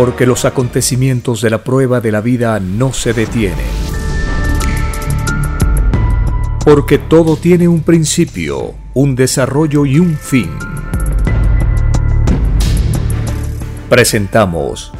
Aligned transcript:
porque 0.00 0.24
los 0.24 0.46
acontecimientos 0.46 1.42
de 1.42 1.50
la 1.50 1.62
prueba 1.62 2.00
de 2.00 2.10
la 2.10 2.22
vida 2.22 2.58
no 2.58 2.94
se 2.94 3.12
detienen. 3.12 3.66
Porque 6.64 6.96
todo 6.96 7.36
tiene 7.36 7.68
un 7.68 7.82
principio, 7.82 8.72
un 8.94 9.14
desarrollo 9.14 9.84
y 9.84 9.98
un 9.98 10.16
fin. 10.16 10.48
Presentamos 13.90 14.90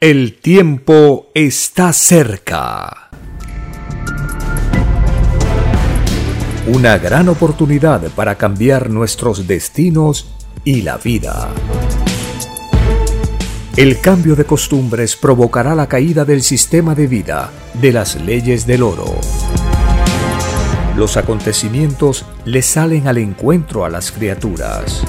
El 0.00 0.38
tiempo 0.40 1.26
está 1.34 1.92
cerca. 1.92 3.10
Una 6.68 6.96
gran 6.96 7.28
oportunidad 7.28 8.00
para 8.12 8.36
cambiar 8.36 8.88
nuestros 8.88 9.46
destinos 9.46 10.38
y 10.64 10.82
la 10.82 10.96
vida. 10.96 11.48
El 13.78 14.00
cambio 14.00 14.34
de 14.34 14.44
costumbres 14.44 15.14
provocará 15.14 15.72
la 15.76 15.86
caída 15.86 16.24
del 16.24 16.42
sistema 16.42 16.96
de 16.96 17.06
vida, 17.06 17.52
de 17.74 17.92
las 17.92 18.16
leyes 18.16 18.66
del 18.66 18.82
oro. 18.82 19.14
Los 20.96 21.16
acontecimientos 21.16 22.26
le 22.44 22.62
salen 22.62 23.06
al 23.06 23.18
encuentro 23.18 23.84
a 23.84 23.88
las 23.88 24.10
criaturas. 24.10 25.04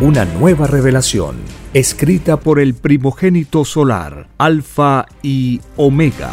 Una 0.00 0.24
nueva 0.24 0.66
revelación, 0.66 1.36
escrita 1.74 2.40
por 2.40 2.58
el 2.58 2.72
primogénito 2.72 3.66
solar, 3.66 4.28
Alfa 4.38 5.04
y 5.22 5.60
Omega, 5.76 6.30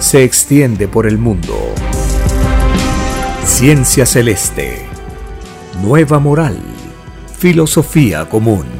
se 0.00 0.24
extiende 0.24 0.88
por 0.88 1.06
el 1.06 1.18
mundo. 1.18 1.54
Ciencia 3.44 4.06
celeste, 4.06 4.86
nueva 5.82 6.18
moral, 6.18 6.58
filosofía 7.38 8.26
común, 8.26 8.77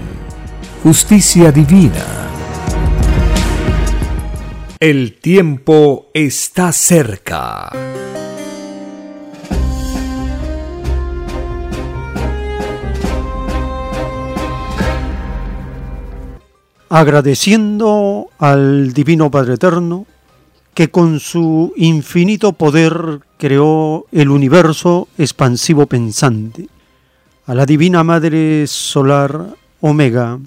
justicia 0.82 1.50
divina. 1.50 2.04
El 4.78 5.18
tiempo 5.18 6.06
está 6.14 6.72
cerca. 6.72 7.70
Agradeciendo 16.90 18.28
al 18.38 18.92
Divino 18.92 19.30
Padre 19.30 19.54
Eterno 19.54 20.06
que 20.74 20.90
con 20.90 21.18
su 21.18 21.72
infinito 21.76 22.52
poder 22.52 23.20
creó 23.36 24.06
el 24.12 24.30
universo 24.30 25.08
expansivo 25.18 25.86
pensante 25.86 26.68
a 27.46 27.54
la 27.54 27.66
Divina 27.66 28.04
Madre 28.04 28.66
Solar 28.68 29.56
Omega, 29.80 30.38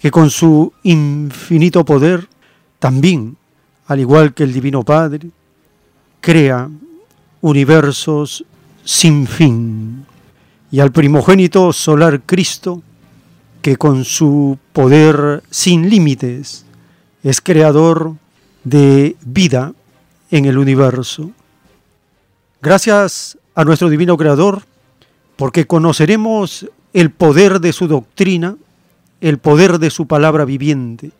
que 0.00 0.10
con 0.10 0.30
su 0.30 0.72
infinito 0.82 1.84
poder 1.84 2.28
también, 2.78 3.36
al 3.86 4.00
igual 4.00 4.34
que 4.34 4.44
el 4.44 4.52
Divino 4.52 4.82
Padre, 4.82 5.30
crea 6.20 6.68
universos 7.40 8.44
sin 8.84 9.26
fin, 9.26 10.04
y 10.70 10.80
al 10.80 10.92
primogénito 10.92 11.72
solar 11.72 12.22
Cristo, 12.26 12.82
que 13.62 13.76
con 13.76 14.04
su 14.04 14.58
poder 14.72 15.42
sin 15.50 15.88
límites 15.88 16.64
es 17.22 17.40
creador 17.40 18.14
de 18.62 19.16
vida 19.24 19.72
en 20.30 20.44
el 20.44 20.58
universo. 20.58 21.30
Gracias 22.62 23.38
a 23.54 23.64
nuestro 23.64 23.88
Divino 23.88 24.16
Creador, 24.16 24.62
porque 25.36 25.66
conoceremos 25.66 26.68
el 26.92 27.10
poder 27.10 27.60
de 27.60 27.72
su 27.72 27.88
doctrina, 27.88 28.56
el 29.28 29.38
poder 29.38 29.78
de 29.78 29.90
su 29.90 30.06
palabra 30.06 30.44
viviente. 30.44 31.10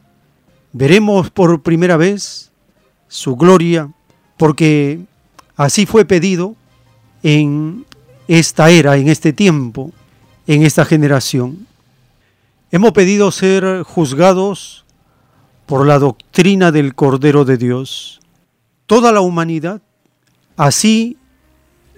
Veremos 0.72 1.30
por 1.30 1.62
primera 1.62 1.96
vez 1.96 2.52
su 3.08 3.36
gloria, 3.36 3.90
porque 4.36 5.00
así 5.56 5.86
fue 5.86 6.04
pedido 6.04 6.54
en 7.22 7.84
esta 8.28 8.70
era, 8.70 8.96
en 8.96 9.08
este 9.08 9.32
tiempo, 9.32 9.92
en 10.46 10.62
esta 10.62 10.84
generación. 10.84 11.66
Hemos 12.70 12.92
pedido 12.92 13.32
ser 13.32 13.82
juzgados 13.82 14.84
por 15.66 15.86
la 15.86 15.98
doctrina 15.98 16.70
del 16.70 16.94
Cordero 16.94 17.44
de 17.44 17.56
Dios. 17.56 18.20
Toda 18.86 19.10
la 19.10 19.20
humanidad 19.20 19.82
así 20.56 21.16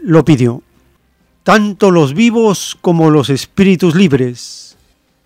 lo 0.02 0.24
pidió 0.24 0.62
tanto 1.48 1.91
los 1.91 2.12
vivos 2.12 2.76
como 2.82 3.08
los 3.08 3.30
espíritus 3.30 3.94
libres, 3.94 4.67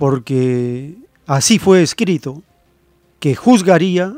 porque 0.02 0.96
así 1.28 1.60
fue 1.60 1.80
escrito, 1.80 2.42
que 3.20 3.36
juzgaría 3.36 4.12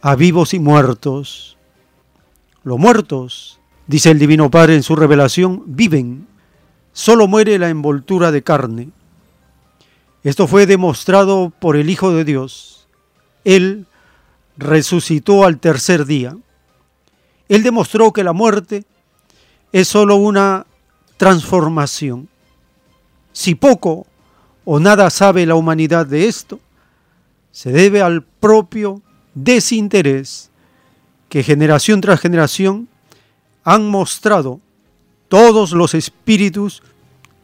a 0.00 0.14
vivos 0.14 0.54
y 0.54 0.58
muertos. 0.58 1.58
Los 2.62 2.78
muertos, 2.78 3.60
dice 3.86 4.10
el 4.10 4.18
Divino 4.18 4.50
Padre 4.50 4.76
en 4.76 4.82
su 4.82 4.96
revelación, 4.96 5.62
viven, 5.66 6.26
solo 6.94 7.28
muere 7.28 7.58
la 7.58 7.68
envoltura 7.68 8.32
de 8.32 8.42
carne. 8.42 8.92
Esto 10.24 10.46
fue 10.46 10.64
demostrado 10.64 11.52
por 11.60 11.76
el 11.76 11.90
Hijo 11.90 12.12
de 12.12 12.24
Dios. 12.24 12.88
Él 13.44 13.84
resucitó 14.56 15.44
al 15.44 15.58
tercer 15.58 16.06
día. 16.06 16.34
Él 17.50 17.62
demostró 17.62 18.14
que 18.14 18.24
la 18.24 18.32
muerte 18.32 18.86
es 19.70 19.86
solo 19.86 20.16
una 20.16 20.64
transformación. 21.18 22.30
Si 23.34 23.54
poco 23.54 24.06
o 24.64 24.80
nada 24.80 25.10
sabe 25.10 25.46
la 25.46 25.54
humanidad 25.54 26.06
de 26.06 26.26
esto, 26.26 26.60
se 27.52 27.72
debe 27.72 28.02
al 28.02 28.22
propio 28.22 29.02
desinterés 29.34 30.50
que 31.28 31.42
generación 31.42 32.00
tras 32.00 32.20
generación 32.20 32.88
han 33.64 33.88
mostrado 33.88 34.60
todos 35.28 35.72
los 35.72 35.94
espíritus 35.94 36.82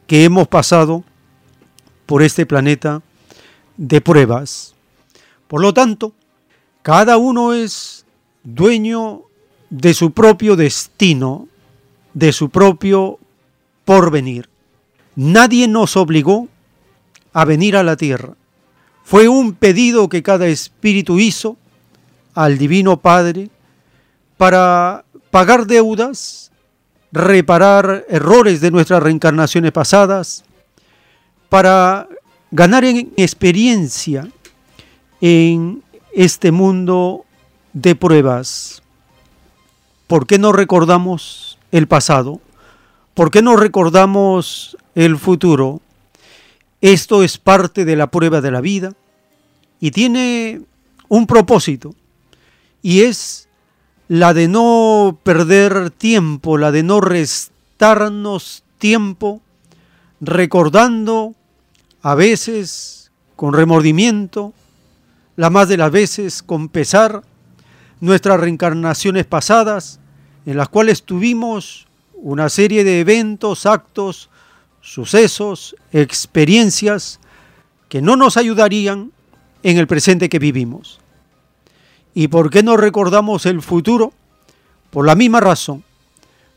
que 0.07 0.23
hemos 0.23 0.47
pasado 0.47 1.03
por 2.05 2.21
este 2.21 2.45
planeta 2.45 3.01
de 3.77 4.01
pruebas. 4.01 4.75
Por 5.47 5.61
lo 5.61 5.73
tanto, 5.73 6.13
cada 6.81 7.17
uno 7.17 7.53
es 7.53 8.05
dueño 8.43 9.23
de 9.69 9.93
su 9.93 10.11
propio 10.11 10.55
destino, 10.55 11.47
de 12.13 12.31
su 12.31 12.49
propio 12.49 13.19
por 13.85 14.11
venir. 14.11 14.49
Nadie 15.15 15.67
nos 15.67 15.97
obligó 15.97 16.47
a 17.37 17.45
venir 17.45 17.77
a 17.77 17.83
la 17.83 17.95
tierra. 17.95 18.33
Fue 19.03 19.27
un 19.27 19.53
pedido 19.53 20.09
que 20.09 20.23
cada 20.23 20.47
espíritu 20.47 21.19
hizo 21.19 21.55
al 22.33 22.57
Divino 22.57 22.97
Padre 22.97 23.51
para 24.37 25.05
pagar 25.29 25.67
deudas, 25.67 26.51
reparar 27.11 28.05
errores 28.09 28.59
de 28.59 28.71
nuestras 28.71 29.03
reencarnaciones 29.03 29.71
pasadas, 29.71 30.45
para 31.47 32.07
ganar 32.49 32.83
en 32.85 33.13
experiencia 33.17 34.27
en 35.21 35.83
este 36.13 36.51
mundo 36.51 37.23
de 37.71 37.93
pruebas. 37.95 38.81
¿Por 40.07 40.25
qué 40.25 40.39
no 40.39 40.53
recordamos 40.53 41.59
el 41.71 41.87
pasado? 41.87 42.41
¿Por 43.13 43.29
qué 43.29 43.43
no 43.43 43.57
recordamos 43.57 44.75
el 44.95 45.19
futuro? 45.19 45.81
Esto 46.81 47.23
es 47.23 47.37
parte 47.37 47.85
de 47.85 47.95
la 47.95 48.07
prueba 48.07 48.41
de 48.41 48.51
la 48.51 48.61
vida 48.61 48.93
y 49.79 49.91
tiene 49.91 50.61
un 51.07 51.25
propósito 51.25 51.95
y 52.81 53.01
es 53.01 53.47
la 54.07 54.33
de 54.33 54.47
no 54.47 55.19
perder 55.23 55.89
tiempo, 55.89 56.57
la 56.57 56.71
de 56.71 56.83
no 56.83 57.01
restarnos 57.01 58.63
tiempo 58.77 59.41
recordando 60.21 61.35
a 62.01 62.15
veces 62.15 63.11
con 63.35 63.53
remordimiento, 63.53 64.53
la 65.35 65.49
más 65.49 65.67
de 65.67 65.77
las 65.77 65.91
veces 65.91 66.41
con 66.41 66.69
pesar, 66.69 67.21
nuestras 67.99 68.39
reencarnaciones 68.39 69.25
pasadas 69.25 69.99
en 70.45 70.57
las 70.57 70.69
cuales 70.69 71.03
tuvimos 71.03 71.87
una 72.13 72.49
serie 72.49 72.83
de 72.83 72.99
eventos, 72.99 73.65
actos, 73.65 74.29
sucesos, 74.87 75.75
experiencias 75.91 77.19
que 77.89 78.01
no 78.01 78.15
nos 78.15 78.37
ayudarían 78.37 79.11
en 79.61 79.77
el 79.77 79.85
presente 79.85 80.29
que 80.29 80.39
vivimos. 80.39 81.01
¿Y 82.13 82.29
por 82.29 82.49
qué 82.49 82.63
no 82.63 82.77
recordamos 82.77 83.45
el 83.45 83.61
futuro? 83.61 84.13
Por 84.89 85.05
la 85.05 85.15
misma 85.15 85.41
razón, 85.41 85.83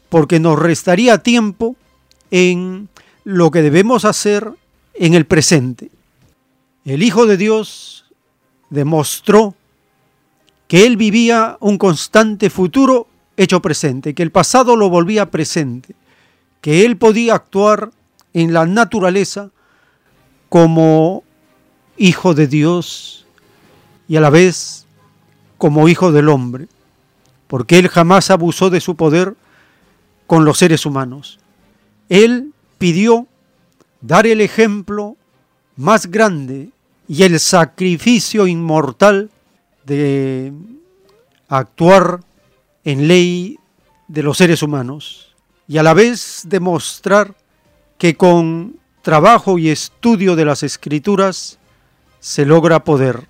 porque 0.08 0.38
nos 0.38 0.56
restaría 0.56 1.18
tiempo 1.18 1.74
en 2.30 2.88
lo 3.24 3.50
que 3.50 3.62
debemos 3.62 4.04
hacer 4.04 4.48
en 4.94 5.14
el 5.14 5.26
presente. 5.26 5.90
El 6.84 7.02
Hijo 7.02 7.26
de 7.26 7.36
Dios 7.36 8.04
demostró 8.70 9.56
que 10.68 10.86
Él 10.86 10.96
vivía 10.96 11.56
un 11.58 11.78
constante 11.78 12.48
futuro 12.48 13.08
hecho 13.36 13.60
presente, 13.60 14.14
que 14.14 14.22
el 14.22 14.30
pasado 14.30 14.76
lo 14.76 14.88
volvía 14.88 15.32
presente, 15.32 15.96
que 16.60 16.84
él 16.84 16.96
podía 16.96 17.34
actuar 17.34 17.90
en 18.34 18.52
la 18.52 18.66
naturaleza 18.66 19.50
como 20.48 21.24
hijo 21.96 22.34
de 22.34 22.46
Dios 22.46 23.26
y 24.08 24.16
a 24.16 24.20
la 24.20 24.30
vez 24.30 24.86
como 25.58 25.88
hijo 25.88 26.12
del 26.12 26.28
hombre, 26.28 26.68
porque 27.46 27.78
Él 27.78 27.88
jamás 27.88 28.30
abusó 28.30 28.70
de 28.70 28.80
su 28.80 28.96
poder 28.96 29.36
con 30.26 30.44
los 30.44 30.58
seres 30.58 30.86
humanos. 30.86 31.38
Él 32.08 32.52
pidió 32.78 33.26
dar 34.00 34.26
el 34.26 34.40
ejemplo 34.40 35.16
más 35.76 36.06
grande 36.06 36.70
y 37.06 37.22
el 37.24 37.38
sacrificio 37.40 38.46
inmortal 38.46 39.30
de 39.84 40.52
actuar 41.48 42.20
en 42.84 43.08
ley 43.08 43.58
de 44.08 44.22
los 44.22 44.38
seres 44.38 44.62
humanos 44.62 45.34
y 45.66 45.78
a 45.78 45.82
la 45.82 45.94
vez 45.94 46.42
demostrar 46.46 47.34
que 48.00 48.16
con 48.16 48.76
trabajo 49.02 49.58
y 49.58 49.68
estudio 49.68 50.34
de 50.34 50.46
las 50.46 50.62
escrituras 50.62 51.58
se 52.18 52.46
logra 52.46 52.82
poder. 52.82 53.28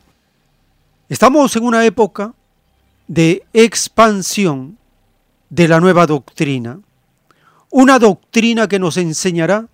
Estamos 1.08 1.56
en 1.56 1.64
una 1.64 1.84
época 1.84 2.34
de 3.08 3.42
expansión 3.52 4.78
de 5.48 5.66
la 5.66 5.80
nueva 5.80 6.06
doctrina, 6.06 6.78
una 7.68 7.98
doctrina 7.98 8.68
que 8.68 8.78
nos 8.78 8.96
enseñará 8.96 9.66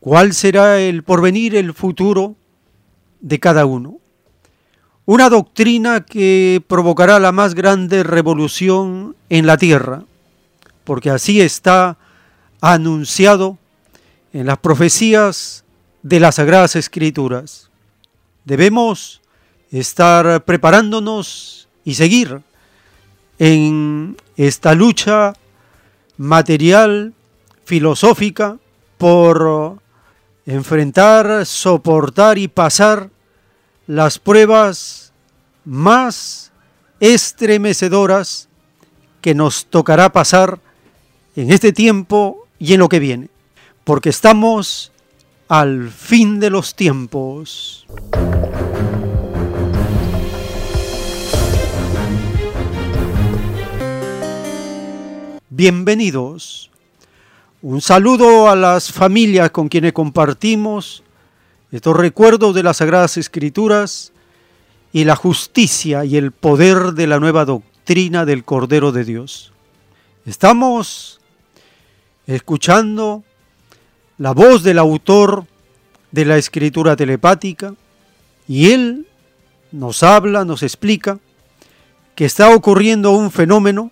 cuál 0.00 0.32
será 0.32 0.80
el 0.80 1.02
porvenir, 1.02 1.54
el 1.54 1.74
futuro 1.74 2.34
de 3.20 3.38
cada 3.38 3.66
uno. 3.66 3.98
Una 5.04 5.28
doctrina 5.28 6.00
que 6.00 6.64
provocará 6.66 7.18
la 7.18 7.30
más 7.30 7.54
grande 7.54 8.04
revolución 8.04 9.16
en 9.28 9.46
la 9.46 9.58
tierra, 9.58 10.04
porque 10.84 11.10
así 11.10 11.42
está 11.42 11.98
anunciado 12.62 13.58
en 14.32 14.46
las 14.46 14.58
profecías 14.58 15.64
de 16.02 16.20
las 16.20 16.36
Sagradas 16.36 16.76
Escrituras. 16.76 17.70
Debemos 18.44 19.20
estar 19.70 20.44
preparándonos 20.44 21.68
y 21.84 21.94
seguir 21.94 22.40
en 23.38 24.16
esta 24.36 24.74
lucha 24.74 25.34
material, 26.16 27.12
filosófica, 27.64 28.58
por 28.98 29.78
enfrentar, 30.46 31.44
soportar 31.46 32.38
y 32.38 32.48
pasar 32.48 33.10
las 33.86 34.18
pruebas 34.18 35.12
más 35.64 36.52
estremecedoras 37.00 38.48
que 39.20 39.34
nos 39.34 39.66
tocará 39.66 40.12
pasar 40.12 40.60
en 41.34 41.50
este 41.50 41.72
tiempo 41.72 42.46
y 42.58 42.74
en 42.74 42.80
lo 42.80 42.88
que 42.88 43.00
viene, 43.00 43.28
porque 43.84 44.10
estamos 44.10 44.92
al 45.48 45.90
fin 45.90 46.40
de 46.40 46.50
los 46.50 46.74
tiempos. 46.74 47.86
Bienvenidos. 55.50 56.70
Un 57.60 57.80
saludo 57.80 58.48
a 58.48 58.56
las 58.56 58.90
familias 58.90 59.50
con 59.50 59.68
quienes 59.68 59.92
compartimos 59.92 61.02
estos 61.70 61.96
recuerdos 61.96 62.54
de 62.54 62.62
las 62.62 62.78
Sagradas 62.78 63.16
Escrituras 63.16 64.12
y 64.92 65.04
la 65.04 65.16
justicia 65.16 66.04
y 66.04 66.16
el 66.16 66.32
poder 66.32 66.92
de 66.92 67.06
la 67.06 67.20
nueva 67.20 67.44
doctrina 67.44 68.24
del 68.24 68.44
Cordero 68.44 68.92
de 68.92 69.04
Dios. 69.04 69.52
Estamos 70.24 71.20
escuchando 72.26 73.24
la 74.18 74.32
voz 74.32 74.62
del 74.62 74.78
autor 74.78 75.46
de 76.10 76.24
la 76.24 76.36
escritura 76.36 76.96
telepática 76.96 77.74
y 78.46 78.70
él 78.70 79.06
nos 79.72 80.02
habla, 80.02 80.44
nos 80.44 80.62
explica 80.62 81.18
que 82.14 82.24
está 82.24 82.54
ocurriendo 82.54 83.12
un 83.12 83.30
fenómeno 83.30 83.90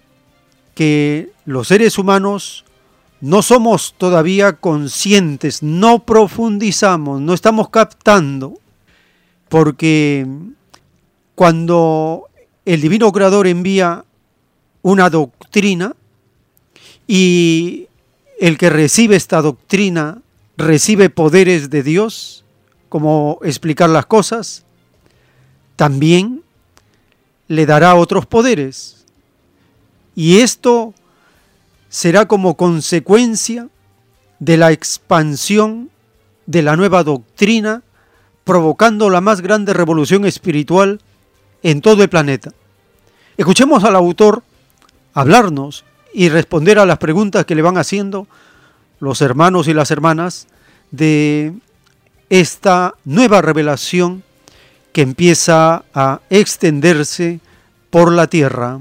que 0.74 1.30
los 1.46 1.68
seres 1.68 1.98
humanos 1.98 2.64
no 3.20 3.42
somos 3.42 3.94
todavía 3.98 4.54
conscientes, 4.54 5.62
no 5.62 6.04
profundizamos, 6.04 7.20
no 7.20 7.34
estamos 7.34 7.68
captando, 7.68 8.54
porque 9.48 10.26
cuando 11.34 12.28
el 12.64 12.80
Divino 12.80 13.12
Creador 13.12 13.46
envía 13.46 14.04
una 14.82 15.10
doctrina 15.10 15.94
y 17.06 17.88
el 18.40 18.56
que 18.56 18.70
recibe 18.70 19.16
esta 19.16 19.42
doctrina 19.42 20.22
recibe 20.56 21.10
poderes 21.10 21.68
de 21.68 21.82
Dios, 21.82 22.42
como 22.88 23.38
explicar 23.42 23.90
las 23.90 24.06
cosas, 24.06 24.64
también 25.76 26.42
le 27.48 27.66
dará 27.66 27.94
otros 27.94 28.24
poderes. 28.24 29.04
Y 30.14 30.38
esto 30.38 30.94
será 31.90 32.26
como 32.26 32.56
consecuencia 32.56 33.68
de 34.38 34.56
la 34.56 34.72
expansión 34.72 35.90
de 36.46 36.62
la 36.62 36.76
nueva 36.76 37.04
doctrina, 37.04 37.82
provocando 38.44 39.10
la 39.10 39.20
más 39.20 39.42
grande 39.42 39.74
revolución 39.74 40.24
espiritual 40.24 41.00
en 41.62 41.82
todo 41.82 42.02
el 42.02 42.08
planeta. 42.08 42.52
Escuchemos 43.36 43.84
al 43.84 43.96
autor 43.96 44.42
hablarnos 45.12 45.84
y 46.12 46.28
responder 46.28 46.78
a 46.78 46.86
las 46.86 46.98
preguntas 46.98 47.44
que 47.44 47.54
le 47.54 47.62
van 47.62 47.78
haciendo 47.78 48.26
los 48.98 49.22
hermanos 49.22 49.68
y 49.68 49.74
las 49.74 49.90
hermanas 49.90 50.46
de 50.90 51.54
esta 52.28 52.94
nueva 53.04 53.42
revelación 53.42 54.22
que 54.92 55.02
empieza 55.02 55.84
a 55.94 56.20
extenderse 56.30 57.40
por 57.90 58.12
la 58.12 58.26
tierra. 58.26 58.78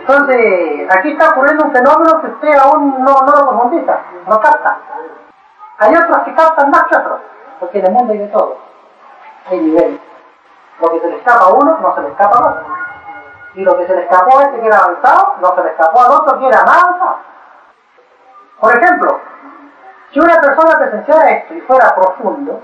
Entonces, 0.00 0.86
aquí 0.88 1.10
está 1.10 1.30
ocurriendo 1.30 1.64
un 1.64 1.72
fenómeno 1.72 2.20
que 2.20 2.28
usted 2.28 2.58
aún 2.60 3.04
no, 3.04 3.22
no 3.22 3.32
lo 3.32 3.48
profundiza, 3.48 3.98
no 4.28 4.40
capta. 4.40 4.78
Hay 5.78 5.94
otros 5.94 6.18
que 6.24 6.34
captan 6.34 6.70
más 6.70 6.84
que 6.88 6.96
otros, 6.96 7.20
porque 7.58 7.80
en 7.80 7.86
el 7.86 7.92
mundo 7.92 8.12
hay 8.12 8.20
de 8.20 8.28
todo. 8.28 8.65
Hay 9.48 9.60
niveles. 9.60 10.00
Lo 10.80 10.90
que 10.90 11.00
se 11.00 11.08
le 11.08 11.16
escapa 11.16 11.44
a 11.44 11.52
uno 11.52 11.78
no 11.80 11.94
se 11.94 12.02
le 12.02 12.08
escapa 12.08 12.36
a 12.36 12.50
otro. 12.50 12.64
Y 13.54 13.62
lo 13.62 13.76
que 13.78 13.86
se 13.86 13.94
le 13.94 14.02
escapó 14.02 14.38
a 14.38 14.42
este 14.42 14.60
que 14.60 14.66
era 14.66 14.78
avanzado, 14.78 15.34
no 15.40 15.54
se 15.54 15.62
le 15.62 15.70
escapó 15.70 16.02
al 16.02 16.12
otro 16.12 16.38
que 16.38 16.48
era 16.48 16.64
más 16.64 16.82
avanzado. 16.82 17.16
Por 18.60 18.76
ejemplo, 18.76 19.20
si 20.12 20.20
una 20.20 20.40
persona 20.40 20.78
presenciara 20.78 21.30
esto 21.30 21.54
y 21.54 21.60
fuera 21.62 21.94
profundo, 21.94 22.60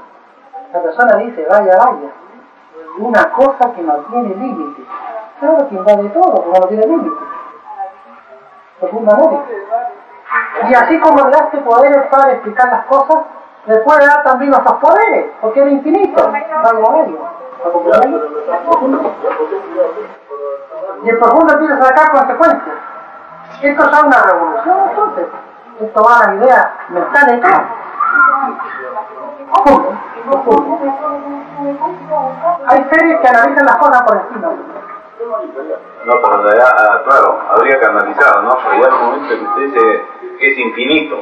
la 0.72 0.82
persona 0.82 1.16
dice, 1.16 1.46
vaya, 1.48 1.76
vaya, 1.76 2.10
una 2.98 3.32
cosa 3.32 3.72
que 3.74 3.82
no 3.82 3.94
tiene 4.10 4.34
límite. 4.34 4.84
Claro 5.40 5.68
que 5.68 5.76
de 5.76 6.08
todo, 6.10 6.34
pero 6.34 6.60
no 6.60 6.68
tiene 6.68 6.86
límite 6.86 7.32
profundamente. 8.82 9.66
Y 10.68 10.74
así 10.74 11.00
como 11.00 11.28
le 11.28 11.36
hace 11.36 11.58
poderes 11.58 12.06
para 12.08 12.32
explicar 12.32 12.68
las 12.70 12.86
cosas, 12.86 13.24
le 13.66 13.76
puede 13.78 14.07
dar 14.07 14.23
también 14.25 14.54
otros 14.54 14.75
poderes, 14.81 15.26
porque 15.40 15.61
es 15.61 15.73
infinito, 15.73 16.33
Y 21.04 21.09
el 21.09 21.19
profundo 21.19 21.52
empieza 21.52 21.75
a 21.75 21.83
sacar 21.83 22.11
consecuencias. 22.11 22.76
Esto 23.62 23.83
es 23.85 24.02
una 24.02 24.23
revolución 24.23 24.76
entonces. 24.90 25.26
Esto 25.81 26.02
va 26.02 26.21
a 26.21 26.26
la 26.28 26.35
idea 26.35 26.75
mental. 26.88 27.40
Hay 32.66 32.88
series 32.90 33.21
que 33.21 33.28
analizan 33.28 33.66
las 33.66 33.76
cosas 33.76 34.02
por 34.02 34.16
encima. 34.16 34.49
No, 36.04 36.12
pero 36.21 36.35
en 36.35 36.42
realidad, 36.42 37.04
claro, 37.04 37.38
habría 37.52 37.78
que 37.78 37.87
analizar, 37.87 38.42
¿no? 38.42 38.57
Pero 38.57 38.83
ya 38.83 38.88
el 38.88 38.95
momento 38.95 39.28
que 39.28 39.45
usted 39.45 39.62
dice 39.62 40.04
que 40.38 40.52
es 40.52 40.59
infinito. 40.59 41.16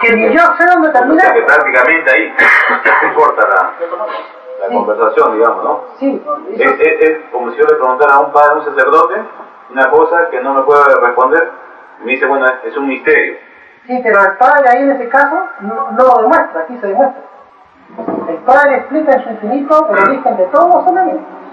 Que 0.00 0.16
ni 0.16 0.34
yo 0.34 0.42
sé 0.58 0.66
dónde 0.66 0.90
termina. 0.90 1.22
O 1.22 1.26
sea, 1.26 1.34
que 1.34 1.42
prácticamente 1.42 2.10
ahí 2.10 2.34
se 3.00 3.14
corta 3.14 3.48
la, 3.48 3.72
la 4.60 4.68
sí. 4.68 4.74
conversación, 4.74 5.34
digamos, 5.34 5.64
¿no? 5.64 5.84
Sí. 5.98 6.22
Es, 6.56 6.70
es, 6.80 7.00
es, 7.00 7.18
como 7.30 7.50
si 7.50 7.58
yo 7.58 7.64
le 7.64 7.76
preguntara 7.76 8.14
a 8.14 8.20
un 8.20 8.32
padre, 8.32 8.52
a 8.52 8.54
un 8.56 8.64
sacerdote, 8.64 9.22
una 9.70 9.90
cosa 9.90 10.28
que 10.30 10.40
no 10.40 10.54
me 10.54 10.62
puede 10.62 10.82
responder, 11.00 11.52
y 12.00 12.04
me 12.04 12.12
dice, 12.12 12.26
bueno, 12.26 12.46
es 12.64 12.76
un 12.76 12.88
misterio. 12.88 13.36
Sí, 13.86 14.00
pero 14.02 14.20
el 14.20 14.36
padre 14.36 14.68
ahí 14.70 14.82
en 14.82 14.90
ese 14.92 15.08
caso 15.08 15.46
no, 15.60 15.90
no 15.92 16.04
lo 16.04 16.22
demuestra, 16.22 16.62
aquí 16.62 16.76
se 16.78 16.86
demuestra. 16.88 17.22
El 18.28 18.36
padre 18.38 18.76
explica 18.76 19.12
en 19.12 19.22
su 19.22 19.30
infinito 19.30 19.88
el 19.90 20.08
origen 20.08 20.36
de 20.36 20.44
todos 20.46 20.74
los 20.74 20.86
elementos 20.88 21.44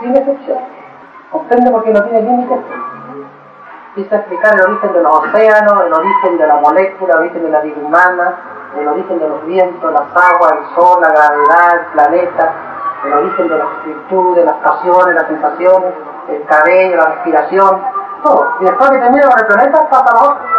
sin 0.00 0.16
excepción. 0.16 0.58
¿Comprende 1.30 1.70
por 1.70 1.84
qué 1.84 1.90
no 1.92 2.02
tiene 2.04 2.22
límites? 2.22 2.58
Quise 3.94 4.14
explicar 4.14 4.54
el 4.54 4.70
origen 4.70 4.92
de 4.92 5.02
los 5.02 5.12
océanos, 5.18 5.84
el 5.84 5.92
origen 5.92 6.38
de 6.38 6.46
la 6.46 6.56
molécula, 6.56 7.14
el 7.14 7.20
origen 7.20 7.42
de 7.42 7.50
la 7.50 7.60
vida 7.60 7.76
humana, 7.82 8.34
el 8.78 8.86
origen 8.86 9.18
de 9.18 9.28
los 9.28 9.44
vientos, 9.46 9.92
las 9.92 10.02
aguas, 10.14 10.52
el 10.52 10.74
sol, 10.76 11.00
la 11.02 11.08
gravedad, 11.08 11.74
el 11.74 11.86
planeta, 11.92 12.54
el 13.04 13.12
origen 13.14 13.48
de 13.48 13.58
las 13.58 13.84
virtudes, 13.84 14.44
las 14.44 14.54
pasiones, 14.56 15.14
las 15.16 15.26
sensaciones, 15.26 15.94
el 16.28 16.44
cabello, 16.44 16.96
la 16.98 17.06
respiración, 17.06 17.82
todo. 18.22 18.54
Y 18.60 18.64
después 18.64 18.90
que 18.90 18.98
termina 18.98 19.28
con 19.28 19.38
el 19.40 19.46
planeta, 19.46 19.90
pasa 19.90 20.10
a 20.12 20.22
otra. 20.22 20.50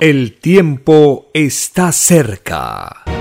El 0.00 0.40
tiempo 0.40 1.26
está 1.32 1.92
cerca. 1.92 3.17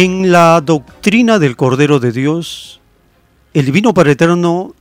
En 0.00 0.30
la 0.30 0.60
doctrina 0.60 1.40
del 1.40 1.56
Cordero 1.56 1.98
de 1.98 2.12
Dios, 2.12 2.80
el 3.52 3.64
Divino 3.66 3.94
Padre 3.94 4.12
Eterno 4.12 4.76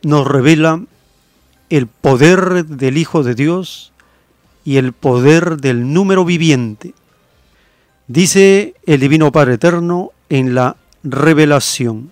nos 0.00 0.26
revela 0.26 0.82
el 1.68 1.88
poder 1.88 2.64
del 2.64 2.96
Hijo 2.96 3.22
de 3.22 3.34
Dios 3.34 3.92
y 4.64 4.78
el 4.78 4.94
poder 4.94 5.58
del 5.58 5.92
número 5.92 6.24
viviente. 6.24 6.94
Dice 8.06 8.74
el 8.86 9.00
Divino 9.00 9.30
Padre 9.30 9.56
Eterno 9.56 10.12
en 10.30 10.54
la 10.54 10.78
revelación. 11.02 12.10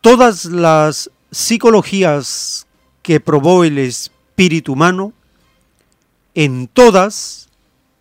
Todas 0.00 0.46
las 0.46 1.10
psicologías 1.30 2.66
que 3.02 3.20
probó 3.20 3.64
el 3.64 3.76
Espíritu 3.76 4.72
humano, 4.72 5.12
en 6.34 6.66
todas 6.66 7.50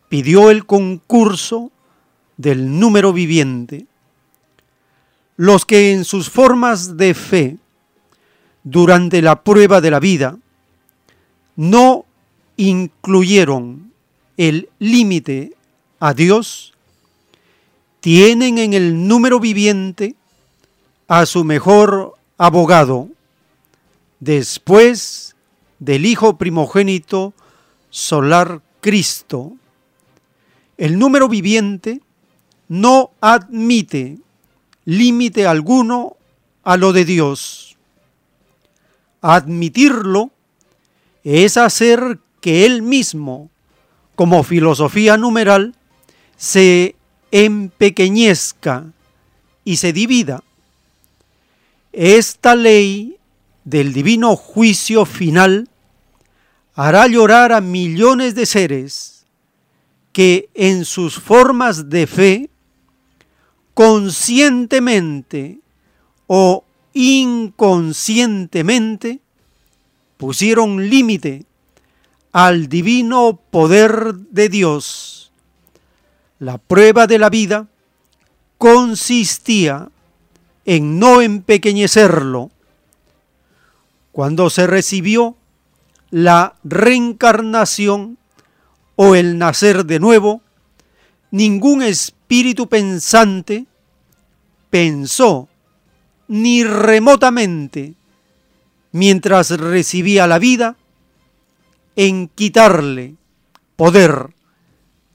pidió 0.08 0.51
el 0.51 0.65
concurso 0.65 1.70
del 2.41 2.79
número 2.79 3.13
viviente. 3.13 3.86
Los 5.38 5.65
que 5.65 5.93
en 5.93 6.05
sus 6.05 6.29
formas 6.29 6.98
de 6.98 7.13
fe 7.13 7.57
durante 8.63 9.21
la 9.21 9.43
prueba 9.43 9.79
de 9.81 9.91
la 9.91 10.00
vida 10.00 10.38
no 11.55 12.05
incluyeron 12.57 13.91
el 14.38 14.69
límite 14.79 15.53
a 16.00 16.13
Dios, 16.13 16.74
tienen 18.00 18.57
en 18.57 18.74
el 18.74 19.07
número 19.07 19.39
viviente 19.39 20.15
a 21.07 21.25
su 21.27 21.43
mejor 21.43 22.15
abogado 22.38 23.10
después 24.19 25.36
del 25.77 26.05
Hijo 26.07 26.38
primogénito 26.38 27.33
solar 27.91 28.62
Cristo. 28.79 29.53
El 30.77 30.98
número 30.98 31.29
viviente 31.29 32.01
no 32.72 33.12
admite 33.20 34.18
límite 34.86 35.46
alguno 35.46 36.16
a 36.63 36.78
lo 36.78 36.94
de 36.94 37.04
Dios. 37.04 37.75
Admitirlo 39.20 40.32
es 41.25 41.58
hacer 41.58 42.20
que 42.40 42.66
Él 42.66 42.82
mismo, 42.82 43.50
como 44.16 44.42
filosofía 44.44 45.18
numeral, 45.18 45.75
se 46.38 46.96
empequeñezca 47.32 48.86
y 49.66 49.75
se 49.75 49.92
divida. 49.92 50.42
Esta 51.92 52.56
ley 52.56 53.18
del 53.66 53.92
divino 53.92 54.38
juicio 54.38 55.06
final 55.06 55.68
hará 56.74 57.06
llorar 57.08 57.51
a 57.51 57.60
millones 57.60 58.34
de 58.34 58.46
seres 58.46 59.25
que 60.13 60.48
en 60.54 60.86
sus 60.86 61.20
formas 61.20 61.90
de 61.90 62.08
fe, 62.08 62.50
conscientemente 63.74 65.60
o 66.28 66.63
inconscientemente, 66.94 69.20
pusieron 70.18 70.90
límite 70.90 71.46
al 72.32 72.70
divino 72.70 73.40
poder 73.50 74.13
de 74.16 74.50
Dios. 74.50 75.32
La 76.40 76.58
prueba 76.58 77.08
de 77.08 77.20
la 77.20 77.30
vida 77.30 77.68
consistía 78.58 79.90
en 80.66 81.00
no 81.00 81.22
empequeñecerlo. 81.22 82.51
Cuando 84.12 84.50
se 84.50 84.68
recibió 84.68 85.38
la 86.10 86.56
reencarnación 86.63 88.18
o 88.96 89.16
el 89.16 89.38
nacer 89.38 89.86
de 89.86 90.00
nuevo, 90.00 90.42
ningún 91.32 91.82
espíritu 92.32 92.70
pensante 92.70 93.66
pensó 94.70 95.50
ni 96.30 96.64
remotamente 96.64 97.96
mientras 98.94 99.50
recibía 99.60 100.28
la 100.28 100.40
vida 100.40 100.78
en 101.98 102.30
quitarle 102.30 103.16
poder 103.76 104.34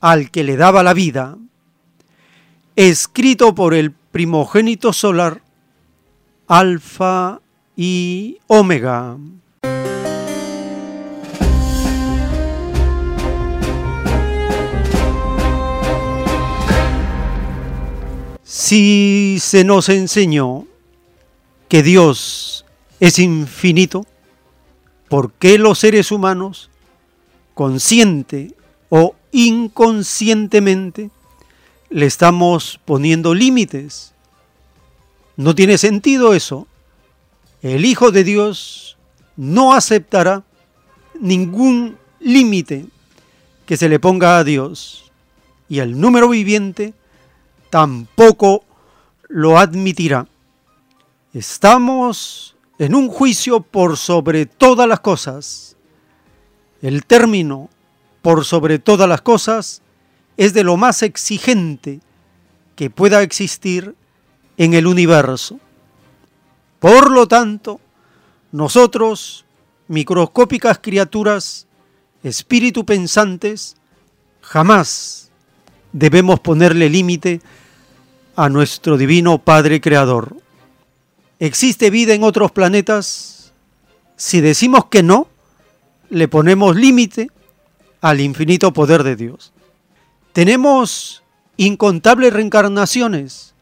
al 0.00 0.30
que 0.30 0.44
le 0.44 0.58
daba 0.58 0.82
la 0.82 0.92
vida, 0.92 1.38
escrito 2.76 3.54
por 3.54 3.72
el 3.72 3.92
primogénito 3.92 4.92
solar, 4.92 5.40
Alfa 6.48 7.40
y 7.76 8.36
Omega. 8.46 9.16
Si 18.48 19.38
se 19.40 19.64
nos 19.64 19.88
enseñó 19.88 20.68
que 21.68 21.82
Dios 21.82 22.64
es 23.00 23.18
infinito, 23.18 24.06
¿por 25.08 25.32
qué 25.32 25.58
los 25.58 25.80
seres 25.80 26.12
humanos, 26.12 26.70
consciente 27.54 28.54
o 28.88 29.16
inconscientemente, 29.32 31.10
le 31.90 32.06
estamos 32.06 32.78
poniendo 32.84 33.34
límites? 33.34 34.12
No 35.36 35.56
tiene 35.56 35.76
sentido 35.76 36.32
eso. 36.32 36.68
El 37.62 37.84
Hijo 37.84 38.12
de 38.12 38.22
Dios 38.22 38.96
no 39.36 39.74
aceptará 39.74 40.44
ningún 41.18 41.96
límite 42.20 42.86
que 43.66 43.76
se 43.76 43.88
le 43.88 43.98
ponga 43.98 44.38
a 44.38 44.44
Dios. 44.44 45.10
Y 45.68 45.80
el 45.80 46.00
número 46.00 46.28
viviente 46.28 46.94
tampoco 47.76 48.64
lo 49.28 49.58
admitirá. 49.58 50.26
Estamos 51.34 52.56
en 52.78 52.94
un 52.94 53.10
juicio 53.10 53.60
por 53.60 53.98
sobre 53.98 54.46
todas 54.46 54.88
las 54.88 55.00
cosas. 55.00 55.76
El 56.80 57.04
término 57.04 57.68
por 58.22 58.46
sobre 58.46 58.78
todas 58.78 59.06
las 59.06 59.20
cosas 59.20 59.82
es 60.38 60.54
de 60.54 60.64
lo 60.64 60.78
más 60.78 61.02
exigente 61.02 62.00
que 62.76 62.88
pueda 62.88 63.20
existir 63.20 63.94
en 64.56 64.72
el 64.72 64.86
universo. 64.86 65.60
Por 66.78 67.10
lo 67.10 67.28
tanto, 67.28 67.78
nosotros, 68.52 69.44
microscópicas 69.88 70.78
criaturas, 70.78 71.66
espíritu 72.22 72.86
pensantes, 72.86 73.76
jamás 74.40 75.30
debemos 75.92 76.40
ponerle 76.40 76.88
límite 76.88 77.42
a 78.36 78.50
nuestro 78.50 78.98
divino 78.98 79.38
Padre 79.38 79.80
Creador. 79.80 80.36
¿Existe 81.38 81.90
vida 81.90 82.12
en 82.12 82.22
otros 82.22 82.52
planetas? 82.52 83.52
Si 84.16 84.40
decimos 84.40 84.86
que 84.86 85.02
no, 85.02 85.28
le 86.10 86.28
ponemos 86.28 86.76
límite 86.76 87.30
al 88.02 88.20
infinito 88.20 88.72
poder 88.72 89.02
de 89.02 89.16
Dios. 89.16 89.52
Tenemos 90.32 91.22
incontables 91.56 92.32
reencarnaciones. 92.32 93.54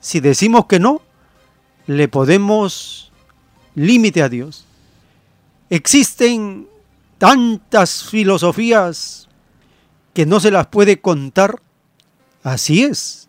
Si 0.00 0.20
decimos 0.20 0.66
que 0.66 0.80
no, 0.80 1.02
le 1.86 2.08
podemos 2.08 3.12
límite 3.74 4.22
a 4.22 4.30
Dios. 4.30 4.64
Existen 5.68 6.66
tantas 7.18 8.04
filosofías 8.04 9.28
que 10.14 10.24
no 10.24 10.40
se 10.40 10.50
las 10.50 10.66
puede 10.68 11.00
contar. 11.00 11.60
Así 12.42 12.84
es 12.84 13.25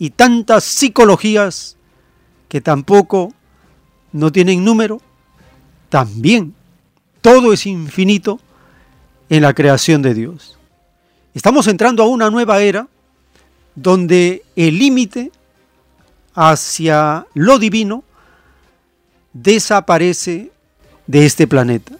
y 0.00 0.08
tantas 0.08 0.64
psicologías 0.64 1.76
que 2.48 2.62
tampoco 2.62 3.34
no 4.12 4.32
tienen 4.32 4.64
número, 4.64 5.02
también 5.90 6.54
todo 7.20 7.52
es 7.52 7.66
infinito 7.66 8.40
en 9.28 9.42
la 9.42 9.52
creación 9.52 10.00
de 10.00 10.14
Dios. 10.14 10.58
Estamos 11.34 11.66
entrando 11.66 12.02
a 12.02 12.06
una 12.06 12.30
nueva 12.30 12.62
era 12.62 12.88
donde 13.74 14.42
el 14.56 14.78
límite 14.78 15.32
hacia 16.34 17.26
lo 17.34 17.58
divino 17.58 18.02
desaparece 19.34 20.50
de 21.06 21.26
este 21.26 21.46
planeta. 21.46 21.94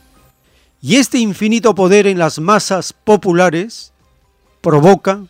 Y 0.81 0.97
este 0.97 1.19
infinito 1.19 1.75
poder 1.75 2.07
en 2.07 2.19
las 2.19 2.39
masas 2.39 2.95
populares 2.95 3.93
provoca 4.63 5.21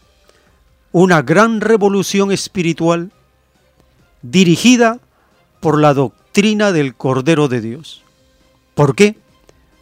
una 0.93 1.23
gran 1.23 1.61
revolución 1.61 2.33
espiritual 2.33 3.13
dirigida 4.23 4.99
por 5.61 5.79
la 5.79 5.95
doctrina 5.95 6.73
del 6.73 6.95
Cordero 6.95 7.49
de 7.49 7.61
Dios. 7.61 8.03
¿Por 8.75 8.95
qué? 8.95 9.17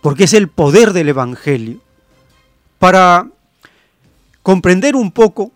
Porque 0.03 0.25
es 0.25 0.35
el 0.35 0.49
poder 0.49 0.93
del 0.93 1.09
Evangelio. 1.09 1.81
Para 2.79 3.29
comprender 4.43 4.97
un 4.97 5.13
poco 5.13 5.53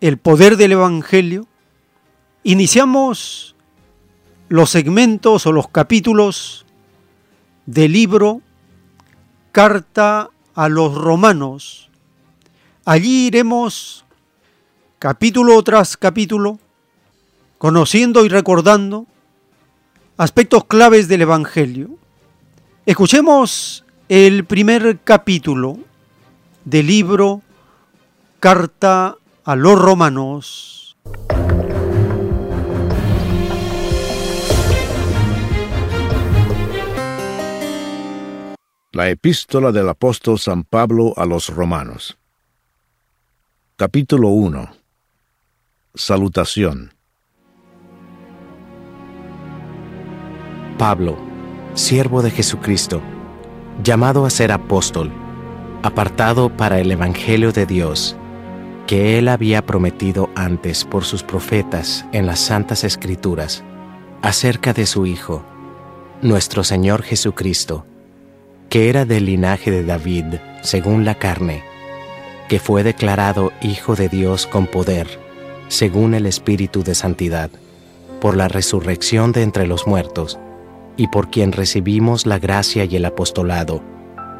el 0.00 0.18
poder 0.18 0.56
del 0.56 0.72
Evangelio, 0.72 1.46
iniciamos 2.42 3.54
los 4.48 4.70
segmentos 4.70 5.46
o 5.46 5.52
los 5.52 5.68
capítulos 5.68 6.66
del 7.66 7.92
libro 7.92 8.40
Carta 9.52 10.30
a 10.54 10.68
los 10.68 10.94
Romanos. 10.94 11.90
Allí 12.84 13.26
iremos 13.26 14.04
capítulo 15.00 15.62
tras 15.62 15.96
capítulo, 15.96 16.58
conociendo 17.56 18.26
y 18.26 18.28
recordando 18.28 19.06
aspectos 20.18 20.66
claves 20.66 21.08
del 21.08 21.22
Evangelio. 21.22 21.96
Escuchemos 22.84 23.86
el 24.10 24.44
primer 24.44 24.98
capítulo 25.02 25.78
del 26.66 26.86
libro 26.86 27.40
Carta 28.40 29.16
a 29.42 29.56
los 29.56 29.80
Romanos. 29.80 30.98
La 38.92 39.08
epístola 39.08 39.72
del 39.72 39.88
apóstol 39.88 40.38
San 40.38 40.64
Pablo 40.64 41.14
a 41.16 41.24
los 41.24 41.48
Romanos. 41.48 42.18
Capítulo 43.76 44.28
1. 44.28 44.79
Salutación. 45.96 46.94
Pablo, 50.78 51.18
siervo 51.74 52.22
de 52.22 52.30
Jesucristo, 52.30 53.02
llamado 53.82 54.24
a 54.24 54.30
ser 54.30 54.52
apóstol, 54.52 55.10
apartado 55.82 56.56
para 56.56 56.78
el 56.78 56.92
Evangelio 56.92 57.50
de 57.50 57.66
Dios, 57.66 58.16
que 58.86 59.18
él 59.18 59.26
había 59.26 59.66
prometido 59.66 60.30
antes 60.36 60.84
por 60.84 61.04
sus 61.04 61.24
profetas 61.24 62.06
en 62.12 62.24
las 62.24 62.38
Santas 62.38 62.84
Escrituras, 62.84 63.64
acerca 64.22 64.72
de 64.72 64.86
su 64.86 65.06
Hijo, 65.06 65.44
nuestro 66.22 66.62
Señor 66.62 67.02
Jesucristo, 67.02 67.84
que 68.68 68.90
era 68.90 69.06
del 69.06 69.26
linaje 69.26 69.72
de 69.72 69.82
David, 69.82 70.36
según 70.62 71.04
la 71.04 71.16
carne, 71.16 71.64
que 72.48 72.60
fue 72.60 72.84
declarado 72.84 73.50
Hijo 73.60 73.96
de 73.96 74.08
Dios 74.08 74.46
con 74.46 74.68
poder, 74.68 75.29
según 75.70 76.14
el 76.14 76.26
Espíritu 76.26 76.82
de 76.82 76.94
Santidad, 76.94 77.48
por 78.20 78.36
la 78.36 78.48
resurrección 78.48 79.32
de 79.32 79.42
entre 79.42 79.66
los 79.66 79.86
muertos, 79.86 80.38
y 80.96 81.08
por 81.08 81.30
quien 81.30 81.52
recibimos 81.52 82.26
la 82.26 82.38
gracia 82.38 82.84
y 82.84 82.96
el 82.96 83.04
apostolado, 83.06 83.80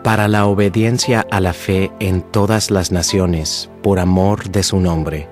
para 0.02 0.28
la 0.28 0.46
obediencia 0.46 1.26
a 1.30 1.40
la 1.40 1.52
fe 1.52 1.90
en 2.00 2.20
todas 2.20 2.70
las 2.70 2.90
naciones, 2.90 3.70
por 3.82 3.98
amor 3.98 4.50
de 4.50 4.62
su 4.62 4.80
nombre, 4.80 5.28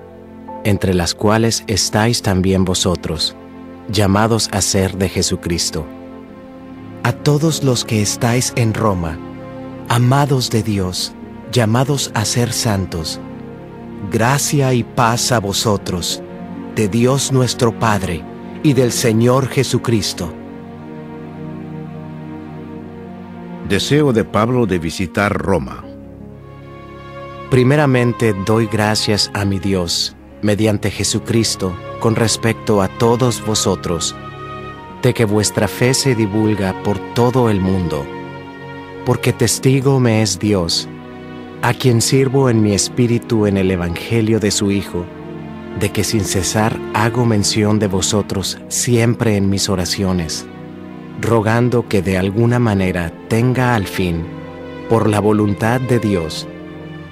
entre 0.63 0.93
las 0.93 1.13
cuales 1.13 1.63
estáis 1.67 2.21
también 2.21 2.65
vosotros, 2.65 3.35
llamados 3.91 4.49
a 4.51 4.61
ser 4.61 4.97
de 4.97 5.09
Jesucristo. 5.09 5.85
A 7.03 7.11
todos 7.11 7.63
los 7.63 7.83
que 7.83 8.01
estáis 8.01 8.53
en 8.55 8.73
Roma, 8.73 9.19
amados 9.89 10.49
de 10.49 10.63
Dios, 10.63 11.13
llamados 11.51 12.11
a 12.13 12.23
ser 12.23 12.53
santos, 12.53 13.19
gracia 14.11 14.73
y 14.73 14.83
paz 14.83 15.31
a 15.31 15.39
vosotros, 15.39 16.21
de 16.75 16.87
Dios 16.87 17.31
nuestro 17.31 17.77
Padre 17.77 18.23
y 18.63 18.73
del 18.73 18.91
Señor 18.91 19.47
Jesucristo 19.47 20.33
Deseo 23.69 24.13
de 24.13 24.23
Pablo 24.23 24.65
de 24.65 24.79
visitar 24.79 25.31
Roma. 25.31 25.83
Primeramente 27.51 28.33
doy 28.43 28.65
gracias 28.65 29.29
a 29.35 29.45
mi 29.45 29.59
Dios, 29.59 30.15
mediante 30.41 30.89
Jesucristo, 30.89 31.77
con 31.99 32.15
respecto 32.15 32.81
a 32.81 32.87
todos 32.87 33.45
vosotros, 33.45 34.15
de 35.03 35.13
que 35.13 35.23
vuestra 35.23 35.67
fe 35.67 35.93
se 35.93 36.15
divulga 36.15 36.81
por 36.81 36.97
todo 37.13 37.47
el 37.51 37.61
mundo, 37.61 38.07
porque 39.05 39.33
testigo 39.33 39.99
me 39.99 40.23
es 40.23 40.39
Dios, 40.39 40.89
a 41.61 41.73
quien 41.73 42.01
sirvo 42.01 42.49
en 42.49 42.61
mi 42.61 42.73
espíritu 42.73 43.45
en 43.45 43.57
el 43.57 43.71
Evangelio 43.71 44.39
de 44.39 44.51
su 44.51 44.71
Hijo, 44.71 45.05
de 45.79 45.89
que 45.89 46.03
sin 46.03 46.25
cesar 46.25 46.79
hago 46.93 47.25
mención 47.25 47.79
de 47.79 47.87
vosotros 47.87 48.57
siempre 48.69 49.35
en 49.35 49.49
mis 49.49 49.69
oraciones 49.69 50.47
rogando 51.21 51.87
que 51.87 52.01
de 52.01 52.17
alguna 52.17 52.59
manera 52.59 53.11
tenga 53.27 53.75
al 53.75 53.85
fin, 53.85 54.25
por 54.89 55.09
la 55.09 55.19
voluntad 55.19 55.81
de 55.81 55.99
Dios, 55.99 56.47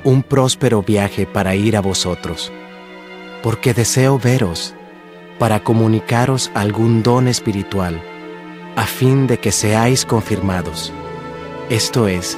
un 0.04 0.24
próspero 0.24 0.82
viaje 0.82 1.26
para 1.26 1.56
ir 1.56 1.76
a 1.76 1.82
vosotros, 1.82 2.52
porque 3.44 3.74
deseo 3.74 4.18
veros, 4.18 4.74
para 5.40 5.60
comunicaros 5.60 6.52
algún 6.54 7.04
don 7.04 7.28
espiritual, 7.28 8.02
a 8.76 8.86
fin 8.86 9.28
de 9.28 9.38
que 9.38 9.52
seáis 9.52 10.06
confirmados, 10.06 10.94
esto 11.70 12.08
es, 12.08 12.38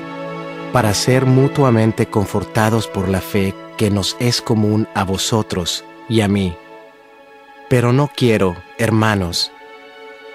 para 0.72 0.94
ser 0.94 1.26
mutuamente 1.26 2.08
confortados 2.08 2.88
por 2.88 3.08
la 3.08 3.22
fe 3.22 3.56
que 3.78 3.90
nos 3.90 4.16
es 4.20 4.42
común 4.42 4.88
a 4.94 5.04
vosotros 5.04 5.84
y 6.08 6.22
a 6.22 6.28
mí. 6.28 6.56
Pero 7.70 7.94
no 7.94 8.10
quiero, 8.16 8.56
hermanos, 8.78 9.52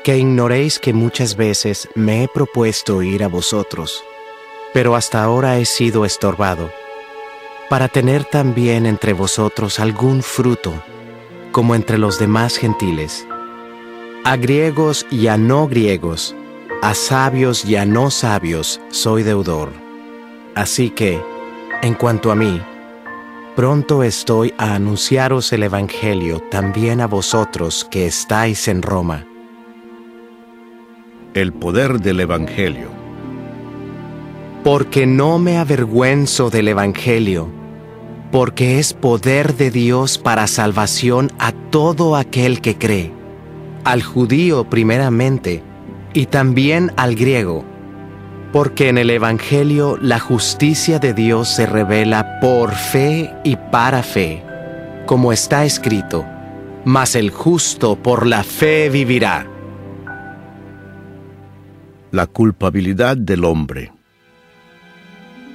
que 0.02 0.18
ignoréis 0.18 0.78
que 0.78 0.92
muchas 0.92 1.36
veces 1.36 1.88
me 1.94 2.24
he 2.24 2.28
propuesto 2.28 3.02
ir 3.02 3.22
a 3.22 3.28
vosotros, 3.28 4.02
pero 4.72 4.96
hasta 4.96 5.22
ahora 5.22 5.58
he 5.58 5.64
sido 5.64 6.04
estorbado, 6.04 6.70
para 7.70 7.88
tener 7.88 8.24
también 8.24 8.86
entre 8.86 9.12
vosotros 9.12 9.80
algún 9.80 10.22
fruto, 10.22 10.74
como 11.52 11.74
entre 11.74 11.98
los 11.98 12.18
demás 12.18 12.56
gentiles, 12.56 13.26
a 14.24 14.36
griegos 14.36 15.06
y 15.10 15.28
a 15.28 15.36
no 15.36 15.68
griegos, 15.68 16.34
a 16.82 16.94
sabios 16.94 17.64
y 17.64 17.76
a 17.76 17.84
no 17.86 18.10
sabios 18.10 18.80
soy 18.90 19.22
deudor. 19.22 19.83
Así 20.54 20.90
que, 20.90 21.20
en 21.82 21.94
cuanto 21.94 22.30
a 22.30 22.34
mí, 22.34 22.60
pronto 23.56 24.02
estoy 24.02 24.54
a 24.58 24.74
anunciaros 24.74 25.52
el 25.52 25.64
Evangelio 25.64 26.40
también 26.50 27.00
a 27.00 27.06
vosotros 27.06 27.86
que 27.90 28.06
estáis 28.06 28.68
en 28.68 28.82
Roma 28.82 29.26
el 31.34 31.52
poder 31.52 32.00
del 32.00 32.20
Evangelio. 32.20 32.88
Porque 34.62 35.04
no 35.06 35.38
me 35.38 35.58
avergüenzo 35.58 36.48
del 36.48 36.68
Evangelio, 36.68 37.50
porque 38.30 38.78
es 38.78 38.94
poder 38.94 39.54
de 39.56 39.70
Dios 39.70 40.16
para 40.16 40.46
salvación 40.46 41.32
a 41.38 41.52
todo 41.52 42.16
aquel 42.16 42.60
que 42.60 42.78
cree, 42.78 43.12
al 43.84 44.02
judío 44.02 44.64
primeramente, 44.70 45.62
y 46.14 46.26
también 46.26 46.92
al 46.96 47.16
griego, 47.16 47.64
porque 48.54 48.88
en 48.88 48.98
el 48.98 49.10
Evangelio 49.10 49.98
la 50.00 50.20
justicia 50.20 51.00
de 51.00 51.12
Dios 51.12 51.48
se 51.48 51.66
revela 51.66 52.38
por 52.38 52.72
fe 52.72 53.34
y 53.42 53.56
para 53.56 54.04
fe, 54.04 54.44
como 55.06 55.32
está 55.32 55.64
escrito, 55.64 56.24
mas 56.84 57.16
el 57.16 57.32
justo 57.32 57.96
por 57.96 58.28
la 58.28 58.44
fe 58.44 58.90
vivirá 58.90 59.48
la 62.12 62.28
culpabilidad 62.28 63.16
del 63.16 63.44
hombre. 63.44 63.90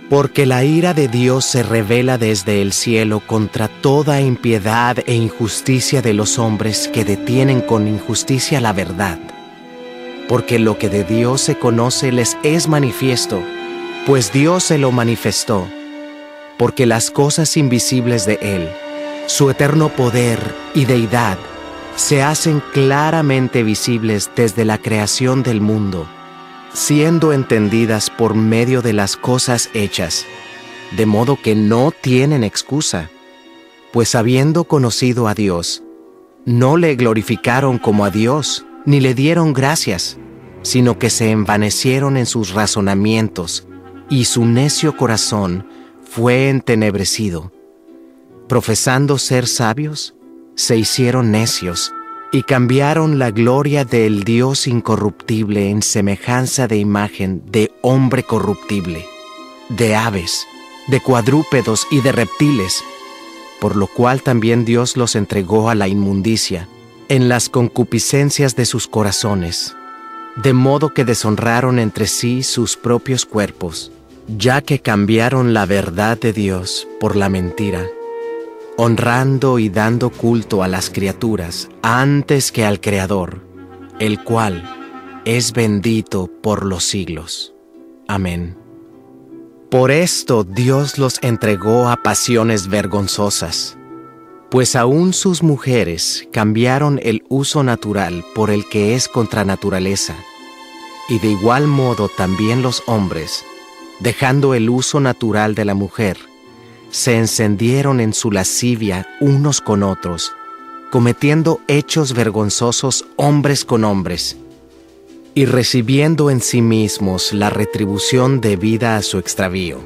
Porque 0.10 0.46
la 0.46 0.66
ira 0.66 0.94
de 0.94 1.08
Dios 1.08 1.46
se 1.46 1.64
revela 1.64 2.18
desde 2.18 2.62
el 2.62 2.74
cielo 2.74 3.22
contra 3.26 3.70
toda 3.70 4.20
impiedad 4.20 4.98
e 5.06 5.16
injusticia 5.16 6.02
de 6.02 6.14
los 6.14 6.38
hombres 6.38 6.90
que 6.90 7.06
detienen 7.06 7.62
con 7.62 7.88
injusticia 7.88 8.60
la 8.60 8.74
verdad. 8.74 9.20
Porque 10.30 10.60
lo 10.60 10.78
que 10.78 10.88
de 10.88 11.04
Dios 11.04 11.42
se 11.42 11.58
conoce 11.58 12.14
les 12.14 12.38
es 12.44 12.70
manifiesto, 12.70 13.44
pues 14.06 14.32
Dios 14.32 14.64
se 14.64 14.78
lo 14.78 14.94
manifestó. 14.94 15.68
Porque 16.58 16.86
las 16.86 17.12
cosas 17.12 17.58
invisibles 17.58 18.26
de 18.26 18.40
Él, 18.42 18.70
su 19.28 19.50
eterno 19.50 19.90
poder 19.90 20.40
y 20.74 20.86
deidad, 20.86 21.38
se 21.98 22.24
hacen 22.24 22.64
claramente 22.72 23.64
visibles 23.64 24.32
desde 24.34 24.64
la 24.64 24.78
creación 24.78 25.44
del 25.44 25.60
mundo 25.60 26.08
siendo 26.74 27.34
entendidas 27.34 28.10
por 28.10 28.36
medio 28.36 28.82
de 28.82 28.94
las 28.94 29.18
cosas 29.18 29.70
hechas, 29.74 30.26
de 30.96 31.06
modo 31.06 31.38
que 31.42 31.56
no 31.56 31.92
tienen 31.92 32.44
excusa, 32.44 33.10
pues 33.92 34.16
habiendo 34.16 34.66
conocido 34.66 35.28
a 35.28 35.34
Dios, 35.34 35.84
no 36.46 36.78
le 36.78 36.96
glorificaron 36.96 37.80
como 37.80 38.06
a 38.06 38.12
Dios, 38.12 38.66
ni 38.86 39.00
le 39.00 39.14
dieron 39.14 39.54
gracias, 39.54 40.18
sino 40.62 41.00
que 41.00 41.10
se 41.10 41.32
envanecieron 41.32 42.18
en 42.18 42.26
sus 42.26 42.54
razonamientos, 42.54 43.68
y 44.10 44.26
su 44.26 44.46
necio 44.46 44.98
corazón 44.98 45.68
fue 46.04 46.50
entenebrecido. 46.50 47.52
Profesando 48.48 49.18
ser 49.18 49.48
sabios, 49.48 50.16
se 50.56 50.76
hicieron 50.76 51.32
necios 51.32 51.94
y 52.32 52.44
cambiaron 52.44 53.18
la 53.18 53.32
gloria 53.32 53.86
del 53.86 54.24
Dios 54.24 54.68
incorruptible 54.68 55.70
en 55.70 55.82
semejanza 55.82 56.68
de 56.68 56.78
imagen 56.78 57.44
de 57.46 57.72
hombre 57.82 58.24
corruptible, 58.24 59.06
de 59.70 59.96
aves, 59.96 60.46
de 60.88 61.00
cuadrúpedos 61.00 61.88
y 61.92 62.02
de 62.02 62.12
reptiles, 62.12 62.84
por 63.60 63.76
lo 63.76 63.88
cual 63.88 64.22
también 64.22 64.66
Dios 64.66 64.98
los 64.98 65.16
entregó 65.16 65.70
a 65.70 65.76
la 65.76 65.88
inmundicia, 65.88 66.68
en 67.10 67.28
las 67.28 67.50
concupiscencias 67.50 68.56
de 68.56 68.66
sus 68.66 68.88
corazones, 68.88 69.76
de 70.36 70.54
modo 70.54 70.94
que 70.94 71.06
deshonraron 71.06 71.80
entre 71.80 72.06
sí 72.06 72.44
sus 72.44 72.78
propios 72.78 73.26
cuerpos, 73.26 73.92
ya 74.38 74.62
que 74.62 74.80
cambiaron 74.80 75.54
la 75.54 75.66
verdad 75.66 76.20
de 76.20 76.34
Dios 76.34 76.88
por 77.00 77.16
la 77.16 77.28
mentira, 77.28 77.88
honrando 78.78 79.58
y 79.58 79.70
dando 79.70 80.12
culto 80.12 80.62
a 80.62 80.68
las 80.68 80.92
criaturas 80.92 81.70
antes 81.82 82.52
que 82.52 82.64
al 82.64 82.80
Creador, 82.80 83.42
el 84.00 84.24
cual 84.24 84.64
es 85.26 85.52
bendito 85.52 86.30
por 86.42 86.64
los 86.64 86.84
siglos. 86.84 87.54
Amén. 88.08 88.56
Por 89.72 89.90
esto 89.90 90.44
Dios 90.44 91.00
los 91.00 91.18
entregó 91.24 91.90
a 91.90 91.98
pasiones 91.98 92.68
vergonzosas, 92.68 93.79
pues 94.50 94.76
aún 94.76 95.14
sus 95.14 95.44
mujeres 95.44 96.28
cambiaron 96.32 97.00
el 97.04 97.24
uso 97.30 97.64
natural 97.64 98.26
por 98.34 98.50
el 98.50 98.68
que 98.68 98.96
es 98.96 99.08
contra 99.08 99.46
naturaleza, 99.46 100.16
y 101.08 101.20
de 101.20 101.30
igual 101.30 101.68
modo 101.68 102.10
también 102.10 102.62
los 102.62 102.84
hombres, 102.88 103.46
dejando 104.00 104.54
el 104.56 104.70
uso 104.70 105.00
natural 105.00 105.56
de 105.56 105.66
la 105.66 105.76
mujer, 105.76 106.18
se 106.90 107.18
encendieron 107.18 108.00
en 108.00 108.14
su 108.14 108.32
lascivia 108.32 109.08
unos 109.20 109.62
con 109.62 109.84
otros, 109.84 110.34
cometiendo 110.92 111.62
hechos 111.68 112.14
vergonzosos 112.14 113.06
hombres 113.16 113.66
con 113.66 113.84
hombres, 113.84 114.38
y 115.36 115.46
recibiendo 115.46 116.32
en 116.32 116.42
sí 116.42 116.62
mismos 116.64 117.34
la 117.34 117.52
retribución 117.52 118.42
debida 118.42 118.98
a 118.98 119.04
su 119.04 119.20
extravío. 119.20 119.78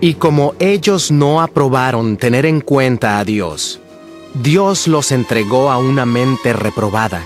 Y 0.00 0.14
como 0.14 0.54
ellos 0.58 1.10
no 1.10 1.40
aprobaron 1.40 2.16
tener 2.16 2.46
en 2.46 2.60
cuenta 2.60 3.18
a 3.18 3.24
Dios, 3.24 3.80
Dios 4.34 4.86
los 4.86 5.12
entregó 5.12 5.70
a 5.70 5.78
una 5.78 6.04
mente 6.04 6.52
reprobada 6.52 7.24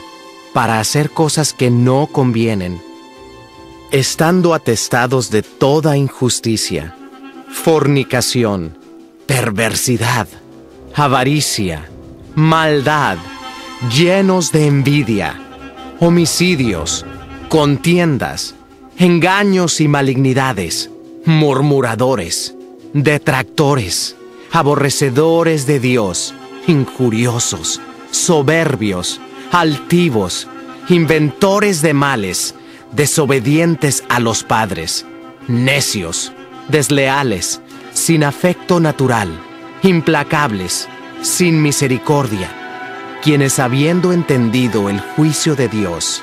para 0.52 0.80
hacer 0.80 1.10
cosas 1.10 1.52
que 1.52 1.70
no 1.70 2.08
convienen, 2.10 2.80
estando 3.90 4.54
atestados 4.54 5.30
de 5.30 5.42
toda 5.42 5.96
injusticia, 5.96 6.96
fornicación, 7.50 8.78
perversidad, 9.26 10.28
avaricia, 10.94 11.88
maldad, 12.34 13.18
llenos 13.92 14.52
de 14.52 14.66
envidia 14.66 15.46
homicidios, 16.02 17.04
contiendas, 17.50 18.54
engaños 18.96 19.82
y 19.82 19.88
malignidades, 19.88 20.90
murmuradores, 21.26 22.56
detractores, 22.92 24.16
aborrecedores 24.52 25.66
de 25.66 25.80
Dios, 25.80 26.34
injuriosos, 26.66 27.80
soberbios, 28.10 29.20
altivos, 29.52 30.48
inventores 30.88 31.82
de 31.82 31.94
males, 31.94 32.54
desobedientes 32.92 34.04
a 34.08 34.20
los 34.20 34.42
padres, 34.42 35.06
necios, 35.48 36.32
desleales, 36.68 37.60
sin 37.92 38.24
afecto 38.24 38.80
natural, 38.80 39.28
implacables, 39.82 40.88
sin 41.22 41.62
misericordia 41.62 42.56
quienes 43.22 43.58
habiendo 43.58 44.12
entendido 44.12 44.88
el 44.88 45.00
juicio 45.00 45.54
de 45.54 45.68
Dios, 45.68 46.22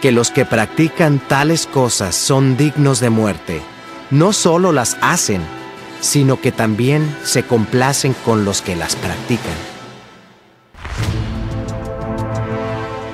que 0.00 0.10
los 0.10 0.30
que 0.30 0.44
practican 0.44 1.20
tales 1.20 1.66
cosas 1.66 2.16
son 2.16 2.56
dignos 2.56 3.00
de 3.00 3.10
muerte, 3.10 3.62
no 4.10 4.32
solo 4.32 4.72
las 4.72 4.96
hacen, 5.00 5.40
sino 6.02 6.40
que 6.40 6.50
también 6.50 7.16
se 7.22 7.44
complacen 7.44 8.12
con 8.24 8.44
los 8.44 8.60
que 8.60 8.74
las 8.74 8.96
practican. 8.96 9.54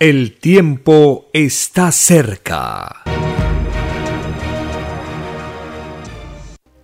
El 0.00 0.38
tiempo 0.38 1.26
está 1.34 1.92
cerca. 1.92 3.02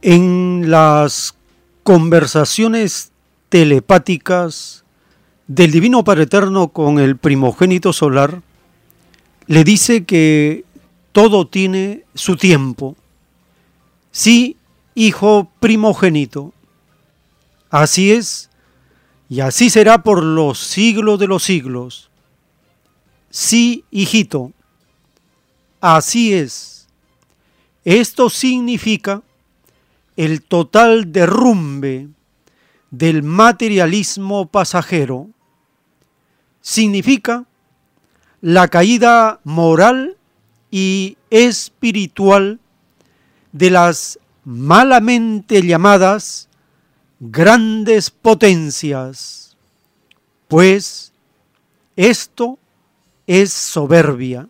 En 0.03 0.71
las 0.71 1.35
conversaciones 1.83 3.11
telepáticas 3.49 4.85
del 5.47 5.71
Divino 5.71 6.05
Padre 6.05 6.25
Eterno 6.25 6.69
con 6.69 6.99
el 6.99 7.17
primogénito 7.17 7.95
solar, 7.95 8.43
le 9.47 9.64
dice 9.64 10.05
que 10.05 10.64
todo 11.12 11.47
tiene 11.47 12.05
su 12.14 12.37
tiempo. 12.37 12.95
Sí, 14.11 14.59
hijo 14.94 15.50
primogénito. 15.61 16.52
Así 17.70 18.12
es, 18.12 18.50
y 19.28 19.40
así 19.40 19.70
será 19.70 20.02
por 20.02 20.22
los 20.22 20.59
siglos 20.59 21.18
de 21.18 21.26
los 21.26 21.42
siglos. 21.42 22.11
Sí, 23.30 23.85
hijito. 23.90 24.52
Así 25.80 26.33
es. 26.33 26.87
Esto 27.85 28.30
significa 28.30 29.22
el 30.16 30.42
total 30.42 31.12
derrumbe 31.12 32.09
del 32.90 33.22
materialismo 33.22 34.46
pasajero 34.46 35.28
significa 36.61 37.44
la 38.40 38.68
caída 38.68 39.40
moral 39.44 40.16
y 40.70 41.18
espiritual 41.30 42.61
de 43.52 43.70
las 43.70 44.18
malamente 44.44 45.62
llamadas 45.62 46.48
grandes 47.20 48.11
potencias, 48.11 49.57
pues 50.48 51.12
esto 51.96 52.59
es 53.26 53.52
soberbia. 53.52 54.48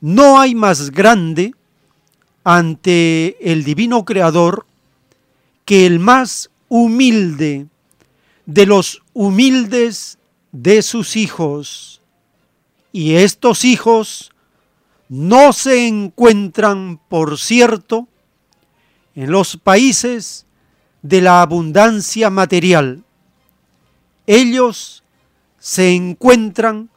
No 0.00 0.40
hay 0.40 0.54
más 0.54 0.90
grande 0.90 1.54
ante 2.44 3.36
el 3.40 3.64
divino 3.64 4.04
creador 4.04 4.66
que 5.64 5.86
el 5.86 5.98
más 5.98 6.50
humilde 6.68 7.66
de 8.46 8.66
los 8.66 9.02
humildes 9.12 10.18
de 10.50 10.82
sus 10.82 11.16
hijos. 11.16 12.00
Y 12.92 13.14
estos 13.14 13.64
hijos 13.64 14.32
no 15.08 15.52
se 15.52 15.86
encuentran, 15.86 16.98
por 17.08 17.38
cierto, 17.38 18.08
en 19.14 19.30
los 19.30 19.56
países 19.56 20.46
de 21.02 21.20
la 21.20 21.42
abundancia 21.42 22.30
material. 22.30 23.04
Ellos 24.26 25.02
se 25.58 25.94
encuentran 25.94 26.90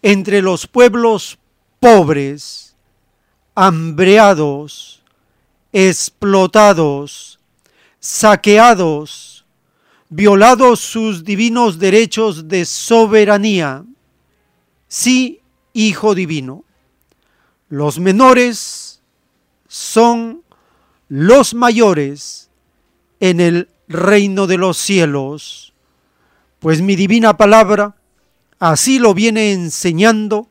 entre 0.00 0.42
los 0.42 0.66
pueblos 0.66 1.38
pobres, 1.80 2.76
hambreados, 3.54 5.02
explotados, 5.72 7.38
saqueados, 8.00 9.44
violados 10.08 10.80
sus 10.80 11.24
divinos 11.24 11.78
derechos 11.78 12.48
de 12.48 12.64
soberanía. 12.64 13.84
Sí, 14.88 15.40
Hijo 15.72 16.14
Divino. 16.14 16.64
Los 17.68 17.98
menores 17.98 19.00
son 19.66 20.41
los 21.12 21.52
mayores 21.52 22.48
en 23.20 23.38
el 23.38 23.68
reino 23.86 24.46
de 24.46 24.56
los 24.56 24.78
cielos, 24.78 25.74
pues 26.58 26.80
mi 26.80 26.96
divina 26.96 27.36
palabra 27.36 27.94
así 28.58 28.98
lo 28.98 29.12
viene 29.12 29.52
enseñando 29.52 30.48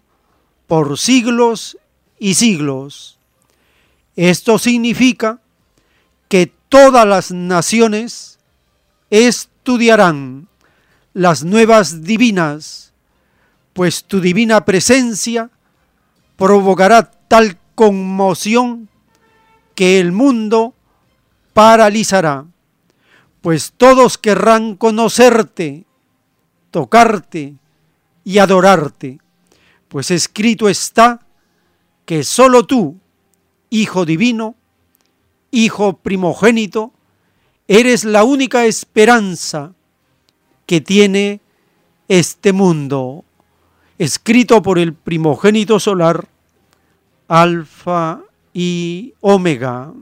por 0.67 0.99
siglos 0.99 1.79
y 2.19 2.35
siglos. 2.35 3.17
Esto 4.15 4.59
significa 4.59 5.39
que 6.27 6.53
todas 6.69 7.07
las 7.07 7.31
naciones 7.31 8.37
estudiarán 9.09 10.47
las 11.15 11.43
nuevas 11.43 12.03
divinas, 12.03 12.93
pues 13.73 14.03
tu 14.03 14.21
divina 14.21 14.63
presencia 14.63 15.49
provocará 16.37 17.09
tal 17.27 17.57
conmoción 17.73 18.90
que 19.81 19.99
el 19.99 20.11
mundo 20.11 20.75
paralizará, 21.53 22.45
pues 23.41 23.73
todos 23.75 24.19
querrán 24.19 24.75
conocerte, 24.75 25.87
tocarte 26.69 27.55
y 28.23 28.37
adorarte, 28.37 29.17
pues 29.87 30.11
escrito 30.11 30.69
está 30.69 31.25
que 32.05 32.23
sólo 32.23 32.67
tú, 32.67 32.99
Hijo 33.71 34.05
Divino, 34.05 34.53
Hijo 35.49 35.93
primogénito, 35.97 36.93
Eres 37.67 38.05
la 38.05 38.23
única 38.23 38.65
esperanza 38.65 39.73
que 40.67 40.79
tiene 40.79 41.41
este 42.07 42.53
mundo, 42.53 43.25
escrito 43.97 44.61
por 44.61 44.77
el 44.77 44.93
primogénito 44.93 45.79
solar, 45.79 46.27
Alfa 47.27 48.21
y 48.53 49.13
Omega. 49.21 49.93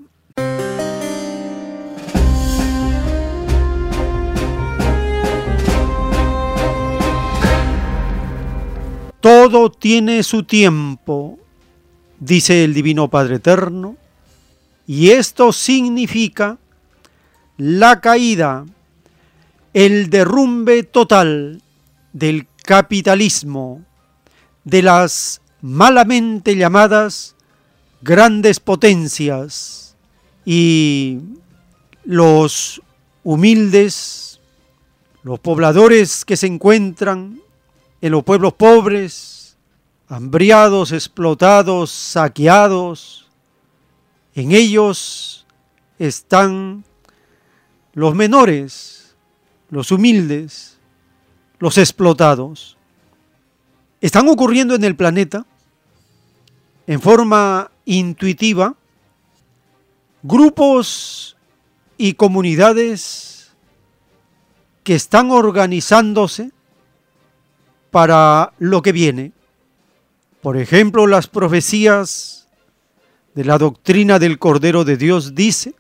Todo 9.20 9.70
tiene 9.70 10.24
su 10.24 10.44
tiempo, 10.44 11.38
dice 12.20 12.64
el 12.64 12.74
Divino 12.74 13.10
Padre 13.10 13.36
Eterno, 13.36 13.98
y 14.88 15.10
esto 15.12 15.52
significa 15.52 16.58
la 17.58 18.00
caída, 18.00 18.66
el 19.74 20.10
derrumbe 20.10 20.84
total 20.84 21.62
del 22.14 22.48
capitalismo, 22.64 23.84
de 24.64 24.82
las 24.84 25.42
malamente 25.62 26.56
llamadas 26.56 27.36
grandes 28.02 28.60
potencias 28.60 29.96
y 30.46 31.20
los 32.04 32.82
humildes, 33.24 34.40
los 35.24 35.40
pobladores 35.40 36.26
que 36.26 36.38
se 36.38 36.48
encuentran 36.48 37.42
en 38.02 38.12
los 38.12 38.24
pueblos 38.24 38.54
pobres, 38.54 39.58
hambriados, 40.08 40.92
explotados, 40.92 41.92
saqueados, 41.92 43.28
en 44.34 44.52
ellos 44.52 45.46
están 45.98 46.86
los 47.94 48.16
menores, 48.16 49.16
los 49.70 49.92
humildes, 49.92 50.78
los 51.60 51.78
explotados. 51.78 52.78
Están 54.00 54.30
ocurriendo 54.30 54.76
en 54.76 54.84
el 54.86 54.96
planeta 54.96 55.46
en 56.88 57.02
forma 57.02 57.70
intuitiva 57.90 58.76
grupos 60.22 61.36
y 61.98 62.14
comunidades 62.14 63.52
que 64.84 64.94
están 64.94 65.32
organizándose 65.32 66.52
para 67.90 68.54
lo 68.60 68.84
que 68.84 68.92
viene. 68.92 69.32
Por 70.42 70.58
ejemplo, 70.58 71.08
las 71.08 71.28
profecías 71.28 72.48
de 73.34 73.46
la 73.46 73.58
doctrina 73.58 74.20
del 74.20 74.38
Cordero 74.38 74.86
de 74.86 74.96
Dios 74.96 75.34
dice 75.34 75.74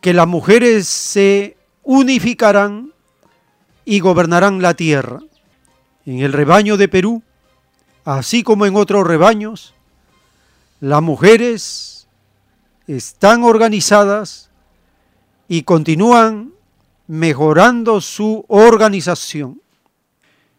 que 0.00 0.14
las 0.14 0.26
mujeres 0.26 0.86
se 0.86 1.58
unificarán 1.82 2.92
y 3.84 4.00
gobernarán 4.00 4.62
la 4.62 4.74
tierra. 4.74 5.20
En 6.06 6.20
el 6.20 6.32
rebaño 6.32 6.76
de 6.76 6.88
Perú, 6.88 7.22
así 8.04 8.42
como 8.42 8.66
en 8.66 8.76
otros 8.76 9.06
rebaños, 9.06 9.74
las 10.82 11.00
mujeres 11.00 12.08
están 12.88 13.44
organizadas 13.44 14.50
y 15.46 15.62
continúan 15.62 16.54
mejorando 17.06 18.00
su 18.00 18.44
organización. 18.48 19.62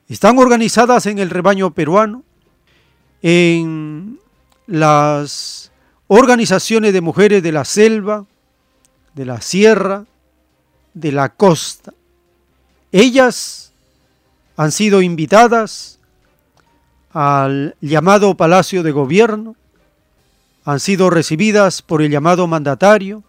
Están 0.07 0.39
organizadas 0.39 1.07
en 1.07 1.19
el 1.19 1.29
rebaño 1.29 1.73
peruano, 1.73 2.23
en 3.21 4.17
las 4.65 5.73
organizaciones 6.07 6.93
de 6.93 7.01
mujeres 7.01 7.43
de 7.43 7.51
la 7.51 7.65
selva, 7.65 8.25
de 9.15 9.25
la 9.25 9.41
sierra, 9.41 10.05
de 10.93 11.11
la 11.11 11.27
costa. 11.35 11.93
Ellas 12.93 13.73
han 14.55 14.71
sido 14.71 15.01
invitadas 15.01 15.99
al 17.11 17.75
llamado 17.81 18.37
Palacio 18.37 18.83
de 18.83 18.91
Gobierno, 18.93 19.57
han 20.65 20.79
sido 20.79 21.09
recibidas 21.09 21.81
por 21.81 22.01
el 22.01 22.11
llamado 22.11 22.47
mandatario 22.47 23.23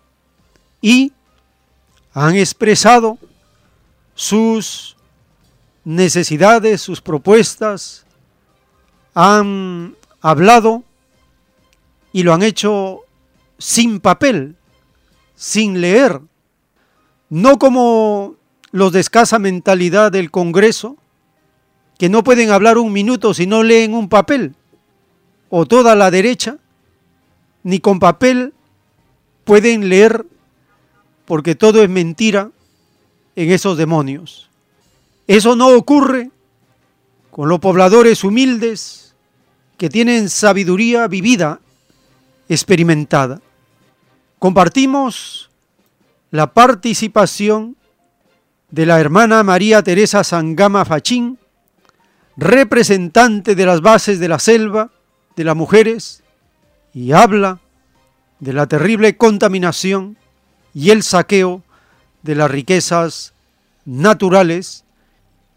y 0.81 1.13
han 2.13 2.37
expresado 2.37 3.19
sus 4.15 4.97
necesidades, 5.85 6.81
sus 6.81 7.01
propuestas, 7.01 8.07
han 9.15 9.97
hablado 10.21 10.85
y 12.13 12.23
lo 12.23 12.33
han 12.33 12.43
hecho 12.43 13.01
sin 13.59 14.01
papel, 14.01 14.57
sin 15.35 15.81
leer, 15.81 16.21
no 17.29 17.59
como 17.59 18.37
los 18.71 18.93
de 18.93 19.01
escasa 19.01 19.39
mentalidad 19.39 20.13
del 20.13 20.31
Congreso, 20.31 20.97
que 21.99 22.09
no 22.09 22.25
pueden 22.25 22.51
hablar 22.51 22.79
un 22.79 22.93
minuto 22.93 23.35
si 23.35 23.47
no 23.47 23.63
leen 23.63 23.95
un 23.95 24.09
papel, 24.09 24.55
o 25.49 25.67
toda 25.67 25.95
la 25.95 26.11
derecha, 26.11 26.59
ni 27.65 27.81
con 27.81 27.99
papel 27.99 28.53
pueden 29.45 29.89
leer 29.89 30.25
porque 31.25 31.55
todo 31.55 31.83
es 31.83 31.91
mentira 31.91 32.51
en 33.35 33.51
esos 33.51 33.77
demonios. 33.77 34.49
Eso 35.27 35.57
no 35.57 35.69
ocurre 35.69 36.31
con 37.31 37.49
los 37.49 37.59
pobladores 37.59 38.23
humildes 38.23 39.15
que 39.77 39.89
tienen 39.89 40.29
sabiduría 40.29 41.09
vivida, 41.09 41.61
experimentada. 42.49 43.41
Compartimos 44.39 45.51
la 46.31 46.53
participación 46.53 47.77
de 48.71 48.87
la 48.87 49.01
hermana 49.01 49.43
María 49.43 49.83
Teresa 49.83 50.23
Sangama 50.23 50.85
Fachín, 50.85 51.39
representante 52.37 53.55
de 53.55 53.67
las 53.67 53.81
bases 53.81 54.19
de 54.19 54.29
la 54.29 54.39
selva, 54.39 54.91
de 55.37 55.45
las 55.45 55.57
mujeres, 55.57 56.24
y 56.95 57.11
habla 57.11 57.59
de 58.39 58.53
la 58.53 58.67
terrible 58.67 59.17
contaminación 59.17 60.17
y 60.73 60.91
el 60.91 61.03
saqueo 61.03 61.63
de 62.23 62.37
las 62.37 62.51
riquezas 62.51 63.35
naturales 63.85 64.85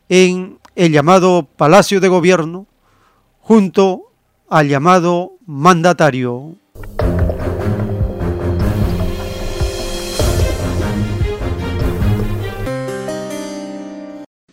en 0.09 0.57
el 0.75 0.91
llamado 0.91 1.47
Palacio 1.55 1.99
de 1.99 2.07
Gobierno 2.07 2.65
junto 3.39 4.01
al 4.49 4.67
llamado 4.67 5.33
mandatario. 5.45 6.55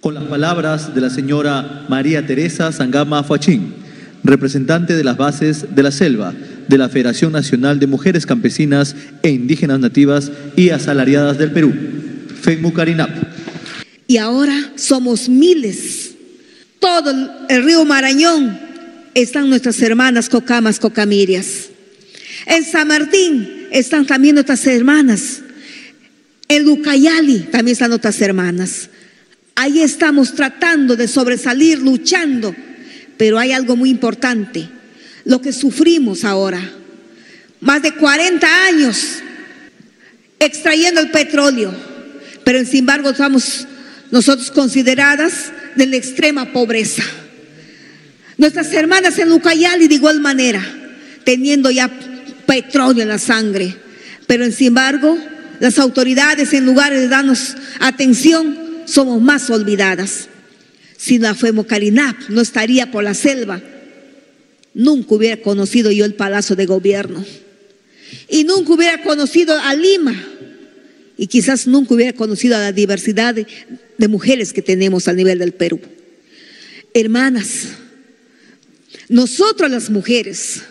Con 0.00 0.14
las 0.14 0.24
palabras 0.24 0.94
de 0.94 1.00
la 1.00 1.08
señora 1.08 1.86
María 1.88 2.26
Teresa 2.26 2.70
Sangama 2.72 3.22
Fuachín, 3.22 3.74
representante 4.22 4.94
de 4.94 5.04
las 5.04 5.16
bases 5.16 5.74
de 5.74 5.82
la 5.82 5.90
selva 5.90 6.34
de 6.68 6.79
la 6.79 6.88
Federación 6.88 7.33
Nacional 7.33 7.79
de 7.79 7.87
Mujeres 7.87 8.27
Campesinas 8.27 8.94
e 9.22 9.31
Indígenas 9.31 9.81
Nativas 9.81 10.31
y 10.57 10.70
Asalariadas 10.70 11.38
del 11.38 11.53
Perú, 11.53 11.72
FEMUCARINAP. 12.42 13.11
Y 14.07 14.18
ahora 14.18 14.72
somos 14.77 15.29
miles. 15.29 16.11
Todo 16.79 17.11
el 17.48 17.64
río 17.64 17.85
Marañón 17.85 18.59
están 19.14 19.48
nuestras 19.48 19.81
hermanas 19.81 20.29
cocamas, 20.29 20.79
cocamirias. 20.79 21.68
En 22.46 22.64
San 22.64 22.88
Martín 22.88 23.68
están 23.70 24.07
también 24.07 24.35
nuestras 24.35 24.66
hermanas. 24.66 25.40
En 26.48 26.64
Lucayali 26.64 27.40
también 27.50 27.72
están 27.72 27.88
nuestras 27.90 28.20
hermanas. 28.20 28.90
Ahí 29.55 29.81
estamos 29.81 30.35
tratando 30.35 30.96
de 30.96 31.09
sobresalir, 31.09 31.79
luchando. 31.79 32.55
Pero 33.16 33.38
hay 33.38 33.53
algo 33.53 33.77
muy 33.77 33.88
importante 33.88 34.68
lo 35.24 35.40
que 35.40 35.52
sufrimos 35.52 36.24
ahora. 36.24 36.60
Más 37.60 37.82
de 37.82 37.92
40 37.94 38.66
años 38.66 39.22
extrayendo 40.38 41.00
el 41.00 41.10
petróleo, 41.10 41.74
pero 42.44 42.64
sin 42.64 42.80
embargo 42.80 43.10
estamos 43.10 43.66
nosotros 44.10 44.50
consideradas 44.50 45.52
de 45.74 45.87
la 45.87 45.96
extrema 45.96 46.52
pobreza. 46.52 47.02
Nuestras 48.37 48.72
hermanas 48.72 49.18
en 49.18 49.32
Ucayali 49.32 49.88
de 49.88 49.94
igual 49.94 50.20
manera, 50.20 50.62
teniendo 51.24 51.70
ya 51.70 51.90
petróleo 52.46 53.02
en 53.02 53.08
la 53.08 53.18
sangre, 53.18 53.74
pero 54.26 54.50
sin 54.50 54.68
embargo 54.68 55.16
las 55.60 55.78
autoridades 55.78 56.52
en 56.52 56.66
lugar 56.66 56.92
de 56.92 57.08
darnos 57.08 57.56
atención, 57.80 58.58
somos 58.84 59.22
más 59.22 59.48
olvidadas. 59.48 60.28
Si 60.98 61.18
la 61.18 61.34
fuimos 61.34 61.66
Carinap 61.66 62.16
no 62.28 62.40
estaría 62.40 62.90
por 62.90 63.04
la 63.04 63.14
selva, 63.14 63.60
nunca 64.74 65.14
hubiera 65.14 65.40
conocido 65.40 65.90
yo 65.90 66.04
el 66.04 66.14
Palacio 66.14 66.56
de 66.56 66.66
Gobierno. 66.66 67.24
Y 68.28 68.44
nunca 68.44 68.72
hubiera 68.72 69.02
conocido 69.02 69.58
a 69.58 69.74
Lima. 69.74 70.14
Y 71.16 71.28
quizás 71.28 71.66
nunca 71.66 71.94
hubiera 71.94 72.12
conocido 72.12 72.56
a 72.56 72.60
la 72.60 72.72
diversidad 72.72 73.34
de, 73.34 73.46
mujeres 74.08 74.52
que 74.52 74.60
tenemos 74.60 75.08
a 75.08 75.14
nivel 75.14 75.38
del 75.38 75.54
Perú. 75.54 75.80
Hermanas, 76.92 77.68
nosotros 79.08 79.70
las 79.70 79.88
mujeres 79.88 80.62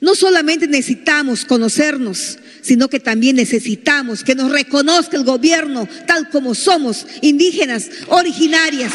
no 0.00 0.16
solamente 0.16 0.66
necesitamos 0.66 1.44
conocernos, 1.44 2.38
sino 2.60 2.88
que 2.88 2.98
también 2.98 3.36
necesitamos 3.36 4.24
que 4.24 4.34
nos 4.34 4.50
reconozca 4.50 5.16
el 5.16 5.24
gobierno 5.24 5.88
tal 6.06 6.28
como 6.30 6.56
somos, 6.56 7.06
indígenas, 7.20 7.88
originarias. 8.08 8.92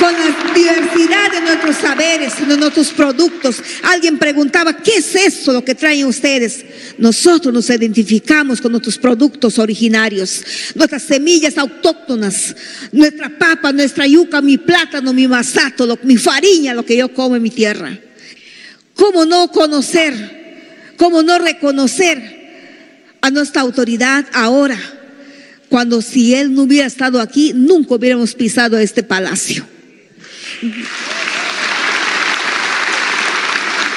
Con 0.00 0.14
la 0.14 0.54
diversidad 0.54 1.30
de 1.30 1.42
nuestros 1.42 1.76
saberes, 1.76 2.32
de 2.48 2.56
nuestros 2.56 2.88
productos. 2.88 3.62
Alguien 3.82 4.18
preguntaba, 4.18 4.74
¿qué 4.78 4.96
es 4.96 5.14
eso 5.14 5.52
lo 5.52 5.62
que 5.62 5.74
traen 5.74 6.06
ustedes? 6.06 6.64
Nosotros 6.96 7.52
nos 7.52 7.68
identificamos 7.68 8.62
con 8.62 8.72
nuestros 8.72 8.96
productos 8.96 9.58
originarios, 9.58 10.42
nuestras 10.74 11.02
semillas 11.02 11.58
autóctonas, 11.58 12.56
nuestra 12.92 13.28
papa, 13.38 13.72
nuestra 13.72 14.06
yuca, 14.06 14.40
mi 14.40 14.56
plátano, 14.56 15.12
mi 15.12 15.28
masato, 15.28 15.98
mi 16.02 16.16
farina, 16.16 16.72
lo 16.72 16.84
que 16.84 16.96
yo 16.96 17.12
como 17.12 17.36
en 17.36 17.42
mi 17.42 17.50
tierra. 17.50 17.98
¿Cómo 18.94 19.26
no 19.26 19.52
conocer? 19.52 20.94
¿Cómo 20.96 21.22
no 21.22 21.38
reconocer 21.38 23.18
a 23.20 23.30
nuestra 23.30 23.60
autoridad 23.60 24.24
ahora? 24.32 24.78
Cuando 25.68 26.00
si 26.00 26.34
Él 26.34 26.54
no 26.54 26.62
hubiera 26.62 26.86
estado 26.86 27.20
aquí, 27.20 27.52
nunca 27.54 27.96
hubiéramos 27.96 28.34
pisado 28.34 28.78
este 28.78 29.02
palacio. 29.02 29.66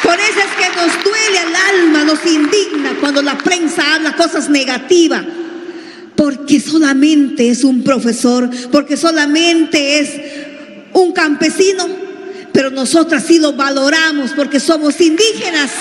Por 0.03 0.19
eso 0.19 0.39
es 0.39 0.51
que 0.57 0.75
nos 0.75 1.03
duele 1.03 1.39
el 1.47 1.55
alma, 1.55 2.03
nos 2.03 2.25
indigna 2.25 2.95
cuando 2.99 3.21
la 3.21 3.37
prensa 3.37 3.95
habla 3.95 4.15
cosas 4.15 4.49
negativas. 4.49 5.23
Porque 6.15 6.59
solamente 6.59 7.49
es 7.49 7.63
un 7.63 7.83
profesor, 7.83 8.49
porque 8.71 8.97
solamente 8.97 9.99
es 9.99 10.11
un 10.93 11.11
campesino, 11.11 11.87
pero 12.51 12.69
nosotras 12.69 13.23
sí 13.25 13.39
lo 13.39 13.53
valoramos 13.53 14.31
porque 14.31 14.59
somos 14.59 14.99
indígenas. 15.01 15.71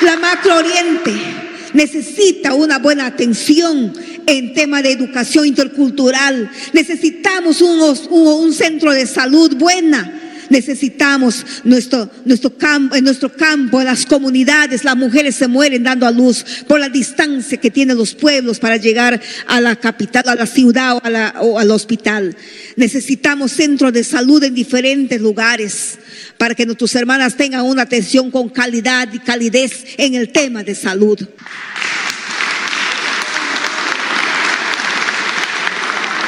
La 0.00 0.16
Macro 0.16 0.56
Oriente 0.56 1.47
necesita 1.74 2.54
una 2.54 2.78
buena 2.78 3.06
atención 3.06 3.92
en 4.26 4.54
tema 4.54 4.82
de 4.82 4.92
educación 4.92 5.46
intercultural. 5.46 6.50
Necesitamos 6.72 7.60
un 7.60 8.52
centro 8.52 8.92
de 8.92 9.06
salud 9.06 9.56
buena. 9.56 10.27
Necesitamos 10.50 11.44
nuestro, 11.64 12.10
nuestro 12.24 12.56
campo, 12.56 12.94
en 12.94 13.04
nuestro 13.04 13.32
campo, 13.32 13.80
en 13.80 13.86
las 13.86 14.06
comunidades, 14.06 14.84
las 14.84 14.96
mujeres 14.96 15.34
se 15.34 15.48
mueren 15.48 15.82
dando 15.82 16.06
a 16.06 16.10
luz 16.10 16.44
por 16.66 16.80
la 16.80 16.88
distancia 16.88 17.58
que 17.58 17.70
tienen 17.70 17.96
los 17.96 18.14
pueblos 18.14 18.58
para 18.58 18.76
llegar 18.76 19.20
a 19.46 19.60
la 19.60 19.76
capital, 19.76 20.24
a 20.28 20.34
la 20.34 20.46
ciudad 20.46 20.96
o, 20.96 21.00
o 21.40 21.58
al 21.58 21.70
hospital. 21.70 22.36
Necesitamos 22.76 23.52
centros 23.52 23.92
de 23.92 24.04
salud 24.04 24.42
en 24.44 24.54
diferentes 24.54 25.20
lugares 25.20 25.98
para 26.38 26.54
que 26.54 26.66
nuestras 26.66 26.94
hermanas 26.94 27.36
tengan 27.36 27.64
una 27.64 27.82
atención 27.82 28.30
con 28.30 28.48
calidad 28.48 29.12
y 29.12 29.18
calidez 29.18 29.84
en 29.96 30.14
el 30.14 30.30
tema 30.30 30.62
de 30.62 30.74
salud. 30.74 31.18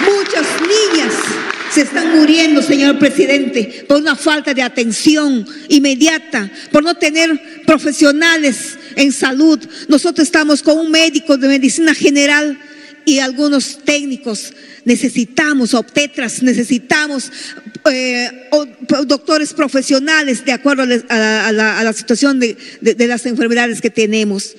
Muchas 0.00 0.46
niñas 0.61 1.14
se 1.72 1.83
están 1.83 2.16
muriendo, 2.16 2.62
señor 2.62 2.98
presidente, 2.98 3.85
por 3.87 3.98
una 3.98 4.16
falta 4.16 4.52
de 4.52 4.62
atención 4.62 5.46
inmediata, 5.68 6.50
por 6.72 6.83
no 6.83 6.94
tener 6.96 7.62
profesionales 7.64 8.78
en 8.96 9.12
salud. 9.12 9.61
Nosotros 9.88 10.26
estamos 10.26 10.62
con 10.62 10.78
un 10.78 10.90
médico 10.90 11.37
de 11.37 11.48
medicina 11.48 11.94
general 11.94 12.59
y 13.04 13.20
algunos 13.20 13.78
técnicos. 13.85 14.52
Necesitamos 14.85 15.74
obstetras, 15.74 16.42
necesitamos 16.42 17.30
eh, 17.90 18.48
doctores 19.06 19.52
profesionales 19.52 20.44
de 20.44 20.52
acuerdo 20.52 20.83
a 21.09 21.52
la, 21.52 21.92
situación 21.92 22.40
de 22.40 22.56
las 23.06 23.26
enfermedades 23.26 23.80
que 23.80 23.90
tenemos. 23.90 24.56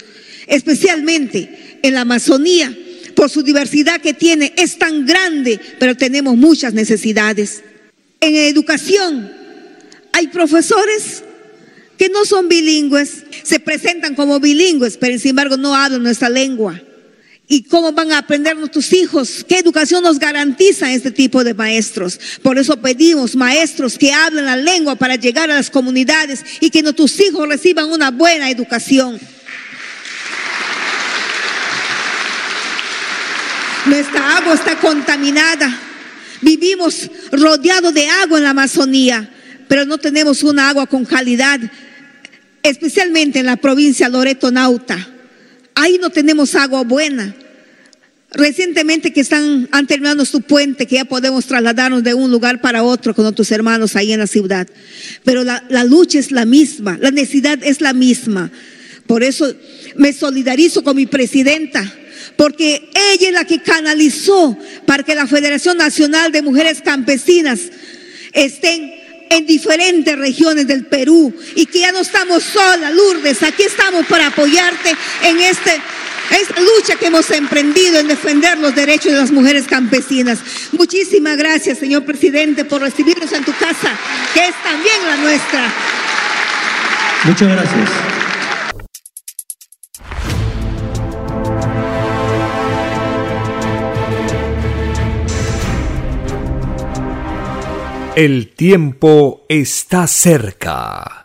Especialmente 0.48 1.80
en 1.82 1.94
la 1.94 2.02
Amazonía 2.02 2.76
por 3.22 3.30
su 3.30 3.44
diversidad 3.44 4.02
que 4.02 4.16
tiene, 4.16 4.52
es 4.58 4.80
tan 4.80 5.06
grande, 5.06 5.60
pero 5.78 5.96
tenemos 5.96 6.36
muchas 6.38 6.74
necesidades. 6.74 7.62
En 8.20 8.36
educación 8.36 9.32
hay 10.12 10.26
profesores 10.30 11.24
que 12.00 12.10
no 12.10 12.26
son 12.26 12.50
bilingües, 12.50 13.26
se 13.44 13.60
presentan 13.60 14.16
como 14.16 14.40
bilingües, 14.40 14.98
pero 14.98 15.20
sin 15.20 15.30
embargo 15.30 15.56
no 15.56 15.76
hablan 15.76 16.02
nuestra 16.02 16.30
lengua. 16.30 16.82
¿Y 17.48 17.62
cómo 17.62 17.92
van 17.92 18.12
a 18.12 18.18
aprender 18.18 18.58
nuestros 18.58 18.92
hijos? 18.92 19.46
¿Qué 19.48 19.60
educación 19.60 20.02
nos 20.02 20.18
garantiza 20.18 20.92
este 20.92 21.12
tipo 21.12 21.44
de 21.44 21.54
maestros? 21.54 22.20
Por 22.42 22.58
eso 22.58 22.78
pedimos 22.78 23.36
maestros 23.36 24.00
que 24.00 24.12
hablen 24.12 24.46
la 24.46 24.58
lengua 24.58 24.96
para 24.96 25.16
llegar 25.16 25.52
a 25.52 25.58
las 25.58 25.70
comunidades 25.70 26.44
y 26.60 26.72
que 26.72 26.82
nuestros 26.82 27.20
hijos 27.20 27.48
reciban 27.48 27.92
una 27.92 28.10
buena 28.10 28.50
educación. 28.50 29.20
Nuestra 33.86 34.38
agua 34.38 34.54
está 34.54 34.80
contaminada. 34.80 35.80
Vivimos 36.42 37.10
rodeados 37.32 37.94
de 37.94 38.08
agua 38.08 38.38
en 38.38 38.44
la 38.44 38.52
Amazonía, 38.52 39.30
pero 39.68 39.86
no 39.86 39.98
tenemos 39.98 40.44
una 40.44 40.70
agua 40.70 40.86
con 40.88 41.06
calidad, 41.06 41.60
especialmente 42.64 43.40
en 43.40 43.46
la 43.46 43.58
provincia 43.58 44.10
Loreto 44.10 44.52
Nauta. 44.52 45.08
Ahí 45.76 45.98
no 46.00 46.10
tenemos 46.10 46.54
agua 46.56 46.84
buena. 46.84 47.36
Recientemente 48.34 49.12
que 49.12 49.22
están, 49.22 49.68
han 49.72 49.88
terminado 49.88 50.24
su 50.26 50.42
puente, 50.42 50.86
que 50.86 50.96
ya 50.96 51.06
podemos 51.06 51.46
trasladarnos 51.46 52.02
de 52.04 52.14
un 52.14 52.32
lugar 52.32 52.62
para 52.62 52.84
otro 52.84 53.14
con 53.14 53.24
nuestros 53.24 53.52
hermanos 53.52 53.96
ahí 53.96 54.14
en 54.14 54.20
la 54.20 54.28
ciudad. 54.28 54.68
Pero 55.26 55.44
la, 55.44 55.64
la 55.70 55.84
lucha 55.84 56.20
es 56.20 56.32
la 56.32 56.46
misma, 56.46 56.98
la 57.02 57.12
necesidad 57.12 57.60
es 57.62 57.82
la 57.82 57.94
misma. 57.94 58.50
Por 59.06 59.24
eso 59.24 59.54
me 59.98 60.14
solidarizo 60.14 60.84
con 60.84 60.96
mi 60.96 61.08
presidenta, 61.08 61.94
porque 62.38 62.90
ella 63.14 63.28
es 63.28 63.34
la 63.34 63.46
que 63.46 63.62
canalizó 63.62 64.58
para 64.86 65.04
que 65.04 65.16
la 65.16 65.28
Federación 65.28 65.78
Nacional 65.78 66.32
de 66.32 66.42
Mujeres 66.42 66.82
Campesinas 66.84 67.60
estén 68.34 68.94
en 69.30 69.46
diferentes 69.46 70.18
regiones 70.18 70.68
del 70.68 70.86
Perú 70.86 71.34
y 71.56 71.66
que 71.66 71.80
ya 71.80 71.92
no 71.92 72.00
estamos 72.00 72.44
solas, 72.44 72.94
Lourdes, 72.94 73.42
aquí 73.44 73.64
estamos 73.64 74.06
para 74.08 74.28
apoyarte 74.28 74.96
en 75.24 75.40
este 75.40 75.82
esta 76.40 76.60
lucha 76.62 76.96
que 76.96 77.08
hemos 77.08 77.30
emprendido 77.32 78.00
en 78.00 78.08
defender 78.08 78.58
los 78.58 78.74
derechos 78.74 79.12
de 79.12 79.18
las 79.18 79.32
mujeres 79.32 79.66
campesinas. 79.68 80.40
Muchísimas 80.72 81.36
gracias, 81.38 81.78
señor 81.78 82.06
presidente, 82.06 82.64
por 82.64 82.82
recibirnos 82.82 83.32
en 83.34 83.44
tu 83.44 83.54
casa, 83.54 83.92
que 84.34 84.48
es 84.48 84.56
también 84.64 84.96
la 85.08 85.18
nuestra. 85.18 85.74
Muchas 87.26 87.50
gracias. 87.50 88.11
El 98.14 98.50
tiempo 98.50 99.46
está 99.48 100.06
cerca. 100.06 101.24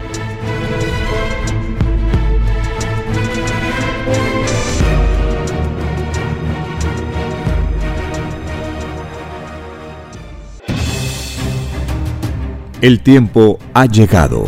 El 12.81 13.01
tiempo 13.01 13.59
ha 13.75 13.87
llegado. 13.87 14.45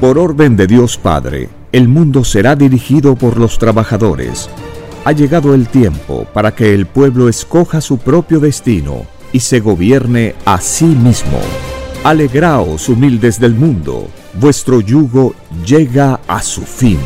Por 0.00 0.18
orden 0.18 0.56
de 0.56 0.66
Dios 0.66 0.98
Padre, 0.98 1.48
el 1.70 1.86
mundo 1.86 2.24
será 2.24 2.56
dirigido 2.56 3.14
por 3.14 3.38
los 3.38 3.56
trabajadores. 3.56 4.50
Ha 5.04 5.12
llegado 5.12 5.54
el 5.54 5.68
tiempo 5.68 6.26
para 6.32 6.56
que 6.56 6.74
el 6.74 6.86
pueblo 6.86 7.28
escoja 7.28 7.80
su 7.80 7.98
propio 7.98 8.40
destino 8.40 9.06
y 9.32 9.38
se 9.38 9.60
gobierne 9.60 10.34
a 10.44 10.60
sí 10.60 10.86
mismo. 10.86 11.38
Alegraos 12.04 12.88
humildes 12.88 13.38
del 13.38 13.54
mundo, 13.54 14.08
vuestro 14.34 14.80
yugo 14.80 15.36
llega 15.64 16.18
a 16.26 16.42
su 16.42 16.62
fin. 16.62 16.98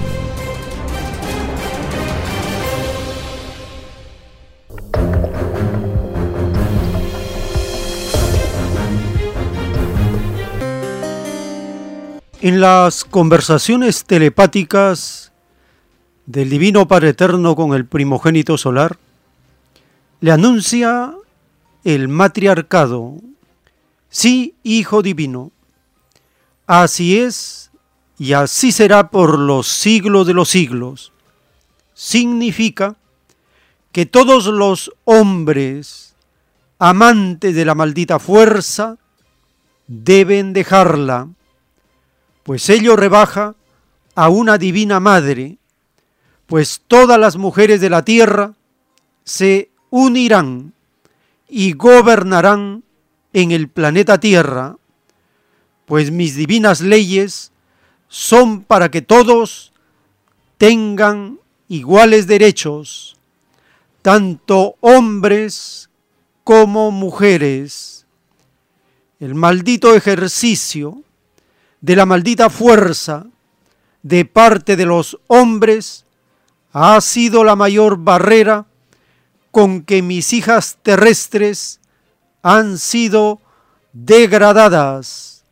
En 12.40 12.62
las 12.62 13.04
conversaciones 13.04 14.02
telepáticas 14.04 15.30
del 16.24 16.48
Divino 16.48 16.88
Padre 16.88 17.10
Eterno 17.10 17.54
con 17.54 17.74
el 17.74 17.84
primogénito 17.84 18.56
solar, 18.56 18.96
le 20.22 20.32
anuncia 20.32 21.12
el 21.84 22.08
matriarcado, 22.08 23.16
sí, 24.16 24.54
Hijo 24.62 25.02
Divino, 25.02 25.52
así 26.66 27.18
es 27.18 27.70
y 28.18 28.32
así 28.32 28.72
será 28.72 29.10
por 29.10 29.38
los 29.38 29.66
siglos 29.66 30.26
de 30.26 30.34
los 30.34 30.48
siglos. 30.48 31.12
Significa 31.94 32.96
que 33.92 34.06
todos 34.06 34.46
los 34.46 34.92
hombres 35.04 36.14
amantes 36.78 37.54
de 37.54 37.64
la 37.64 37.74
maldita 37.74 38.18
fuerza 38.18 38.98
deben 39.86 40.52
dejarla 40.52 41.28
pues 42.46 42.70
ello 42.70 42.94
rebaja 42.94 43.56
a 44.14 44.28
una 44.28 44.56
divina 44.56 45.00
madre, 45.00 45.58
pues 46.46 46.80
todas 46.86 47.18
las 47.18 47.36
mujeres 47.36 47.80
de 47.80 47.90
la 47.90 48.04
tierra 48.04 48.54
se 49.24 49.70
unirán 49.90 50.72
y 51.48 51.72
gobernarán 51.72 52.84
en 53.36 53.50
el 53.50 53.68
planeta 53.68 54.18
Tierra, 54.18 54.78
pues 55.84 56.10
mis 56.10 56.36
divinas 56.36 56.80
leyes 56.80 57.52
son 58.08 58.62
para 58.62 58.90
que 58.90 59.02
todos 59.02 59.74
tengan 60.56 61.38
iguales 61.68 62.26
derechos, 62.26 63.18
tanto 64.00 64.76
hombres 64.80 65.90
como 66.44 66.90
mujeres. 66.90 68.06
El 69.20 69.34
maldito 69.34 69.94
ejercicio 69.94 71.02
de 71.82 71.94
la 71.94 72.06
maldita 72.06 72.48
fuerza 72.48 73.26
de 74.02 74.24
parte 74.24 74.76
de 74.76 74.86
los 74.86 75.18
hombres 75.26 76.06
ha 76.72 76.98
sido 77.02 77.44
la 77.44 77.54
mayor 77.54 77.98
barrera 77.98 78.64
con 79.50 79.82
que 79.82 80.00
mis 80.00 80.32
hijas 80.32 80.78
terrestres 80.82 81.80
han 82.48 82.78
sido 82.78 83.40
degradadas, 83.92 85.42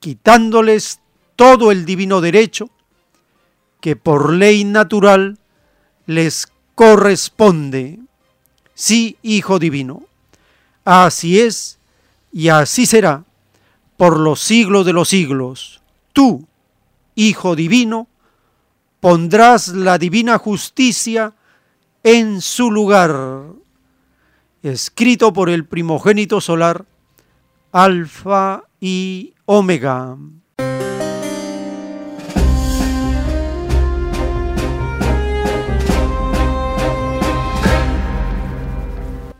quitándoles 0.00 0.98
todo 1.36 1.70
el 1.70 1.84
divino 1.84 2.22
derecho 2.22 2.70
que 3.82 3.96
por 3.96 4.32
ley 4.32 4.64
natural 4.64 5.38
les 6.06 6.48
corresponde. 6.74 7.98
Sí, 8.72 9.18
Hijo 9.20 9.58
Divino, 9.58 10.04
así 10.86 11.38
es 11.38 11.78
y 12.32 12.48
así 12.48 12.86
será 12.86 13.24
por 13.98 14.18
los 14.18 14.40
siglos 14.40 14.86
de 14.86 14.94
los 14.94 15.10
siglos. 15.10 15.82
Tú, 16.14 16.46
Hijo 17.14 17.56
Divino, 17.56 18.06
pondrás 19.00 19.68
la 19.68 19.98
divina 19.98 20.38
justicia 20.38 21.34
en 22.02 22.40
su 22.40 22.70
lugar. 22.70 23.52
Escrito 24.62 25.32
por 25.32 25.50
el 25.50 25.64
primogénito 25.64 26.40
solar, 26.40 26.84
Alfa 27.72 28.62
y 28.80 29.34
Omega. 29.44 30.16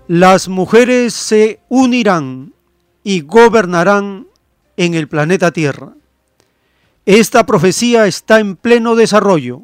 Las 0.08 0.48
mujeres 0.48 1.14
se 1.14 1.60
unirán 1.68 2.52
y 3.04 3.20
gobernarán 3.20 4.26
en 4.76 4.94
el 4.94 5.06
planeta 5.06 5.52
Tierra. 5.52 5.92
Esta 7.06 7.46
profecía 7.46 8.08
está 8.08 8.40
en 8.40 8.56
pleno 8.56 8.96
desarrollo. 8.96 9.62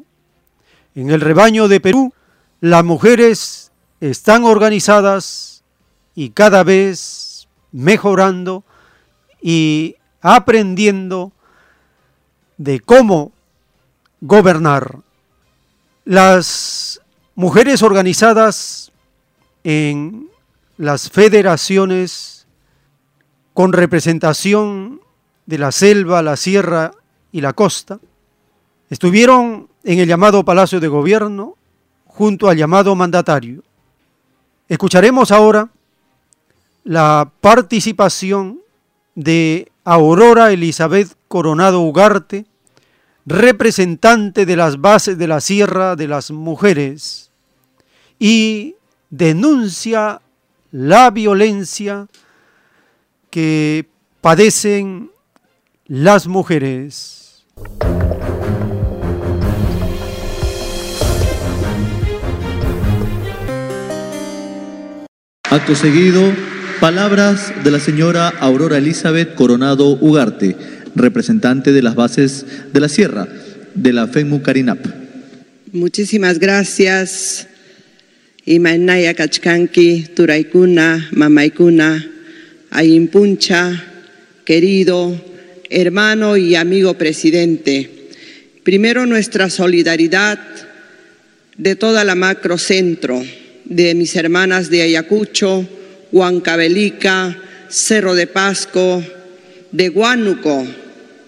En 0.95 1.09
el 1.09 1.19
rebaño 1.19 1.67
de 1.67 1.81
Perú, 1.81 2.13
las 2.61 2.85
mujeres 2.85 3.69
están 3.99 4.45
organizadas 4.45 5.48
y 6.19 6.31
cada 6.31 6.65
vez 6.65 7.47
mejorando 7.71 8.65
y 9.41 9.95
aprendiendo 10.19 11.31
de 12.57 12.81
cómo 12.81 13.31
gobernar. 14.19 14.97
Las 16.03 16.99
mujeres 17.35 17.81
organizadas 17.83 18.91
en 19.63 20.29
las 20.75 21.09
federaciones 21.09 22.45
con 23.53 23.71
representación 23.71 24.99
de 25.45 25.57
la 25.57 25.71
selva, 25.71 26.21
la 26.21 26.35
sierra 26.35 26.91
y 27.31 27.39
la 27.39 27.53
costa, 27.53 27.97
estuvieron 28.89 29.69
en 29.85 29.99
el 29.99 30.09
llamado 30.09 30.43
Palacio 30.43 30.81
de 30.81 30.89
Gobierno 30.89 31.55
junto 32.07 32.49
al 32.49 32.57
llamado 32.57 32.93
mandatario. 32.93 33.63
Escucharemos 34.67 35.31
ahora 35.31 35.69
la 36.89 37.31
participación 37.39 38.61
de 39.13 39.71
Aurora 39.83 40.51
Elizabeth 40.51 41.15
Coronado 41.27 41.81
Ugarte, 41.81 42.47
representante 43.27 44.47
de 44.47 44.55
las 44.55 44.81
bases 44.81 45.15
de 45.19 45.27
la 45.27 45.39
Sierra 45.39 45.95
de 45.95 46.07
las 46.07 46.31
Mujeres, 46.31 47.29
y 48.17 48.73
denuncia 49.11 50.19
la 50.71 51.11
violencia 51.11 52.07
que 53.29 53.87
padecen 54.19 55.11
las 55.85 56.25
mujeres. 56.25 57.45
Acto 65.51 65.75
seguido, 65.75 66.33
palabras 66.79 67.51
de 67.63 67.71
la 67.71 67.79
señora 67.79 68.29
Aurora 68.29 68.77
Elizabeth 68.77 69.35
Coronado 69.35 69.97
Ugarte, 69.99 70.55
representante 70.95 71.73
de 71.73 71.81
las 71.81 71.95
bases 71.95 72.45
de 72.71 72.79
la 72.79 72.87
Sierra, 72.87 73.27
de 73.75 73.91
la 73.91 74.07
FEMU 74.07 74.41
Carinap. 74.41 74.85
Muchísimas 75.73 76.39
gracias. 76.39 77.47
Imanaya 78.45 79.13
Kachkanki, 79.13 80.07
Turaikuna, 80.15 81.09
Mamaikuna, 81.11 82.09
Ayimpuncha, 82.71 83.83
querido 84.45 85.21
hermano 85.69 86.37
y 86.37 86.55
amigo 86.55 86.93
presidente. 86.93 88.09
Primero 88.63 89.05
nuestra 89.05 89.49
solidaridad 89.49 90.39
de 91.57 91.75
toda 91.75 92.05
la 92.05 92.15
macrocentro, 92.15 93.21
de 93.65 93.93
mis 93.95 94.15
hermanas 94.15 94.69
de 94.69 94.81
Ayacucho, 94.81 95.67
Huancavelica, 96.11 97.37
Cerro 97.69 98.15
de 98.15 98.27
Pasco, 98.27 99.03
de 99.71 99.89
Huánuco, 99.89 100.65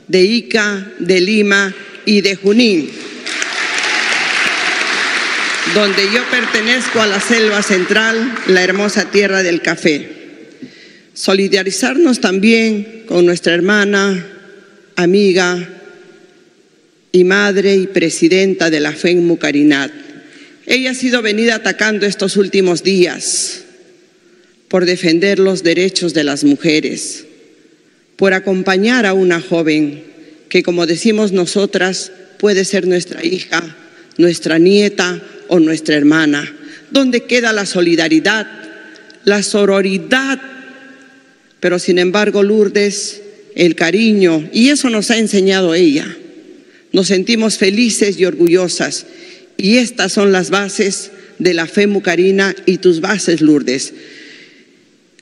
de 0.07 0.21
Ica, 0.23 0.91
de 0.99 1.21
Lima 1.21 1.73
y 2.05 2.21
de 2.21 2.35
Junín, 2.35 2.89
donde 5.75 6.03
yo 6.11 6.23
pertenezco 6.29 7.01
a 7.01 7.07
la 7.07 7.19
selva 7.19 7.61
central, 7.61 8.35
la 8.47 8.63
hermosa 8.63 9.05
tierra 9.11 9.43
del 9.43 9.61
café 9.61 10.21
solidarizarnos 11.13 12.19
también 12.19 13.03
con 13.05 13.25
nuestra 13.25 13.53
hermana, 13.53 14.25
amiga 14.95 15.69
y 17.11 17.23
madre 17.23 17.75
y 17.75 17.87
presidenta 17.87 18.69
de 18.69 18.79
la 18.79 18.93
FEN 18.93 19.25
Mucarinat. 19.27 19.91
Ella 20.65 20.91
ha 20.91 20.95
sido 20.95 21.21
venida 21.21 21.55
atacando 21.55 22.05
estos 22.05 22.37
últimos 22.37 22.83
días 22.83 23.65
por 24.71 24.87
defender 24.87 25.37
los 25.37 25.61
derechos 25.61 26.15
de 26.15 26.23
las 26.23 26.43
mujeres, 26.43 27.25
por 28.15 28.33
acompañar 28.33 29.05
a 29.05 29.13
una 29.13 29.39
joven 29.39 30.03
que, 30.49 30.63
como 30.63 30.87
decimos 30.87 31.31
nosotras, 31.31 32.11
puede 32.39 32.65
ser 32.65 32.87
nuestra 32.87 33.23
hija, 33.23 33.75
nuestra 34.17 34.57
nieta 34.57 35.21
o 35.47 35.59
nuestra 35.59 35.95
hermana. 35.95 36.51
¿Dónde 36.89 37.25
queda 37.25 37.53
la 37.53 37.67
solidaridad, 37.67 38.47
la 39.25 39.43
sororidad 39.43 40.39
pero 41.61 41.77
sin 41.77 41.99
embargo, 41.99 42.43
Lourdes, 42.43 43.21
el 43.55 43.75
cariño, 43.75 44.49
y 44.51 44.69
eso 44.69 44.89
nos 44.89 45.11
ha 45.11 45.17
enseñado 45.17 45.75
ella. 45.75 46.17
Nos 46.91 47.07
sentimos 47.07 47.57
felices 47.57 48.19
y 48.19 48.25
orgullosas. 48.25 49.05
Y 49.57 49.77
estas 49.77 50.11
son 50.11 50.31
las 50.31 50.49
bases 50.49 51.11
de 51.37 51.53
la 51.53 51.67
fe 51.67 51.85
mucarina 51.85 52.55
y 52.65 52.79
tus 52.79 52.99
bases, 52.99 53.41
Lourdes. 53.41 53.93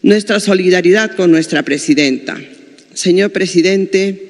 Nuestra 0.02 0.40
solidaridad 0.40 1.16
con 1.16 1.32
nuestra 1.32 1.64
presidenta. 1.64 2.40
Señor 2.94 3.32
presidente, 3.32 4.30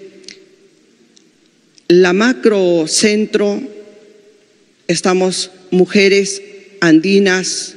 la 1.88 2.14
macro 2.14 2.86
centro 2.88 3.62
estamos 4.88 5.52
mujeres 5.72 6.42
andinas, 6.82 7.76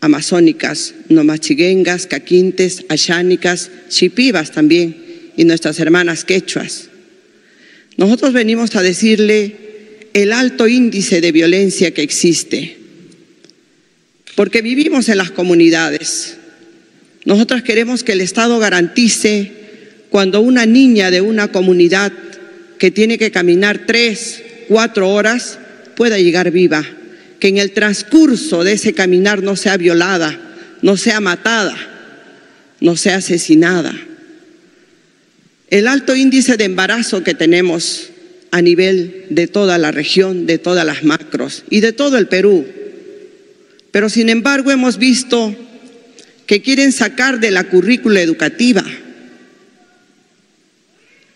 amazónicas, 0.00 0.94
nomachiguengas, 1.08 2.06
caquintes, 2.06 2.84
ayánicas, 2.88 3.70
chipivas 3.88 4.52
también, 4.52 4.96
y 5.36 5.44
nuestras 5.44 5.78
hermanas 5.80 6.24
quechuas. 6.24 6.88
Nosotros 7.96 8.32
venimos 8.32 8.74
a 8.76 8.82
decirle 8.82 9.56
el 10.14 10.32
alto 10.32 10.68
índice 10.68 11.20
de 11.20 11.32
violencia 11.32 11.92
que 11.92 12.02
existe, 12.02 12.76
porque 14.36 14.62
vivimos 14.62 15.08
en 15.08 15.18
las 15.18 15.30
comunidades. 15.30 16.36
Nosotros 17.28 17.62
queremos 17.62 18.04
que 18.04 18.12
el 18.12 18.22
Estado 18.22 18.58
garantice 18.58 19.52
cuando 20.08 20.40
una 20.40 20.64
niña 20.64 21.10
de 21.10 21.20
una 21.20 21.48
comunidad 21.48 22.10
que 22.78 22.90
tiene 22.90 23.18
que 23.18 23.30
caminar 23.30 23.82
tres, 23.86 24.42
cuatro 24.66 25.10
horas 25.10 25.58
pueda 25.94 26.18
llegar 26.18 26.50
viva 26.50 26.86
que 27.38 27.48
en 27.48 27.58
el 27.58 27.72
transcurso 27.72 28.64
de 28.64 28.72
ese 28.72 28.94
caminar 28.94 29.42
no 29.42 29.56
sea 29.56 29.76
violada, 29.76 30.40
no 30.80 30.96
sea 30.96 31.20
matada, 31.20 31.76
no 32.80 32.96
sea 32.96 33.16
asesinada. 33.16 33.94
El 35.68 35.86
alto 35.86 36.16
índice 36.16 36.56
de 36.56 36.64
embarazo 36.64 37.24
que 37.24 37.34
tenemos 37.34 38.08
a 38.52 38.62
nivel 38.62 39.26
de 39.28 39.48
toda 39.48 39.76
la 39.76 39.90
región, 39.90 40.46
de 40.46 40.56
todas 40.56 40.86
las 40.86 41.04
macros 41.04 41.64
y 41.68 41.80
de 41.80 41.92
todo 41.92 42.16
el 42.16 42.26
Perú. 42.28 42.66
Pero 43.90 44.08
sin 44.08 44.30
embargo 44.30 44.70
hemos 44.70 44.96
visto 44.96 45.54
que 46.48 46.62
quieren 46.62 46.92
sacar 46.92 47.40
de 47.40 47.50
la 47.50 47.64
currícula 47.64 48.22
educativa 48.22 48.82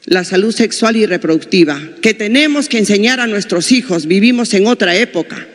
la 0.07 0.25
salud 0.25 0.53
sexual 0.53 0.97
y 0.97 1.07
reproductiva, 1.07 1.81
que 2.01 2.13
tenemos 2.13 2.69
que 2.69 2.79
enseñar 2.79 3.21
a 3.21 3.29
nuestros 3.29 3.71
hijos, 3.71 4.07
vivimos 4.07 4.53
en 4.55 4.67
otra 4.67 4.97
época. 4.97 5.47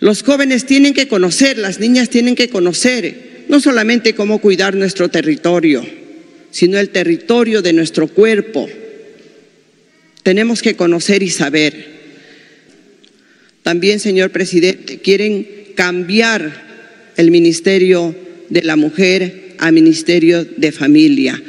Los 0.00 0.24
jóvenes 0.24 0.66
tienen 0.66 0.92
que 0.92 1.06
conocer, 1.06 1.58
las 1.58 1.78
niñas 1.78 2.08
tienen 2.08 2.34
que 2.34 2.48
conocer 2.48 3.44
no 3.48 3.60
solamente 3.60 4.14
cómo 4.14 4.40
cuidar 4.40 4.74
nuestro 4.74 5.08
territorio, 5.08 5.86
sino 6.50 6.78
el 6.78 6.88
territorio 6.88 7.62
de 7.62 7.74
nuestro 7.74 8.08
cuerpo. 8.08 8.68
Tenemos 10.22 10.62
que 10.62 10.74
conocer 10.74 11.22
y 11.22 11.30
saber. 11.30 12.00
También, 13.62 14.00
señor 14.00 14.30
presidente, 14.30 14.98
quieren 14.98 15.46
cambiar 15.76 16.71
el 17.16 17.30
Ministerio 17.30 18.14
de 18.48 18.62
la 18.62 18.76
Mujer 18.76 19.54
a 19.58 19.70
Ministerio 19.70 20.44
de 20.44 20.72
Familia. 20.72 21.40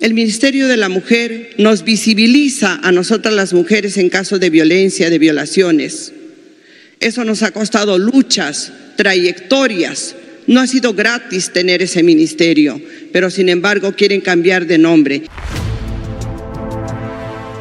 El 0.00 0.14
Ministerio 0.14 0.68
de 0.68 0.76
la 0.76 0.88
Mujer 0.88 1.50
nos 1.58 1.84
visibiliza 1.84 2.80
a 2.82 2.92
nosotras 2.92 3.34
las 3.34 3.52
mujeres 3.52 3.96
en 3.96 4.10
caso 4.10 4.38
de 4.38 4.50
violencia, 4.50 5.08
de 5.08 5.18
violaciones. 5.18 6.12
Eso 7.00 7.24
nos 7.24 7.42
ha 7.42 7.52
costado 7.52 7.98
luchas, 7.98 8.72
trayectorias. 8.96 10.14
No 10.46 10.60
ha 10.60 10.66
sido 10.66 10.92
gratis 10.92 11.52
tener 11.52 11.82
ese 11.82 12.02
ministerio, 12.02 12.80
pero 13.12 13.30
sin 13.30 13.48
embargo 13.48 13.94
quieren 13.94 14.20
cambiar 14.20 14.66
de 14.66 14.78
nombre. 14.78 15.22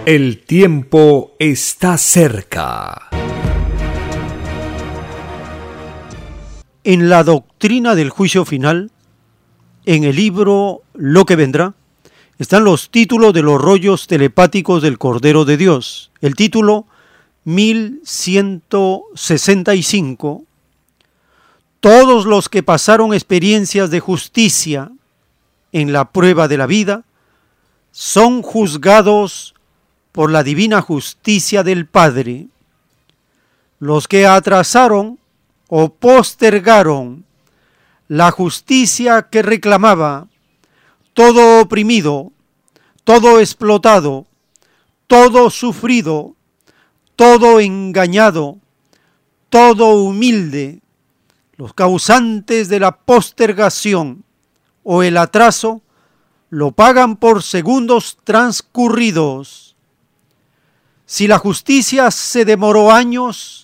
El 0.05 0.39
tiempo 0.39 1.36
está 1.39 1.97
cerca. 1.97 3.12
En 6.86 7.09
la 7.09 7.23
doctrina 7.23 7.95
del 7.95 8.09
juicio 8.09 8.43
final, 8.43 8.91
en 9.86 10.03
el 10.03 10.17
libro 10.17 10.81
Lo 10.93 11.25
que 11.25 11.38
vendrá, 11.38 11.75
están 12.39 12.65
los 12.65 12.89
títulos 12.89 13.34
de 13.34 13.41
los 13.41 13.61
rollos 13.61 14.05
telepáticos 14.07 14.81
del 14.81 14.97
Cordero 14.97 15.45
de 15.45 15.55
Dios. 15.55 16.11
El 16.19 16.36
título 16.36 16.86
1165, 17.45 20.43
todos 21.79 22.25
los 22.25 22.49
que 22.49 22.63
pasaron 22.63 23.13
experiencias 23.13 23.89
de 23.89 24.01
justicia 24.01 24.91
en 25.71 25.93
la 25.93 26.11
prueba 26.11 26.49
de 26.49 26.57
la 26.57 26.65
vida 26.65 27.05
son 27.91 28.41
juzgados 28.41 29.55
por 30.11 30.31
la 30.31 30.43
divina 30.43 30.81
justicia 30.81 31.63
del 31.63 31.86
Padre. 31.86 32.47
Los 33.79 34.09
que 34.09 34.27
atrasaron 34.27 35.22
o 35.76 35.89
postergaron 35.89 37.26
la 38.07 38.30
justicia 38.30 39.24
que 39.32 39.41
reclamaba 39.41 40.28
todo 41.15 41.61
oprimido, 41.61 42.32
todo 43.03 43.39
explotado, 43.39 44.28
todo 45.07 45.49
sufrido, 45.49 46.36
todo 47.15 47.59
engañado, 47.59 48.59
todo 49.49 49.95
humilde, 49.95 50.82
los 51.57 51.74
causantes 51.74 52.69
de 52.69 52.80
la 52.80 52.95
postergación 52.95 54.26
o 54.84 55.01
el 55.01 55.17
atraso 55.17 55.82
lo 56.51 56.71
pagan 56.71 57.15
por 57.15 57.41
segundos 57.41 58.19
transcurridos. 58.24 59.76
Si 61.07 61.26
la 61.26 61.39
justicia 61.39 62.11
se 62.11 62.45
demoró 62.45 62.91
años, 62.91 63.62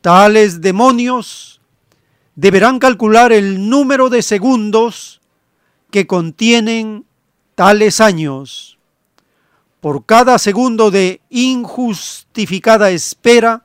tales 0.00 0.60
demonios 0.60 1.60
deberán 2.34 2.78
calcular 2.78 3.32
el 3.32 3.68
número 3.68 4.08
de 4.08 4.22
segundos 4.22 5.20
que 5.90 6.06
contienen 6.06 7.04
tales 7.54 8.00
años 8.00 8.78
por 9.80 10.04
cada 10.04 10.38
segundo 10.38 10.90
de 10.90 11.22
injustificada 11.30 12.90
espera, 12.90 13.64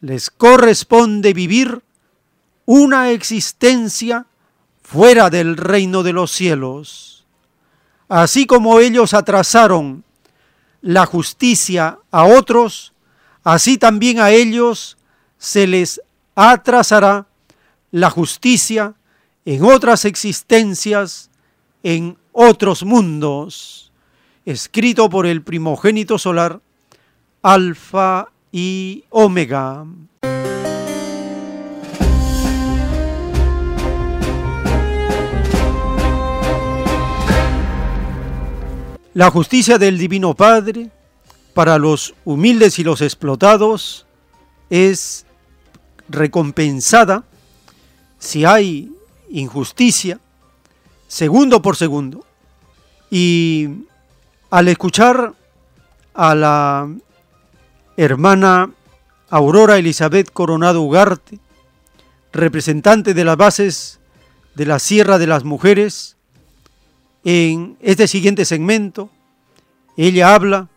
les 0.00 0.30
corresponde 0.30 1.34
vivir 1.34 1.82
una 2.64 3.10
existencia 3.10 4.26
fuera 4.82 5.28
del 5.28 5.56
reino 5.56 6.02
de 6.02 6.14
los 6.14 6.32
cielos. 6.32 7.26
Así 8.08 8.46
como 8.46 8.80
ellos 8.80 9.14
atrasaron 9.14 10.02
la 10.80 11.06
justicia 11.06 11.98
a 12.10 12.24
otros, 12.24 12.94
así 13.44 13.78
también 13.78 14.18
a 14.18 14.30
ellos 14.30 14.96
se 15.42 15.66
les 15.66 16.00
atrasará 16.36 17.26
la 17.90 18.10
justicia 18.10 18.94
en 19.44 19.64
otras 19.64 20.04
existencias, 20.04 21.30
en 21.82 22.16
otros 22.30 22.84
mundos 22.84 23.90
escrito 24.46 25.10
por 25.10 25.26
el 25.26 25.42
primogénito 25.42 26.16
solar, 26.16 26.60
Alfa 27.42 28.28
y 28.52 29.02
Omega. 29.10 29.84
La 39.14 39.28
justicia 39.32 39.76
del 39.76 39.98
Divino 39.98 40.34
Padre 40.34 40.90
para 41.52 41.78
los 41.78 42.14
humildes 42.24 42.78
y 42.78 42.84
los 42.84 43.02
explotados 43.02 44.06
es 44.70 45.26
recompensada 46.12 47.24
si 48.18 48.44
hay 48.44 48.92
injusticia, 49.30 50.20
segundo 51.08 51.60
por 51.62 51.76
segundo. 51.76 52.24
Y 53.10 53.68
al 54.50 54.68
escuchar 54.68 55.34
a 56.14 56.34
la 56.34 56.88
hermana 57.96 58.70
Aurora 59.30 59.78
Elizabeth 59.78 60.30
Coronado 60.32 60.82
Ugarte, 60.82 61.38
representante 62.32 63.14
de 63.14 63.24
las 63.24 63.36
bases 63.36 64.00
de 64.54 64.66
la 64.66 64.78
Sierra 64.78 65.18
de 65.18 65.26
las 65.26 65.44
Mujeres, 65.44 66.16
en 67.24 67.76
este 67.80 68.08
siguiente 68.08 68.44
segmento, 68.44 69.10
ella 69.96 70.34
habla 70.34 70.68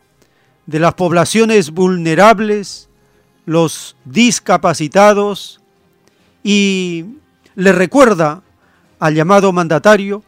de 0.66 0.78
las 0.78 0.94
poblaciones 0.94 1.70
vulnerables, 1.70 2.85
los 3.46 3.96
discapacitados 4.04 5.60
y 6.42 7.06
le 7.54 7.72
recuerda 7.72 8.42
al 8.98 9.14
llamado 9.14 9.52
mandatario 9.52 10.22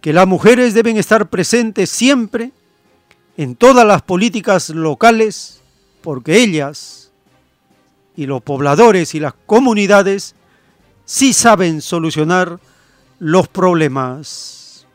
que 0.00 0.12
las 0.12 0.26
mujeres 0.26 0.74
deben 0.74 0.96
estar 0.96 1.28
presentes 1.28 1.90
siempre 1.90 2.52
en 3.36 3.56
todas 3.56 3.86
las 3.86 4.02
políticas 4.02 4.70
locales, 4.70 5.60
porque 6.02 6.42
ellas 6.42 7.10
y 8.16 8.26
los 8.26 8.42
pobladores 8.42 9.14
y 9.14 9.20
las 9.20 9.34
comunidades 9.46 10.34
sí 11.04 11.32
saben 11.32 11.80
solucionar 11.80 12.58
los 13.20 13.48
problemas. 13.48 14.86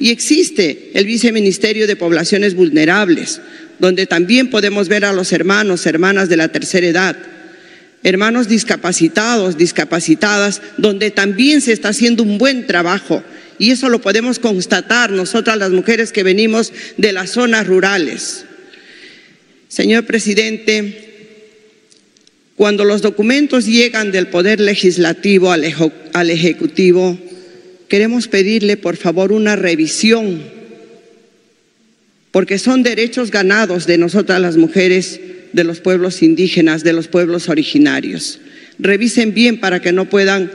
Y 0.00 0.10
existe 0.10 0.90
el 0.94 1.04
Viceministerio 1.04 1.86
de 1.86 1.94
Poblaciones 1.94 2.54
Vulnerables, 2.54 3.40
donde 3.78 4.06
también 4.06 4.48
podemos 4.48 4.88
ver 4.88 5.04
a 5.04 5.12
los 5.12 5.30
hermanos, 5.30 5.86
hermanas 5.86 6.30
de 6.30 6.38
la 6.38 6.48
tercera 6.48 6.86
edad, 6.86 7.16
hermanos 8.02 8.48
discapacitados, 8.48 9.58
discapacitadas, 9.58 10.62
donde 10.78 11.10
también 11.10 11.60
se 11.60 11.72
está 11.72 11.90
haciendo 11.90 12.22
un 12.22 12.38
buen 12.38 12.66
trabajo. 12.66 13.22
Y 13.58 13.72
eso 13.72 13.90
lo 13.90 14.00
podemos 14.00 14.38
constatar 14.38 15.10
nosotras 15.10 15.58
las 15.58 15.70
mujeres 15.70 16.12
que 16.12 16.22
venimos 16.22 16.72
de 16.96 17.12
las 17.12 17.30
zonas 17.30 17.66
rurales. 17.66 18.46
Señor 19.68 20.06
presidente, 20.06 21.10
cuando 22.56 22.84
los 22.84 23.02
documentos 23.02 23.66
llegan 23.66 24.12
del 24.12 24.28
Poder 24.28 24.60
Legislativo 24.60 25.52
al, 25.52 26.30
Ejecutivo, 26.30 27.18
queremos 27.90 28.28
pedirle 28.28 28.76
por 28.76 28.96
favor 28.96 29.32
una 29.32 29.56
revisión, 29.56 30.40
porque 32.30 32.58
son 32.58 32.84
derechos 32.84 33.32
ganados 33.32 33.86
de 33.86 33.98
nosotras 33.98 34.40
las 34.40 34.56
mujeres 34.56 35.20
de 35.52 35.64
los 35.64 35.80
pueblos 35.80 36.22
indígenas, 36.22 36.84
de 36.84 36.92
los 36.92 37.08
pueblos 37.08 37.48
originarios. 37.48 38.38
Revisen 38.78 39.34
bien 39.34 39.58
para 39.58 39.82
que 39.82 39.92
no 39.92 40.08
puedan 40.08 40.52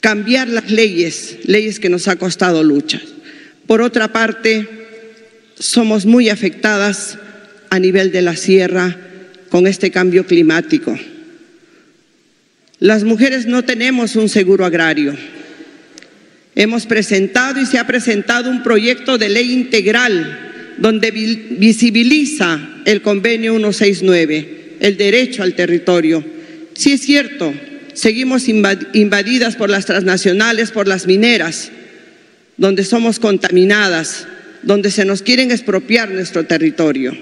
cambiar 0.00 0.48
las 0.48 0.70
leyes, 0.70 1.38
leyes 1.42 1.80
que 1.80 1.88
nos 1.88 2.06
ha 2.06 2.14
costado 2.14 2.62
lucha. 2.62 3.02
Por 3.66 3.82
otra 3.82 4.12
parte, 4.12 4.68
somos 5.58 6.06
muy 6.06 6.28
afectadas 6.28 7.18
a 7.68 7.80
nivel 7.80 8.12
de 8.12 8.22
la 8.22 8.36
sierra 8.36 8.96
con 9.50 9.66
este 9.66 9.90
cambio 9.90 10.24
climático. 10.24 10.96
Las 12.78 13.02
mujeres 13.02 13.46
no 13.46 13.64
tenemos 13.64 14.14
un 14.14 14.28
seguro 14.28 14.64
agrario. 14.64 15.16
Hemos 16.54 16.86
presentado 16.86 17.60
y 17.60 17.66
se 17.66 17.78
ha 17.78 17.86
presentado 17.86 18.50
un 18.50 18.62
proyecto 18.62 19.16
de 19.16 19.30
ley 19.30 19.52
integral 19.52 20.50
donde 20.78 21.10
visibiliza 21.10 22.60
el 22.84 23.00
convenio 23.02 23.52
169, 23.54 24.76
el 24.80 24.96
derecho 24.96 25.42
al 25.42 25.54
territorio. 25.54 26.24
Sí 26.74 26.92
es 26.92 27.00
cierto, 27.02 27.54
seguimos 27.94 28.48
invadidas 28.48 29.56
por 29.56 29.70
las 29.70 29.86
transnacionales, 29.86 30.70
por 30.70 30.88
las 30.88 31.06
mineras, 31.06 31.70
donde 32.56 32.84
somos 32.84 33.18
contaminadas, 33.18 34.26
donde 34.62 34.90
se 34.90 35.04
nos 35.04 35.22
quieren 35.22 35.50
expropiar 35.50 36.10
nuestro 36.10 36.44
territorio. 36.44 37.16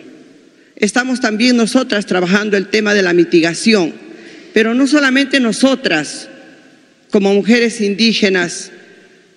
Estamos 0.77 1.21
también 1.21 1.57
nosotras 1.57 2.07
trabajando 2.07 2.57
el 2.57 2.69
tema 2.69 2.95
de 2.95 3.03
la 3.03 3.13
mitigación, 3.13 3.93
pero 4.55 4.75
no 4.75 4.87
solamente 4.87 5.39
nosotras, 5.39 6.29
como 7.11 7.35
mujeres 7.35 7.81
indígenas, 7.81 8.73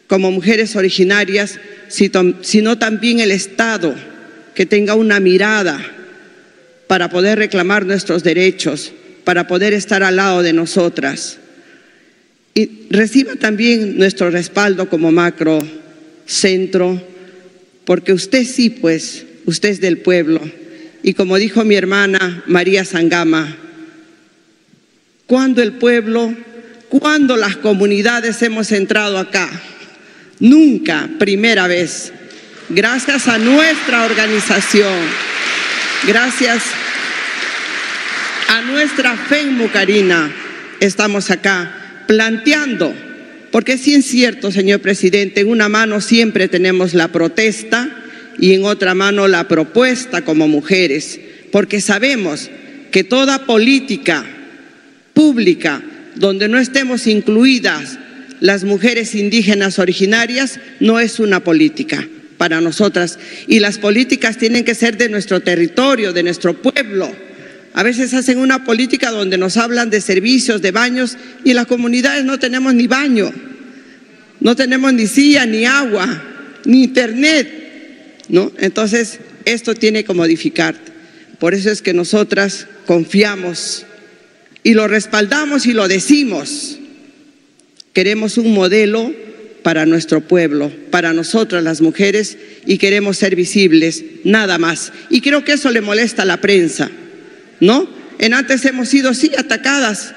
como 0.08 0.32
mujeres 0.32 0.76
originarias, 0.76 1.60
sino 1.88 2.78
también 2.78 3.20
el 3.20 3.32
Estado 3.32 3.96
que 4.56 4.66
tenga 4.66 4.96
una 4.96 5.20
mirada 5.20 5.80
para 6.88 7.10
poder 7.10 7.40
reclamar 7.40 7.86
nuestros 7.86 8.24
derechos, 8.24 8.92
para 9.24 9.48
poder 9.48 9.74
estar 9.74 10.04
al 10.04 10.18
lado 10.18 10.44
de 10.44 10.54
nosotras. 10.54 11.38
Y 12.54 12.88
reciba 12.90 13.36
también 13.36 13.98
nuestro 13.98 14.30
respaldo 14.30 14.90
como 14.90 15.12
macro 15.12 15.66
centro, 16.26 17.02
porque 17.86 18.14
usted 18.14 18.46
sí, 18.46 18.70
pues, 18.70 19.26
usted 19.46 19.70
es 19.70 19.82
del 19.82 19.98
pueblo 19.98 20.40
y 21.04 21.14
como 21.14 21.38
dijo 21.38 21.66
mi 21.66 21.76
hermana 21.76 22.44
María 22.48 22.86
Sangama, 22.86 23.58
cuando 25.28 25.62
el 25.62 25.74
pueblo, 25.74 26.34
cuando 26.88 27.36
las 27.36 27.58
comunidades 27.58 28.42
hemos 28.42 28.72
entrado 28.72 29.18
acá, 29.18 29.50
nunca, 30.40 31.10
primera 31.20 31.68
vez, 31.68 32.12
gracias 32.70 33.28
a 33.28 33.38
nuestra 33.38 34.06
organización, 34.06 35.00
gracias 36.08 36.64
a 38.50 38.62
nuestra 38.62 39.16
fe 39.16 39.46
Mucarina, 39.46 40.32
estamos 40.80 41.32
acá 41.32 42.04
planteando, 42.08 42.94
porque 43.52 43.78
sí 43.78 43.96
es 43.96 44.06
cierto, 44.06 44.52
señor 44.52 44.80
presidente, 44.82 45.42
en 45.42 45.50
una 45.50 45.70
mano 45.70 46.02
siempre 46.02 46.48
tenemos 46.48 46.94
la 46.94 47.10
protesta, 47.10 48.04
y 48.40 48.54
en 48.54 48.66
otra 48.66 48.94
mano 48.94 49.28
la 49.28 49.48
propuesta 49.48 50.24
como 50.24 50.48
mujeres, 50.48 51.20
porque 51.52 51.82
sabemos 51.82 52.50
que 52.92 53.04
toda 53.04 53.46
política 53.46 54.26
pública 55.14 55.82
donde 56.16 56.48
no 56.48 56.60
estemos 56.60 57.08
incluidas 57.08 57.98
las 58.44 58.66
mujeres 58.66 59.16
indígenas 59.16 59.80
originarias 59.80 60.60
no 60.82 61.00
es 61.00 61.22
una 61.22 61.46
política 61.46 62.06
para 62.38 62.60
nosotras 62.60 63.18
y 63.48 63.62
las 63.62 63.78
políticas 63.78 64.38
tienen 64.38 64.66
que 64.66 64.76
ser 64.76 64.98
de 64.98 65.08
nuestro 65.08 65.40
territorio, 65.40 66.12
de 66.12 66.24
nuestro 66.24 66.62
pueblo. 66.62 67.10
A 67.74 67.84
veces 67.84 68.14
hacen 68.14 68.40
una 68.40 68.66
política 68.66 69.12
donde 69.12 69.38
nos 69.38 69.56
hablan 69.56 69.90
de 69.90 70.02
servicios, 70.02 70.62
de 70.62 70.72
baños 70.72 71.16
y 71.46 71.52
en 71.52 71.56
las 71.56 71.68
comunidades 71.68 72.26
no 72.26 72.38
tenemos 72.38 72.74
ni 72.74 72.86
baño, 72.86 73.32
no 74.42 74.58
tenemos 74.58 74.92
ni 74.92 75.08
silla, 75.08 75.46
ni 75.46 75.64
agua, 75.64 76.22
ni 76.66 76.84
internet. 76.84 77.50
¿no? 78.28 78.52
Entonces, 78.60 79.22
esto 79.46 79.74
tiene 79.74 80.04
que 80.04 80.14
modificar. 80.14 80.76
Por 81.40 81.54
eso 81.54 81.72
es 81.72 81.82
que 81.82 81.94
nosotras 81.94 82.68
confiamos 82.88 83.86
y 84.64 84.74
lo 84.74 84.90
respaldamos 84.90 85.66
y 85.66 85.72
lo 85.72 85.88
decimos. 85.88 86.80
Queremos 87.94 88.38
un 88.38 88.54
modelo 88.54 89.14
para 89.64 89.86
nuestro 89.86 90.22
pueblo, 90.22 90.72
para 90.92 91.14
nosotras 91.14 91.64
las 91.64 91.82
mujeres 91.82 92.38
y 92.66 92.78
queremos 92.78 93.18
ser 93.18 93.36
visibles, 93.36 94.04
nada 94.24 94.58
más. 94.58 94.92
Y 95.10 95.22
creo 95.22 95.44
que 95.44 95.54
eso 95.54 95.72
le 95.72 95.82
molesta 95.82 96.24
a 96.24 96.26
la 96.26 96.42
prensa, 96.42 96.92
¿no? 97.60 97.88
En 98.20 98.34
antes 98.34 98.66
hemos 98.66 98.90
sido 98.90 99.10
así 99.10 99.32
atacadas. 99.38 100.14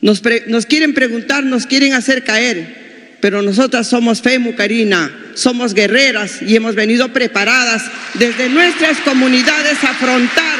Nos, 0.00 0.22
nos 0.48 0.66
quieren 0.66 0.94
preguntar, 0.94 1.44
nos 1.44 1.66
quieren 1.66 1.92
hacer 1.92 2.24
caer 2.24 2.80
pero 3.20 3.42
nosotras 3.42 3.86
somos 3.86 4.22
fe 4.22 4.38
mucarina, 4.38 5.10
somos 5.34 5.74
guerreras 5.74 6.40
y 6.42 6.56
hemos 6.56 6.74
venido 6.74 7.12
preparadas 7.12 7.84
desde 8.14 8.48
nuestras 8.48 8.98
comunidades 8.98 9.82
a 9.84 9.90
afrontar, 9.90 10.58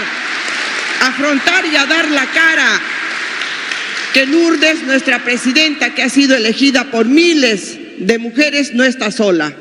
afrontar 1.00 1.64
y 1.66 1.76
a 1.76 1.86
dar 1.86 2.10
la 2.10 2.26
cara. 2.26 2.80
Que 4.12 4.26
Lourdes, 4.26 4.82
nuestra 4.82 5.22
presidenta, 5.22 5.94
que 5.94 6.02
ha 6.02 6.08
sido 6.08 6.36
elegida 6.36 6.90
por 6.90 7.06
miles 7.06 7.78
de 7.98 8.18
mujeres, 8.18 8.74
no 8.74 8.84
está 8.84 9.11
sola. 9.11 9.54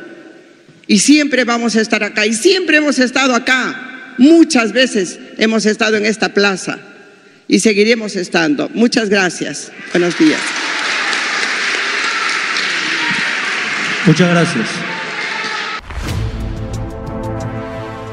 Y 0.87 0.99
siempre 0.99 1.43
vamos 1.43 1.75
a 1.75 1.81
estar 1.81 2.03
acá. 2.03 2.25
Y 2.25 2.33
siempre 2.33 2.77
hemos 2.77 2.97
estado 2.97 3.35
acá. 3.35 4.15
Muchas 4.17 4.73
veces 4.73 5.19
hemos 5.37 5.65
estado 5.65 5.97
en 5.97 6.05
esta 6.05 6.33
plaza. 6.33 6.79
Y 7.47 7.59
seguiremos 7.59 8.15
estando. 8.15 8.69
Muchas 8.73 9.09
gracias. 9.09 9.71
Buenos 9.93 10.17
días. 10.17 10.41
Muchas 14.05 14.29
gracias. 14.29 14.67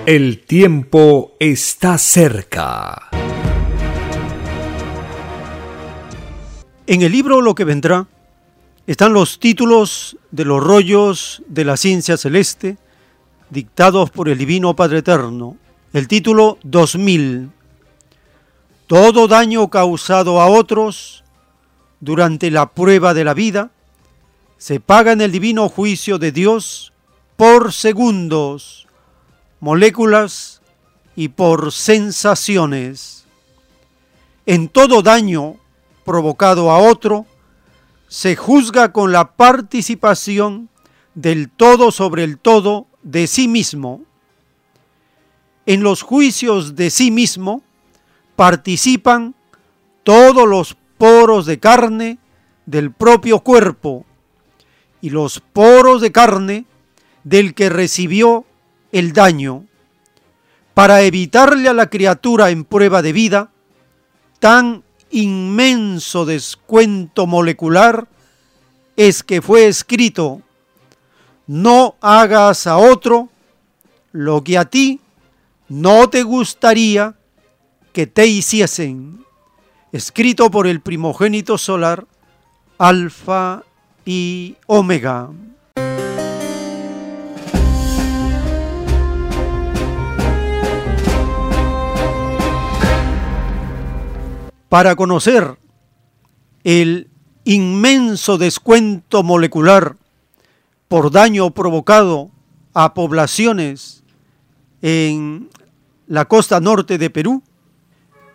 El 0.04 0.44
tiempo 0.44 1.36
está 1.40 1.96
cerca. 1.98 3.05
En 6.88 7.02
el 7.02 7.10
libro 7.10 7.40
Lo 7.40 7.56
que 7.56 7.64
vendrá 7.64 8.06
están 8.86 9.12
los 9.12 9.40
títulos 9.40 10.16
de 10.30 10.44
los 10.44 10.62
rollos 10.62 11.42
de 11.48 11.64
la 11.64 11.76
ciencia 11.76 12.16
celeste 12.16 12.78
dictados 13.50 14.10
por 14.10 14.28
el 14.28 14.38
Divino 14.38 14.76
Padre 14.76 14.98
Eterno. 14.98 15.56
El 15.92 16.06
título 16.06 16.58
2000. 16.62 17.50
Todo 18.86 19.26
daño 19.26 19.68
causado 19.68 20.40
a 20.40 20.46
otros 20.46 21.24
durante 21.98 22.52
la 22.52 22.70
prueba 22.70 23.14
de 23.14 23.24
la 23.24 23.34
vida 23.34 23.72
se 24.56 24.78
paga 24.78 25.10
en 25.10 25.20
el 25.20 25.32
divino 25.32 25.68
juicio 25.68 26.18
de 26.18 26.30
Dios 26.30 26.92
por 27.36 27.72
segundos, 27.72 28.86
moléculas 29.58 30.62
y 31.16 31.30
por 31.30 31.72
sensaciones. 31.72 33.24
En 34.46 34.68
todo 34.68 35.02
daño 35.02 35.56
provocado 36.06 36.70
a 36.70 36.78
otro, 36.78 37.26
se 38.08 38.36
juzga 38.36 38.92
con 38.92 39.12
la 39.12 39.32
participación 39.32 40.70
del 41.14 41.50
todo 41.50 41.90
sobre 41.90 42.24
el 42.24 42.38
todo 42.38 42.86
de 43.02 43.26
sí 43.26 43.48
mismo. 43.48 44.02
En 45.66 45.82
los 45.82 46.02
juicios 46.02 46.76
de 46.76 46.90
sí 46.90 47.10
mismo 47.10 47.62
participan 48.36 49.34
todos 50.04 50.48
los 50.48 50.76
poros 50.96 51.44
de 51.44 51.58
carne 51.58 52.18
del 52.64 52.92
propio 52.92 53.40
cuerpo, 53.40 54.06
y 55.00 55.10
los 55.10 55.40
poros 55.40 56.00
de 56.00 56.12
carne 56.12 56.66
del 57.24 57.54
que 57.54 57.68
recibió 57.68 58.44
el 58.92 59.12
daño, 59.12 59.66
para 60.74 61.02
evitarle 61.02 61.68
a 61.68 61.74
la 61.74 61.90
criatura 61.90 62.50
en 62.50 62.64
prueba 62.64 63.02
de 63.02 63.12
vida 63.12 63.50
tan 64.38 64.84
inmenso 65.10 66.24
descuento 66.24 67.26
molecular, 67.26 68.06
es 68.96 69.22
que 69.22 69.42
fue 69.42 69.66
escrito, 69.66 70.42
no 71.46 71.96
hagas 72.00 72.66
a 72.66 72.76
otro 72.76 73.28
lo 74.12 74.42
que 74.42 74.58
a 74.58 74.64
ti 74.64 75.00
no 75.68 76.08
te 76.08 76.22
gustaría 76.22 77.14
que 77.92 78.06
te 78.06 78.26
hiciesen, 78.26 79.24
escrito 79.92 80.50
por 80.50 80.66
el 80.66 80.80
primogénito 80.80 81.58
solar, 81.58 82.06
Alfa 82.78 83.64
y 84.04 84.56
Omega. 84.66 85.30
Para 94.68 94.96
conocer 94.96 95.58
el 96.64 97.08
inmenso 97.44 98.36
descuento 98.36 99.22
molecular 99.22 99.96
por 100.88 101.12
daño 101.12 101.52
provocado 101.52 102.32
a 102.74 102.92
poblaciones 102.92 104.02
en 104.82 105.48
la 106.08 106.24
costa 106.24 106.58
norte 106.58 106.98
de 106.98 107.10
Perú, 107.10 107.42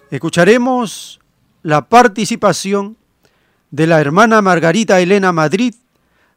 escucharemos 0.10 1.20
la 1.64 1.90
participación 1.90 2.98
de 3.70 3.88
la 3.88 4.00
hermana 4.00 4.42
Margarita 4.42 5.02
Elena 5.02 5.34
Madrid, 5.34 5.76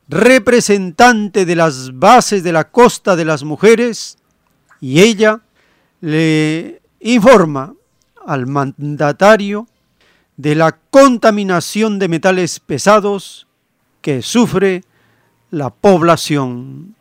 representante 0.08 1.46
de 1.46 1.54
las 1.54 1.96
bases 1.96 2.42
de 2.42 2.52
la 2.52 2.70
costa 2.70 3.14
de 3.14 3.24
las 3.24 3.44
mujeres, 3.44 4.18
y 4.80 5.00
ella 5.00 5.40
le 6.00 6.82
informa 7.00 7.74
al 8.26 8.46
mandatario 8.46 9.68
de 10.36 10.54
la 10.54 10.72
contaminación 10.90 11.98
de 11.98 12.08
metales 12.08 12.60
pesados 12.60 13.46
que 14.00 14.22
sufre 14.22 14.82
la 15.50 15.70
población. 15.70 16.94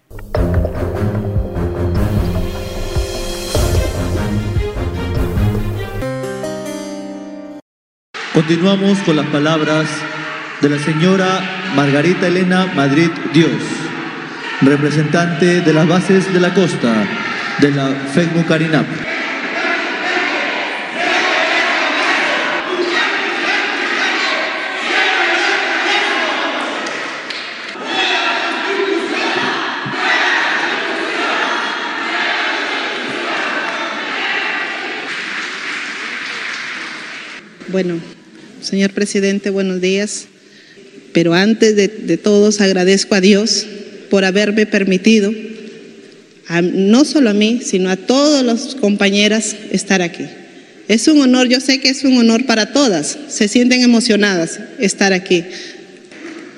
Continuamos 8.34 8.98
con 9.00 9.16
las 9.16 9.28
palabras 9.28 9.88
de 10.62 10.70
la 10.70 10.80
señora 10.80 11.40
Margarita 11.76 12.28
Elena 12.28 12.66
Madrid 12.76 13.10
Dios, 13.34 13.62
representante 14.62 15.62
de 15.62 15.74
las 15.74 15.88
bases 15.88 16.34
de 16.34 16.40
la 16.40 16.54
costa 16.54 17.08
de 17.60 17.72
la 17.72 17.90
FECMU 17.90 18.46
Carinap. 18.46 19.13
Bueno, 37.74 38.00
señor 38.62 38.92
presidente, 38.92 39.50
buenos 39.50 39.82
días. 39.82 40.26
Pero 41.12 41.34
antes 41.34 41.76
de, 41.76 41.88
todos 42.18 42.62
agradezco 42.62 43.16
a 43.16 43.20
Dios 43.20 43.66
por 44.12 44.26
haberme 44.26 44.68
permitido, 44.68 45.34
no 46.62 47.04
solo 47.04 47.32
a 47.32 47.34
mí, 47.34 47.62
sino 47.66 47.90
a 47.90 47.96
todas 47.96 48.46
las 48.46 48.76
compañeras 48.76 49.56
estar 49.72 50.04
aquí. 50.04 50.26
Es 50.88 51.08
un 51.08 51.20
honor, 51.22 51.48
yo 51.48 51.60
sé 51.60 51.80
que 51.80 51.90
es 51.90 52.04
un 52.04 52.16
honor 52.16 52.46
para 52.46 52.74
todas, 52.74 53.18
se 53.28 53.48
sienten 53.48 53.82
emocionadas 53.82 54.60
estar 54.78 55.12
aquí. 55.12 55.44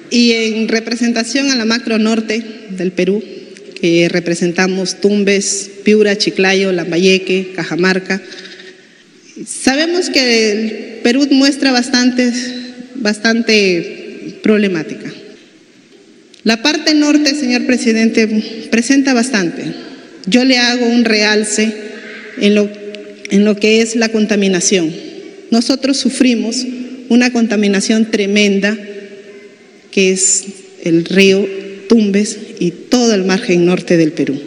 Y 0.09 0.34
en 0.34 0.68
representación 0.68 1.49
a 1.49 1.55
la 1.55 1.63
macro 1.63 1.97
norte 1.97 2.43
del 2.72 2.91
Perú, 2.91 3.24
que 3.80 4.09
representamos 4.09 4.99
Tumbes, 4.99 5.72
Piura, 5.86 6.18
Chiclayo, 6.18 6.74
Lambayeque, 6.74 7.53
Cajamarca, 7.55 8.22
sabemos 9.46 10.10
que 10.10 10.52
el 10.52 10.72
Perú 11.04 11.28
muestra 11.32 11.72
bastante, 11.72 12.32
bastante 12.96 14.40
problemática. 14.42 15.12
La 16.44 16.62
parte 16.62 16.94
norte, 16.94 17.36
señor 17.36 17.66
presidente, 17.66 18.28
presenta 18.70 19.14
bastante. 19.14 19.64
Yo 20.28 20.44
le 20.44 20.58
hago 20.58 20.86
un 20.86 21.04
realce 21.04 21.74
en 22.40 22.56
lo, 22.56 22.70
en 23.30 23.46
lo 23.46 23.56
que 23.56 23.82
es 23.82 23.96
la 23.96 24.10
contaminación. 24.10 24.94
Nosotros 25.52 25.98
sufrimos 25.98 26.66
una 27.10 27.32
contaminación 27.32 28.12
tremenda 28.12 28.78
que 29.92 30.12
es 30.12 30.44
el 30.84 31.06
río 31.06 31.48
Tumbes 31.88 32.38
y 32.60 32.72
todo 32.72 33.14
el 33.14 33.24
margen 33.24 33.66
norte 33.66 33.98
del 33.98 34.12
Perú, 34.12 34.40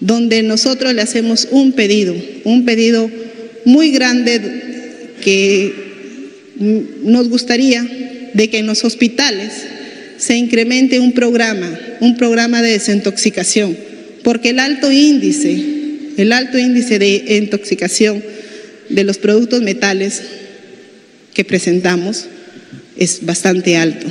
donde 0.00 0.42
nosotros 0.42 0.94
le 0.94 1.02
hacemos 1.02 1.48
un 1.50 1.72
pedido, 1.72 2.14
un 2.44 2.64
pedido 2.64 3.10
muy 3.66 3.90
grande 3.90 4.40
que 5.22 5.74
nos 7.02 7.28
gustaría 7.28 7.84
de 8.32 8.48
que 8.48 8.58
en 8.58 8.66
los 8.66 8.84
hospitales 8.84 9.52
se 10.18 10.36
incremente 10.36 11.00
un 11.00 11.12
programa, 11.12 11.78
un 12.00 12.16
programa 12.16 12.62
de 12.62 12.70
desintoxicación, 12.70 13.76
porque 14.22 14.50
el 14.50 14.60
alto 14.60 14.90
índice, 14.90 15.60
el 16.16 16.32
alto 16.32 16.58
índice 16.58 16.98
de 16.98 17.38
intoxicación 17.42 18.22
de 18.88 19.04
los 19.04 19.18
productos 19.18 19.62
metales 19.62 20.22
que 21.34 21.44
presentamos 21.44 22.26
es 22.96 23.26
bastante 23.26 23.76
alto. 23.76 24.06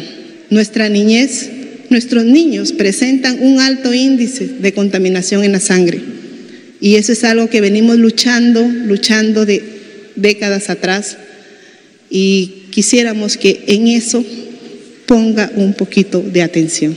Nuestra 0.49 0.89
niñez, 0.89 1.49
nuestros 1.89 2.25
niños 2.25 2.73
presentan 2.73 3.41
un 3.41 3.61
alto 3.61 3.93
índice 3.93 4.47
de 4.59 4.73
contaminación 4.73 5.45
en 5.45 5.53
la 5.53 5.61
sangre 5.61 6.01
y 6.85 6.97
eso 6.97 7.13
es 7.13 7.23
algo 7.23 7.49
que 7.49 7.61
venimos 7.61 7.97
luchando, 7.97 8.61
luchando 8.61 9.47
de 9.47 9.63
décadas 10.15 10.69
atrás 10.69 11.17
y 12.11 12.65
quisiéramos 12.69 13.37
que 13.37 13.63
en 13.65 13.87
eso 13.87 14.23
ponga 15.07 15.51
un 15.55 15.73
poquito 15.73 16.21
de 16.21 16.43
atención 16.43 16.95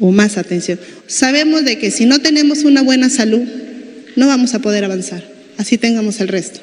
o 0.00 0.10
más 0.10 0.36
atención. 0.36 0.80
Sabemos 1.06 1.64
de 1.64 1.78
que 1.78 1.92
si 1.92 2.06
no 2.06 2.18
tenemos 2.18 2.64
una 2.64 2.82
buena 2.82 3.08
salud, 3.08 3.42
no 4.16 4.26
vamos 4.26 4.54
a 4.54 4.58
poder 4.58 4.82
avanzar, 4.82 5.22
así 5.58 5.78
tengamos 5.78 6.20
el 6.20 6.26
resto. 6.26 6.58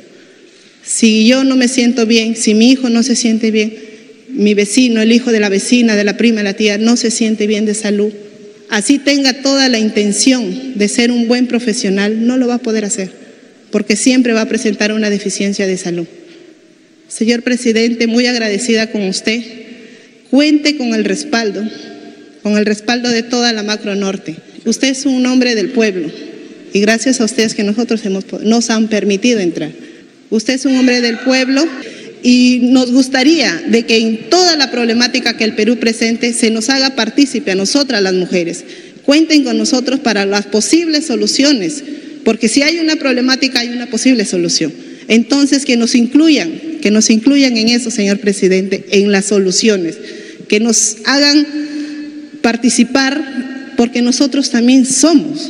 Si 0.84 1.26
yo 1.26 1.46
no 1.46 1.56
me 1.56 1.70
siento 1.70 2.06
bien, 2.06 2.36
si 2.36 2.54
mi 2.54 2.70
hijo 2.70 2.90
no 2.90 3.02
se 3.02 3.16
siente 3.16 3.50
bien, 3.50 3.78
mi 4.28 4.56
vecino, 4.56 5.02
el 5.02 5.14
hijo 5.14 5.32
de 5.32 5.40
la 5.40 5.48
vecina, 5.48 5.96
de 5.96 6.04
la 6.04 6.18
prima, 6.18 6.44
la 6.44 6.54
tía, 6.54 6.78
no 6.78 6.98
se 6.98 7.12
siente 7.12 7.48
bien 7.48 7.66
de 7.66 7.76
salud, 7.76 8.12
así 8.70 9.00
tenga 9.00 9.42
toda 9.42 9.70
la 9.70 9.80
intención 9.80 10.78
de 10.78 10.88
ser 10.88 11.12
un 11.12 11.28
buen 11.28 11.48
profesional, 11.48 12.26
no 12.26 12.38
lo 12.38 12.48
va 12.48 12.56
a 12.56 12.60
poder 12.60 12.86
hacer 12.86 13.28
porque 13.72 13.96
siempre 13.96 14.34
va 14.34 14.42
a 14.42 14.50
presentar 14.50 14.92
una 14.92 15.10
deficiencia 15.10 15.68
de 15.68 15.78
salud. 15.78 16.08
Señor 17.08 17.44
presidente, 17.44 18.08
muy 18.08 18.26
agradecida 18.28 18.92
con 18.92 19.04
usted. 19.04 19.42
Cuente 20.30 20.78
con 20.78 20.94
el 20.94 21.06
respaldo, 21.06 21.64
con 22.44 22.58
el 22.58 22.66
respaldo 22.66 23.10
de 23.10 23.24
toda 23.24 23.54
la 23.54 23.64
macro 23.64 23.96
norte. 23.96 24.36
Usted 24.66 24.90
es 24.90 25.06
un 25.06 25.26
hombre 25.26 25.56
del 25.56 25.70
pueblo 25.70 26.12
y 26.74 26.82
gracias 26.82 27.22
a 27.22 27.26
ustedes 27.26 27.54
que 27.54 27.64
nosotros 27.64 28.06
hemos, 28.06 28.26
nos 28.42 28.70
han 28.70 28.90
permitido 28.90 29.40
entrar. 29.40 29.72
Usted 30.30 30.56
es 30.56 30.66
un 30.66 30.76
hombre 30.76 31.00
del 31.00 31.20
pueblo 31.20 31.66
y 32.30 32.60
nos 32.62 32.92
gustaría 32.92 33.64
de 33.70 33.86
que 33.86 34.00
en 34.00 34.30
toda 34.30 34.58
la 34.58 34.70
problemática 34.70 35.38
que 35.38 35.46
el 35.46 35.56
Perú 35.56 35.78
presente 35.78 36.34
se 36.34 36.50
nos 36.50 36.68
haga 36.70 36.94
partícipe 36.94 37.52
a 37.52 37.56
nosotras 37.56 38.02
las 38.02 38.14
mujeres. 38.14 38.66
Cuenten 39.06 39.46
con 39.46 39.58
nosotros 39.58 40.02
para 40.02 40.26
las 40.26 40.46
posibles 40.48 41.06
soluciones 41.06 41.82
porque 42.26 42.50
si 42.50 42.64
hay 42.64 42.80
una 42.80 42.98
problemática 42.98 43.62
hay 43.62 43.70
una 43.70 43.86
posible 43.86 44.26
solución. 44.26 44.74
Entonces, 45.08 45.64
que 45.64 45.78
nos 45.78 45.96
incluyan, 45.96 46.52
que 46.82 46.92
nos 46.92 47.10
incluyan 47.10 47.56
en 47.56 47.70
eso, 47.70 47.92
señor 47.92 48.20
presidente, 48.20 48.84
en 48.92 49.14
las 49.14 49.28
soluciones, 49.28 49.96
que 50.50 50.60
nos 50.60 50.98
hagan 51.06 51.48
participar, 52.42 53.74
porque 53.78 54.02
nosotros 54.02 54.50
también 54.50 54.86
somos, 54.86 55.50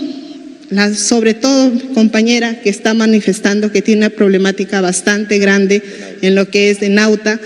sobre 0.95 1.34
todo 1.34 1.72
compañera 1.93 2.61
que 2.61 2.70
está 2.70 2.93
manifestando 2.93 3.72
que 3.72 3.82
tiene 3.82 3.99
una 3.99 4.09
problemática 4.09 4.82
bastante 4.82 5.39
grande 5.39 5.82
en 6.22 6.36
lo 6.36 6.49
que 6.49 6.70
es 6.70 6.80
de 6.80 6.89
Nauta, 6.89 7.39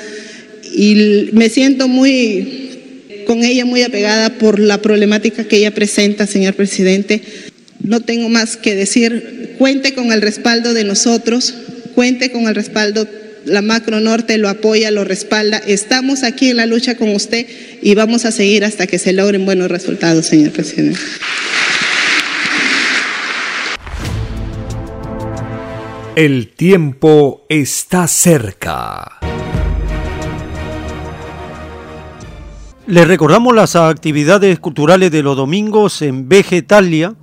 y 0.73 1.29
me 1.33 1.49
siento 1.49 1.87
muy 1.87 3.23
con 3.27 3.43
ella 3.43 3.65
muy 3.65 3.83
apegada 3.83 4.31
por 4.31 4.59
la 4.59 4.81
problemática 4.81 5.43
que 5.43 5.57
ella 5.57 5.73
presenta, 5.73 6.25
señor 6.25 6.53
presidente 6.55 7.21
no 7.83 8.01
tengo 8.01 8.29
más 8.29 8.57
que 8.57 8.75
decir. 8.75 9.55
Cuente 9.57 9.93
con 9.93 10.11
el 10.11 10.21
respaldo 10.21 10.73
de 10.73 10.83
nosotros, 10.83 11.53
cuente 11.95 12.31
con 12.31 12.47
el 12.47 12.55
respaldo, 12.55 13.07
la 13.45 13.61
Macro 13.61 13.99
Norte 13.99 14.37
lo 14.37 14.49
apoya, 14.49 14.91
lo 14.91 15.03
respalda. 15.03 15.61
Estamos 15.65 16.23
aquí 16.23 16.49
en 16.49 16.57
la 16.57 16.65
lucha 16.65 16.95
con 16.95 17.09
usted 17.09 17.45
y 17.81 17.95
vamos 17.95 18.25
a 18.25 18.31
seguir 18.31 18.63
hasta 18.65 18.87
que 18.87 18.97
se 18.97 19.13
logren 19.13 19.45
buenos 19.45 19.69
resultados, 19.69 20.25
señor 20.25 20.51
presidente. 20.51 20.99
El 26.23 26.49
tiempo 26.49 27.47
está 27.49 28.07
cerca. 28.07 29.17
Le 32.85 33.05
recordamos 33.05 33.55
las 33.55 33.75
actividades 33.75 34.59
culturales 34.59 35.09
de 35.09 35.23
los 35.23 35.35
domingos 35.35 36.03
en 36.03 36.29
Vegetalia 36.29 37.15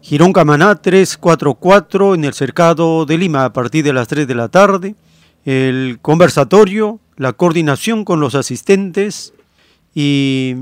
Girón 0.00 0.32
Camaná 0.32 0.76
344 0.76 2.14
en 2.14 2.24
el 2.24 2.32
Cercado 2.32 3.04
de 3.04 3.18
Lima 3.18 3.44
a 3.44 3.52
partir 3.52 3.84
de 3.84 3.92
las 3.92 4.08
3 4.08 4.26
de 4.26 4.34
la 4.34 4.48
tarde. 4.48 4.94
El 5.44 5.98
conversatorio, 6.00 7.00
la 7.18 7.34
coordinación 7.34 8.02
con 8.06 8.18
los 8.18 8.34
asistentes 8.34 9.34
y 9.94 10.54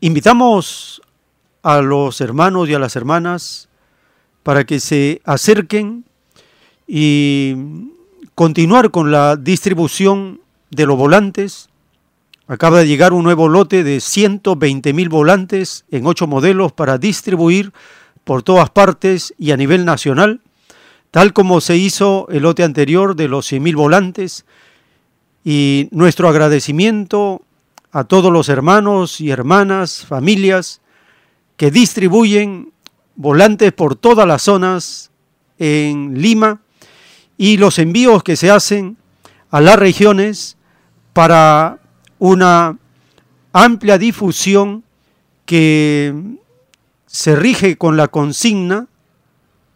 invitamos 0.00 1.00
a 1.62 1.80
los 1.80 2.20
hermanos 2.20 2.68
y 2.68 2.74
a 2.74 2.78
las 2.78 2.94
hermanas 2.94 3.70
para 4.42 4.64
que 4.64 4.80
se 4.80 5.22
acerquen 5.24 6.04
y 6.86 7.54
continuar 8.34 8.90
con 8.90 9.10
la 9.10 9.36
distribución 9.36 10.40
de 10.70 10.86
los 10.86 10.96
volantes. 10.96 11.68
Acaba 12.46 12.80
de 12.80 12.86
llegar 12.86 13.12
un 13.12 13.24
nuevo 13.24 13.48
lote 13.48 13.82
de 13.82 14.00
120 14.00 14.92
mil 14.92 15.08
volantes 15.08 15.84
en 15.90 16.06
ocho 16.06 16.26
modelos 16.26 16.72
para 16.72 16.98
distribuir 16.98 17.72
por 18.24 18.42
todas 18.42 18.70
partes 18.70 19.34
y 19.38 19.52
a 19.52 19.56
nivel 19.56 19.84
nacional, 19.84 20.40
tal 21.10 21.32
como 21.32 21.60
se 21.60 21.76
hizo 21.76 22.26
el 22.30 22.42
lote 22.42 22.64
anterior 22.64 23.16
de 23.16 23.28
los 23.28 23.50
100.000 23.50 23.76
volantes, 23.76 24.44
y 25.44 25.88
nuestro 25.92 26.28
agradecimiento 26.28 27.42
a 27.92 28.02
todos 28.02 28.32
los 28.32 28.48
hermanos 28.48 29.20
y 29.20 29.30
hermanas, 29.30 30.04
familias, 30.04 30.80
que 31.56 31.70
distribuyen 31.70 32.72
volantes 33.14 33.72
por 33.72 33.94
todas 33.94 34.26
las 34.26 34.42
zonas 34.42 35.12
en 35.58 36.20
Lima 36.20 36.60
y 37.36 37.56
los 37.56 37.78
envíos 37.78 38.22
que 38.22 38.36
se 38.36 38.50
hacen 38.50 38.96
a 39.50 39.60
las 39.60 39.76
regiones 39.76 40.56
para 41.12 41.78
una 42.18 42.78
amplia 43.52 43.98
difusión 43.98 44.84
que 45.44 46.14
se 47.06 47.36
rige 47.36 47.76
con 47.76 47.96
la 47.96 48.08
consigna 48.08 48.88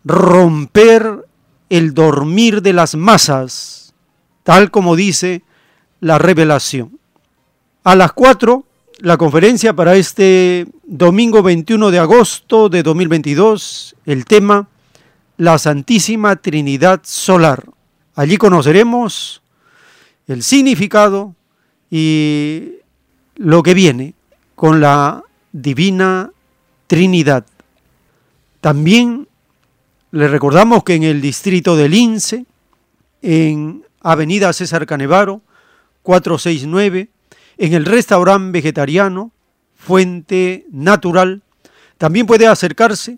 romper 0.04 1.26
el 1.68 1.94
dormir 1.94 2.62
de 2.62 2.72
las 2.72 2.94
masas, 2.96 3.94
tal 4.42 4.70
como 4.70 4.96
dice 4.96 5.42
la 6.00 6.18
revelación. 6.18 6.98
A 7.84 7.94
las 7.94 8.12
4, 8.12 8.64
la 8.98 9.16
conferencia 9.16 9.74
para 9.74 9.96
este 9.96 10.66
domingo 10.84 11.42
21 11.42 11.90
de 11.90 11.98
agosto 11.98 12.68
de 12.68 12.82
2022, 12.82 13.96
el 14.04 14.24
tema 14.24 14.68
La 15.41 15.59
Santísima 15.59 16.36
Trinidad 16.36 17.01
Solar. 17.03 17.64
Allí 18.14 18.36
conoceremos 18.36 19.41
el 20.26 20.43
significado 20.43 21.34
y 21.91 22.72
lo 23.36 23.62
que 23.62 23.72
viene 23.72 24.12
con 24.55 24.82
la 24.82 25.24
divina 25.51 26.30
Trinidad. 26.86 27.47
También 28.61 29.28
le 30.11 30.28
recordamos 30.28 30.84
que 30.84 30.97
en 30.97 31.05
el 31.05 31.22
distrito 31.22 31.74
de 31.74 31.88
Lince, 31.88 32.45
en 33.22 33.82
Avenida 34.03 34.53
César 34.53 34.84
Canevaro, 34.84 35.41
469, 36.03 37.09
en 37.57 37.72
el 37.72 37.86
restaurante 37.86 38.53
vegetariano 38.53 39.32
Fuente 39.74 40.66
Natural, 40.70 41.41
también 41.97 42.26
puede 42.26 42.47
acercarse 42.47 43.16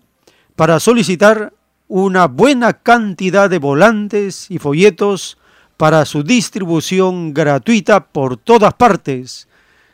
para 0.55 0.79
solicitar 0.79 1.51
una 1.87 2.27
buena 2.27 2.73
cantidad 2.73 3.49
de 3.49 3.59
volantes 3.59 4.49
y 4.49 4.57
folletos 4.57 5.37
para 5.77 6.05
su 6.05 6.23
distribución 6.23 7.33
gratuita 7.33 8.05
por 8.05 8.37
todas 8.37 8.73
partes, 8.75 9.47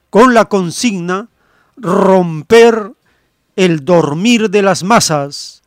con 0.10 0.34
la 0.34 0.46
consigna 0.46 1.30
romper 1.78 2.94
el 3.56 3.86
dormir 3.86 4.50
de 4.50 4.62
las 4.62 4.84
masas, 4.84 5.62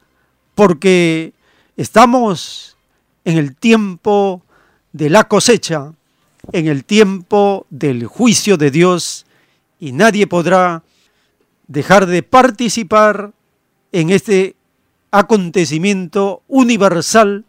porque 0.55 1.33
estamos 1.77 2.77
en 3.25 3.39
el 3.39 3.57
tiempo 3.57 4.43
de 4.93 5.11
la 5.11 5.25
cosecha, 5.25 5.93
en 6.53 6.66
el 6.66 6.85
tiempo 6.85 7.66
del 7.70 8.07
juicio 8.07 8.57
de 8.57 8.70
Dios, 8.70 9.27
y 9.79 9.93
nadie 9.93 10.27
podrá 10.27 10.83
dejar 11.66 12.07
de 12.07 12.23
participar 12.23 13.33
en 13.93 14.11
este 14.11 14.57
acontecimiento 15.13 16.43
universal, 16.49 17.45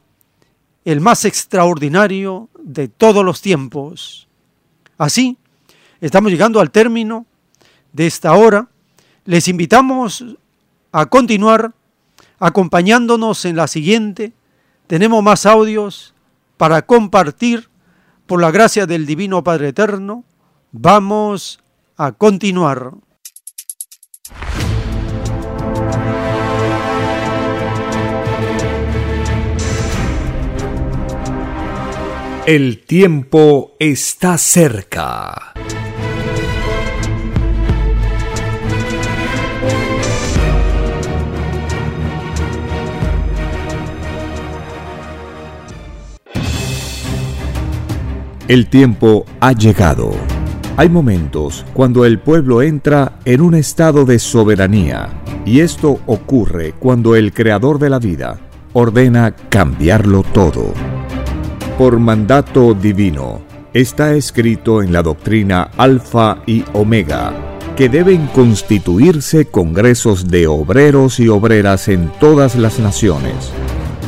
el 0.85 1.01
más 1.01 1.25
extraordinario 1.25 2.49
de 2.61 2.87
todos 2.87 3.25
los 3.25 3.41
tiempos. 3.41 4.27
Así, 4.97 5.37
estamos 5.99 6.31
llegando 6.31 6.59
al 6.59 6.69
término 6.69 7.25
de 7.91 8.05
esta 8.05 8.33
hora 8.33 8.67
les 9.25 9.47
invitamos 9.47 10.25
a 10.91 11.05
continuar 11.05 11.73
acompañándonos 12.39 13.45
en 13.45 13.55
la 13.55 13.67
siguiente. 13.67 14.33
Tenemos 14.87 15.23
más 15.23 15.45
audios 15.45 16.13
para 16.57 16.81
compartir 16.81 17.69
por 18.25 18.41
la 18.41 18.51
gracia 18.51 18.85
del 18.85 19.05
Divino 19.05 19.43
Padre 19.43 19.69
Eterno. 19.69 20.23
Vamos 20.71 21.59
a 21.95 22.11
continuar. 22.11 22.91
El 32.45 32.79
tiempo 32.79 33.71
está 33.79 34.37
cerca. 34.37 35.53
El 48.49 48.67
tiempo 48.67 49.25
ha 49.39 49.53
llegado. 49.53 50.11
Hay 50.75 50.89
momentos 50.89 51.65
cuando 51.73 52.03
el 52.03 52.19
pueblo 52.19 52.61
entra 52.61 53.19
en 53.23 53.39
un 53.39 53.55
estado 53.55 54.03
de 54.03 54.19
soberanía 54.19 55.07
y 55.45 55.61
esto 55.61 56.01
ocurre 56.07 56.73
cuando 56.73 57.15
el 57.15 57.31
creador 57.31 57.79
de 57.79 57.89
la 57.89 57.99
vida 57.99 58.37
ordena 58.73 59.33
cambiarlo 59.47 60.23
todo. 60.33 60.73
Por 61.77 61.99
mandato 61.99 62.73
divino, 62.73 63.41
está 63.73 64.13
escrito 64.13 64.83
en 64.83 64.93
la 64.93 65.01
doctrina 65.01 65.71
Alfa 65.77 66.43
y 66.45 66.63
Omega 66.73 67.33
que 67.75 67.89
deben 67.89 68.27
constituirse 68.27 69.45
congresos 69.45 70.27
de 70.27 70.45
obreros 70.45 71.19
y 71.19 71.27
obreras 71.27 71.87
en 71.87 72.11
todas 72.19 72.55
las 72.55 72.77
naciones. 72.79 73.51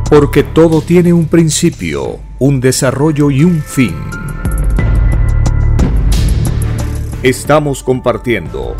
Porque 0.09 0.41
todo 0.41 0.81
tiene 0.81 1.13
un 1.13 1.27
principio, 1.27 2.17
un 2.39 2.59
desarrollo 2.59 3.29
y 3.29 3.43
un 3.43 3.61
fin. 3.61 3.93
Estamos 7.21 7.83
compartiendo. 7.83 8.75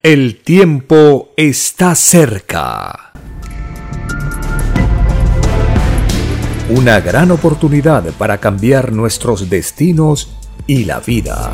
El 0.00 0.42
tiempo 0.44 1.30
está 1.36 1.96
cerca. 1.96 3.14
Una 6.70 7.00
gran 7.00 7.32
oportunidad 7.32 8.04
para 8.12 8.38
cambiar 8.38 8.92
nuestros 8.92 9.50
destinos 9.50 10.36
y 10.68 10.84
la 10.84 11.00
vida. 11.00 11.52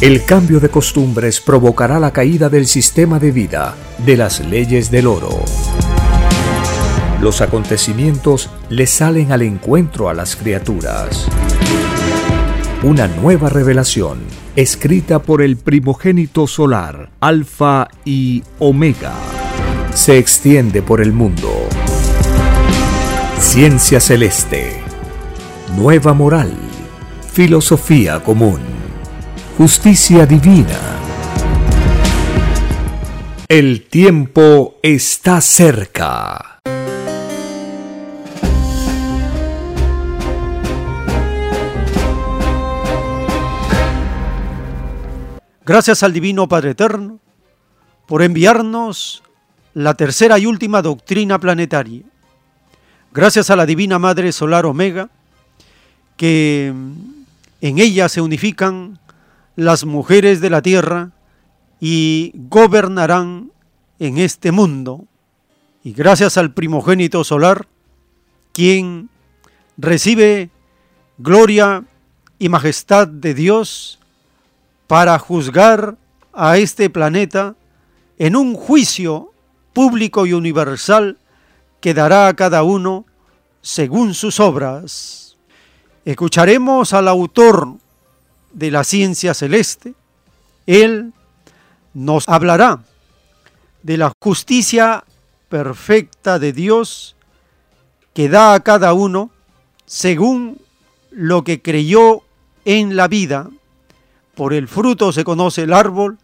El 0.00 0.24
cambio 0.24 0.60
de 0.60 0.68
costumbres 0.68 1.40
provocará 1.40 1.98
la 1.98 2.12
caída 2.12 2.48
del 2.48 2.68
sistema 2.68 3.18
de 3.18 3.32
vida, 3.32 3.74
de 4.06 4.16
las 4.16 4.38
leyes 4.38 4.92
del 4.92 5.08
oro. 5.08 5.44
Los 7.20 7.40
acontecimientos 7.40 8.48
le 8.68 8.86
salen 8.86 9.32
al 9.32 9.42
encuentro 9.42 10.08
a 10.08 10.14
las 10.14 10.36
criaturas. 10.36 11.26
Una 12.84 13.08
nueva 13.08 13.48
revelación, 13.48 14.20
escrita 14.54 15.20
por 15.20 15.42
el 15.42 15.56
primogénito 15.56 16.46
solar, 16.46 17.10
Alfa 17.18 17.88
y 18.04 18.44
Omega, 18.60 19.14
se 19.94 20.16
extiende 20.16 20.80
por 20.80 21.00
el 21.00 21.12
mundo. 21.12 21.50
Ciencia 23.40 23.98
celeste, 23.98 24.80
nueva 25.76 26.14
moral, 26.14 26.52
filosofía 27.32 28.22
común 28.22 28.77
justicia 29.58 30.24
divina. 30.24 30.78
El 33.48 33.88
tiempo 33.88 34.78
está 34.84 35.40
cerca. 35.40 36.60
Gracias 45.66 46.04
al 46.04 46.12
Divino 46.12 46.46
Padre 46.46 46.70
Eterno 46.70 47.18
por 48.06 48.22
enviarnos 48.22 49.24
la 49.74 49.94
tercera 49.94 50.38
y 50.38 50.46
última 50.46 50.82
doctrina 50.82 51.40
planetaria. 51.40 52.02
Gracias 53.12 53.50
a 53.50 53.56
la 53.56 53.66
Divina 53.66 53.98
Madre 53.98 54.30
Solar 54.30 54.66
Omega, 54.66 55.10
que 56.16 56.68
en 57.60 57.78
ella 57.80 58.08
se 58.08 58.20
unifican 58.20 59.00
las 59.58 59.84
mujeres 59.84 60.40
de 60.40 60.50
la 60.50 60.62
tierra 60.62 61.10
y 61.80 62.30
gobernarán 62.32 63.50
en 63.98 64.18
este 64.18 64.52
mundo. 64.52 65.06
Y 65.82 65.94
gracias 65.94 66.36
al 66.36 66.54
primogénito 66.54 67.24
solar, 67.24 67.66
quien 68.52 69.10
recibe 69.76 70.50
gloria 71.18 71.82
y 72.38 72.48
majestad 72.48 73.08
de 73.08 73.34
Dios 73.34 73.98
para 74.86 75.18
juzgar 75.18 75.96
a 76.32 76.58
este 76.58 76.88
planeta 76.88 77.56
en 78.16 78.36
un 78.36 78.54
juicio 78.54 79.32
público 79.72 80.24
y 80.24 80.34
universal 80.34 81.18
que 81.80 81.94
dará 81.94 82.28
a 82.28 82.34
cada 82.34 82.62
uno 82.62 83.06
según 83.60 84.14
sus 84.14 84.38
obras. 84.38 85.36
Escucharemos 86.04 86.92
al 86.92 87.08
autor 87.08 87.74
de 88.58 88.72
la 88.72 88.82
ciencia 88.82 89.34
celeste, 89.34 89.94
Él 90.66 91.12
nos 91.94 92.28
hablará 92.28 92.80
de 93.84 93.96
la 93.96 94.12
justicia 94.20 95.04
perfecta 95.48 96.40
de 96.40 96.52
Dios 96.52 97.14
que 98.14 98.28
da 98.28 98.54
a 98.54 98.60
cada 98.60 98.94
uno 98.94 99.30
según 99.86 100.60
lo 101.12 101.44
que 101.44 101.62
creyó 101.62 102.22
en 102.64 102.96
la 102.96 103.06
vida. 103.06 103.48
Por 104.34 104.52
el 104.52 104.66
fruto 104.66 105.12
se 105.12 105.22
conoce 105.22 105.62
el 105.62 105.72
árbol 105.72 106.18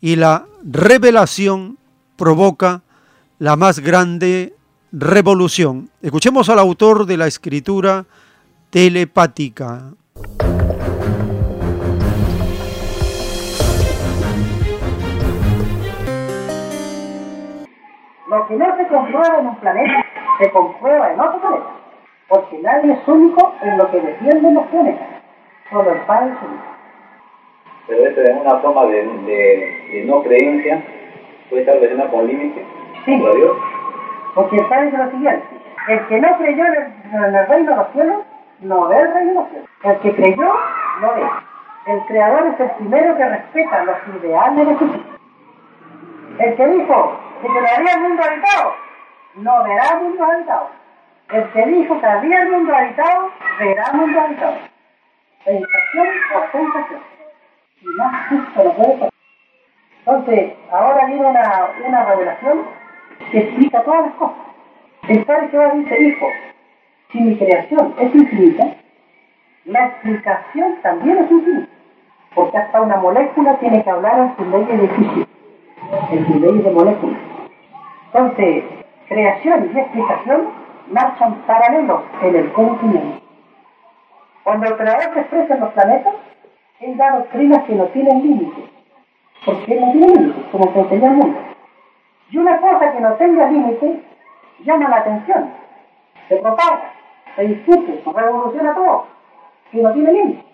y 0.00 0.16
la 0.16 0.46
revelación 0.64 1.78
provoca 2.16 2.82
la 3.38 3.54
más 3.54 3.78
grande 3.78 4.54
revolución. 4.90 5.90
Escuchemos 6.02 6.48
al 6.48 6.58
autor 6.58 7.06
de 7.06 7.16
la 7.16 7.28
escritura 7.28 8.04
telepática. 8.70 9.92
Lo 18.32 18.46
que 18.46 18.54
no 18.54 18.76
se 18.78 18.86
comprueba 18.86 19.40
en 19.40 19.46
un 19.46 19.56
planeta, 19.56 20.06
se 20.38 20.50
comprueba 20.52 21.12
en 21.12 21.20
otro 21.20 21.38
planeta. 21.38 21.66
Porque 22.28 22.58
nadie 22.60 22.94
es 22.94 23.06
único 23.06 23.54
en 23.60 23.76
lo 23.76 23.90
que 23.90 24.00
defienden 24.00 24.54
los 24.54 24.64
planetas. 24.68 25.06
Solo 25.70 25.92
el 25.92 26.00
Padre 26.06 26.32
es 26.32 26.38
único. 26.42 26.64
Pero 27.88 28.06
esto 28.06 28.22
es 28.22 28.40
una 28.40 28.58
forma 28.60 28.86
de, 28.86 29.02
de, 29.04 30.04
no 30.06 30.22
creencia, 30.22 30.82
puede 31.50 31.60
estar 31.60 31.74
relacionada 31.74 32.10
con 32.10 32.26
límites. 32.26 32.64
Sí. 33.04 33.18
Dios. 33.18 33.56
Porque 34.34 34.56
el 34.56 34.64
Padre 34.64 34.86
dice 34.86 34.96
lo 34.96 35.10
siguiente. 35.10 35.46
El 35.88 36.06
que 36.06 36.20
no 36.22 36.38
creyó 36.38 36.64
en 36.64 36.72
el, 36.72 37.14
en 37.14 37.34
el 37.34 37.46
reino 37.48 37.70
de 37.70 37.76
los 37.76 37.92
cielos, 37.92 38.22
no 38.60 38.88
ve 38.88 38.98
el 38.98 39.12
reino 39.12 39.28
de 39.28 39.34
los 39.34 39.48
cielos. 39.50 39.68
El 39.82 39.98
que 39.98 40.14
creyó, 40.14 40.54
no 41.02 41.14
ve. 41.16 41.22
El 41.84 42.00
Creador 42.06 42.46
es 42.46 42.60
el 42.60 42.70
primero 42.78 43.14
que 43.14 43.28
respeta 43.28 43.84
los 43.84 43.96
ideales 44.22 44.68
de 44.68 44.74
justicia. 44.74 45.12
El 46.38 46.54
que 46.54 46.66
dijo, 46.66 47.18
que 47.42 47.48
quedaría 47.48 47.94
el 47.94 48.00
mundo 48.00 48.22
habitado, 48.22 48.74
no 49.34 49.64
verá 49.64 49.84
el 49.94 50.00
mundo 50.04 50.24
habitado. 50.24 50.70
El 51.30 51.50
que 51.50 51.66
dijo 51.66 52.00
que 52.00 52.06
había 52.06 52.42
el 52.42 52.50
mundo 52.50 52.74
habitado, 52.74 53.30
verá 53.58 53.84
el 53.92 53.98
mundo 53.98 54.20
habitado. 54.20 54.56
Sensación 55.44 56.08
o 56.34 56.52
sensación. 56.52 57.00
Y 57.80 57.86
más 57.98 58.28
justo 58.28 58.64
lo 58.64 58.72
puede 58.74 58.98
ser. 58.98 59.10
Entonces, 59.98 60.52
ahora 60.70 61.06
viene 61.06 61.26
una, 61.26 61.68
una 61.84 62.04
revelación 62.04 62.62
que 63.30 63.38
explica 63.38 63.82
todas 63.82 64.06
las 64.06 64.14
cosas. 64.14 64.36
El 65.08 65.24
Padre 65.24 65.48
Jehová 65.48 65.70
dice, 65.74 66.00
hijo, 66.00 66.26
si 67.10 67.20
mi 67.20 67.36
creación 67.36 67.94
es 67.98 68.14
infinita, 68.14 68.76
la 69.64 69.86
explicación 69.86 70.76
también 70.82 71.18
es 71.18 71.30
infinita. 71.30 71.68
Porque 72.34 72.56
hasta 72.56 72.80
una 72.80 72.96
molécula 72.96 73.58
tiene 73.58 73.82
que 73.82 73.90
hablar 73.90 74.18
en 74.18 74.36
su 74.36 74.44
ley 74.44 74.64
de 74.64 74.88
física, 74.88 75.28
en 76.10 76.26
su 76.26 76.40
ley 76.40 76.58
de 76.58 76.70
moléculas. 76.70 77.31
Entonces, 78.12 78.64
creación 79.08 79.70
y 79.74 79.78
explicación 79.78 80.48
marchan 80.90 81.34
paralelos 81.46 82.02
en 82.20 82.36
el 82.36 82.52
conocimiento. 82.52 83.22
Cuando 84.44 84.66
el 84.66 84.76
creador 84.76 85.14
se 85.14 85.20
expresa 85.20 85.54
en 85.54 85.60
los 85.60 85.72
planetas, 85.72 86.14
él 86.80 86.96
da 86.98 87.16
doctrinas 87.16 87.64
que 87.64 87.74
no 87.74 87.84
tienen 87.86 88.22
límites, 88.22 88.64
porque 89.46 89.74
él 89.74 89.80
no 89.80 89.92
tiene 89.92 90.06
límites, 90.08 90.44
como 90.52 90.72
se 90.72 90.80
enseña 90.80 91.08
el 91.08 91.14
mundo. 91.14 91.38
Y 92.30 92.38
una 92.38 92.60
cosa 92.60 92.92
que 92.92 93.00
no 93.00 93.12
tenga 93.14 93.50
límites 93.50 94.00
llama 94.60 94.88
la 94.90 94.96
atención, 94.98 95.50
se 96.28 96.36
propaga, 96.36 96.92
se 97.34 97.42
discute, 97.42 98.02
se 98.04 98.12
revoluciona 98.12 98.74
todo, 98.74 99.06
que 99.70 99.80
no 99.80 99.92
tiene 99.92 100.12
límites. 100.12 100.44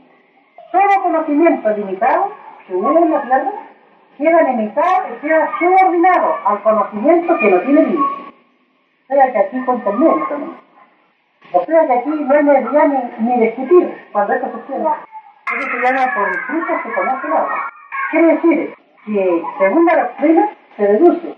Todo 0.71 1.03
conocimiento 1.03 1.71
limitado 1.71 2.31
que 2.69 2.77
une 2.77 3.01
en 3.01 3.11
la 3.11 3.23
tierra 3.23 3.53
quedan 4.19 4.53
imitados 4.53 5.11
y 5.17 5.27
quedan 5.27 5.49
subordinados 5.59 6.37
al 6.45 6.63
conocimiento 6.63 7.39
que 7.39 7.51
no 7.51 7.61
tiene 7.61 7.83
límite. 7.83 8.29
O 9.09 9.15
sea 9.15 9.33
que 9.33 9.39
aquí 9.39 9.61
medio 9.99 10.27
también. 10.29 10.57
O 11.53 11.65
sea 11.65 11.87
que 11.87 11.93
aquí 11.93 12.11
no 12.11 12.35
hay 12.35 12.45
necesidad 12.45 12.89
ni, 12.89 13.27
ni 13.27 13.41
discutir 13.41 14.07
cuando 14.13 14.35
esto 14.35 14.51
sucede. 14.53 14.85
Eso 15.57 15.71
se 15.71 15.81
llama 15.81 16.15
por 16.15 16.29
el 16.29 16.35
fruto 16.41 16.73
se 16.83 16.93
conoce 16.93 17.29
el. 17.29 17.49
Quiere 18.11 18.27
decir 18.35 18.75
que 19.07 19.43
según 19.59 19.87
la 19.87 19.97
doctrina 19.97 20.51
se 20.77 20.83
deduce, 20.83 21.37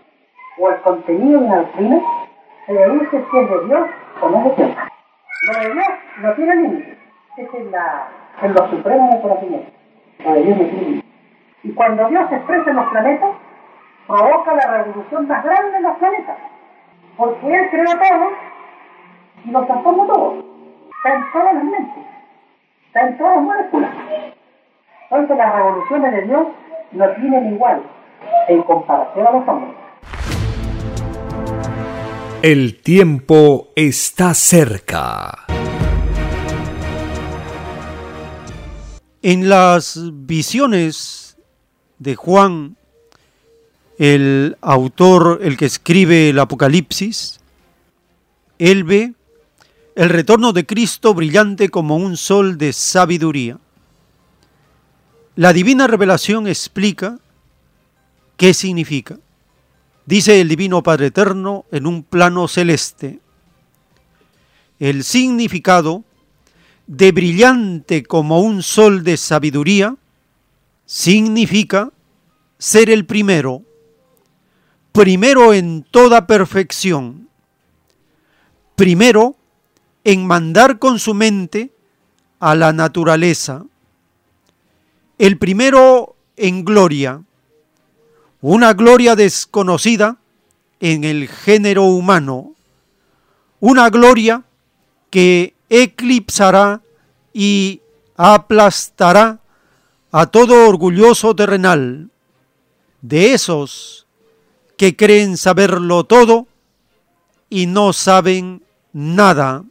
o 0.58 0.70
el 0.70 0.80
contenido 0.80 1.38
de 1.38 1.46
una 1.46 1.56
doctrina, 1.58 2.00
se 2.66 2.72
deduce 2.72 3.24
si 3.30 3.38
es 3.38 3.50
de 3.50 3.64
Dios 3.66 3.88
o 4.20 4.28
no 4.30 4.38
es 4.38 4.56
de 4.56 4.64
Dios. 4.64 4.76
Lo 5.46 5.60
de 5.60 5.72
Dios 5.74 5.86
no 6.22 6.32
tiene 6.34 6.56
límite. 6.56 6.98
Ese 7.36 7.58
es 7.58 7.70
la, 7.70 8.08
en 8.42 8.52
lo 8.52 8.68
supremo 8.68 9.10
del 9.12 9.22
conocimiento. 9.22 9.70
Lo 10.24 10.34
de 10.34 10.42
Dios 10.42 10.58
no 10.58 10.64
tiene 10.64 10.82
límite. 10.82 11.09
Y 11.62 11.72
cuando 11.72 12.08
Dios 12.08 12.28
se 12.30 12.36
expresa 12.36 12.70
en 12.70 12.76
los 12.76 12.88
planetas, 12.90 13.30
provoca 14.06 14.54
la 14.54 14.66
revolución 14.82 15.28
más 15.28 15.44
grande 15.44 15.76
en 15.76 15.82
los 15.82 15.96
planetas. 15.98 16.36
Porque 17.16 17.54
Él 17.54 17.70
crea 17.70 17.98
todo 17.98 18.30
y 19.44 19.50
los 19.50 19.66
transforma 19.66 20.06
todo. 20.06 20.44
Está 20.96 21.14
en 21.14 21.32
todas 21.32 21.54
las 21.54 21.64
mentes. 21.64 22.04
Está 22.86 23.00
en 23.00 23.18
todas 23.18 23.36
las 23.36 23.44
moléculas. 23.44 23.90
Entonces 25.11 25.36
las 25.36 25.54
revoluciones 25.54 26.12
de 26.12 26.22
Dios 26.22 26.46
no 26.92 27.08
tienen 27.11 27.54
igual 27.54 27.82
en 28.48 28.62
comparación 28.62 29.26
a 29.26 29.30
los 29.32 29.48
hombres. 29.48 29.74
El 32.42 32.80
tiempo 32.80 33.68
está 33.76 34.32
cerca. 34.32 35.46
En 39.22 39.50
las 39.50 40.00
visiones 40.26 41.29
de 42.01 42.16
Juan, 42.16 42.76
el 43.98 44.57
autor, 44.62 45.40
el 45.42 45.57
que 45.57 45.66
escribe 45.66 46.30
el 46.30 46.38
Apocalipsis, 46.38 47.38
él 48.59 48.84
ve 48.84 49.12
el 49.94 50.09
retorno 50.09 50.53
de 50.53 50.64
Cristo 50.64 51.12
brillante 51.14 51.68
como 51.68 51.96
un 51.96 52.16
sol 52.16 52.57
de 52.57 52.72
sabiduría. 52.72 53.59
La 55.36 55.53
divina 55.53 55.86
revelación 55.86 56.46
explica 56.46 57.18
qué 58.36 58.55
significa. 58.55 59.18
Dice 60.07 60.40
el 60.40 60.48
Divino 60.48 60.82
Padre 60.82 61.07
Eterno 61.07 61.66
en 61.70 61.86
un 61.86 62.03
plano 62.03 62.48
celeste. 62.48 63.20
El 64.78 65.05
significado 65.05 66.05
de 66.86 67.12
brillante 67.12 68.03
como 68.03 68.40
un 68.40 68.62
sol 68.62 69.05
de 69.05 69.18
sabiduría 69.18 69.96
significa 70.91 71.93
ser 72.59 72.91
el 72.91 73.07
primero, 73.07 73.62
primero 74.91 75.55
en 75.55 75.84
toda 75.88 76.26
perfección, 76.26 77.28
primero 78.74 79.36
en 80.03 80.26
mandar 80.26 80.80
con 80.80 80.99
su 80.99 81.14
mente 81.14 81.70
a 82.41 82.57
la 82.57 82.72
naturaleza, 82.72 83.64
el 85.16 85.38
primero 85.38 86.16
en 86.36 86.64
gloria, 86.64 87.22
una 88.41 88.72
gloria 88.72 89.14
desconocida 89.14 90.16
en 90.80 91.05
el 91.05 91.28
género 91.28 91.84
humano, 91.84 92.57
una 93.61 93.91
gloria 93.91 94.43
que 95.09 95.55
eclipsará 95.68 96.82
y 97.32 97.80
aplastará 98.16 99.41
a 100.12 100.26
todo 100.26 100.68
orgulloso 100.68 101.34
terrenal, 101.34 102.11
de 103.00 103.32
esos 103.32 104.06
que 104.76 104.96
creen 104.96 105.36
saberlo 105.36 106.04
todo 106.04 106.46
y 107.48 107.66
no 107.66 107.92
saben 107.92 108.62
nada, 108.92 109.64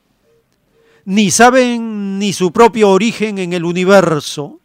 ni 1.06 1.32
saben 1.32 2.20
ni 2.20 2.34
su 2.34 2.52
propio 2.52 2.90
origen 2.90 3.38
en 3.38 3.54
el 3.54 3.66
universo, 3.66 4.60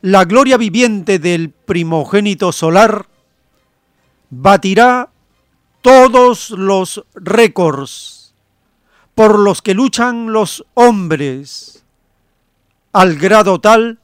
la 0.00 0.24
gloria 0.24 0.56
viviente 0.56 1.18
del 1.18 1.50
primogénito 1.50 2.52
solar 2.52 3.06
batirá 4.30 5.10
todos 5.82 6.50
los 6.50 7.04
récords 7.14 8.34
por 9.14 9.38
los 9.38 9.62
que 9.62 9.74
luchan 9.74 10.32
los 10.32 10.64
hombres, 10.74 11.84
al 12.92 13.16
grado 13.16 13.60
tal 13.60 13.98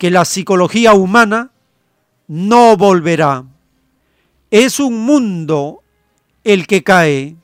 que 0.00 0.10
la 0.10 0.24
psicología 0.24 0.94
humana 0.94 1.50
no 2.26 2.74
volverá. 2.78 3.44
Es 4.50 4.80
un 4.80 5.04
mundo 5.04 5.82
el 6.42 6.66
que 6.66 6.82
cae, 6.82 7.36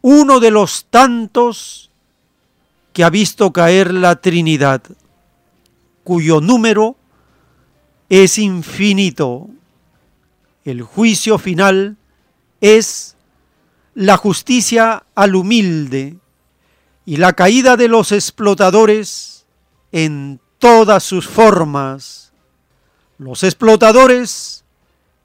uno 0.00 0.40
de 0.40 0.50
los 0.50 0.86
tantos 0.86 1.90
que 2.94 3.04
ha 3.04 3.10
visto 3.10 3.52
caer 3.52 3.92
la 3.92 4.16
Trinidad 4.16 4.82
cuyo 6.04 6.40
número 6.40 6.96
es 8.08 8.38
infinito. 8.38 9.50
El 10.64 10.80
juicio 10.80 11.36
final 11.36 11.98
es 12.62 13.14
la 13.94 14.16
justicia 14.16 15.04
al 15.14 15.34
humilde 15.34 16.16
y 17.04 17.18
la 17.18 17.34
caída 17.34 17.76
de 17.76 17.88
los 17.88 18.10
explotadores 18.10 19.44
en 19.92 20.40
todas 20.62 21.02
sus 21.02 21.26
formas. 21.26 22.32
Los 23.18 23.42
explotadores 23.42 24.64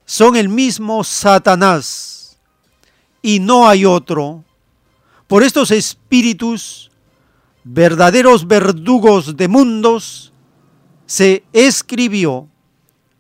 son 0.04 0.36
el 0.36 0.50
mismo 0.50 1.04
Satanás 1.04 2.40
y 3.22 3.40
no 3.40 3.68
hay 3.68 3.86
otro. 3.86 4.44
Por 5.28 5.44
estos 5.44 5.70
espíritus, 5.70 6.90
verdaderos 7.64 8.48
verdugos 8.48 9.38
de 9.38 9.48
mundos, 9.48 10.34
se 11.06 11.44
escribió 11.54 12.50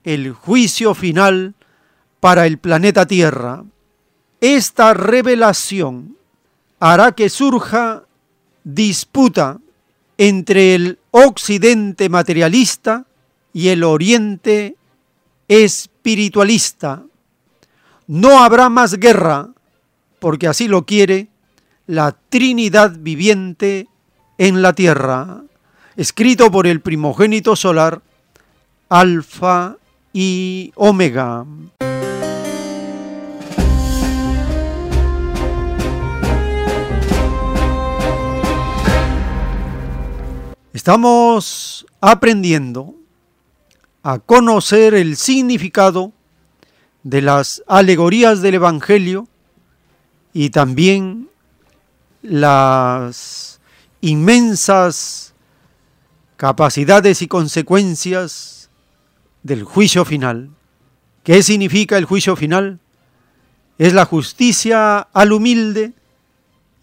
el 0.03 0.33
juicio 0.33 0.95
final 0.95 1.53
para 2.19 2.47
el 2.47 2.57
planeta 2.57 3.05
Tierra. 3.05 3.63
Esta 4.41 4.95
revelación 4.95 6.17
hará 6.79 7.11
que 7.11 7.29
surja 7.29 8.05
disputa 8.63 9.59
entre 10.17 10.75
el 10.75 10.99
occidente 11.11 12.09
materialista 12.09 13.05
y 13.53 13.69
el 13.69 13.83
oriente 13.83 14.75
espiritualista. 15.47 17.03
No 18.07 18.43
habrá 18.43 18.69
más 18.69 18.99
guerra, 18.99 19.49
porque 20.19 20.47
así 20.47 20.67
lo 20.67 20.85
quiere 20.85 21.27
la 21.85 22.15
Trinidad 22.29 22.95
viviente 22.97 23.87
en 24.37 24.61
la 24.61 24.73
tierra 24.73 25.43
escrito 25.97 26.51
por 26.51 26.67
el 26.67 26.79
primogénito 26.79 27.55
solar, 27.55 28.01
Alfa 28.87 29.75
y 30.13 30.71
Omega. 30.75 31.43
Estamos 40.77 41.87
aprendiendo 42.01 42.93
a 44.03 44.19
conocer 44.19 44.93
el 44.93 45.17
significado 45.17 46.13
de 47.01 47.23
las 47.23 47.63
alegorías 47.65 48.43
del 48.43 48.53
Evangelio 48.53 49.27
y 50.33 50.51
también 50.51 51.29
las 52.21 53.59
inmensas 54.01 55.33
capacidades 56.35 57.23
y 57.23 57.27
consecuencias 57.27 58.69
del 59.41 59.63
juicio 59.63 60.05
final. 60.05 60.51
¿Qué 61.23 61.41
significa 61.41 61.97
el 61.97 62.05
juicio 62.05 62.35
final? 62.35 62.79
Es 63.79 63.93
la 63.93 64.05
justicia 64.05 64.99
al 64.99 65.31
humilde 65.31 65.93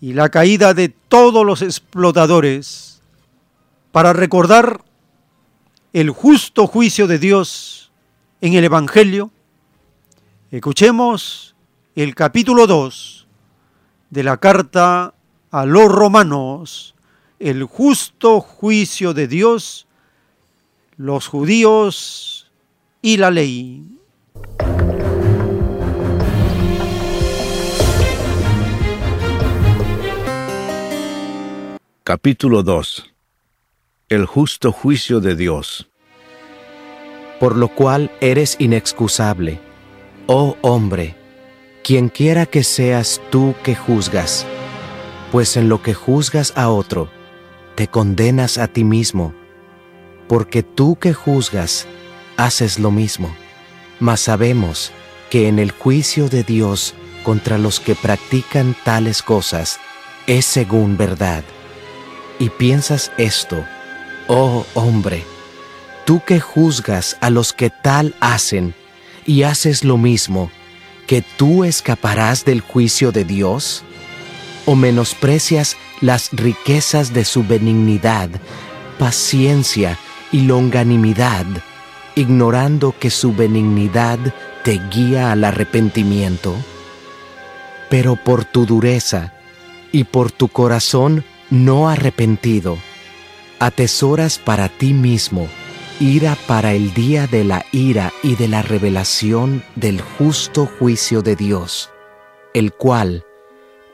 y 0.01 0.15
la 0.15 0.31
caída 0.31 0.75
de 0.75 0.89
todos 0.89 1.47
los 1.47 1.63
explotadores 1.63 2.94
para 3.95 4.13
recordar 4.13 4.83
el 5.93 6.11
justo 6.11 6.67
juicio 6.67 7.07
de 7.07 7.21
Dios 7.21 7.93
en 8.41 8.55
el 8.55 8.65
Evangelio. 8.65 9.31
Escuchemos 10.51 11.55
el 11.95 12.17
capítulo 12.17 12.67
2 12.67 13.29
de 14.11 14.25
la 14.25 14.39
carta 14.39 15.15
a 15.53 15.65
los 15.65 15.93
romanos 15.93 16.97
el 17.39 17.63
justo 17.63 18.41
juicio 18.41 19.15
de 19.15 19.29
Dios, 19.29 19.87
los 20.97 21.29
judíos 21.29 22.51
y 23.01 23.17
la 23.19 23.31
ley. 23.31 23.87
Capítulo 32.03 32.65
2 32.65 33.14
El 34.09 34.27
justo 34.27 34.71
juicio 34.71 35.21
de 35.21 35.35
Dios 35.35 35.89
por 37.45 37.57
lo 37.57 37.69
cual 37.69 38.11
eres 38.21 38.57
inexcusable. 38.59 39.61
Oh 40.27 40.57
hombre, 40.63 41.15
quien 41.83 42.09
quiera 42.09 42.47
que 42.47 42.65
seas 42.65 43.21
tú 43.31 43.55
que 43.63 43.75
juzgas, 43.75 44.47
pues 45.33 45.57
en 45.57 45.69
lo 45.69 45.83
que 45.83 45.95
juzgas 45.95 46.53
a 46.57 46.71
otro, 46.71 47.11
te 47.75 47.89
condenas 47.89 48.57
a 48.57 48.69
ti 48.69 48.85
mismo, 48.85 49.35
porque 50.29 50.63
tú 50.63 50.97
que 50.97 51.13
juzgas, 51.13 51.87
haces 52.37 52.79
lo 52.79 52.91
mismo. 52.91 53.35
Mas 54.01 54.21
sabemos 54.21 54.93
que 55.29 55.49
en 55.49 55.59
el 55.59 55.71
juicio 55.71 56.29
de 56.29 56.45
Dios 56.45 56.95
contra 57.25 57.59
los 57.59 57.81
que 57.81 57.95
practican 57.95 58.75
tales 58.85 59.23
cosas 59.23 59.79
es 60.27 60.47
según 60.47 60.97
verdad. 60.97 61.45
Y 62.39 62.49
piensas 62.49 63.13
esto, 63.19 63.65
oh 64.27 64.65
hombre, 64.75 65.25
tú 66.05 66.23
que 66.25 66.41
juzgas 66.41 67.17
a 67.21 67.31
los 67.31 67.53
que 67.53 67.71
tal 67.71 68.15
hacen 68.21 68.75
y 69.27 69.43
haces 69.43 69.85
lo 69.85 69.97
mismo, 69.97 70.51
que 71.07 71.23
tú 71.23 71.65
escaparás 71.65 72.45
del 72.45 72.61
juicio 72.61 73.13
de 73.13 73.25
Dios? 73.25 73.85
¿O 74.67 74.77
menosprecias 74.77 75.77
las 76.01 76.31
riquezas 76.33 77.13
de 77.13 77.25
su 77.25 77.45
benignidad, 77.45 78.31
paciencia 78.99 79.99
y 80.33 80.43
longanimidad, 80.43 81.45
ignorando 82.15 82.95
que 82.99 83.11
su 83.11 83.35
benignidad 83.35 84.19
te 84.63 84.81
guía 84.91 85.33
al 85.33 85.45
arrepentimiento? 85.45 86.55
Pero 87.91 88.17
por 88.17 88.45
tu 88.45 88.65
dureza 88.65 89.35
y 89.93 90.05
por 90.05 90.33
tu 90.33 90.49
corazón 90.49 91.25
no 91.51 91.91
arrepentido, 91.91 92.79
atesoras 93.65 94.39
para 94.39 94.69
ti 94.69 94.93
mismo 94.93 95.49
ira 95.99 96.37
para 96.47 96.75
el 96.75 96.93
día 96.93 97.27
de 97.27 97.45
la 97.45 97.65
ira 97.73 98.13
y 98.23 98.37
de 98.37 98.47
la 98.47 98.61
revelación 98.61 99.65
del 99.75 100.03
justo 100.03 100.67
juicio 100.67 101.23
de 101.23 101.35
Dios, 101.35 101.89
el 102.53 102.75
cual 102.75 103.25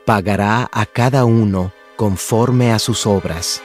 pagará 0.05 0.69
a 0.73 0.85
cada 0.85 1.23
uno 1.23 1.71
conforme 1.95 2.73
a 2.73 2.79
sus 2.79 3.07
obras. 3.07 3.61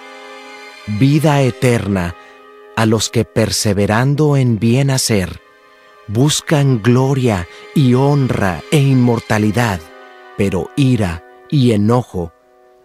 Vida 0.86 1.42
eterna 1.42 2.14
a 2.76 2.86
los 2.86 3.10
que 3.10 3.24
perseverando 3.24 4.36
en 4.36 4.60
bien 4.60 4.90
hacer, 4.90 5.40
buscan 6.06 6.82
gloria 6.84 7.48
y 7.74 7.94
honra 7.94 8.62
e 8.70 8.78
inmortalidad, 8.78 9.80
pero 10.36 10.70
ira 10.76 11.24
y 11.50 11.72
enojo 11.72 12.32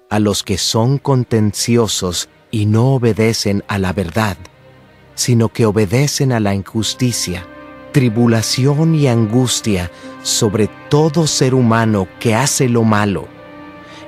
a 0.09 0.17
los 0.17 0.41
que 0.41 0.57
son 0.57 0.97
contenciosos 0.97 2.27
y 2.51 2.65
no 2.65 2.93
obedecen 2.93 3.63
a 3.67 3.79
la 3.79 3.93
verdad 3.93 4.37
sino 5.15 5.49
que 5.49 5.67
obedecen 5.67 6.31
a 6.31 6.39
la 6.39 6.55
injusticia, 6.55 7.45
tribulación 7.91 8.95
y 8.95 9.07
angustia 9.07 9.91
sobre 10.23 10.67
todo 10.89 11.27
ser 11.27 11.53
humano 11.53 12.07
que 12.19 12.33
hace 12.35 12.69
lo 12.69 12.83
malo, 12.83 13.27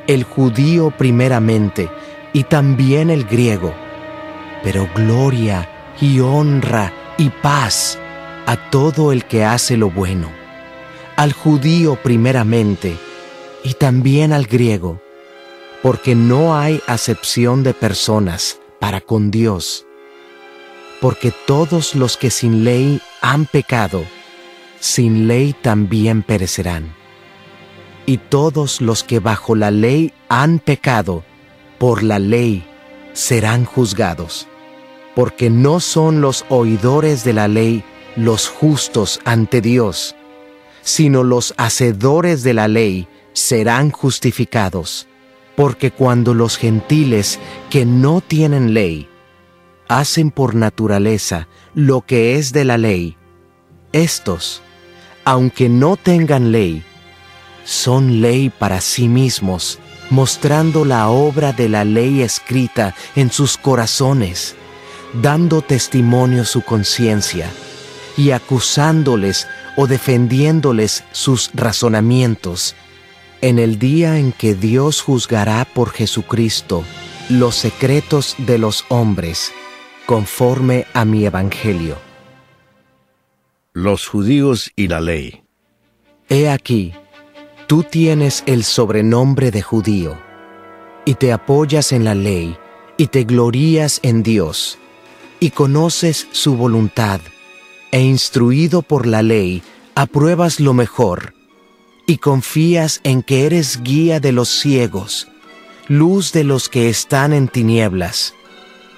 el 0.07 0.23
judío 0.23 0.91
primeramente 0.97 1.89
y 2.33 2.45
también 2.45 3.09
el 3.09 3.25
griego, 3.25 3.73
pero 4.63 4.87
gloria 4.95 5.69
y 6.01 6.19
honra 6.19 6.91
y 7.19 7.29
paz 7.29 7.99
a 8.45 8.57
todo 8.71 9.11
el 9.11 9.25
que 9.25 9.45
hace 9.45 9.77
lo 9.77 9.91
bueno, 9.91 10.29
al 11.15 11.31
judío 11.33 11.95
primeramente 12.01 12.97
y 13.63 13.75
también 13.75 14.33
al 14.33 14.45
griego, 14.45 14.99
porque 15.83 16.15
no 16.15 16.57
hay 16.57 16.81
acepción 16.87 17.61
de 17.61 17.73
personas 17.73 18.57
para 18.79 19.01
con 19.01 19.31
Dios. 19.31 19.85
Porque 21.01 21.33
todos 21.45 21.93
los 21.93 22.15
que 22.15 22.31
sin 22.31 22.63
ley 22.63 23.01
han 23.21 23.45
pecado, 23.45 24.05
sin 24.79 25.27
ley 25.27 25.53
también 25.61 26.23
perecerán. 26.23 26.95
Y 28.05 28.17
todos 28.17 28.79
los 28.79 29.03
que 29.03 29.19
bajo 29.19 29.55
la 29.55 29.71
ley 29.71 30.13
han 30.29 30.59
pecado, 30.59 31.25
por 31.79 32.01
la 32.01 32.17
ley 32.17 32.65
serán 33.11 33.65
juzgados, 33.65 34.47
porque 35.15 35.49
no 35.49 35.81
son 35.81 36.21
los 36.21 36.45
oidores 36.47 37.25
de 37.25 37.33
la 37.33 37.49
ley 37.49 37.83
los 38.15 38.47
justos 38.47 39.19
ante 39.25 39.59
Dios, 39.59 40.15
sino 40.81 41.23
los 41.23 41.53
hacedores 41.57 42.41
de 42.43 42.53
la 42.53 42.69
ley 42.69 43.09
serán 43.33 43.91
justificados, 43.91 45.07
porque 45.55 45.91
cuando 45.91 46.33
los 46.33 46.57
gentiles 46.57 47.39
que 47.69 47.85
no 47.85 48.21
tienen 48.21 48.73
ley 48.73 49.07
hacen 49.87 50.31
por 50.31 50.55
naturaleza 50.55 51.47
lo 51.75 52.01
que 52.01 52.35
es 52.35 52.53
de 52.53 52.65
la 52.65 52.77
ley, 52.77 53.17
estos, 53.91 54.61
aunque 55.25 55.69
no 55.69 55.97
tengan 55.97 56.51
ley, 56.51 56.83
son 57.63 58.21
ley 58.21 58.49
para 58.49 58.81
sí 58.81 59.07
mismos, 59.07 59.79
mostrando 60.09 60.85
la 60.85 61.09
obra 61.09 61.53
de 61.53 61.69
la 61.69 61.85
ley 61.85 62.21
escrita 62.21 62.95
en 63.15 63.31
sus 63.31 63.57
corazones, 63.57 64.55
dando 65.21 65.61
testimonio 65.61 66.43
su 66.45 66.61
conciencia 66.61 67.49
y 68.17 68.31
acusándoles 68.31 69.47
o 69.75 69.87
defendiéndoles 69.87 71.03
sus 71.11 71.51
razonamientos, 71.53 72.75
en 73.43 73.59
el 73.59 73.77
día 73.77 74.19
en 74.19 74.31
que 74.31 74.55
Dios 74.55 75.01
juzgará 75.01 75.65
por 75.65 75.89
Jesucristo 75.89 76.85
los 77.29 77.55
secretos 77.55 78.35
de 78.37 78.57
los 78.57 78.85
hombres 78.87 79.51
conforme 80.05 80.85
a 80.93 81.03
mi 81.03 81.25
evangelio. 81.25 81.97
Los 83.73 84.07
judíos 84.07 84.71
y 84.77 84.87
la 84.87 85.01
ley. 85.01 85.43
He 86.29 86.49
aquí, 86.49 86.93
tú 87.67 87.83
tienes 87.83 88.43
el 88.45 88.63
sobrenombre 88.63 89.51
de 89.51 89.61
judío, 89.61 90.17
y 91.03 91.15
te 91.15 91.33
apoyas 91.33 91.91
en 91.91 92.05
la 92.05 92.15
ley, 92.15 92.55
y 92.95 93.07
te 93.07 93.25
glorías 93.25 93.99
en 94.03 94.23
Dios, 94.23 94.77
y 95.41 95.49
conoces 95.49 96.29
su 96.31 96.55
voluntad, 96.55 97.19
e 97.91 97.99
instruido 97.99 98.83
por 98.83 99.05
la 99.05 99.21
ley, 99.21 99.63
apruebas 99.95 100.61
lo 100.61 100.73
mejor, 100.73 101.33
y 102.05 102.17
confías 102.17 103.01
en 103.03 103.23
que 103.23 103.45
eres 103.45 103.81
guía 103.83 104.19
de 104.19 104.31
los 104.31 104.49
ciegos, 104.49 105.27
luz 105.87 106.31
de 106.31 106.43
los 106.43 106.69
que 106.69 106.89
están 106.89 107.33
en 107.33 107.47
tinieblas 107.47 108.33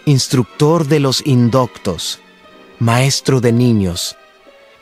instructor 0.05 0.87
de 0.87 0.99
los 0.99 1.25
indoctos, 1.25 2.19
maestro 2.79 3.41
de 3.41 3.51
niños, 3.51 4.15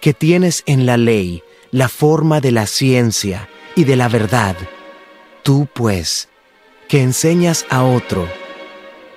que 0.01 0.13
tienes 0.13 0.63
en 0.65 0.85
la 0.85 0.97
ley 0.97 1.43
la 1.71 1.87
forma 1.87 2.41
de 2.41 2.51
la 2.51 2.67
ciencia 2.67 3.49
y 3.75 3.85
de 3.85 3.95
la 3.95 4.09
verdad, 4.09 4.55
tú 5.41 5.67
pues, 5.73 6.27
que 6.89 7.01
enseñas 7.01 7.65
a 7.69 7.83
otro, 7.83 8.27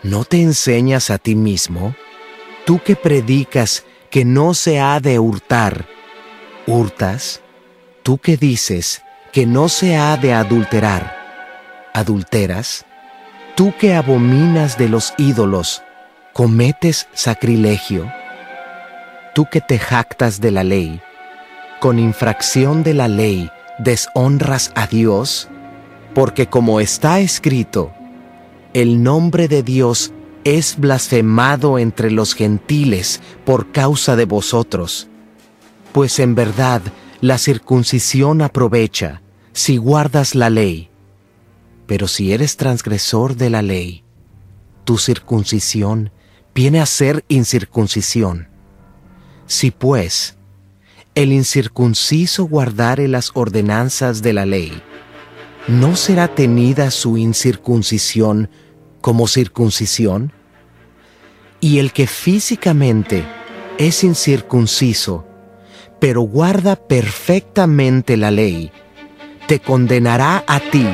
¿no 0.04 0.24
te 0.24 0.40
enseñas 0.40 1.10
a 1.10 1.18
ti 1.18 1.34
mismo? 1.34 1.94
Tú 2.64 2.80
que 2.82 2.94
predicas 2.94 3.84
que 4.10 4.24
no 4.24 4.54
se 4.54 4.80
ha 4.80 5.00
de 5.00 5.18
hurtar, 5.18 5.86
¿hurtas? 6.66 7.42
Tú 8.06 8.18
que 8.18 8.36
dices 8.36 9.02
que 9.32 9.46
no 9.46 9.68
se 9.68 9.96
ha 9.96 10.16
de 10.16 10.32
adulterar, 10.32 11.16
¿adulteras? 11.92 12.86
Tú 13.56 13.74
que 13.76 13.96
abominas 13.96 14.78
de 14.78 14.88
los 14.88 15.12
ídolos, 15.18 15.82
cometes 16.32 17.08
sacrilegio, 17.14 18.08
tú 19.34 19.48
que 19.50 19.60
te 19.60 19.80
jactas 19.80 20.40
de 20.40 20.52
la 20.52 20.62
ley, 20.62 21.00
con 21.80 21.98
infracción 21.98 22.84
de 22.84 22.94
la 22.94 23.08
ley 23.08 23.50
deshonras 23.80 24.70
a 24.76 24.86
Dios, 24.86 25.48
porque 26.14 26.46
como 26.46 26.78
está 26.78 27.18
escrito, 27.18 27.92
el 28.72 29.02
nombre 29.02 29.48
de 29.48 29.64
Dios 29.64 30.12
es 30.44 30.78
blasfemado 30.78 31.76
entre 31.76 32.12
los 32.12 32.36
gentiles 32.36 33.20
por 33.44 33.72
causa 33.72 34.14
de 34.14 34.26
vosotros, 34.26 35.08
pues 35.90 36.20
en 36.20 36.36
verdad 36.36 36.82
la 37.20 37.38
circuncisión 37.38 38.42
aprovecha 38.42 39.22
si 39.52 39.76
guardas 39.78 40.34
la 40.34 40.50
ley, 40.50 40.90
pero 41.86 42.08
si 42.08 42.32
eres 42.32 42.56
transgresor 42.56 43.36
de 43.36 43.50
la 43.50 43.62
ley, 43.62 44.04
tu 44.84 44.98
circuncisión 44.98 46.10
viene 46.54 46.80
a 46.80 46.86
ser 46.86 47.24
incircuncisión. 47.28 48.48
Si 49.46 49.70
pues 49.70 50.36
el 51.14 51.32
incircunciso 51.32 52.44
guardare 52.44 53.08
las 53.08 53.30
ordenanzas 53.34 54.22
de 54.22 54.32
la 54.32 54.46
ley, 54.46 54.82
¿no 55.68 55.96
será 55.96 56.28
tenida 56.28 56.90
su 56.90 57.16
incircuncisión 57.16 58.50
como 59.00 59.26
circuncisión? 59.26 60.32
Y 61.60 61.78
el 61.78 61.92
que 61.92 62.06
físicamente 62.06 63.24
es 63.78 64.04
incircunciso, 64.04 65.25
pero 65.98 66.22
guarda 66.22 66.76
perfectamente 66.76 68.16
la 68.16 68.30
ley, 68.30 68.70
te 69.46 69.60
condenará 69.60 70.44
a 70.46 70.60
ti, 70.60 70.86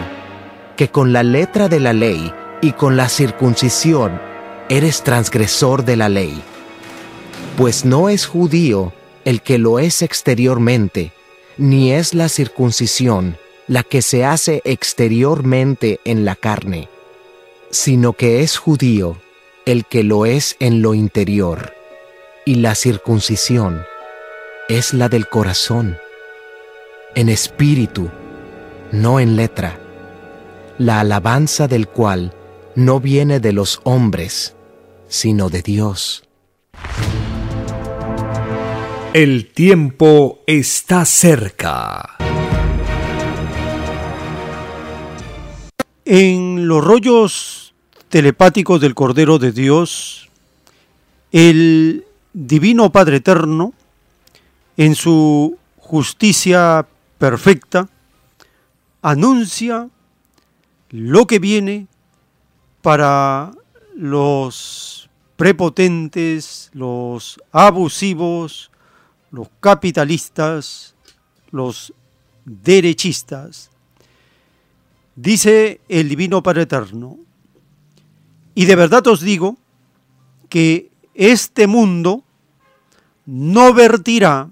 que 0.77 0.89
con 0.89 1.13
la 1.13 1.23
letra 1.23 1.69
de 1.69 1.81
la 1.81 1.93
ley 1.93 2.33
y 2.61 2.73
con 2.73 2.97
la 2.97 3.09
circuncisión 3.09 4.21
eres 4.69 5.03
transgresor 5.03 5.85
de 5.85 5.97
la 5.97 6.09
ley. 6.09 6.43
Pues 7.57 7.85
no 7.85 8.09
es 8.09 8.27
judío 8.27 8.93
el 9.25 9.43
que 9.43 9.59
lo 9.59 9.79
es 9.79 10.03
exteriormente, 10.03 11.13
ni 11.59 11.93
es 11.93 12.15
la 12.15 12.29
circuncisión 12.29 13.37
la 13.69 13.83
que 13.83 14.03
se 14.03 14.25
hace 14.25 14.61
exteriormente 14.65 16.01
en 16.05 16.25
la 16.25 16.35
carne, 16.35 16.89
sino 17.71 18.13
que 18.13 18.43
es 18.43 18.57
judío 18.57 19.17
el 19.65 19.85
que 19.85 20.03
lo 20.03 20.27
es 20.27 20.57
en 20.59 20.83
lo 20.83 20.95
interior, 20.95 21.73
y 22.45 22.57
la 22.57 22.75
circuncisión 22.75 23.85
es 24.69 24.95
la 24.95 25.09
del 25.09 25.29
corazón, 25.29 25.99
en 27.15 27.29
espíritu, 27.29 28.11
no 28.93 29.21
en 29.21 29.37
letra, 29.37 29.79
la 30.79 31.01
alabanza 31.01 31.69
del 31.69 31.89
cual 31.89 32.33
no 32.75 33.01
viene 33.01 33.41
de 33.41 33.53
los 33.53 33.81
hombres, 33.85 34.55
sino 35.09 35.51
de 35.51 35.63
Dios. 35.63 36.25
El 39.13 39.53
tiempo 39.53 40.41
está 40.47 41.05
cerca. 41.05 42.17
En 46.05 46.67
los 46.67 46.83
rollos 46.83 47.75
telepáticos 48.09 48.81
del 48.81 48.95
Cordero 48.95 49.39
de 49.39 49.53
Dios, 49.53 50.31
el 51.31 52.05
Divino 52.33 52.91
Padre 52.91 53.17
Eterno, 53.17 53.75
en 54.77 54.95
su 54.95 55.59
justicia 55.79 56.87
perfecta, 57.19 57.89
anuncia 59.03 59.89
lo 60.91 61.27
que 61.27 61.39
viene 61.39 61.87
para 62.83 63.53
los 63.95 65.09
prepotentes, 65.37 66.71
los 66.73 67.41
abusivos, 67.51 68.71
los 69.31 69.49
capitalistas, 69.61 70.95
los 71.51 71.93
derechistas. 72.45 73.71
Dice 75.15 75.81
el 75.89 76.09
Divino 76.09 76.43
Padre 76.43 76.63
Eterno, 76.63 77.19
y 78.55 78.65
de 78.67 78.77
verdad 78.77 79.07
os 79.07 79.21
digo 79.21 79.57
que 80.49 80.91
este 81.15 81.67
mundo 81.67 82.25
no 83.27 83.73
vertirá 83.73 84.49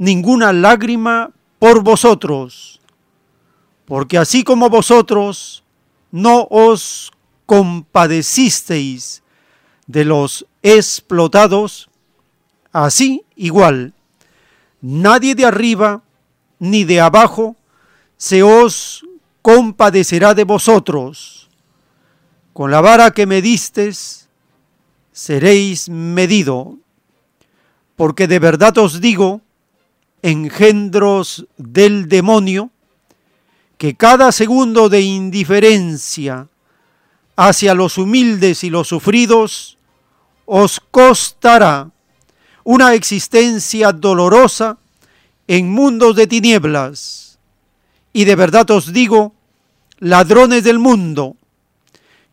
ninguna 0.00 0.54
lágrima 0.54 1.30
por 1.58 1.84
vosotros, 1.84 2.80
porque 3.84 4.16
así 4.16 4.42
como 4.44 4.70
vosotros 4.70 5.62
no 6.10 6.48
os 6.50 7.12
compadecisteis 7.44 9.22
de 9.86 10.06
los 10.06 10.46
explotados, 10.62 11.90
así 12.72 13.26
igual, 13.36 13.92
nadie 14.80 15.34
de 15.34 15.44
arriba 15.44 16.02
ni 16.58 16.84
de 16.84 17.02
abajo 17.02 17.56
se 18.16 18.42
os 18.42 19.04
compadecerá 19.42 20.32
de 20.32 20.44
vosotros. 20.44 21.50
Con 22.54 22.70
la 22.70 22.80
vara 22.80 23.10
que 23.10 23.26
me 23.26 23.42
distes, 23.42 24.30
seréis 25.12 25.90
medido, 25.90 26.78
porque 27.96 28.26
de 28.26 28.38
verdad 28.38 28.78
os 28.78 29.02
digo, 29.02 29.42
engendros 30.22 31.46
del 31.56 32.08
demonio, 32.08 32.70
que 33.78 33.94
cada 33.94 34.30
segundo 34.32 34.88
de 34.88 35.00
indiferencia 35.00 36.48
hacia 37.36 37.74
los 37.74 37.96
humildes 37.96 38.62
y 38.64 38.70
los 38.70 38.88
sufridos 38.88 39.78
os 40.44 40.80
costará 40.90 41.90
una 42.64 42.92
existencia 42.94 43.92
dolorosa 43.92 44.78
en 45.46 45.70
mundos 45.70 46.14
de 46.16 46.26
tinieblas. 46.26 47.38
Y 48.12 48.24
de 48.24 48.36
verdad 48.36 48.70
os 48.70 48.92
digo, 48.92 49.34
ladrones 49.98 50.64
del 50.64 50.78
mundo, 50.78 51.36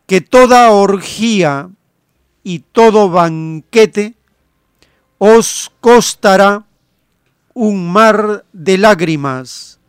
que 0.06 0.20
toda 0.20 0.70
orgía 0.70 1.70
y 2.44 2.60
todo 2.60 3.08
banquete 3.08 4.14
os 5.18 5.72
costará 5.80 6.67
un 7.60 7.90
mar 7.90 8.44
de 8.52 8.78
lágrimas, 8.78 9.80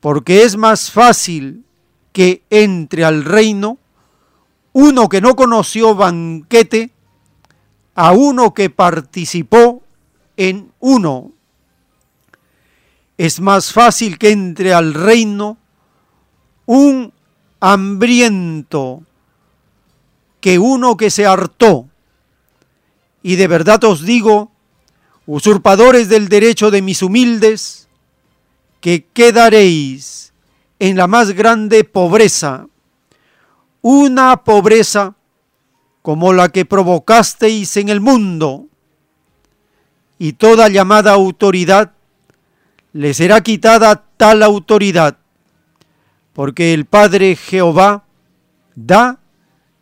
porque 0.00 0.42
es 0.42 0.56
más 0.56 0.90
fácil 0.90 1.64
que 2.12 2.42
entre 2.50 3.04
al 3.04 3.24
reino 3.24 3.78
uno 4.72 5.08
que 5.08 5.20
no 5.20 5.36
conoció 5.36 5.94
banquete 5.94 6.90
a 7.94 8.10
uno 8.10 8.52
que 8.52 8.68
participó 8.68 9.84
en 10.36 10.72
uno. 10.80 11.30
Es 13.16 13.38
más 13.38 13.72
fácil 13.72 14.18
que 14.18 14.32
entre 14.32 14.74
al 14.74 14.92
reino 14.92 15.58
un 16.66 17.12
hambriento 17.60 19.04
que 20.40 20.58
uno 20.58 20.96
que 20.96 21.10
se 21.10 21.26
hartó. 21.26 21.86
Y 23.22 23.36
de 23.36 23.46
verdad 23.46 23.84
os 23.84 24.02
digo, 24.02 24.50
usurpadores 25.26 26.08
del 26.08 26.28
derecho 26.28 26.70
de 26.70 26.82
mis 26.82 27.02
humildes, 27.02 27.88
que 28.80 29.04
quedaréis 29.12 30.32
en 30.78 30.96
la 30.96 31.06
más 31.06 31.32
grande 31.32 31.84
pobreza, 31.84 32.66
una 33.82 34.44
pobreza 34.44 35.14
como 36.02 36.32
la 36.32 36.50
que 36.50 36.64
provocasteis 36.64 37.76
en 37.76 37.88
el 37.88 38.00
mundo, 38.00 38.66
y 40.18 40.34
toda 40.34 40.68
llamada 40.68 41.12
autoridad 41.12 41.92
le 42.92 43.12
será 43.12 43.42
quitada 43.42 44.04
tal 44.16 44.42
autoridad, 44.42 45.18
porque 46.32 46.72
el 46.72 46.86
Padre 46.86 47.36
Jehová 47.36 48.04
da 48.74 49.18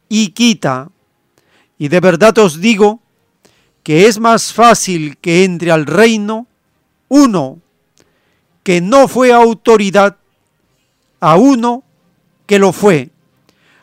y 0.09 0.29
quita, 0.29 0.91
y 1.79 1.89
de 1.89 2.01
verdad 2.01 2.37
os 2.39 2.61
digo, 2.61 3.01
que 3.85 4.09
es 4.09 4.19
más 4.19 4.53
fácil 4.53 5.19
que 5.19 5.45
entre 5.45 5.71
al 5.71 5.87
reino 5.87 6.49
uno 7.09 7.61
que 8.65 8.81
no 8.81 9.07
fue 9.07 9.31
autoridad 9.31 10.17
a 11.21 11.37
uno 11.37 11.85
que 12.47 12.59
lo 12.59 12.73
fue, 12.73 13.11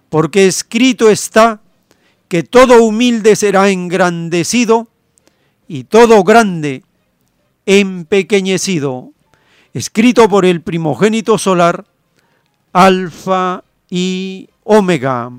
porque 0.09 0.47
escrito 0.47 1.09
está 1.09 1.61
que 2.27 2.43
todo 2.43 2.83
humilde 2.83 3.35
será 3.35 3.69
engrandecido 3.69 4.87
y 5.67 5.83
todo 5.83 6.23
grande 6.23 6.83
empequeñecido, 7.65 9.11
escrito 9.73 10.27
por 10.27 10.45
el 10.45 10.61
primogénito 10.61 11.37
solar, 11.37 11.85
Alfa 12.73 13.63
y 13.89 14.49
Omega. 14.63 15.31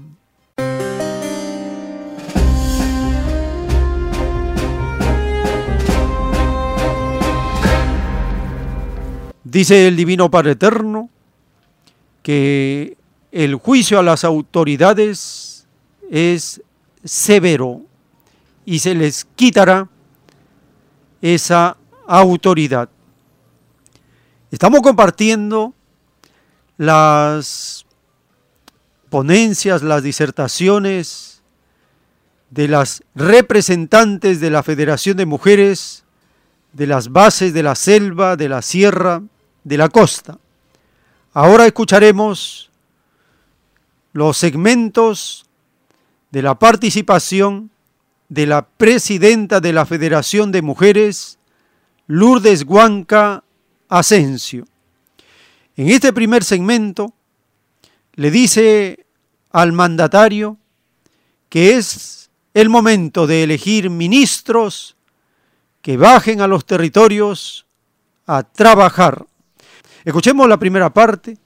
Dice 9.52 9.86
el 9.86 9.96
Divino 9.96 10.30
Padre 10.30 10.52
Eterno 10.52 11.10
que 12.22 12.96
el 13.32 13.54
juicio 13.56 13.98
a 13.98 14.02
las 14.02 14.24
autoridades 14.24 15.66
es 16.10 16.62
severo 17.04 17.82
y 18.64 18.78
se 18.78 18.94
les 18.94 19.26
quitará 19.36 19.90
esa 21.20 21.76
autoridad. 22.06 22.88
Estamos 24.50 24.80
compartiendo 24.80 25.74
las 26.78 27.84
ponencias, 29.10 29.82
las 29.82 30.02
disertaciones 30.02 31.42
de 32.48 32.68
las 32.68 33.04
representantes 33.14 34.40
de 34.40 34.48
la 34.48 34.62
Federación 34.62 35.18
de 35.18 35.26
Mujeres, 35.26 36.04
de 36.72 36.86
las 36.86 37.12
bases 37.12 37.52
de 37.52 37.62
la 37.62 37.74
selva, 37.74 38.36
de 38.36 38.48
la 38.48 38.62
sierra, 38.62 39.22
de 39.64 39.76
la 39.76 39.88
costa. 39.88 40.38
Ahora 41.32 41.66
escucharemos 41.66 42.70
los 44.12 44.36
segmentos 44.36 45.46
de 46.30 46.42
la 46.42 46.58
participación 46.58 47.70
de 48.28 48.46
la 48.46 48.66
presidenta 48.66 49.60
de 49.60 49.72
la 49.72 49.84
Federación 49.84 50.52
de 50.52 50.62
Mujeres, 50.62 51.38
Lourdes 52.06 52.64
Huanca 52.64 53.44
Asensio. 53.88 54.64
En 55.76 55.88
este 55.88 56.12
primer 56.12 56.44
segmento 56.44 57.12
le 58.14 58.30
dice 58.30 59.06
al 59.50 59.72
mandatario 59.72 60.58
que 61.48 61.76
es 61.76 62.30
el 62.54 62.68
momento 62.68 63.26
de 63.26 63.42
elegir 63.42 63.90
ministros 63.90 64.96
que 65.82 65.96
bajen 65.96 66.40
a 66.40 66.46
los 66.46 66.64
territorios 66.64 67.66
a 68.26 68.42
trabajar 68.42 69.26
Escuchemos 70.04 70.48
la 70.48 70.58
primera 70.58 70.92
parte 70.92 71.38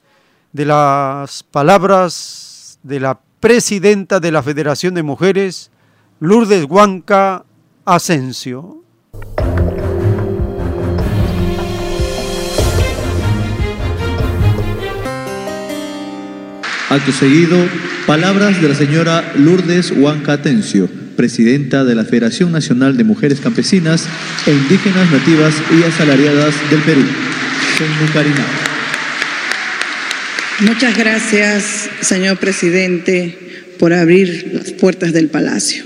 de 0.52 0.64
las 0.64 1.42
palabras 1.42 2.78
de 2.82 3.00
la 3.00 3.20
presidenta 3.38 4.18
de 4.18 4.32
la 4.32 4.42
Federación 4.42 4.94
de 4.94 5.02
Mujeres, 5.02 5.70
Lourdes 6.20 6.64
Huanca 6.64 7.44
Asensio. 7.84 8.82
Acto 16.88 17.12
seguido, 17.12 17.58
palabras 18.06 18.62
de 18.62 18.68
la 18.70 18.74
señora 18.74 19.32
Lourdes 19.34 19.90
Huanca 19.90 20.34
Atencio, 20.34 20.88
presidenta 21.16 21.84
de 21.84 21.94
la 21.94 22.04
Federación 22.04 22.52
Nacional 22.52 22.96
de 22.96 23.04
Mujeres 23.04 23.40
Campesinas 23.40 24.04
e 24.46 24.52
Indígenas 24.52 25.10
Nativas 25.10 25.54
y 25.76 25.82
Asalariadas 25.82 26.54
del 26.70 26.80
Perú. 26.82 27.04
Muchas 30.60 30.96
gracias, 30.96 31.90
señor 32.00 32.38
presidente, 32.38 33.36
por 33.78 33.92
abrir 33.92 34.52
las 34.54 34.72
puertas 34.72 35.12
del 35.12 35.28
palacio. 35.28 35.84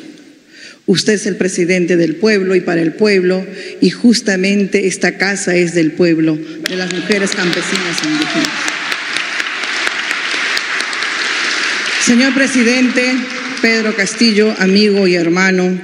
Usted 0.86 1.14
es 1.14 1.26
el 1.26 1.36
presidente 1.36 1.96
del 1.96 2.16
pueblo 2.16 2.54
y 2.54 2.60
para 2.60 2.82
el 2.82 2.92
pueblo, 2.92 3.46
y 3.80 3.90
justamente 3.90 4.86
esta 4.86 5.18
casa 5.18 5.54
es 5.54 5.74
del 5.74 5.92
pueblo, 5.92 6.36
de 6.68 6.76
las 6.76 6.92
mujeres 6.92 7.30
campesinas 7.30 8.02
e 8.02 8.08
indígenas. 8.08 8.48
Señor 12.04 12.34
presidente, 12.34 13.14
Pedro 13.60 13.94
Castillo, 13.94 14.54
amigo 14.58 15.06
y 15.06 15.14
hermano, 15.14 15.78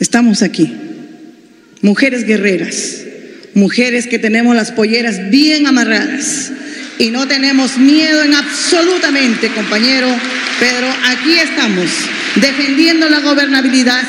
estamos 0.00 0.42
aquí. 0.42 0.74
Mujeres 1.82 2.24
guerreras, 2.24 3.02
mujeres 3.54 4.06
que 4.06 4.18
tenemos 4.18 4.56
las 4.56 4.72
polleras 4.72 5.30
bien 5.30 5.66
amarradas 5.66 6.50
y 6.98 7.10
no 7.10 7.28
tenemos 7.28 7.76
miedo 7.78 8.22
en 8.22 8.34
absolutamente, 8.34 9.48
compañero 9.48 10.08
Pedro, 10.58 10.88
aquí 11.04 11.34
estamos 11.34 11.86
defendiendo 12.36 13.08
la 13.08 13.20
gobernabilidad, 13.20 14.02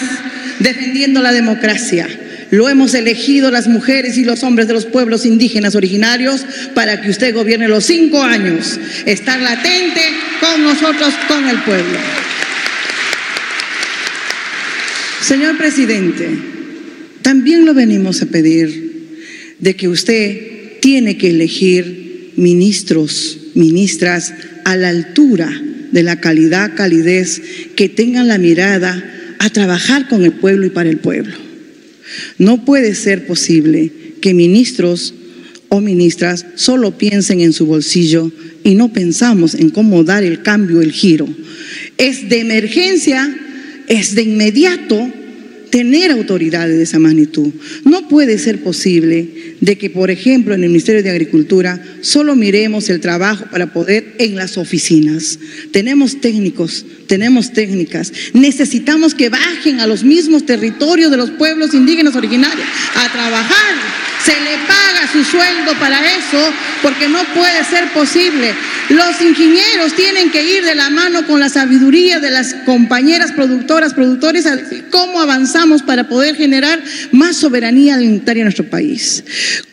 defendiendo 0.59 1.21
la 1.21 1.31
democracia. 1.31 2.07
Lo 2.49 2.67
hemos 2.67 2.95
elegido 2.95 3.51
las 3.51 3.67
mujeres 3.67 4.17
y 4.17 4.25
los 4.25 4.41
hombres 4.41 4.67
de 4.67 4.73
los 4.73 4.85
pueblos 4.85 5.27
indígenas 5.27 5.75
originarios 5.75 6.43
para 6.73 7.01
que 7.01 7.11
usted 7.11 7.35
gobierne 7.35 7.67
los 7.67 7.85
cinco 7.85 8.23
años, 8.23 8.79
estar 9.05 9.39
latente 9.39 10.01
con 10.39 10.63
nosotros, 10.63 11.13
con 11.27 11.47
el 11.47 11.59
pueblo. 11.59 11.99
Señor 15.21 15.57
presidente, 15.57 16.27
también 17.21 17.65
lo 17.65 17.73
venimos 17.73 18.21
a 18.21 18.27
pedir 18.27 19.17
de 19.59 19.75
que 19.75 19.87
usted 19.87 20.79
tiene 20.81 21.17
que 21.17 21.29
elegir 21.29 22.31
ministros, 22.35 23.37
ministras 23.53 24.33
a 24.63 24.75
la 24.77 24.89
altura 24.89 25.49
de 25.91 26.03
la 26.03 26.21
calidad, 26.21 26.75
calidez, 26.75 27.41
que 27.75 27.89
tengan 27.89 28.27
la 28.27 28.37
mirada 28.37 29.35
a 29.39 29.49
trabajar 29.49 30.07
con 30.07 30.23
el 30.23 30.33
pueblo 30.33 30.65
y 30.65 30.69
para 30.69 30.89
el 30.89 30.97
pueblo. 30.97 31.35
No 32.37 32.65
puede 32.65 32.95
ser 32.95 33.27
posible 33.27 33.91
que 34.21 34.33
ministros 34.33 35.13
o 35.67 35.81
ministras 35.81 36.45
solo 36.55 36.97
piensen 36.97 37.41
en 37.41 37.53
su 37.53 37.65
bolsillo 37.65 38.31
y 38.63 38.75
no 38.75 38.91
pensamos 38.91 39.53
en 39.53 39.69
cómo 39.69 40.03
dar 40.03 40.23
el 40.23 40.41
cambio, 40.41 40.81
el 40.81 40.91
giro. 40.91 41.27
Es 41.97 42.29
de 42.29 42.39
emergencia, 42.39 43.35
es 43.89 44.15
de 44.15 44.21
inmediato 44.21 45.11
tener 45.69 46.11
autoridades 46.11 46.77
de 46.77 46.83
esa 46.83 46.99
magnitud. 46.99 47.49
No 47.83 48.07
puede 48.07 48.37
ser 48.39 48.63
posible 48.63 49.55
de 49.61 49.77
que, 49.77 49.89
por 49.89 50.09
ejemplo, 50.09 50.53
en 50.53 50.63
el 50.63 50.69
Ministerio 50.69 51.03
de 51.03 51.09
Agricultura 51.09 51.83
solo 52.01 52.35
miremos 52.35 52.89
el 52.89 53.01
trabajo 53.01 53.45
para 53.51 53.73
poder 53.73 54.15
en 54.19 54.35
las 54.35 54.57
oficinas. 54.57 55.39
Tenemos 55.71 56.21
técnicos, 56.21 56.85
tenemos 57.07 57.53
técnicas. 57.53 58.11
Necesitamos 58.33 59.13
que 59.13 59.29
bajen 59.29 59.79
a 59.79 59.87
los 59.87 60.03
mismos 60.03 60.45
territorios 60.45 61.11
de 61.11 61.17
los 61.17 61.31
pueblos 61.31 61.73
indígenas 61.73 62.15
originarios 62.15 62.67
a 62.95 63.11
trabajar. 63.11 63.98
Se 64.29 64.39
le 64.41 64.57
paga 64.67 65.11
su 65.11 65.23
sueldo 65.23 65.73
para 65.79 65.99
eso 66.05 66.53
porque 66.83 67.09
no 67.09 67.23
puede 67.33 67.63
ser 67.63 67.91
posible. 67.93 68.53
Los 68.89 69.19
ingenieros 69.21 69.95
tienen 69.95 70.29
que 70.29 70.43
ir 70.43 70.63
de 70.63 70.75
la 70.75 70.91
mano 70.91 71.25
con 71.25 71.39
la 71.39 71.49
sabiduría 71.49 72.19
de 72.19 72.29
las 72.29 72.53
compañeras 72.63 73.31
productoras, 73.31 73.95
productores, 73.95 74.45
cómo 74.91 75.19
avanzamos 75.19 75.81
para 75.81 76.07
poder 76.07 76.35
generar 76.35 76.79
más 77.11 77.37
soberanía 77.37 77.95
alimentaria 77.95 78.41
en 78.41 78.45
nuestro 78.45 78.69
país. 78.69 79.23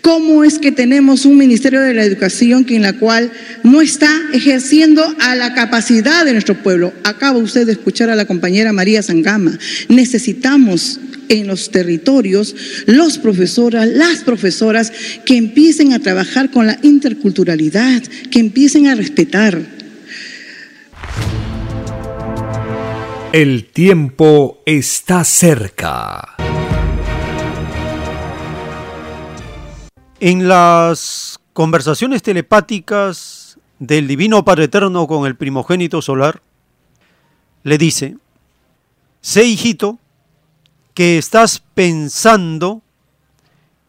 ¿Cómo 0.01 0.43
es 0.43 0.59
que 0.59 0.73
tenemos 0.73 1.27
un 1.27 1.37
Ministerio 1.37 1.83
de 1.83 1.93
la 1.93 2.05
Educación 2.05 2.65
que 2.65 2.77
en 2.77 2.83
la 2.83 2.95
cual 2.95 3.31
no 3.63 3.83
está 3.83 4.11
ejerciendo 4.33 5.15
a 5.21 5.35
la 5.35 5.53
capacidad 5.53 6.25
de 6.25 6.33
nuestro 6.33 6.55
pueblo? 6.55 6.95
Acaba 7.05 7.37
usted 7.37 7.67
de 7.67 7.73
escuchar 7.73 8.09
a 8.09 8.17
la 8.17 8.25
compañera 8.25 8.73
María 8.73 9.03
Sangama. 9.03 9.59
Necesitamos 9.91 10.99
en 11.29 11.47
los 11.47 11.71
territorios 11.71 12.55
los 12.87 13.19
profesoras, 13.19 13.89
las 13.89 14.19
profesoras 14.19 14.93
que 15.25 15.37
empiecen 15.37 15.93
a 15.93 15.99
trabajar 15.99 16.51
con 16.51 16.67
la 16.67 16.79
interculturalidad, 16.83 18.03
que 18.31 18.41
empiecen 18.41 18.89
a 18.89 18.95
respetar. 18.95 19.61
El 23.33 23.67
tiempo 23.67 24.63
está 24.65 25.25
cerca. 25.25 26.37
En 30.21 30.49
las 30.49 31.39
conversaciones 31.53 32.23
telepáticas 32.23 33.59
del 33.79 34.07
Divino 34.09 34.45
Padre 34.45 34.65
Eterno 34.65 35.07
con 35.07 35.27
el 35.27 35.37
primogénito 35.37 36.01
solar, 36.01 36.41
le 37.63 37.77
dice, 37.77 38.17
sé 39.21 39.45
hijito 39.45 39.99
que 40.97 41.19
estás 41.19 41.63
pensando 41.75 42.81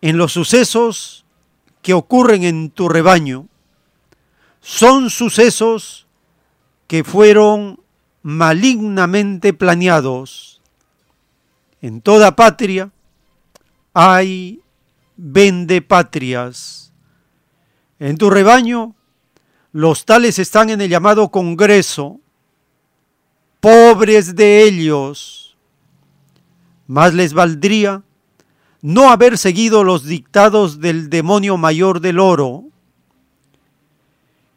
en 0.02 0.18
los 0.18 0.34
sucesos 0.34 1.24
que 1.82 1.94
ocurren 1.94 2.44
en 2.44 2.70
tu 2.70 2.90
rebaño. 2.90 3.48
Son 4.60 5.10
sucesos 5.10 6.06
que 6.86 7.06
fueron 7.06 7.80
malignamente 8.24 9.54
planeados. 9.54 10.60
En 11.82 12.02
toda 12.02 12.36
patria 12.36 12.92
hay 13.94 14.60
vendepatrias. 15.16 16.92
En 18.00 18.18
tu 18.18 18.30
rebaño 18.30 18.96
los 19.72 20.04
tales 20.04 20.40
están 20.40 20.72
en 20.72 20.82
el 20.82 20.90
llamado 20.90 21.30
Congreso, 21.30 22.20
pobres 23.62 24.36
de 24.36 24.64
ellos. 24.64 25.47
Más 26.88 27.14
les 27.14 27.34
valdría 27.34 28.04
no 28.82 29.12
haber 29.12 29.38
seguido 29.38 29.84
los 29.84 30.06
dictados 30.06 30.80
del 30.80 31.10
demonio 31.10 31.58
mayor 31.58 32.00
del 32.00 32.20
oro. 32.20 32.64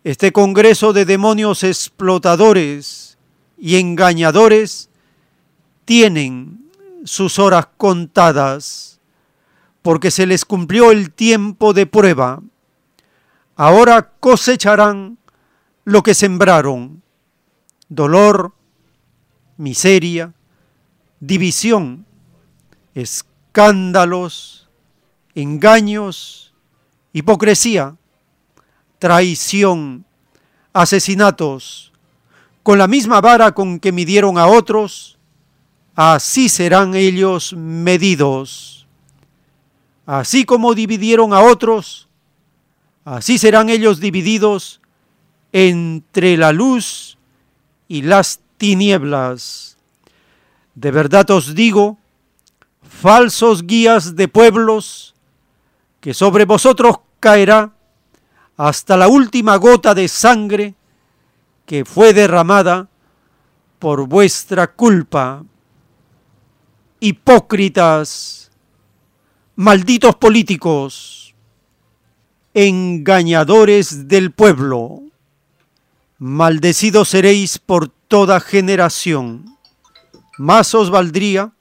Este 0.04 0.32
Congreso 0.32 0.92
de 0.92 1.04
demonios 1.04 1.64
explotadores 1.64 3.18
y 3.58 3.76
engañadores 3.76 4.88
tienen 5.84 6.70
sus 7.04 7.38
horas 7.38 7.68
contadas 7.76 9.00
porque 9.82 10.10
se 10.10 10.26
les 10.26 10.44
cumplió 10.44 10.90
el 10.90 11.10
tiempo 11.10 11.72
de 11.72 11.86
prueba. 11.86 12.40
Ahora 13.56 14.12
cosecharán 14.20 15.18
lo 15.84 16.02
que 16.02 16.14
sembraron, 16.14 17.02
dolor, 17.88 18.54
miseria, 19.56 20.32
división, 21.18 22.06
escándalos, 23.00 24.68
engaños, 25.34 26.52
hipocresía, 27.12 27.96
traición, 28.98 30.04
asesinatos, 30.72 31.92
con 32.62 32.78
la 32.78 32.86
misma 32.86 33.20
vara 33.20 33.52
con 33.52 33.80
que 33.80 33.92
midieron 33.92 34.38
a 34.38 34.46
otros, 34.46 35.18
así 35.94 36.48
serán 36.48 36.94
ellos 36.94 37.54
medidos. 37.54 38.86
Así 40.06 40.44
como 40.44 40.74
dividieron 40.74 41.32
a 41.32 41.40
otros, 41.40 42.08
así 43.04 43.38
serán 43.38 43.68
ellos 43.68 44.00
divididos 44.00 44.80
entre 45.52 46.36
la 46.36 46.52
luz 46.52 47.16
y 47.88 48.02
las 48.02 48.40
tinieblas. 48.56 49.76
De 50.74 50.90
verdad 50.90 51.30
os 51.30 51.54
digo, 51.54 51.99
falsos 53.00 53.66
guías 53.66 54.14
de 54.14 54.28
pueblos, 54.28 55.14
que 56.00 56.12
sobre 56.12 56.44
vosotros 56.44 56.98
caerá 57.18 57.72
hasta 58.58 58.96
la 58.96 59.08
última 59.08 59.56
gota 59.56 59.94
de 59.94 60.06
sangre 60.06 60.74
que 61.64 61.86
fue 61.86 62.12
derramada 62.12 62.88
por 63.78 64.06
vuestra 64.06 64.66
culpa. 64.66 65.42
Hipócritas, 67.00 68.50
malditos 69.56 70.16
políticos, 70.16 71.34
engañadores 72.52 74.08
del 74.08 74.30
pueblo, 74.30 75.00
maldecidos 76.18 77.08
seréis 77.08 77.58
por 77.58 77.88
toda 77.88 78.40
generación. 78.40 79.56
Más 80.36 80.74
os 80.74 80.90
valdría 80.90 81.52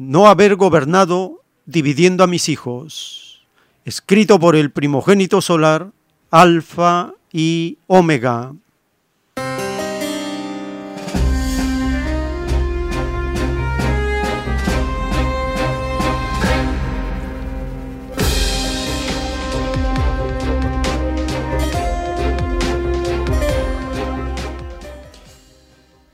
no 0.00 0.28
haber 0.28 0.56
gobernado 0.56 1.42
dividiendo 1.66 2.24
a 2.24 2.26
mis 2.26 2.48
hijos. 2.48 3.44
Escrito 3.84 4.40
por 4.40 4.56
el 4.56 4.70
primogénito 4.70 5.42
solar, 5.42 5.90
Alfa 6.30 7.12
y 7.30 7.76
Omega. 7.86 8.54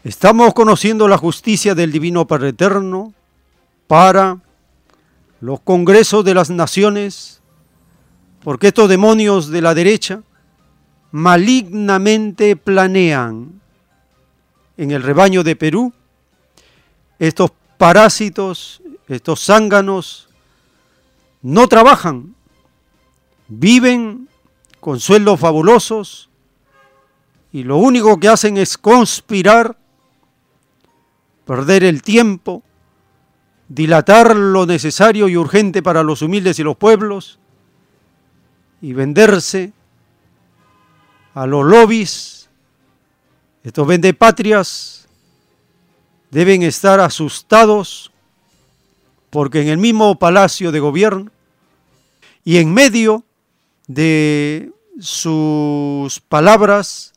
Estamos 0.02 0.54
conociendo 0.54 1.06
la 1.06 1.18
justicia 1.18 1.76
del 1.76 1.92
Divino 1.92 2.26
Padre 2.26 2.48
Eterno 2.48 3.12
para 3.86 4.38
los 5.40 5.60
congresos 5.60 6.24
de 6.24 6.34
las 6.34 6.50
naciones, 6.50 7.40
porque 8.42 8.68
estos 8.68 8.88
demonios 8.88 9.48
de 9.48 9.60
la 9.60 9.74
derecha 9.74 10.22
malignamente 11.12 12.56
planean 12.56 13.60
en 14.76 14.90
el 14.90 15.02
rebaño 15.02 15.42
de 15.42 15.56
Perú 15.56 15.92
estos 17.18 17.50
parásitos, 17.78 18.82
estos 19.08 19.44
zánganos, 19.44 20.28
no 21.42 21.68
trabajan, 21.68 22.34
viven 23.48 24.28
con 24.80 25.00
sueldos 25.00 25.40
fabulosos 25.40 26.28
y 27.52 27.62
lo 27.62 27.78
único 27.78 28.18
que 28.20 28.28
hacen 28.28 28.58
es 28.58 28.76
conspirar 28.76 29.78
perder 31.46 31.84
el 31.84 32.02
tiempo, 32.02 32.62
dilatar 33.68 34.36
lo 34.36 34.66
necesario 34.66 35.28
y 35.28 35.36
urgente 35.36 35.82
para 35.82 36.02
los 36.02 36.22
humildes 36.22 36.58
y 36.58 36.62
los 36.62 36.76
pueblos, 36.76 37.38
y 38.80 38.92
venderse 38.92 39.72
a 41.34 41.46
los 41.46 41.64
lobbies, 41.64 42.48
estos 43.62 43.86
vendepatrias 43.86 45.08
deben 46.30 46.62
estar 46.62 47.00
asustados 47.00 48.12
porque 49.30 49.60
en 49.60 49.68
el 49.68 49.78
mismo 49.78 50.18
palacio 50.18 50.70
de 50.72 50.80
gobierno 50.80 51.30
y 52.44 52.58
en 52.58 52.72
medio 52.72 53.24
de 53.86 54.72
sus 55.00 56.20
palabras, 56.20 57.12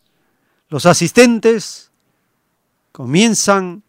los 0.70 0.86
asistentes 0.86 1.92
comienzan 2.92 3.84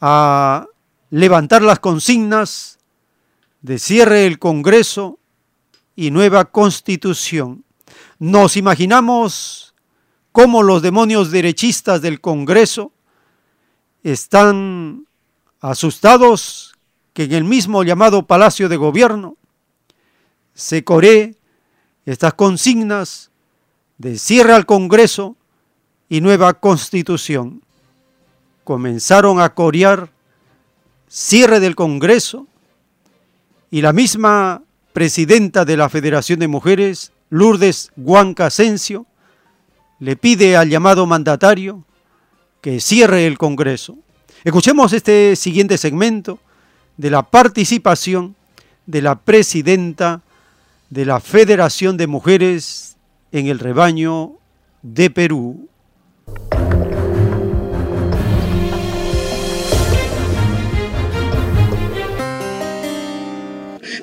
a 0.00 0.66
levantar 1.16 1.62
las 1.62 1.78
consignas 1.78 2.78
de 3.62 3.78
cierre 3.78 4.26
el 4.26 4.38
Congreso 4.38 5.18
y 5.94 6.10
nueva 6.10 6.44
constitución. 6.44 7.64
Nos 8.18 8.58
imaginamos 8.58 9.74
cómo 10.30 10.62
los 10.62 10.82
demonios 10.82 11.30
derechistas 11.30 12.02
del 12.02 12.20
Congreso 12.20 12.92
están 14.02 15.06
asustados 15.62 16.74
que 17.14 17.24
en 17.24 17.32
el 17.32 17.44
mismo 17.44 17.82
llamado 17.82 18.26
Palacio 18.26 18.68
de 18.68 18.76
Gobierno 18.76 19.38
se 20.52 20.84
coree 20.84 21.36
estas 22.04 22.34
consignas 22.34 23.30
de 23.96 24.18
cierre 24.18 24.52
al 24.52 24.66
Congreso 24.66 25.34
y 26.10 26.20
nueva 26.20 26.52
constitución 26.60 27.62
comenzaron 28.64 29.40
a 29.40 29.54
corear 29.54 30.14
cierre 31.08 31.60
del 31.60 31.74
Congreso 31.74 32.46
y 33.70 33.82
la 33.82 33.92
misma 33.92 34.62
presidenta 34.92 35.64
de 35.64 35.76
la 35.76 35.88
Federación 35.88 36.38
de 36.38 36.48
Mujeres, 36.48 37.12
Lourdes 37.30 37.90
Huanca 37.96 38.46
Asensio, 38.46 39.06
le 39.98 40.16
pide 40.16 40.56
al 40.56 40.68
llamado 40.68 41.06
mandatario 41.06 41.84
que 42.60 42.80
cierre 42.80 43.26
el 43.26 43.38
Congreso. 43.38 43.96
Escuchemos 44.44 44.92
este 44.92 45.36
siguiente 45.36 45.78
segmento 45.78 46.38
de 46.96 47.10
la 47.10 47.22
participación 47.22 48.36
de 48.86 49.02
la 49.02 49.16
presidenta 49.16 50.22
de 50.90 51.04
la 51.04 51.20
Federación 51.20 51.96
de 51.96 52.06
Mujeres 52.06 52.96
en 53.32 53.48
el 53.48 53.58
rebaño 53.58 54.32
de 54.82 55.10
Perú. 55.10 55.68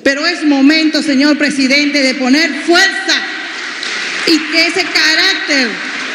Pero 0.01 0.25
es 0.25 0.43
momento, 0.43 1.03
señor 1.03 1.37
presidente, 1.37 2.01
de 2.01 2.15
poner 2.15 2.49
fuerza 2.65 3.21
y 4.27 4.39
que 4.51 4.67
ese 4.67 4.83
carácter, 4.83 5.67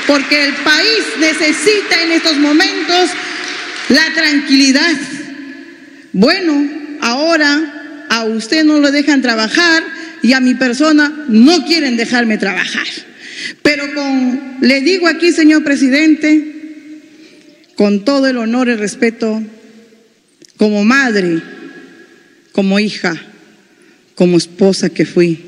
porque 0.06 0.44
el 0.44 0.54
país 0.54 1.04
necesita 1.20 2.02
en 2.02 2.12
estos 2.12 2.36
momentos 2.38 3.10
la 3.88 4.12
tranquilidad. 4.14 4.96
Bueno, 6.12 6.68
ahora 7.00 8.06
a 8.08 8.24
usted 8.24 8.64
no 8.64 8.78
lo 8.78 8.90
dejan 8.90 9.22
trabajar 9.22 9.84
y 10.22 10.32
a 10.32 10.40
mi 10.40 10.54
persona 10.54 11.26
no 11.28 11.64
quieren 11.64 11.96
dejarme 11.96 12.38
trabajar. 12.38 12.86
Pero 13.62 13.94
con, 13.94 14.58
le 14.60 14.80
digo 14.80 15.06
aquí, 15.06 15.32
señor 15.32 15.62
presidente, 15.62 16.54
con 17.76 18.04
todo 18.04 18.26
el 18.26 18.38
honor 18.38 18.68
y 18.68 18.74
respeto, 18.74 19.42
como 20.56 20.84
madre, 20.84 21.40
como 22.52 22.80
hija, 22.80 23.16
como 24.18 24.36
esposa 24.36 24.90
que 24.90 25.06
fui, 25.06 25.38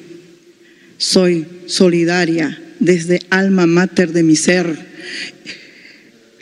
soy 0.96 1.44
solidaria 1.66 2.56
desde 2.78 3.18
alma 3.28 3.66
mater 3.66 4.12
de 4.12 4.22
mi 4.22 4.36
ser. 4.36 4.78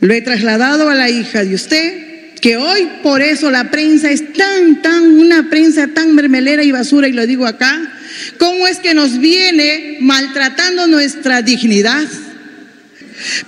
Lo 0.00 0.12
he 0.12 0.20
trasladado 0.20 0.90
a 0.90 0.94
la 0.94 1.08
hija 1.08 1.42
de 1.42 1.54
usted, 1.54 2.34
que 2.42 2.58
hoy 2.58 2.86
por 3.02 3.22
eso 3.22 3.50
la 3.50 3.70
prensa 3.70 4.10
es 4.10 4.34
tan, 4.34 4.82
tan, 4.82 5.04
una 5.04 5.48
prensa 5.48 5.88
tan 5.94 6.14
mermelera 6.14 6.62
y 6.62 6.70
basura, 6.70 7.08
y 7.08 7.12
lo 7.12 7.26
digo 7.26 7.46
acá, 7.46 7.98
¿cómo 8.38 8.68
es 8.68 8.76
que 8.76 8.92
nos 8.92 9.18
viene 9.18 9.96
maltratando 10.00 10.86
nuestra 10.86 11.40
dignidad? 11.40 12.06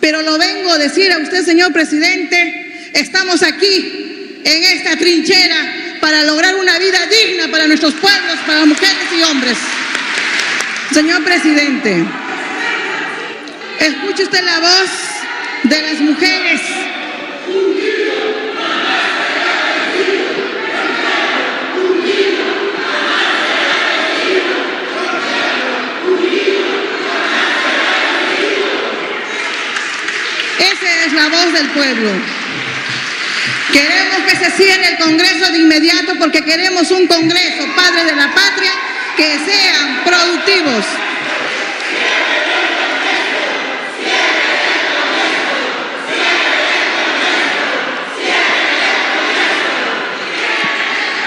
Pero 0.00 0.22
lo 0.22 0.38
vengo 0.38 0.72
a 0.72 0.78
decir 0.78 1.12
a 1.12 1.18
usted, 1.18 1.44
señor 1.44 1.74
presidente, 1.74 2.90
estamos 2.94 3.42
aquí, 3.42 4.40
en 4.42 4.64
esta 4.74 4.96
trinchera, 4.96 5.89
para 6.00 6.24
lograr 6.24 6.54
una 6.56 6.78
vida 6.78 6.98
digna 7.06 7.48
para 7.50 7.66
nuestros 7.66 7.94
pueblos, 7.94 8.38
para 8.46 8.64
mujeres 8.64 9.06
y 9.16 9.22
hombres. 9.22 9.58
Señor 10.92 11.22
presidente, 11.22 12.04
escuche 13.78 14.24
usted 14.24 14.42
la 14.42 14.60
voz 14.60 14.90
de 15.64 15.82
las 15.82 16.00
mujeres. 16.00 16.60
Esa 30.58 31.04
es 31.06 31.12
la 31.12 31.28
voz 31.28 31.52
del 31.52 31.68
pueblo. 31.70 32.39
Queremos 33.72 34.18
que 34.28 34.36
se 34.36 34.50
cierre 34.50 34.88
el 34.88 34.98
Congreso 34.98 35.52
de 35.52 35.58
inmediato 35.58 36.14
porque 36.18 36.44
queremos 36.44 36.90
un 36.90 37.06
Congreso, 37.06 37.66
padre 37.76 38.04
de 38.04 38.16
la 38.16 38.34
patria, 38.34 38.72
que 39.16 39.38
sean 39.38 40.02
productivos. 40.04 40.84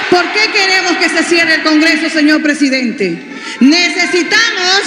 ¿Por 0.10 0.32
qué 0.32 0.52
queremos 0.52 0.98
que 0.98 1.10
se 1.10 1.24
cierre 1.24 1.56
el 1.56 1.64
Congreso, 1.64 2.08
señor 2.08 2.44
presidente? 2.44 3.18
Necesitamos 3.62 4.82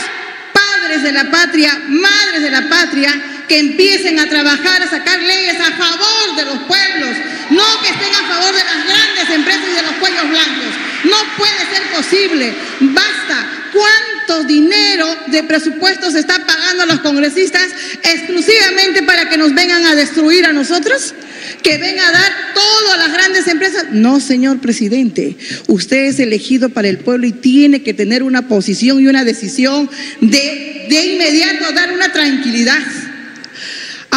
padres 0.52 1.02
de 1.02 1.10
la 1.10 1.24
patria, 1.30 1.80
madres 1.88 2.42
de 2.42 2.50
la 2.50 2.68
patria, 2.68 3.12
que 3.48 3.58
empiecen 3.58 4.18
a 4.18 4.28
trabajar, 4.28 4.82
a 4.82 4.90
sacar 4.90 5.20
leyes 5.20 5.56
a 5.60 5.72
favor 5.72 6.36
de 6.36 6.44
los 6.44 6.58
pueblos, 6.64 7.16
no 7.50 7.80
que 7.82 7.90
estén 7.90 8.14
a 8.14 8.28
favor 8.28 8.54
de 8.54 8.64
las 8.64 8.86
grandes 8.86 9.34
empresas 9.34 9.64
y 9.70 9.76
de 9.76 9.82
los 9.82 9.92
cuellos 9.96 10.28
blancos. 10.28 10.74
No 11.04 11.16
puede 11.36 11.60
ser 11.72 11.82
posible. 11.94 12.54
Basta. 12.80 13.62
¿Cuánto 13.72 14.44
dinero 14.44 15.06
de 15.26 15.44
presupuesto 15.44 16.10
se 16.10 16.20
está 16.20 16.38
pagando 16.46 16.84
a 16.84 16.86
los 16.86 17.00
congresistas 17.00 17.68
exclusivamente 18.02 19.02
para 19.02 19.28
que 19.28 19.36
nos 19.36 19.54
vengan 19.54 19.84
a 19.86 19.94
destruir 19.94 20.46
a 20.46 20.52
nosotros? 20.52 21.14
que 21.62 21.78
venga 21.78 22.06
a 22.06 22.12
dar 22.12 22.32
todo 22.54 22.92
a 22.92 22.96
las 22.96 23.12
grandes 23.12 23.46
empresas. 23.48 23.86
No, 23.92 24.20
señor 24.20 24.60
presidente, 24.60 25.36
usted 25.66 26.06
es 26.06 26.18
elegido 26.18 26.70
para 26.70 26.88
el 26.88 26.98
pueblo 26.98 27.26
y 27.26 27.32
tiene 27.32 27.82
que 27.82 27.94
tener 27.94 28.22
una 28.22 28.48
posición 28.48 29.00
y 29.00 29.06
una 29.06 29.24
decisión 29.24 29.88
de, 30.20 30.86
de 30.88 31.06
inmediato 31.06 31.72
dar 31.72 31.92
una 31.92 32.12
tranquilidad. 32.12 32.78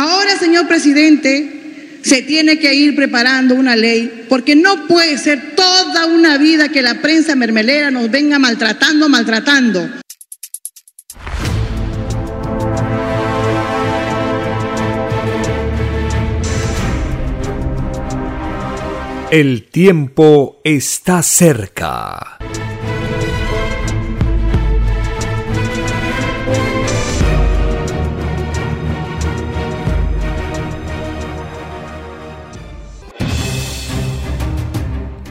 Ahora, 0.02 0.38
señor 0.38 0.66
presidente, 0.66 2.00
se 2.04 2.22
tiene 2.22 2.58
que 2.58 2.74
ir 2.74 2.96
preparando 2.96 3.54
una 3.54 3.76
ley, 3.76 4.28
porque 4.30 4.56
no 4.56 4.88
puede 4.88 5.18
ser 5.18 5.58
toda 5.58 6.06
una 6.06 6.38
vida 6.38 6.70
que 6.70 6.82
la 6.82 7.02
prensa 7.02 7.36
mermelera 7.36 7.92
nos 7.92 8.10
venga 8.10 8.40
maltratando, 8.40 9.10
maltratando. 9.10 9.90
El 19.32 19.64
tiempo 19.70 20.62
está 20.64 21.22
cerca. 21.24 22.38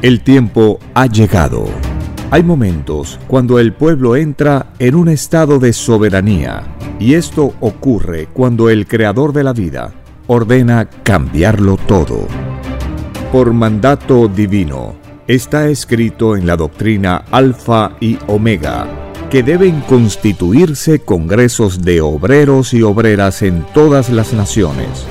El 0.00 0.20
tiempo 0.20 0.78
ha 0.94 1.06
llegado. 1.06 1.66
Hay 2.30 2.44
momentos 2.44 3.18
cuando 3.26 3.58
el 3.58 3.72
pueblo 3.72 4.14
entra 4.14 4.66
en 4.78 4.94
un 4.94 5.08
estado 5.08 5.58
de 5.58 5.72
soberanía 5.72 6.62
y 7.00 7.14
esto 7.14 7.54
ocurre 7.58 8.28
cuando 8.32 8.70
el 8.70 8.86
creador 8.86 9.32
de 9.32 9.42
la 9.42 9.52
vida 9.52 9.92
ordena 10.28 10.88
cambiarlo 11.02 11.76
todo. 11.88 12.28
Por 13.32 13.52
mandato 13.52 14.28
divino, 14.28 14.94
está 15.26 15.66
escrito 15.66 16.36
en 16.36 16.46
la 16.46 16.56
doctrina 16.56 17.24
Alfa 17.32 17.96
y 17.98 18.18
Omega 18.28 18.86
que 19.30 19.42
deben 19.42 19.80
constituirse 19.80 21.00
congresos 21.00 21.82
de 21.82 22.02
obreros 22.02 22.72
y 22.72 22.82
obreras 22.82 23.42
en 23.42 23.66
todas 23.74 24.10
las 24.10 24.32
naciones. 24.32 25.06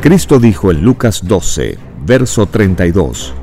Cristo 0.00 0.38
dijo 0.38 0.70
en 0.70 0.82
Lucas 0.82 1.22
12, 1.26 1.78
verso 2.06 2.46
32, 2.46 3.34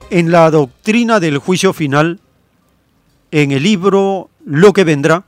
En 0.09 0.31
la 0.31 0.51
doctrina 0.51 1.21
del 1.21 1.37
juicio 1.37 1.71
final, 1.71 2.19
en 3.35 3.51
el 3.51 3.61
libro 3.63 4.29
Lo 4.45 4.71
que 4.71 4.85
vendrá, 4.85 5.25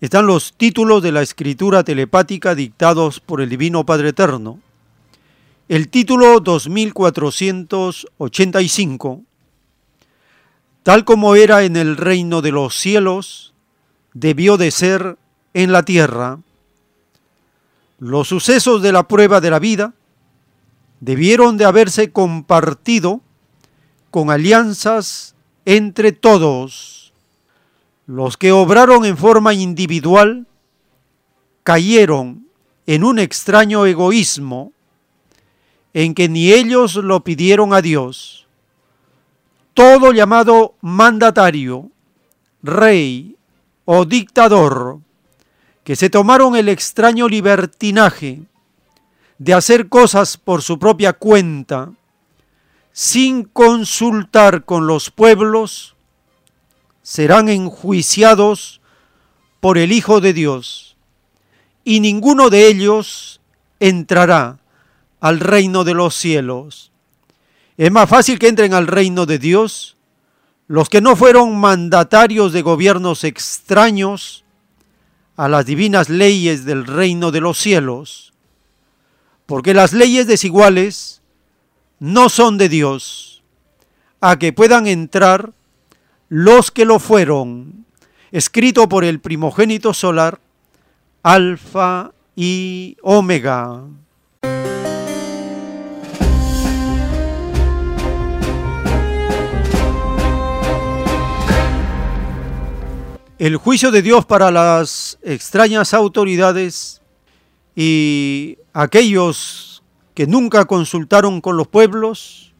están 0.00 0.28
los 0.28 0.52
títulos 0.52 1.02
de 1.02 1.10
la 1.10 1.20
escritura 1.20 1.82
telepática 1.82 2.54
dictados 2.54 3.18
por 3.18 3.40
el 3.40 3.48
Divino 3.48 3.84
Padre 3.84 4.10
Eterno. 4.10 4.60
El 5.68 5.88
título 5.88 6.38
2485, 6.38 9.22
tal 10.84 11.04
como 11.04 11.34
era 11.34 11.64
en 11.64 11.74
el 11.74 11.96
reino 11.96 12.40
de 12.40 12.52
los 12.52 12.76
cielos, 12.76 13.52
debió 14.12 14.56
de 14.56 14.70
ser 14.70 15.18
en 15.54 15.72
la 15.72 15.82
tierra. 15.82 16.38
Los 17.98 18.28
sucesos 18.28 18.80
de 18.80 18.92
la 18.92 19.08
prueba 19.08 19.40
de 19.40 19.50
la 19.50 19.58
vida 19.58 19.92
debieron 21.00 21.56
de 21.56 21.64
haberse 21.64 22.12
compartido 22.12 23.22
con 24.12 24.30
alianzas 24.30 25.34
entre 25.64 26.12
todos 26.12 27.03
los 28.06 28.36
que 28.36 28.52
obraron 28.52 29.04
en 29.04 29.16
forma 29.16 29.54
individual 29.54 30.46
cayeron 31.62 32.46
en 32.86 33.04
un 33.04 33.18
extraño 33.18 33.86
egoísmo 33.86 34.72
en 35.94 36.14
que 36.14 36.28
ni 36.28 36.52
ellos 36.52 36.96
lo 36.96 37.24
pidieron 37.24 37.72
a 37.72 37.80
Dios. 37.80 38.46
Todo 39.72 40.12
llamado 40.12 40.74
mandatario, 40.80 41.90
rey 42.62 43.36
o 43.84 44.04
dictador, 44.04 44.98
que 45.84 45.96
se 45.96 46.10
tomaron 46.10 46.56
el 46.56 46.68
extraño 46.68 47.28
libertinaje 47.28 48.42
de 49.38 49.54
hacer 49.54 49.88
cosas 49.88 50.36
por 50.36 50.62
su 50.62 50.78
propia 50.78 51.12
cuenta, 51.12 51.92
sin 52.92 53.44
consultar 53.44 54.64
con 54.64 54.86
los 54.86 55.10
pueblos, 55.10 55.93
serán 57.04 57.50
enjuiciados 57.50 58.80
por 59.60 59.78
el 59.78 59.92
Hijo 59.92 60.20
de 60.20 60.32
Dios, 60.32 60.96
y 61.84 62.00
ninguno 62.00 62.48
de 62.50 62.66
ellos 62.66 63.40
entrará 63.78 64.58
al 65.20 65.38
reino 65.38 65.84
de 65.84 65.94
los 65.94 66.14
cielos. 66.14 66.90
Es 67.76 67.92
más 67.92 68.08
fácil 68.08 68.38
que 68.38 68.48
entren 68.48 68.72
al 68.72 68.86
reino 68.86 69.26
de 69.26 69.38
Dios 69.38 69.96
los 70.66 70.88
que 70.88 71.02
no 71.02 71.14
fueron 71.14 71.58
mandatarios 71.58 72.54
de 72.54 72.62
gobiernos 72.62 73.22
extraños 73.22 74.44
a 75.36 75.46
las 75.48 75.66
divinas 75.66 76.08
leyes 76.08 76.64
del 76.64 76.86
reino 76.86 77.30
de 77.30 77.42
los 77.42 77.58
cielos, 77.58 78.32
porque 79.44 79.74
las 79.74 79.92
leyes 79.92 80.26
desiguales 80.26 81.20
no 81.98 82.30
son 82.30 82.56
de 82.56 82.70
Dios, 82.70 83.42
a 84.22 84.38
que 84.38 84.54
puedan 84.54 84.86
entrar 84.86 85.52
los 86.36 86.72
que 86.72 86.84
lo 86.84 86.98
fueron, 86.98 87.86
escrito 88.32 88.88
por 88.88 89.04
el 89.04 89.20
primogénito 89.20 89.94
solar, 89.94 90.40
Alfa 91.22 92.10
y 92.34 92.96
Omega. 93.02 93.84
El 103.38 103.56
juicio 103.56 103.92
de 103.92 104.02
Dios 104.02 104.26
para 104.26 104.50
las 104.50 105.20
extrañas 105.22 105.94
autoridades 105.94 107.00
y 107.76 108.58
aquellos 108.72 109.84
que 110.14 110.26
nunca 110.26 110.64
consultaron 110.64 111.40
con 111.40 111.56
los 111.56 111.68
pueblos 111.68 112.52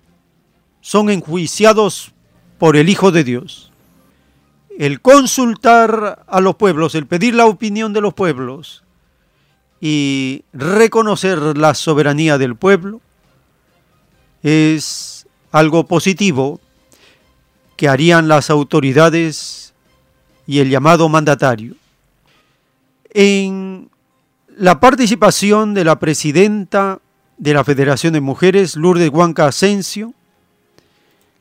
son 0.80 1.10
enjuiciados 1.10 2.13
por 2.58 2.76
el 2.76 2.88
Hijo 2.88 3.10
de 3.12 3.24
Dios. 3.24 3.70
El 4.78 5.00
consultar 5.00 6.24
a 6.26 6.40
los 6.40 6.56
pueblos, 6.56 6.94
el 6.94 7.06
pedir 7.06 7.34
la 7.34 7.46
opinión 7.46 7.92
de 7.92 8.00
los 8.00 8.14
pueblos 8.14 8.82
y 9.80 10.44
reconocer 10.52 11.56
la 11.56 11.74
soberanía 11.74 12.38
del 12.38 12.56
pueblo 12.56 13.00
es 14.42 15.26
algo 15.52 15.86
positivo 15.86 16.60
que 17.76 17.88
harían 17.88 18.28
las 18.28 18.50
autoridades 18.50 19.74
y 20.46 20.58
el 20.58 20.70
llamado 20.70 21.08
mandatario. 21.08 21.74
En 23.10 23.88
la 24.56 24.80
participación 24.80 25.74
de 25.74 25.84
la 25.84 25.98
presidenta 25.98 27.00
de 27.38 27.54
la 27.54 27.64
Federación 27.64 28.12
de 28.12 28.20
Mujeres, 28.20 28.76
Lourdes 28.76 29.10
Huanca 29.10 29.46
Asensio, 29.46 30.14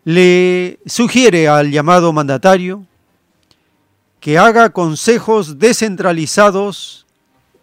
le 0.06 0.80
sugiere 0.86 1.48
al 1.48 1.72
llamado 1.72 2.12
mandatario 2.12 2.86
que 4.20 4.38
haga 4.38 4.72
consejos 4.72 5.60
descentralizados 5.60 7.06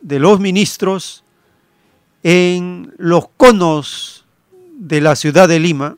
de 0.00 0.18
los 0.18 0.40
ministros 0.40 1.24
en 2.22 2.92
los 2.98 3.28
conos 3.36 4.24
de 4.78 5.00
la 5.00 5.16
ciudad 5.16 5.48
de 5.48 5.60
Lima, 5.60 5.96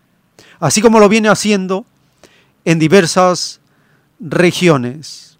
así 0.60 0.80
como 0.80 1.00
lo 1.00 1.08
viene 1.08 1.28
haciendo 1.28 1.84
en 2.64 2.78
diversas 2.78 3.60
regiones. 4.20 5.38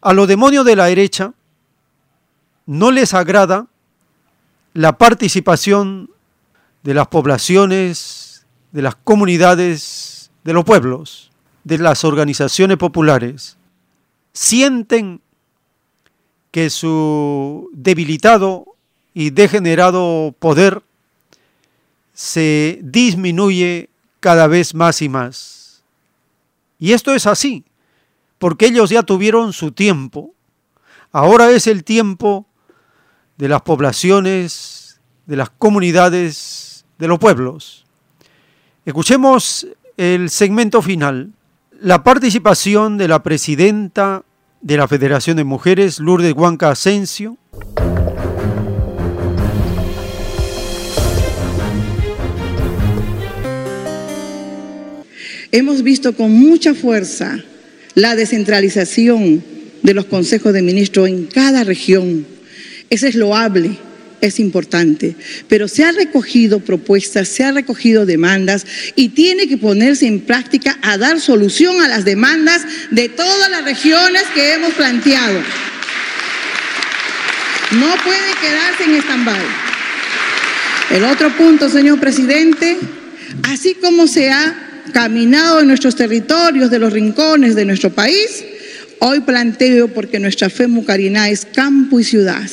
A 0.00 0.12
los 0.12 0.26
demonios 0.26 0.64
de 0.64 0.76
la 0.76 0.86
derecha 0.86 1.34
no 2.66 2.90
les 2.90 3.14
agrada 3.14 3.66
la 4.74 4.98
participación 4.98 6.10
de 6.82 6.94
las 6.94 7.06
poblaciones 7.08 8.32
de 8.72 8.82
las 8.82 8.96
comunidades, 8.96 10.11
de 10.44 10.52
los 10.52 10.64
pueblos, 10.64 11.30
de 11.64 11.78
las 11.78 12.04
organizaciones 12.04 12.76
populares, 12.76 13.56
sienten 14.32 15.20
que 16.50 16.70
su 16.70 17.70
debilitado 17.72 18.66
y 19.14 19.30
degenerado 19.30 20.34
poder 20.38 20.82
se 22.12 22.78
disminuye 22.82 23.88
cada 24.20 24.46
vez 24.46 24.74
más 24.74 25.02
y 25.02 25.08
más. 25.08 25.82
Y 26.78 26.92
esto 26.92 27.14
es 27.14 27.26
así, 27.26 27.64
porque 28.38 28.66
ellos 28.66 28.90
ya 28.90 29.02
tuvieron 29.02 29.52
su 29.52 29.72
tiempo. 29.72 30.34
Ahora 31.12 31.50
es 31.50 31.66
el 31.66 31.84
tiempo 31.84 32.46
de 33.36 33.48
las 33.48 33.62
poblaciones, 33.62 35.00
de 35.26 35.36
las 35.36 35.50
comunidades, 35.50 36.84
de 36.98 37.08
los 37.08 37.18
pueblos. 37.18 37.84
Escuchemos 38.84 39.66
el 40.02 40.30
segmento 40.30 40.82
final, 40.82 41.30
la 41.80 42.02
participación 42.02 42.98
de 42.98 43.06
la 43.06 43.22
presidenta 43.22 44.24
de 44.60 44.76
la 44.76 44.88
Federación 44.88 45.36
de 45.36 45.44
Mujeres, 45.44 46.00
Lourdes 46.00 46.32
Huanca 46.32 46.70
Asensio. 46.70 47.38
Hemos 55.52 55.84
visto 55.84 56.16
con 56.16 56.32
mucha 56.32 56.74
fuerza 56.74 57.38
la 57.94 58.16
descentralización 58.16 59.44
de 59.84 59.94
los 59.94 60.06
consejos 60.06 60.52
de 60.52 60.62
ministros 60.62 61.06
en 61.06 61.26
cada 61.26 61.62
región. 61.62 62.26
Eso 62.90 63.06
es 63.06 63.14
loable, 63.14 63.78
es 64.22 64.38
importante, 64.38 65.16
pero 65.48 65.66
se 65.66 65.84
han 65.84 65.96
recogido 65.96 66.60
propuestas, 66.60 67.28
se 67.28 67.42
han 67.42 67.56
recogido 67.56 68.06
demandas 68.06 68.64
y 68.94 69.08
tiene 69.08 69.48
que 69.48 69.58
ponerse 69.58 70.06
en 70.06 70.20
práctica 70.20 70.78
a 70.80 70.96
dar 70.96 71.20
solución 71.20 71.82
a 71.82 71.88
las 71.88 72.04
demandas 72.04 72.62
de 72.92 73.08
todas 73.08 73.50
las 73.50 73.64
regiones 73.64 74.22
que 74.32 74.54
hemos 74.54 74.72
planteado. 74.74 75.40
No 77.72 77.94
puede 78.04 78.32
quedarse 78.40 78.84
en 78.84 79.02
stand-by. 79.02 79.40
El 80.92 81.04
otro 81.04 81.36
punto, 81.36 81.68
señor 81.68 81.98
presidente, 81.98 82.76
así 83.42 83.74
como 83.74 84.06
se 84.06 84.30
ha 84.30 84.84
caminado 84.92 85.60
en 85.60 85.66
nuestros 85.66 85.96
territorios, 85.96 86.70
de 86.70 86.78
los 86.78 86.92
rincones 86.92 87.56
de 87.56 87.64
nuestro 87.64 87.90
país, 87.90 88.44
hoy 89.00 89.20
planteo 89.20 89.88
porque 89.88 90.20
nuestra 90.20 90.48
fe 90.48 90.68
mucarina 90.68 91.28
es 91.28 91.44
campo 91.44 91.98
y 91.98 92.04
ciudad. 92.04 92.48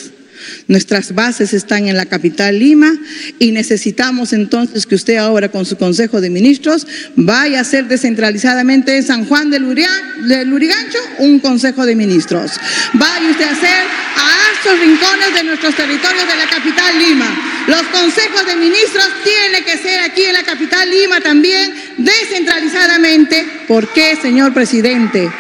Nuestras 0.68 1.14
bases 1.14 1.54
están 1.54 1.88
en 1.88 1.98
la 1.98 2.06
capital 2.06 2.60
Lima 2.60 2.92
y 3.40 3.52
necesitamos 3.52 4.34
entonces 4.34 4.86
que 4.86 4.96
usted 4.96 5.18
ahora 5.18 5.50
con 5.50 5.66
su 5.66 5.78
Consejo 5.78 6.22
de 6.22 6.30
Ministros 6.30 6.88
vaya 7.16 7.62
a 7.62 7.64
ser 7.64 7.88
descentralizadamente 7.88 8.96
en 8.96 9.04
San 9.04 9.26
Juan 9.26 9.50
del, 9.50 9.64
Lurigancho 9.64 11.00
un 11.20 11.40
Consejo 11.40 11.86
de 11.86 11.96
Ministros. 11.96 12.52
Vaya 12.94 13.32
usted 13.32 13.46
a 13.46 13.52
hacer 13.52 13.86
a 14.18 14.49
rincones 14.66 15.34
de 15.34 15.44
nuestros 15.44 15.76
territorios 15.76 16.28
de 16.28 16.36
la 16.36 16.48
capital 16.48 17.00
Lima. 17.00 17.66
Los 17.68 17.84
consejos 17.84 18.46
de 18.46 18.56
ministros 18.56 19.08
tienen 19.24 19.64
que 19.64 19.78
ser 19.78 20.00
aquí 20.02 20.24
en 20.24 20.34
la 20.34 20.44
capital 20.44 20.90
Lima 20.90 21.22
también 21.22 21.74
descentralizadamente. 21.98 23.46
¿Por 23.68 23.88
qué, 23.90 24.18
señor 24.22 24.54
presidente? 24.54 25.32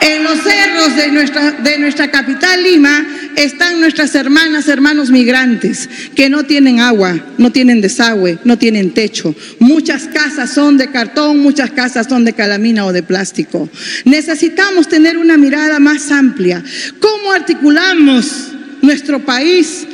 En 0.00 0.24
los 0.24 0.40
cerros 0.42 0.96
de 0.96 1.12
nuestra, 1.12 1.52
de 1.52 1.78
nuestra 1.78 2.10
capital 2.10 2.62
Lima 2.62 3.06
están 3.36 3.80
nuestras 3.80 4.14
hermanas, 4.14 4.68
hermanos 4.68 5.10
migrantes, 5.10 5.88
que 6.14 6.28
no 6.28 6.44
tienen 6.44 6.80
agua, 6.80 7.18
no 7.38 7.52
tienen 7.52 7.80
desagüe, 7.80 8.38
no 8.44 8.58
tienen 8.58 8.92
techo. 8.92 9.34
Muchas 9.58 10.08
casas 10.08 10.52
son 10.52 10.78
de 10.78 10.90
cartón, 10.90 11.38
muchas 11.38 11.70
casas 11.70 12.06
son 12.08 12.24
de 12.24 12.32
calamina 12.32 12.86
o 12.86 12.92
de 12.92 13.02
plástico. 13.02 13.68
Necesitamos 14.04 14.88
tener 14.88 15.18
una 15.18 15.36
mirada 15.36 15.78
más 15.78 16.10
amplia. 16.10 16.64
¿Cómo 16.98 17.32
articulamos 17.32 18.55
nuestro 18.82 19.20
país? 19.24 19.86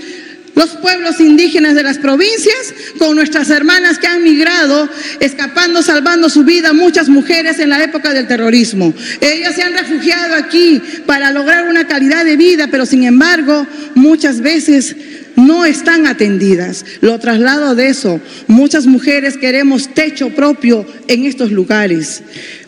los 0.55 0.71
pueblos 0.71 1.21
indígenas 1.21 1.75
de 1.75 1.83
las 1.83 1.99
provincias, 1.99 2.75
con 2.99 3.17
nuestras 3.17 3.51
hermanas 3.51 3.99
que 3.99 4.07
han 4.07 4.23
migrado, 4.23 4.89
escapando, 5.21 5.83
salvando 5.83 6.29
su 6.29 6.45
vida, 6.45 6.73
muchas 6.73 7.09
mujeres 7.09 7.59
en 7.59 7.71
la 7.71 7.83
época 7.83 8.13
del 8.13 8.27
terrorismo. 8.27 8.93
Ellas 9.21 9.55
se 9.55 9.63
han 9.63 9.73
refugiado 9.73 10.35
aquí 10.35 10.81
para 11.07 11.31
lograr 11.31 11.69
una 11.69 11.87
calidad 11.87 12.25
de 12.25 12.37
vida, 12.37 12.69
pero 12.71 12.87
sin 12.87 13.05
embargo, 13.05 13.67
muchas 13.95 14.41
veces 14.41 14.95
no 15.37 15.65
están 15.65 16.07
atendidas. 16.07 16.85
Lo 17.01 17.19
traslado 17.19 17.75
de 17.75 17.89
eso. 17.89 18.21
Muchas 18.47 18.87
mujeres 18.87 19.39
queremos 19.39 19.95
techo 19.95 20.31
propio 20.31 20.87
en 21.09 21.25
estos 21.25 21.51
lugares. 21.51 22.23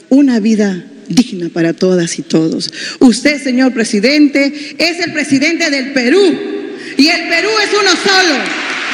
Una 0.08 0.40
vida 0.40 0.84
digna 1.08 1.48
para 1.48 1.72
todas 1.72 2.18
y 2.18 2.22
todos. 2.22 2.72
Usted, 3.00 3.42
señor 3.42 3.72
presidente, 3.72 4.76
es 4.78 5.00
el 5.00 5.12
presidente 5.12 5.70
del 5.70 5.92
Perú 5.92 6.38
y 6.96 7.08
el 7.08 7.28
Perú 7.28 7.50
es 7.62 7.70
uno 7.72 7.90
solo. 7.90 8.34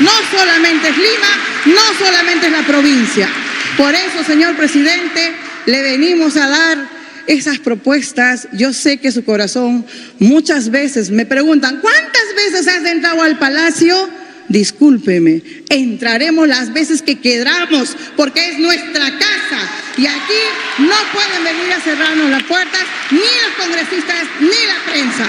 No 0.01 0.11
solamente 0.31 0.89
es 0.89 0.97
Lima, 0.97 1.77
no 1.77 1.99
solamente 1.99 2.47
es 2.47 2.53
la 2.53 2.67
provincia. 2.67 3.29
Por 3.77 3.95
eso, 3.95 4.25
señor 4.27 4.57
presidente, 4.57 5.33
le 5.67 5.83
venimos 5.83 6.37
a 6.37 6.49
dar 6.49 6.89
esas 7.27 7.59
propuestas. 7.59 8.49
Yo 8.53 8.73
sé 8.73 8.99
que 8.99 9.13
su 9.13 9.25
corazón 9.25 9.85
muchas 10.19 10.71
veces 10.71 11.11
me 11.11 11.27
preguntan, 11.27 11.81
¿cuántas 11.81 12.23
veces 12.35 12.67
has 12.69 12.85
entrado 12.85 13.23
al 13.23 13.39
palacio? 13.39 14.09
Discúlpeme, 14.49 15.43
entraremos 15.71 16.49
las 16.49 16.73
veces 16.73 17.01
que 17.01 17.21
queramos, 17.21 17.97
porque 18.17 18.51
es 18.51 18.59
nuestra 18.59 19.09
casa. 19.19 19.71
Y 19.97 20.07
aquí 20.07 20.43
no 20.79 20.97
pueden 21.13 21.45
venir 21.45 21.73
a 21.73 21.81
cerrarnos 21.81 22.31
las 22.31 22.43
puertas 22.43 22.81
ni 23.11 23.19
los 23.19 23.57
congresistas 23.57 24.25
ni 24.41 24.49
la 24.49 24.93
prensa. 24.93 25.27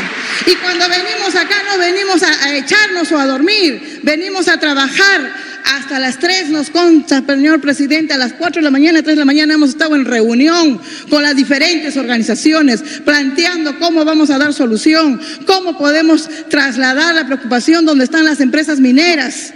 Y 0.47 0.55
cuando 0.55 0.85
venimos 0.89 1.35
acá 1.35 1.55
no 1.71 1.77
venimos 1.77 2.23
a, 2.23 2.55
echarnos 2.55 3.11
o 3.11 3.19
a 3.19 3.27
dormir, 3.27 4.01
venimos 4.03 4.47
a 4.47 4.57
trabajar. 4.57 5.51
Hasta 5.63 5.99
las 5.99 6.17
3 6.17 6.49
nos 6.49 6.71
consta, 6.71 7.23
señor 7.25 7.61
presidente, 7.61 8.13
a 8.13 8.17
las 8.17 8.33
4 8.33 8.61
de 8.61 8.63
la 8.63 8.71
mañana, 8.71 9.03
3 9.03 9.15
de 9.15 9.19
la 9.19 9.25
mañana 9.25 9.53
hemos 9.53 9.69
estado 9.69 9.95
en 9.95 10.05
reunión 10.05 10.81
con 11.07 11.21
las 11.21 11.35
diferentes 11.35 11.95
organizaciones, 11.97 12.81
planteando 13.05 13.77
cómo 13.77 14.03
vamos 14.03 14.31
a 14.31 14.39
dar 14.39 14.53
solución, 14.53 15.21
cómo 15.45 15.77
podemos 15.77 16.27
trasladar 16.49 17.13
la 17.13 17.27
preocupación 17.27 17.85
donde 17.85 18.05
están 18.05 18.25
las 18.25 18.41
empresas 18.41 18.79
mineras. 18.79 19.53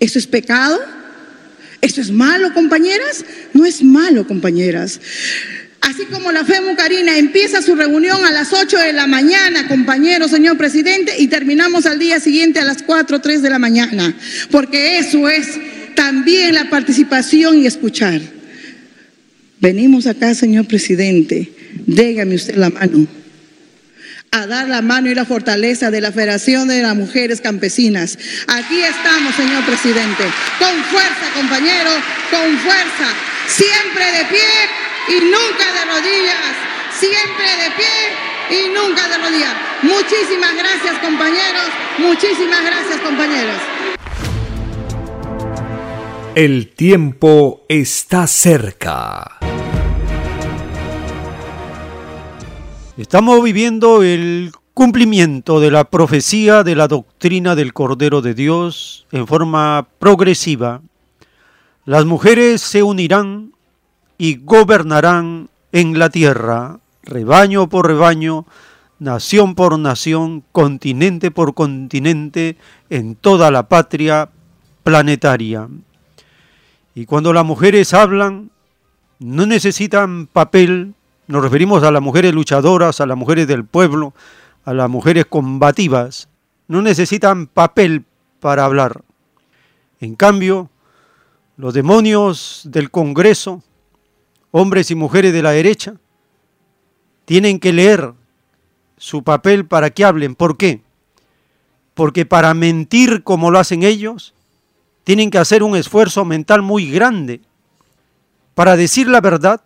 ¿Eso 0.00 0.18
es 0.18 0.26
pecado? 0.26 0.78
¿Eso 1.80 2.00
es 2.00 2.10
malo, 2.10 2.52
compañeras? 2.52 3.24
No 3.52 3.64
es 3.64 3.82
malo, 3.82 4.26
compañeras. 4.26 5.00
Así 5.80 6.04
como 6.06 6.32
la 6.32 6.44
FEMU 6.44 6.74
Karina 6.74 7.16
empieza 7.16 7.62
su 7.62 7.76
reunión 7.76 8.24
a 8.24 8.32
las 8.32 8.52
8 8.52 8.76
de 8.76 8.92
la 8.92 9.06
mañana, 9.06 9.68
compañero 9.68 10.26
señor 10.26 10.56
presidente, 10.56 11.12
y 11.18 11.28
terminamos 11.28 11.86
al 11.86 11.98
día 11.98 12.18
siguiente 12.18 12.58
a 12.58 12.64
las 12.64 12.82
4 12.82 13.16
o 13.16 13.20
3 13.20 13.40
de 13.40 13.50
la 13.50 13.60
mañana, 13.60 14.14
porque 14.50 14.98
eso 14.98 15.28
es 15.28 15.46
también 15.94 16.54
la 16.54 16.68
participación 16.70 17.62
y 17.62 17.66
escuchar. 17.66 18.20
Venimos 19.60 20.06
acá, 20.06 20.34
señor 20.34 20.66
presidente, 20.66 21.52
déjame 21.86 22.34
usted 22.34 22.56
la 22.56 22.70
mano 22.70 23.06
a 24.36 24.46
dar 24.46 24.68
la 24.68 24.82
mano 24.82 25.08
y 25.08 25.14
la 25.14 25.24
fortaleza 25.24 25.90
de 25.90 26.02
la 26.02 26.12
Federación 26.12 26.68
de 26.68 26.82
las 26.82 26.94
Mujeres 26.94 27.40
Campesinas. 27.40 28.18
Aquí 28.48 28.82
estamos, 28.82 29.34
señor 29.34 29.64
presidente, 29.64 30.24
con 30.58 30.74
fuerza, 30.84 31.26
compañero, 31.34 31.90
con 32.30 32.58
fuerza, 32.58 33.08
siempre 33.46 34.04
de 34.12 34.24
pie 34.26 34.52
y 35.08 35.20
nunca 35.24 35.64
de 35.72 35.84
rodillas, 35.86 36.52
siempre 36.92 37.46
de 37.62 37.70
pie 37.76 38.58
y 38.58 38.68
nunca 38.74 39.08
de 39.08 39.16
rodillas. 39.16 39.54
Muchísimas 39.82 40.54
gracias, 40.54 40.98
compañeros, 41.00 41.70
muchísimas 41.98 42.62
gracias, 42.62 43.00
compañeros. 43.00 43.60
El 46.34 46.74
tiempo 46.74 47.64
está 47.70 48.26
cerca. 48.26 49.38
Estamos 52.96 53.44
viviendo 53.44 54.02
el 54.02 54.52
cumplimiento 54.72 55.60
de 55.60 55.70
la 55.70 55.84
profecía 55.84 56.64
de 56.64 56.74
la 56.74 56.88
doctrina 56.88 57.54
del 57.54 57.74
Cordero 57.74 58.22
de 58.22 58.32
Dios 58.32 59.06
en 59.12 59.26
forma 59.26 59.86
progresiva. 59.98 60.80
Las 61.84 62.06
mujeres 62.06 62.62
se 62.62 62.82
unirán 62.82 63.52
y 64.16 64.36
gobernarán 64.36 65.50
en 65.72 65.98
la 65.98 66.08
tierra, 66.08 66.80
rebaño 67.02 67.68
por 67.68 67.86
rebaño, 67.86 68.46
nación 68.98 69.54
por 69.54 69.78
nación, 69.78 70.42
continente 70.50 71.30
por 71.30 71.52
continente, 71.52 72.56
en 72.88 73.14
toda 73.14 73.50
la 73.50 73.68
patria 73.68 74.30
planetaria. 74.84 75.68
Y 76.94 77.04
cuando 77.04 77.34
las 77.34 77.44
mujeres 77.44 77.92
hablan, 77.92 78.50
no 79.18 79.44
necesitan 79.44 80.26
papel, 80.28 80.94
nos 81.28 81.42
referimos 81.42 81.82
a 81.82 81.90
las 81.90 82.02
mujeres 82.02 82.32
luchadoras, 82.32 83.00
a 83.00 83.06
las 83.06 83.16
mujeres 83.16 83.46
del 83.46 83.64
pueblo, 83.64 84.14
a 84.64 84.72
las 84.72 84.88
mujeres 84.88 85.26
combativas. 85.26 86.28
No 86.68 86.82
necesitan 86.82 87.46
papel 87.46 88.04
para 88.40 88.64
hablar. 88.64 89.02
En 90.00 90.14
cambio, 90.14 90.70
Los 91.58 91.72
demonios 91.72 92.62
del 92.64 92.90
Congreso, 92.90 93.62
hombres 94.50 94.90
y 94.90 94.94
mujeres 94.94 95.32
de 95.32 95.42
la 95.42 95.52
derecha, 95.52 95.94
tienen 97.24 97.58
que 97.58 97.72
leer 97.72 98.12
su 98.98 99.22
papel 99.22 99.64
para 99.64 99.88
que 99.88 100.04
hablen. 100.04 100.34
¿Por 100.34 100.58
qué? 100.58 100.82
Porque 101.94 102.26
para 102.26 102.52
mentir 102.52 103.22
como 103.22 103.50
lo 103.50 103.58
hacen 103.58 103.84
ellos, 103.84 104.34
tienen 105.04 105.30
que 105.30 105.38
hacer 105.38 105.62
un 105.62 105.76
esfuerzo 105.76 106.26
mental 106.26 106.60
muy 106.60 106.90
grande. 106.90 107.40
Para 108.54 108.76
decir 108.76 109.08
la 109.08 109.22
verdad, 109.22 109.62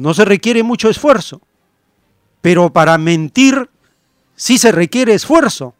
no 0.00 0.14
se 0.14 0.24
requiere 0.24 0.62
mucho 0.62 0.88
esfuerzo, 0.88 1.42
pero 2.40 2.72
para 2.72 2.96
mentir 2.96 3.68
sí 4.34 4.56
se 4.56 4.72
requiere 4.72 5.12
esfuerzo. 5.12 5.74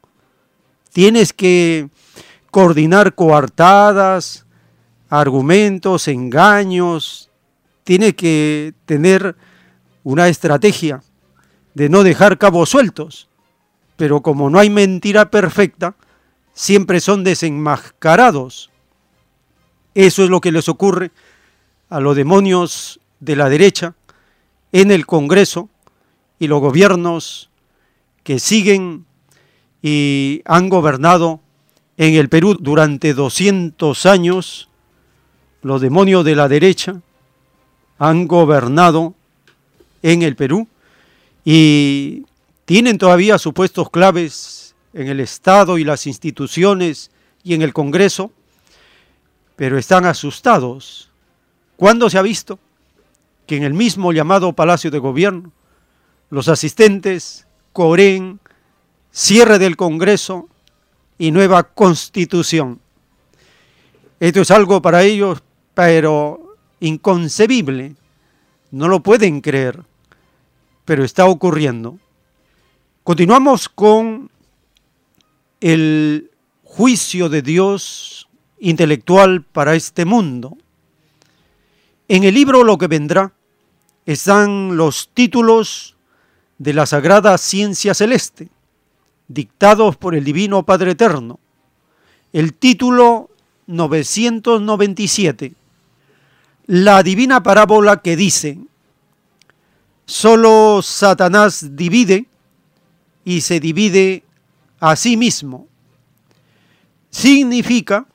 Tienes 0.92 1.32
que 1.32 1.88
coordinar 2.51 3.14
coartadas, 3.14 4.44
argumentos, 5.09 6.06
engaños, 6.06 7.30
tienes 7.82 8.14
que 8.14 8.74
tener 8.84 9.36
una 10.05 10.28
estrategia 10.28 11.02
de 11.72 11.88
no 11.88 12.02
dejar 12.02 12.36
cabos 12.36 12.68
sueltos. 12.68 13.26
Pero 13.97 14.20
como 14.20 14.51
no 14.51 14.59
hay 14.59 14.68
mentira 14.68 15.30
perfecta, 15.30 15.94
siempre 16.52 17.01
son 17.01 17.24
desenmascarados. 17.24 18.70
Eso 19.94 20.24
es 20.24 20.28
lo 20.28 20.42
que 20.42 20.52
les 20.52 20.68
ocurre 20.68 21.10
a 21.88 22.01
los 22.01 22.14
demonios 22.16 23.01
de 23.18 23.36
la 23.36 23.48
derecha 23.48 23.94
en 24.72 24.90
el 24.90 25.06
Congreso 25.06 25.68
y 26.38 26.47
los 26.47 26.60
gobiernos 26.60 27.51
que 28.22 28.38
siguen 28.38 29.06
y 29.82 30.42
han 30.44 30.68
gobernado 30.68 31.40
en 31.97 32.14
el 32.14 32.28
Perú 32.28 32.56
durante 32.59 33.14
200 33.14 34.06
años. 34.06 34.68
Los 35.62 35.80
demonios 35.80 36.24
de 36.24 36.34
la 36.34 36.48
derecha 36.48 37.01
han 37.98 38.26
gobernado 38.26 39.14
en 40.02 40.22
el 40.22 40.36
Perú 40.36 40.66
y 41.44 42.24
tienen 42.64 42.98
todavía 42.98 43.38
supuestos 43.38 43.90
claves 43.90 44.74
en 44.94 45.09
el 45.09 45.20
Estado 45.20 45.78
y 45.78 45.84
las 45.84 46.06
instituciones 46.06 47.10
y 47.42 47.55
en 47.55 47.62
el 47.62 47.72
Congreso, 47.72 48.32
pero 49.56 49.78
están 49.78 50.06
asustados. 50.06 51.10
¿Cuándo 51.76 52.09
se 52.09 52.18
ha 52.18 52.22
visto 52.22 52.59
que 53.51 53.56
en 53.56 53.64
el 53.64 53.74
mismo 53.74 54.12
llamado 54.12 54.52
Palacio 54.52 54.93
de 54.93 55.01
Gobierno 55.01 55.51
los 56.31 56.47
asistentes 56.47 57.48
coreen 57.72 58.39
cierre 59.10 59.59
del 59.59 59.77
Congreso 59.77 60.48
y 61.18 61.32
nueva 61.32 61.64
constitución? 61.64 62.78
Esto 64.20 64.43
es 64.43 64.52
algo 64.52 64.81
para 64.81 65.02
ellos, 65.02 65.43
pero 65.74 66.55
inconcebible. 66.78 67.97
No 68.70 68.86
lo 68.86 69.01
pueden 69.01 69.40
creer, 69.40 69.82
pero 70.85 71.02
está 71.02 71.27
ocurriendo. 71.27 71.98
Continuamos 73.02 73.68
con 73.68 74.31
el 75.60 76.31
juicio 76.62 77.28
de 77.28 77.43
Dios 77.43 78.28
intelectual 78.60 79.43
para 79.43 79.74
este 79.74 80.05
mundo. 80.05 80.56
En 82.06 82.22
el 82.22 82.35
libro 82.35 82.62
Lo 82.62 82.78
que 82.78 82.86
vendrá 82.86 83.32
están 84.06 84.77
los 84.77 85.10
títulos 85.12 85.97
de 86.59 86.74
la 86.74 86.86
Sagrada 86.86 87.39
Ciencia 87.39 87.94
Celeste, 87.94 88.48
dictados 89.28 89.97
por 89.97 90.14
el 90.14 90.24
Divino 90.24 90.64
Padre 90.64 90.93
Eterno. 90.93 91.39
El 92.32 92.55
título 92.55 93.31
997, 93.66 95.55
la 96.66 97.02
divina 97.02 97.43
parábola 97.43 98.02
que 98.02 98.16
dice, 98.16 98.59
solo 100.06 100.81
Satanás 100.82 101.77
divide 101.77 102.27
y 103.24 103.40
se 103.40 103.60
divide 103.60 104.24
a 104.81 104.97
sí 104.97 105.16
mismo. 105.16 105.68
Significa 107.10 108.06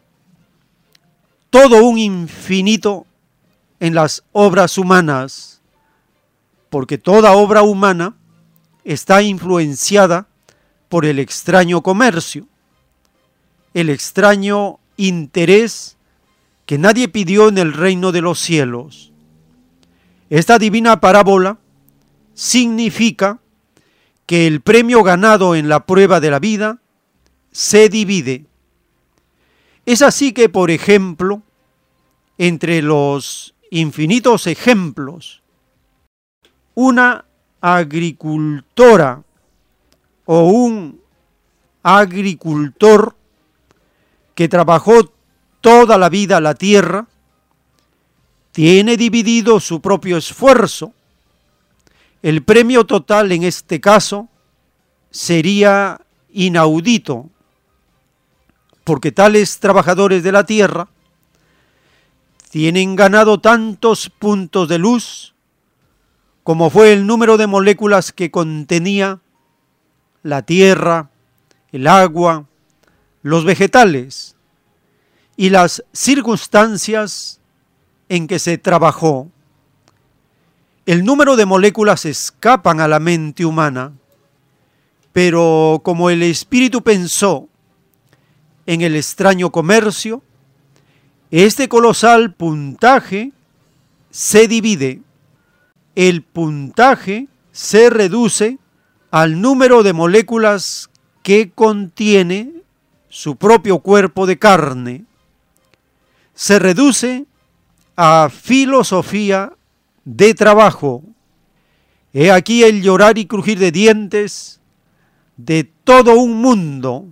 todo 1.50 1.86
un 1.86 1.98
infinito 1.98 3.06
en 3.80 3.96
las 3.96 4.24
obras 4.32 4.78
humanas, 4.78 5.55
porque 6.76 6.98
toda 6.98 7.32
obra 7.32 7.62
humana 7.62 8.18
está 8.84 9.22
influenciada 9.22 10.28
por 10.90 11.06
el 11.06 11.20
extraño 11.20 11.82
comercio, 11.82 12.50
el 13.74 13.90
extraño 13.90 14.80
interés 14.98 15.96
que 16.66 16.78
nadie 16.78 17.08
pidió 17.08 17.48
en 17.48 17.60
el 17.60 17.72
reino 17.72 18.12
de 18.12 18.20
los 18.20 18.42
cielos. 18.42 19.14
Esta 20.30 20.60
divina 20.60 21.00
parábola 21.00 21.60
significa 22.34 23.40
que 24.26 24.46
el 24.46 24.60
premio 24.60 25.02
ganado 25.02 25.56
en 25.56 25.70
la 25.70 25.86
prueba 25.86 26.20
de 26.20 26.30
la 26.30 26.40
vida 26.40 26.82
se 27.54 27.88
divide. 27.88 28.48
Es 29.86 30.02
así 30.02 30.34
que, 30.34 30.50
por 30.50 30.70
ejemplo, 30.70 31.42
entre 32.38 32.82
los 32.82 33.56
infinitos 33.72 34.46
ejemplos, 34.46 35.42
una 36.76 37.26
agricultora 37.62 39.24
o 40.26 40.44
un 40.50 41.02
agricultor 41.82 43.16
que 44.34 44.48
trabajó 44.48 45.12
toda 45.62 45.98
la 45.98 46.10
vida 46.10 46.40
la 46.42 46.54
tierra, 46.54 47.08
tiene 48.52 48.98
dividido 48.98 49.60
su 49.60 49.82
propio 49.82 50.18
esfuerzo. 50.18 50.94
El 52.22 52.44
premio 52.44 52.86
total 52.86 53.32
en 53.32 53.44
este 53.44 53.80
caso 53.80 54.30
sería 55.12 56.02
inaudito, 56.32 57.30
porque 58.84 59.12
tales 59.12 59.60
trabajadores 59.60 60.24
de 60.24 60.32
la 60.32 60.44
tierra 60.44 60.88
tienen 62.50 62.96
ganado 62.96 63.40
tantos 63.40 64.10
puntos 64.10 64.68
de 64.68 64.78
luz 64.78 65.35
como 66.46 66.70
fue 66.70 66.94
el 66.94 67.08
número 67.08 67.38
de 67.38 67.48
moléculas 67.48 68.12
que 68.12 68.30
contenía 68.30 69.20
la 70.22 70.44
tierra, 70.44 71.10
el 71.72 71.88
agua, 71.88 72.46
los 73.24 73.46
vegetales 73.46 74.36
y 75.36 75.50
las 75.50 75.84
circunstancias 75.92 77.42
en 78.10 78.28
que 78.28 78.38
se 78.38 78.60
trabajó 78.60 79.32
el 80.86 81.04
número 81.04 81.36
de 81.36 81.48
moléculas 81.48 82.06
escapan 82.06 82.80
a 82.80 82.88
la 82.88 83.00
mente 83.00 83.44
humana, 83.44 83.94
pero 85.14 85.82
como 85.84 86.12
el 86.12 86.22
espíritu 86.22 86.84
pensó 86.84 87.50
en 88.68 88.82
el 88.82 88.96
extraño 88.96 89.52
comercio, 89.52 90.22
este 91.32 91.68
colosal 91.68 92.36
puntaje 92.36 93.32
se 94.12 94.48
divide. 94.48 95.02
El 95.96 96.24
puntaje 96.24 97.28
se 97.52 97.90
reduce 97.90 98.60
al 99.12 99.42
número 99.42 99.82
de 99.82 99.94
moléculas 99.94 100.90
que 101.24 101.52
contiene 101.52 102.52
su 103.10 103.38
propio 103.38 103.80
cuerpo 103.80 104.26
de 104.26 104.38
carne. 104.38 105.06
Se 106.34 106.60
reduce 106.60 107.26
a 107.96 108.30
filosofía 108.30 109.54
de 110.04 110.34
trabajo. 110.34 111.02
He 112.14 112.30
aquí 112.30 112.64
el 112.64 112.82
llorar 112.82 113.18
y 113.18 113.26
crujir 113.26 113.58
de 113.58 113.72
dientes 113.72 114.60
de 115.38 115.64
todo 115.64 116.16
un 116.16 116.42
mundo, 116.42 117.06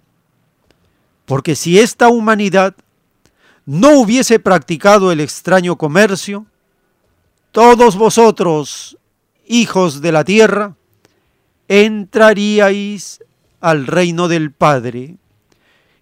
porque 1.26 1.55
si 1.55 1.80
esta 1.80 2.10
humanidad 2.10 2.76
no 3.65 3.99
hubiese 3.99 4.39
practicado 4.39 5.11
el 5.11 5.19
extraño 5.19 5.77
comercio, 5.77 6.45
todos 7.54 7.96
vosotros, 7.98 8.98
hijos 9.46 10.02
de 10.02 10.12
la 10.12 10.24
tierra, 10.24 10.76
entraríais 11.68 13.24
al 13.62 13.86
reino 13.86 14.28
del 14.28 14.52
Padre, 14.52 15.18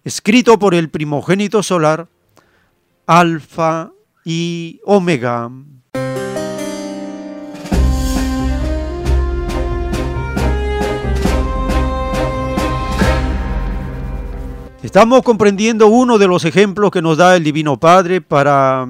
escrito 0.02 0.58
por 0.58 0.74
el 0.74 0.88
primogénito 0.88 1.62
solar, 1.62 2.08
Alfa 3.06 3.90
y 4.24 4.80
Omega. 4.86 5.50
Estamos 14.82 15.22
comprendiendo 15.22 15.88
uno 15.88 16.16
de 16.16 16.28
los 16.28 16.46
ejemplos 16.46 16.90
que 16.90 17.02
nos 17.02 17.18
da 17.18 17.36
el 17.36 17.44
Divino 17.44 17.76
Padre 17.78 18.22
para 18.22 18.88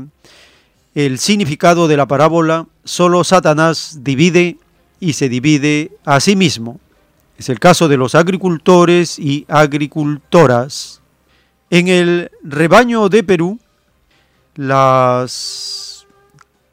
el 0.94 1.19
significado 1.19 1.89
de 1.89 1.97
la 1.97 2.06
parábola. 2.06 2.66
Solo 2.85 3.24
Satanás 3.24 3.98
divide 4.02 4.59
y 5.01 5.14
se 5.14 5.28
divide 5.28 5.93
a 6.05 6.20
sí 6.20 6.36
mismo. 6.36 6.81
Es 7.39 7.48
el 7.48 7.59
caso 7.59 7.89
de 7.89 7.97
los 7.97 8.14
agricultores 8.14 9.19
y 9.19 9.44
agricultoras. 9.48 11.01
En 11.70 11.89
el 11.89 12.31
rebaño 12.43 13.09
de 13.09 13.24
Perú 13.24 13.59
las 14.55 16.06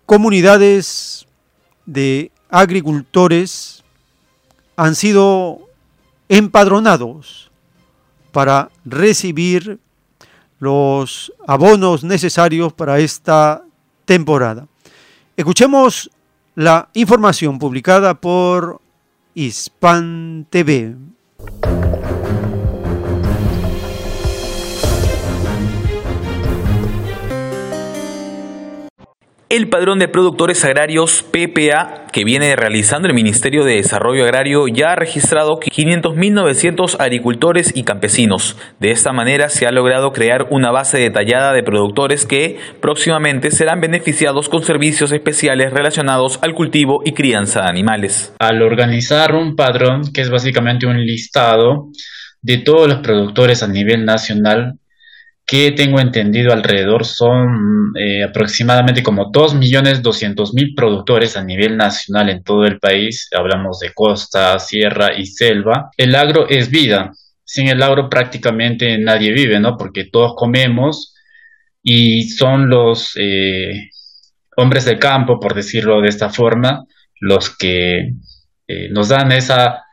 comunidades 0.05 1.25
de 1.85 2.31
agricultores 2.49 3.83
han 4.75 4.95
sido 4.95 5.61
empadronados 6.27 7.49
para 8.31 8.69
recibir 8.83 9.79
los 10.59 11.31
abonos 11.47 12.03
necesarios 12.03 12.73
para 12.73 12.99
esta 12.99 13.63
temporada. 14.09 14.67
Escuchemos 15.37 16.09
la 16.55 16.89
información 16.95 17.59
publicada 17.59 18.15
por 18.15 18.81
Hispan 19.35 20.47
TV. 20.49 20.95
El 29.51 29.67
padrón 29.67 29.97
de 29.97 30.07
productores 30.07 30.63
agrarios 30.63 31.23
PPA 31.23 32.05
que 32.13 32.23
viene 32.23 32.55
realizando 32.55 33.07
el 33.07 33.15
Ministerio 33.15 33.63
de 33.63 33.77
Desarrollo 33.77 34.23
Agrario 34.23 34.67
ya 34.67 34.91
ha 34.91 34.95
registrado 34.95 35.59
500.900 35.59 36.97
agricultores 36.99 37.71
y 37.75 37.81
campesinos. 37.81 38.57
De 38.79 38.91
esta 38.91 39.11
manera 39.11 39.49
se 39.49 39.65
ha 39.65 39.71
logrado 39.71 40.11
crear 40.11 40.45
una 40.51 40.69
base 40.69 40.99
detallada 40.99 41.51
de 41.51 41.63
productores 41.63 42.27
que 42.27 42.59
próximamente 42.79 43.49
serán 43.49 43.81
beneficiados 43.81 44.49
con 44.49 44.61
servicios 44.61 45.11
especiales 45.11 45.73
relacionados 45.73 46.37
al 46.43 46.53
cultivo 46.53 47.01
y 47.03 47.13
crianza 47.13 47.63
de 47.63 47.69
animales. 47.69 48.31
Al 48.37 48.61
organizar 48.61 49.33
un 49.33 49.55
padrón, 49.55 50.13
que 50.13 50.21
es 50.21 50.29
básicamente 50.29 50.85
un 50.85 51.03
listado 51.03 51.87
de 52.43 52.59
todos 52.59 52.87
los 52.87 52.99
productores 52.99 53.63
a 53.63 53.67
nivel 53.67 54.05
nacional, 54.05 54.75
que 55.49 55.71
tengo 55.71 55.99
entendido 55.99 56.53
alrededor 56.53 57.05
son 57.05 57.91
eh, 57.99 58.23
aproximadamente 58.23 59.01
como 59.01 59.31
2.200.000 59.31 60.75
productores 60.75 61.35
a 61.37 61.43
nivel 61.43 61.75
nacional 61.75 62.29
en 62.29 62.43
todo 62.43 62.65
el 62.65 62.77
país. 62.77 63.27
Hablamos 63.35 63.79
de 63.79 63.91
costa, 63.91 64.59
sierra 64.59 65.17
y 65.17 65.25
selva. 65.25 65.89
El 65.97 66.13
agro 66.13 66.47
es 66.47 66.69
vida. 66.69 67.13
Sin 67.43 67.67
el 67.67 67.81
agro 67.81 68.11
prácticamente 68.11 68.99
nadie 68.99 69.33
vive, 69.33 69.59
¿no? 69.59 69.75
Porque 69.75 70.05
todos 70.05 70.33
comemos 70.35 71.15
y 71.81 72.29
son 72.29 72.69
los 72.69 73.13
eh, 73.15 73.89
hombres 74.55 74.85
del 74.85 74.99
campo, 74.99 75.39
por 75.39 75.55
decirlo 75.55 75.99
de 75.99 76.09
esta 76.09 76.29
forma, 76.29 76.85
los 77.21 77.57
que 77.57 78.13
eh, 78.67 78.89
nos 78.91 79.09
dan 79.09 79.31
esa 79.31 79.83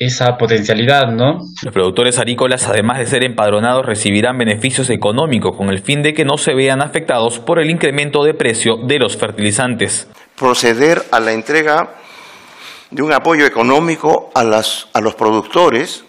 esa 0.00 0.38
potencialidad, 0.38 1.12
¿no? 1.12 1.40
Los 1.62 1.74
productores 1.74 2.18
agrícolas, 2.18 2.66
además 2.66 2.98
de 2.98 3.06
ser 3.06 3.22
empadronados, 3.22 3.84
recibirán 3.84 4.38
beneficios 4.38 4.88
económicos 4.88 5.54
con 5.54 5.68
el 5.68 5.82
fin 5.82 6.02
de 6.02 6.14
que 6.14 6.24
no 6.24 6.38
se 6.38 6.54
vean 6.54 6.80
afectados 6.80 7.38
por 7.38 7.60
el 7.60 7.68
incremento 7.70 8.24
de 8.24 8.32
precio 8.32 8.78
de 8.78 8.98
los 8.98 9.18
fertilizantes. 9.18 10.08
Proceder 10.38 11.02
a 11.12 11.20
la 11.20 11.32
entrega 11.32 11.96
de 12.90 13.02
un 13.02 13.12
apoyo 13.12 13.44
económico 13.44 14.30
a, 14.34 14.42
las, 14.42 14.88
a 14.94 15.02
los 15.02 15.14
productores 15.16 16.06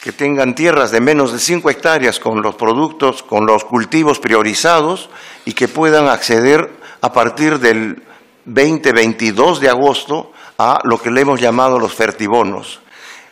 que 0.00 0.12
tengan 0.12 0.54
tierras 0.54 0.92
de 0.92 1.00
menos 1.00 1.32
de 1.32 1.40
5 1.40 1.70
hectáreas 1.70 2.20
con 2.20 2.40
los 2.40 2.54
productos, 2.54 3.24
con 3.24 3.46
los 3.46 3.64
cultivos 3.64 4.20
priorizados 4.20 5.10
y 5.44 5.54
que 5.54 5.66
puedan 5.66 6.06
acceder 6.06 6.70
a 7.00 7.12
partir 7.12 7.58
del 7.58 8.04
20-22 8.46 9.58
de 9.58 9.68
agosto 9.68 10.30
a 10.62 10.78
lo 10.84 10.98
que 10.98 11.10
le 11.10 11.22
hemos 11.22 11.40
llamado 11.40 11.78
los 11.78 11.94
fertibonos, 11.94 12.80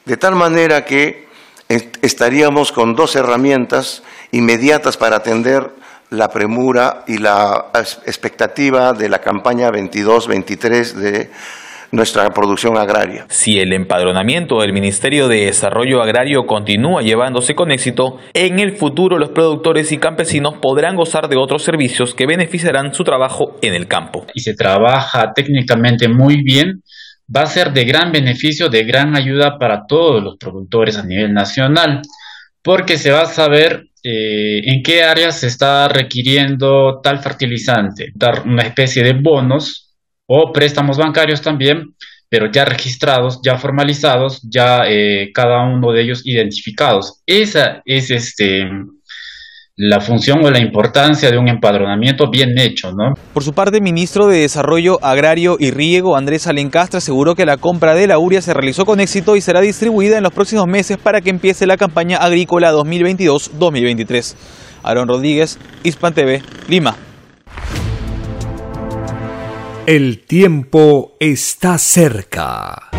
de 0.06 0.16
tal 0.16 0.34
manera 0.34 0.86
que 0.86 1.28
estaríamos 1.68 2.72
con 2.72 2.94
dos 2.94 3.16
herramientas 3.16 4.02
inmediatas 4.32 4.96
para 4.96 5.16
atender 5.16 5.72
la 6.08 6.30
premura 6.30 7.04
y 7.06 7.18
la 7.18 7.66
expectativa 8.06 8.94
de 8.94 9.10
la 9.10 9.18
campaña 9.18 9.68
22-23 9.68 10.92
de 10.94 11.30
nuestra 11.90 12.30
producción 12.30 12.78
agraria. 12.78 13.26
Si 13.28 13.58
el 13.58 13.74
empadronamiento 13.74 14.60
del 14.62 14.72
Ministerio 14.72 15.28
de 15.28 15.46
Desarrollo 15.46 16.00
Agrario 16.00 16.46
continúa 16.46 17.02
llevándose 17.02 17.54
con 17.54 17.70
éxito, 17.70 18.16
en 18.32 18.58
el 18.58 18.74
futuro 18.74 19.18
los 19.18 19.30
productores 19.30 19.92
y 19.92 19.98
campesinos 19.98 20.54
podrán 20.62 20.96
gozar 20.96 21.28
de 21.28 21.36
otros 21.36 21.62
servicios 21.62 22.14
que 22.14 22.26
beneficiarán 22.26 22.94
su 22.94 23.04
trabajo 23.04 23.58
en 23.60 23.74
el 23.74 23.86
campo. 23.86 24.24
Y 24.32 24.40
se 24.40 24.54
trabaja 24.54 25.32
técnicamente 25.34 26.08
muy 26.08 26.42
bien 26.42 26.82
va 27.34 27.42
a 27.42 27.46
ser 27.46 27.72
de 27.72 27.84
gran 27.84 28.12
beneficio, 28.12 28.68
de 28.68 28.84
gran 28.84 29.16
ayuda 29.16 29.58
para 29.58 29.86
todos 29.86 30.22
los 30.22 30.36
productores 30.36 30.96
a 30.96 31.04
nivel 31.04 31.32
nacional, 31.32 32.02
porque 32.62 32.98
se 32.98 33.10
va 33.10 33.22
a 33.22 33.26
saber 33.26 33.88
eh, 34.02 34.60
en 34.64 34.82
qué 34.82 35.02
áreas 35.02 35.40
se 35.40 35.48
está 35.48 35.88
requiriendo 35.88 37.00
tal 37.02 37.18
fertilizante, 37.18 38.12
dar 38.14 38.42
una 38.46 38.62
especie 38.62 39.02
de 39.02 39.12
bonos 39.12 39.94
o 40.26 40.52
préstamos 40.52 40.96
bancarios 40.96 41.42
también, 41.42 41.94
pero 42.28 42.50
ya 42.50 42.64
registrados, 42.64 43.40
ya 43.42 43.56
formalizados, 43.56 44.40
ya 44.42 44.82
eh, 44.86 45.30
cada 45.32 45.62
uno 45.64 45.92
de 45.92 46.02
ellos 46.02 46.26
identificados. 46.26 47.22
Esa 47.26 47.82
es 47.84 48.10
este 48.10 48.68
la 49.80 50.00
función 50.00 50.44
o 50.44 50.50
la 50.50 50.58
importancia 50.58 51.30
de 51.30 51.38
un 51.38 51.48
empadronamiento 51.48 52.28
bien 52.28 52.58
hecho, 52.58 52.90
¿no? 52.90 53.14
Por 53.32 53.44
su 53.44 53.52
parte, 53.52 53.76
el 53.76 53.82
ministro 53.84 54.26
de 54.26 54.40
Desarrollo 54.40 54.98
Agrario 55.04 55.56
y 55.58 55.70
Riego, 55.70 56.16
Andrés 56.16 56.48
Alencastre, 56.48 56.98
aseguró 56.98 57.36
que 57.36 57.46
la 57.46 57.58
compra 57.58 57.94
de 57.94 58.08
la 58.08 58.18
uria 58.18 58.42
se 58.42 58.52
realizó 58.52 58.84
con 58.84 58.98
éxito 58.98 59.36
y 59.36 59.40
será 59.40 59.60
distribuida 59.60 60.16
en 60.16 60.24
los 60.24 60.32
próximos 60.32 60.66
meses 60.66 60.98
para 60.98 61.20
que 61.20 61.30
empiece 61.30 61.64
la 61.64 61.76
campaña 61.76 62.18
agrícola 62.18 62.72
2022-2023. 62.72 64.34
Aaron 64.82 65.06
Rodríguez, 65.06 65.60
Hispan 65.84 66.12
TV, 66.12 66.42
Lima. 66.68 66.96
El 69.86 70.24
tiempo 70.26 71.12
está 71.20 71.78
cerca. 71.78 72.90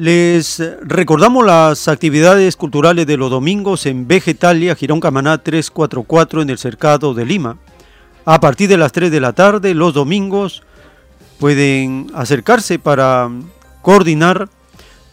Les 0.00 0.62
recordamos 0.80 1.44
las 1.44 1.86
actividades 1.86 2.56
culturales 2.56 3.06
de 3.06 3.18
los 3.18 3.30
domingos 3.30 3.84
en 3.84 4.08
Vegetalia, 4.08 4.74
Girón 4.74 4.98
Camaná 4.98 5.36
344 5.36 6.40
en 6.40 6.48
el 6.48 6.56
Cercado 6.56 7.12
de 7.12 7.26
Lima. 7.26 7.58
A 8.24 8.40
partir 8.40 8.70
de 8.70 8.78
las 8.78 8.92
3 8.92 9.10
de 9.10 9.20
la 9.20 9.34
tarde, 9.34 9.74
los 9.74 9.92
domingos, 9.92 10.62
pueden 11.38 12.10
acercarse 12.14 12.78
para 12.78 13.28
coordinar 13.82 14.48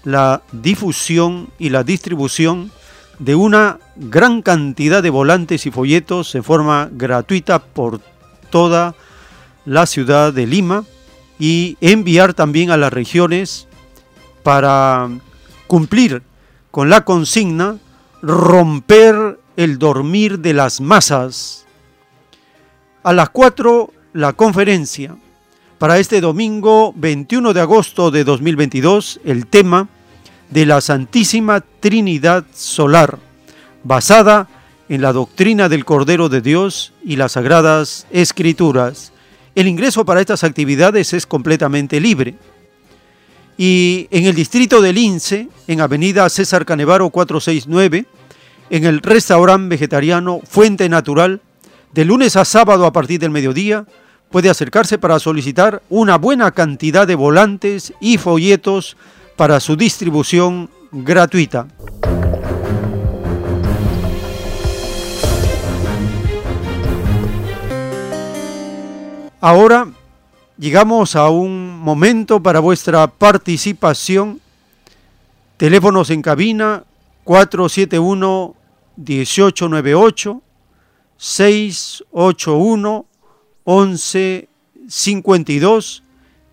la 0.06 0.42
difusión 0.54 1.50
y 1.60 1.68
la 1.68 1.84
distribución 1.84 2.72
de 3.20 3.36
una 3.36 3.80
gran 3.98 4.42
cantidad 4.42 5.04
de 5.04 5.10
volantes 5.10 5.66
y 5.66 5.72
folletos 5.72 6.34
en 6.34 6.46
forma 6.46 6.88
gratuita 6.94 7.60
por 7.60 8.00
toda 8.50 8.96
la 9.66 9.86
ciudad 9.86 10.32
de 10.32 10.48
Lima 10.48 10.86
y 11.40 11.76
enviar 11.82 12.34
también 12.34 12.72
a 12.72 12.78
las 12.78 12.94
regiones 12.94 13.67
para 14.48 15.10
cumplir 15.68 16.24
con 16.72 16.90
la 16.90 17.04
consigna 17.04 17.80
romper 18.22 19.38
el 19.58 19.78
dormir 19.78 20.40
de 20.40 20.54
las 20.54 20.80
masas. 20.80 21.66
A 23.04 23.12
las 23.12 23.30
4 23.32 23.92
la 24.14 24.32
conferencia. 24.32 25.18
Para 25.80 26.00
este 26.00 26.22
domingo 26.22 26.94
21 26.96 27.52
de 27.52 27.60
agosto 27.60 28.10
de 28.10 28.24
2022 28.24 29.20
el 29.26 29.48
tema 29.48 29.90
de 30.50 30.66
la 30.66 30.80
Santísima 30.80 31.60
Trinidad 31.82 32.46
Solar, 32.54 33.20
basada 33.84 34.48
en 34.88 35.02
la 35.02 35.12
doctrina 35.12 35.68
del 35.68 35.84
Cordero 35.84 36.30
de 36.30 36.40
Dios 36.40 36.94
y 37.04 37.18
las 37.18 37.34
Sagradas 37.34 38.08
Escrituras. 38.12 39.12
El 39.56 39.68
ingreso 39.68 40.06
para 40.06 40.22
estas 40.22 40.46
actividades 40.46 41.12
es 41.12 41.26
completamente 41.26 42.00
libre 42.00 42.36
y 43.58 44.08
en 44.12 44.26
el 44.26 44.36
distrito 44.36 44.82
del 44.82 44.96
Lince, 44.96 45.50
en 45.68 45.82
Avenida 45.82 46.30
César 46.30 46.66
Canevaro 46.66 47.10
469, 47.10 48.06
en 48.70 48.86
el 48.86 49.02
restaurante 49.02 49.70
vegetariano 49.70 50.42
Fuente 50.48 50.88
Natural, 50.88 51.42
de 51.94 52.06
lunes 52.06 52.36
a 52.36 52.46
sábado 52.46 52.86
a 52.86 52.94
partir 52.94 53.20
del 53.20 53.32
mediodía, 53.32 53.86
puede 54.30 54.50
acercarse 54.50 55.00
para 55.00 55.20
solicitar 55.20 55.82
una 55.90 56.18
buena 56.18 56.52
cantidad 56.52 57.08
de 57.08 57.16
volantes 57.16 57.94
y 58.00 58.18
folletos 58.18 58.96
para 59.36 59.60
su 59.60 59.76
distribución 59.76 60.70
gratuita. 60.92 61.68
Ahora 69.40 69.88
Llegamos 70.58 71.16
a 71.16 71.30
un 71.30 71.78
momento 71.80 72.42
para 72.42 72.60
vuestra 72.60 73.06
participación. 73.08 74.42
Teléfonos 75.58 76.10
en 76.10 76.22
cabina 76.24 76.84
471 77.24 78.56
1898 78.98 80.42
681 81.18 83.06
1152 83.66 86.04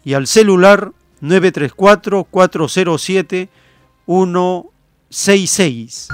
y 0.05 0.15
al 0.15 0.27
celular 0.27 0.91
934 1.21 2.25
407 2.25 3.49
166. 4.07 6.09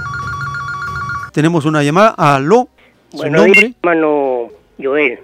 tenemos 1.33 1.65
una 1.65 1.83
llamada. 1.83 2.09
Aló, 2.17 2.69
Bueno, 3.11 3.39
nombre. 3.39 3.73
hermano 3.83 4.47
Joel. 4.81 5.19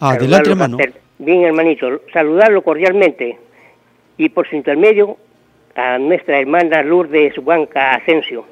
Adelante, 0.00 0.50
hermano. 0.50 0.78
Bien, 1.24 1.44
hermanito, 1.44 2.00
saludarlo 2.12 2.62
cordialmente 2.62 3.38
y 4.16 4.28
por 4.30 4.48
su 4.48 4.56
intermedio 4.56 5.16
a 5.76 5.96
nuestra 5.96 6.40
hermana 6.40 6.82
Lourdes 6.82 7.38
Huanca 7.38 7.94
Asensio, 7.94 8.44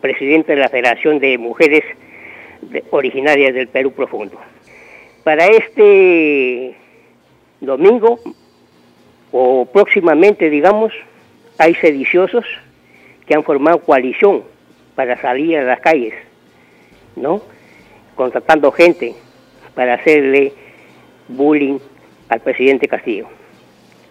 presidenta 0.00 0.52
de 0.52 0.58
la 0.58 0.68
Federación 0.68 1.20
de 1.20 1.38
Mujeres 1.38 1.84
Originarias 2.90 3.54
del 3.54 3.68
Perú 3.68 3.92
Profundo. 3.92 4.40
Para 5.22 5.46
este 5.46 6.74
domingo 7.60 8.18
o 9.30 9.66
próximamente, 9.66 10.50
digamos, 10.50 10.92
hay 11.58 11.76
sediciosos 11.76 12.44
que 13.24 13.36
han 13.36 13.44
formado 13.44 13.84
coalición 13.84 14.42
para 14.96 15.16
salir 15.20 15.58
a 15.58 15.62
las 15.62 15.78
calles, 15.78 16.14
¿no? 17.14 17.40
Contratando 18.16 18.72
gente 18.72 19.14
para 19.76 19.94
hacerle 19.94 20.52
bullying 21.28 21.78
al 22.30 22.40
presidente 22.40 22.88
Castillo. 22.88 23.28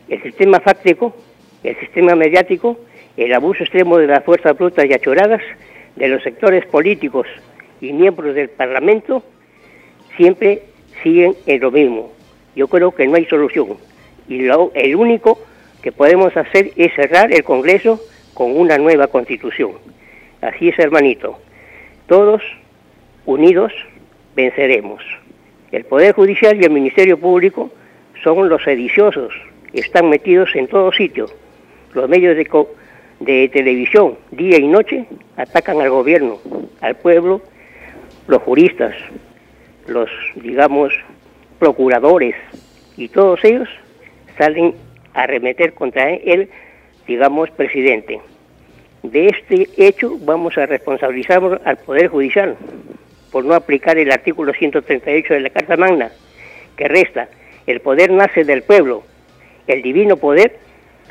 El 0.07 0.21
sistema 0.21 0.59
fáctico, 0.59 1.15
el 1.63 1.75
sistema 1.79 2.15
mediático, 2.15 2.77
el 3.17 3.33
abuso 3.33 3.63
extremo 3.63 3.97
de 3.97 4.07
las 4.07 4.23
fuerzas 4.23 4.55
brutas 4.57 4.85
y 4.85 4.93
achoradas 4.93 5.41
de 5.95 6.07
los 6.07 6.21
sectores 6.21 6.65
políticos 6.65 7.27
y 7.81 7.91
miembros 7.93 8.35
del 8.35 8.49
Parlamento 8.49 9.23
siempre 10.17 10.63
siguen 11.01 11.35
en 11.45 11.61
lo 11.61 11.71
mismo. 11.71 12.11
Yo 12.55 12.67
creo 12.67 12.91
que 12.91 13.07
no 13.07 13.15
hay 13.15 13.25
solución. 13.25 13.77
Y 14.27 14.45
el 14.47 14.95
único 14.95 15.39
que 15.81 15.91
podemos 15.91 16.35
hacer 16.35 16.71
es 16.75 16.93
cerrar 16.93 17.33
el 17.33 17.43
Congreso 17.43 18.01
con 18.33 18.55
una 18.55 18.77
nueva 18.77 19.07
constitución. 19.07 19.71
Así 20.41 20.69
es, 20.69 20.77
hermanito. 20.77 21.39
Todos 22.07 22.41
unidos 23.25 23.71
venceremos. 24.35 25.03
El 25.71 25.85
Poder 25.85 26.13
Judicial 26.13 26.59
y 26.59 26.65
el 26.65 26.71
Ministerio 26.71 27.17
Público 27.17 27.71
son 28.23 28.49
los 28.49 28.63
sediciosos, 28.63 29.33
están 29.73 30.09
metidos 30.09 30.55
en 30.55 30.67
todo 30.67 30.91
sitio. 30.91 31.27
Los 31.93 32.09
medios 32.09 32.35
de, 32.35 33.49
televisión, 33.49 34.17
día 34.31 34.57
y 34.57 34.67
noche, 34.67 35.05
atacan 35.37 35.81
al 35.81 35.89
gobierno, 35.89 36.39
al 36.81 36.95
pueblo, 36.95 37.41
los 38.27 38.41
juristas, 38.43 38.95
los, 39.87 40.09
digamos, 40.35 40.93
procuradores, 41.57 42.35
y 42.97 43.07
todos 43.07 43.43
ellos 43.43 43.69
salen 44.37 44.75
a 45.13 45.23
arremeter 45.23 45.73
contra 45.73 46.11
él, 46.11 46.49
digamos, 47.07 47.49
presidente. 47.51 48.19
De 49.03 49.27
este 49.27 49.69
hecho 49.77 50.17
vamos 50.19 50.57
a 50.57 50.65
responsabilizar 50.65 51.61
al 51.63 51.77
Poder 51.77 52.07
Judicial 52.07 52.57
por 53.31 53.45
no 53.45 53.53
aplicar 53.53 53.97
el 53.97 54.11
artículo 54.11 54.53
138 54.53 55.33
de 55.33 55.39
la 55.39 55.49
Carta 55.49 55.77
Magna, 55.77 56.11
que 56.75 56.87
resta, 56.87 57.29
el 57.71 57.81
poder 57.81 58.11
nace 58.11 58.43
del 58.43 58.63
pueblo, 58.63 59.03
el 59.67 59.81
divino 59.81 60.17
poder 60.17 60.59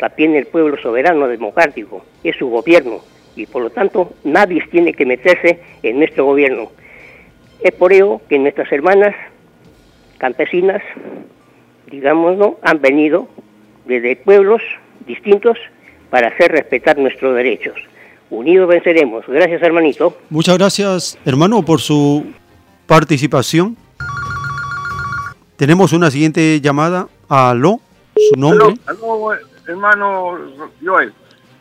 la 0.00 0.10
tiene 0.10 0.38
el 0.38 0.46
pueblo 0.46 0.76
soberano 0.80 1.28
democrático, 1.28 2.04
es 2.24 2.36
su 2.36 2.48
gobierno, 2.48 3.00
y 3.36 3.46
por 3.46 3.62
lo 3.62 3.70
tanto 3.70 4.12
nadie 4.24 4.62
tiene 4.70 4.92
que 4.92 5.06
meterse 5.06 5.60
en 5.82 5.98
nuestro 5.98 6.24
gobierno. 6.24 6.70
Es 7.60 7.72
por 7.72 7.92
ello 7.92 8.20
que 8.28 8.38
nuestras 8.38 8.70
hermanas 8.72 9.14
campesinas, 10.18 10.82
digámoslo, 11.90 12.58
han 12.62 12.80
venido 12.80 13.28
desde 13.86 14.16
pueblos 14.16 14.62
distintos 15.06 15.58
para 16.10 16.28
hacer 16.28 16.52
respetar 16.52 16.98
nuestros 16.98 17.34
derechos. 17.34 17.76
Unidos 18.30 18.68
venceremos. 18.68 19.24
Gracias, 19.26 19.62
hermanito. 19.62 20.18
Muchas 20.28 20.58
gracias, 20.58 21.18
hermano, 21.24 21.64
por 21.64 21.80
su 21.80 22.26
participación. 22.86 23.76
Tenemos 25.58 25.92
una 25.92 26.08
siguiente 26.08 26.60
llamada. 26.60 27.08
Aló, 27.28 27.80
su 28.14 28.38
nombre. 28.38 28.76
Aló, 28.86 29.32
hermano 29.66 30.38
Joel. 30.80 31.12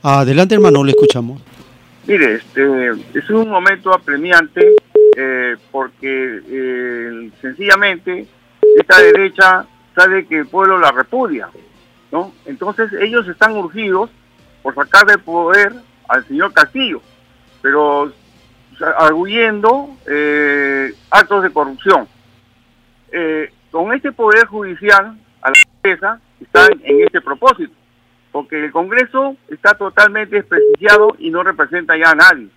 Adelante, 0.04 0.54
hermano, 0.54 0.84
le 0.84 0.92
escuchamos. 0.92 1.42
Mire, 2.06 2.36
este, 2.36 2.92
es 3.16 3.28
un 3.32 3.50
momento 3.50 3.92
apremiante 3.92 4.76
eh, 5.18 5.56
porque 5.72 6.42
eh, 6.48 7.32
sencillamente 7.42 8.28
esta 8.78 9.02
derecha 9.02 9.66
sabe 9.96 10.28
que 10.28 10.42
el 10.42 10.48
pueblo 10.48 10.78
la 10.78 10.92
repudia, 10.92 11.50
¿no? 12.12 12.34
Entonces 12.46 12.92
ellos 13.02 13.28
están 13.28 13.58
urgidos 13.58 14.12
por 14.62 14.76
sacar 14.76 15.08
del 15.08 15.22
poder 15.22 15.74
al 16.08 16.24
señor 16.28 16.54
Castillo, 16.54 17.02
pero 17.64 18.14
arguyendo 19.00 19.90
eh, 20.06 20.94
actos 21.10 21.42
de 21.42 21.50
corrupción. 21.50 22.08
Eh, 23.12 23.50
con 23.72 23.94
este 23.94 24.12
poder 24.12 24.46
judicial 24.48 25.18
a 25.42 25.50
la 25.50 25.56
empresa 25.76 26.20
están 26.42 26.70
en 26.84 27.02
este 27.04 27.22
propósito, 27.22 27.74
porque 28.32 28.66
el 28.66 28.72
Congreso 28.72 29.36
está 29.50 29.74
totalmente 29.76 30.36
desprestigiado 30.38 31.16
y 31.20 31.30
no 31.30 31.44
representa 31.44 31.98
ya 31.98 32.12
a 32.12 32.16
nadie. 32.16 32.48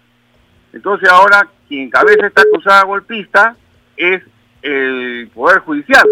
Entonces 0.73 1.09
ahora 1.09 1.47
quien 1.69 1.83
encabeza 1.87 2.27
esta 2.27 2.43
cruzada 2.53 2.85
golpista 2.85 3.57
es 3.97 4.23
el 4.63 5.31
Poder 5.35 5.61
Judicial 5.61 6.07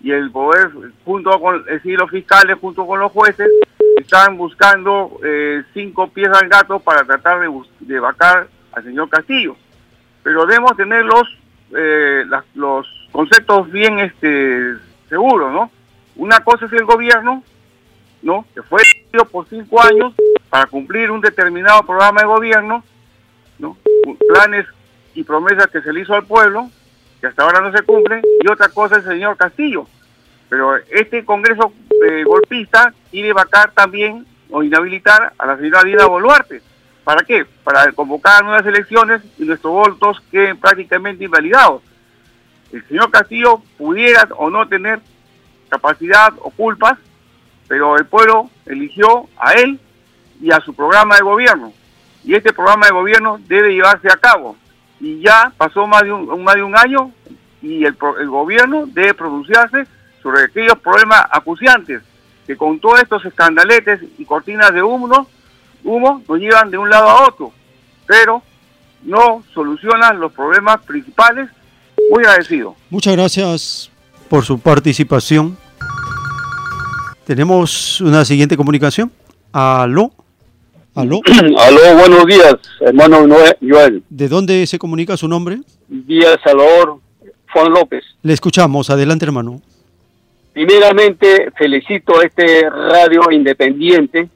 y 0.00 0.12
el 0.12 0.30
Poder, 0.30 0.70
junto 1.04 1.38
con 1.40 1.56
es 1.60 1.64
decir, 1.66 1.98
los 1.98 2.10
fiscales, 2.10 2.56
junto 2.60 2.86
con 2.86 3.00
los 3.00 3.10
jueces, 3.12 3.48
están 3.96 4.36
buscando 4.36 5.18
eh, 5.24 5.62
cinco 5.74 6.08
pies 6.08 6.28
al 6.28 6.48
gato 6.48 6.78
para 6.78 7.04
tratar 7.04 7.40
de, 7.40 7.50
de 7.80 8.00
vacar 8.00 8.48
al 8.72 8.84
señor 8.84 9.08
Castillo. 9.08 9.56
Pero 10.22 10.46
debemos 10.46 10.76
tener 10.76 11.04
los, 11.04 11.28
eh, 11.76 12.24
las- 12.28 12.44
los 12.54 12.86
conceptos 13.12 13.70
bien 13.70 13.98
este, 13.98 14.74
seguros, 15.08 15.52
¿no? 15.52 15.70
Una 16.16 16.40
cosa 16.40 16.66
es 16.66 16.72
el 16.72 16.84
gobierno, 16.84 17.42
¿no? 18.22 18.44
Que 18.54 18.62
fue 18.62 18.82
elegido 18.82 19.24
por 19.26 19.46
cinco 19.48 19.82
años 19.82 20.14
para 20.50 20.66
cumplir 20.66 21.10
un 21.10 21.20
determinado 21.20 21.82
programa 21.82 22.20
de 22.20 22.26
gobierno, 22.26 22.84
¿no? 23.58 23.76
Planes 24.28 24.66
y 25.14 25.22
promesas 25.24 25.66
que 25.68 25.82
se 25.82 25.92
le 25.92 26.00
hizo 26.00 26.14
al 26.14 26.26
pueblo, 26.26 26.70
que 27.20 27.26
hasta 27.26 27.42
ahora 27.42 27.60
no 27.60 27.72
se 27.72 27.82
cumplen, 27.82 28.22
y 28.40 28.50
otra 28.50 28.68
cosa 28.68 28.96
es 28.96 29.04
el 29.06 29.12
señor 29.12 29.36
Castillo. 29.36 29.86
Pero 30.48 30.76
este 30.76 31.24
Congreso 31.24 31.72
eh, 32.06 32.24
golpista 32.24 32.92
quiere 33.10 33.32
vacar 33.32 33.72
también 33.72 34.26
o 34.50 34.62
inhabilitar 34.62 35.32
a 35.38 35.46
la 35.46 35.56
señora 35.56 35.84
Dina 35.84 36.06
Boluarte. 36.06 36.62
¿Para 37.04 37.22
qué? 37.22 37.46
Para 37.64 37.92
convocar 37.92 38.44
nuevas 38.44 38.66
elecciones 38.66 39.22
y 39.38 39.44
nuestros 39.44 39.72
votos 39.72 40.22
queden 40.30 40.58
prácticamente 40.58 41.24
invalidados. 41.24 41.82
El 42.72 42.86
señor 42.86 43.10
Castillo 43.10 43.62
pudiera 43.76 44.28
o 44.36 44.50
no 44.50 44.66
tener 44.68 45.00
capacidad 45.68 46.32
o 46.40 46.50
culpas, 46.50 46.98
pero 47.66 47.96
el 47.96 48.06
pueblo 48.06 48.50
eligió 48.66 49.28
a 49.38 49.52
él 49.52 49.78
y 50.40 50.50
a 50.50 50.60
su 50.60 50.74
programa 50.74 51.16
de 51.16 51.22
gobierno. 51.22 51.72
Y 52.24 52.34
este 52.34 52.52
programa 52.52 52.86
de 52.86 52.92
gobierno 52.92 53.38
debe 53.46 53.74
llevarse 53.74 54.08
a 54.08 54.16
cabo. 54.16 54.56
Y 55.00 55.20
ya 55.20 55.52
pasó 55.56 55.86
más 55.86 56.02
de 56.02 56.12
un, 56.12 56.42
más 56.42 56.56
de 56.56 56.62
un 56.62 56.76
año 56.76 57.12
y 57.62 57.84
el, 57.84 57.96
el 58.20 58.28
gobierno 58.28 58.84
debe 58.86 59.14
pronunciarse 59.14 59.86
sobre 60.22 60.44
aquellos 60.44 60.78
problemas 60.78 61.24
acuciantes 61.30 62.02
que 62.48 62.56
con 62.56 62.80
todos 62.80 63.02
estos 63.02 63.22
escandaletes 63.26 64.00
y 64.16 64.24
cortinas 64.24 64.72
de 64.72 64.82
humo, 64.82 65.28
humo 65.84 66.22
nos 66.26 66.38
llevan 66.38 66.70
de 66.70 66.78
un 66.78 66.88
lado 66.88 67.06
a 67.06 67.26
otro, 67.28 67.52
pero 68.06 68.42
no 69.02 69.44
solucionan 69.52 70.18
los 70.18 70.32
problemas 70.32 70.80
principales. 70.80 71.50
Muy 72.10 72.24
agradecido. 72.24 72.74
Muchas 72.90 73.14
gracias 73.16 73.90
por 74.28 74.44
su 74.44 74.58
participación. 74.58 75.56
Tenemos 77.26 78.00
una 78.00 78.24
siguiente 78.24 78.56
comunicación. 78.56 79.12
Aló. 79.52 80.12
Aló. 80.94 81.20
Aló, 81.58 81.98
buenos 81.98 82.26
días, 82.26 82.54
hermano 82.80 83.26
Joel. 83.60 84.02
¿De 84.08 84.28
dónde 84.28 84.66
se 84.66 84.78
comunica 84.78 85.16
su 85.16 85.28
nombre? 85.28 85.58
Vía 85.88 86.38
Salvador, 86.42 87.00
Juan 87.52 87.72
López. 87.72 88.04
Le 88.22 88.32
escuchamos. 88.32 88.90
Adelante, 88.90 89.26
hermano. 89.26 89.60
Primeramente, 90.52 91.52
felicito 91.56 92.18
a 92.18 92.24
este 92.24 92.68
radio 92.68 93.30
independiente 93.30 94.28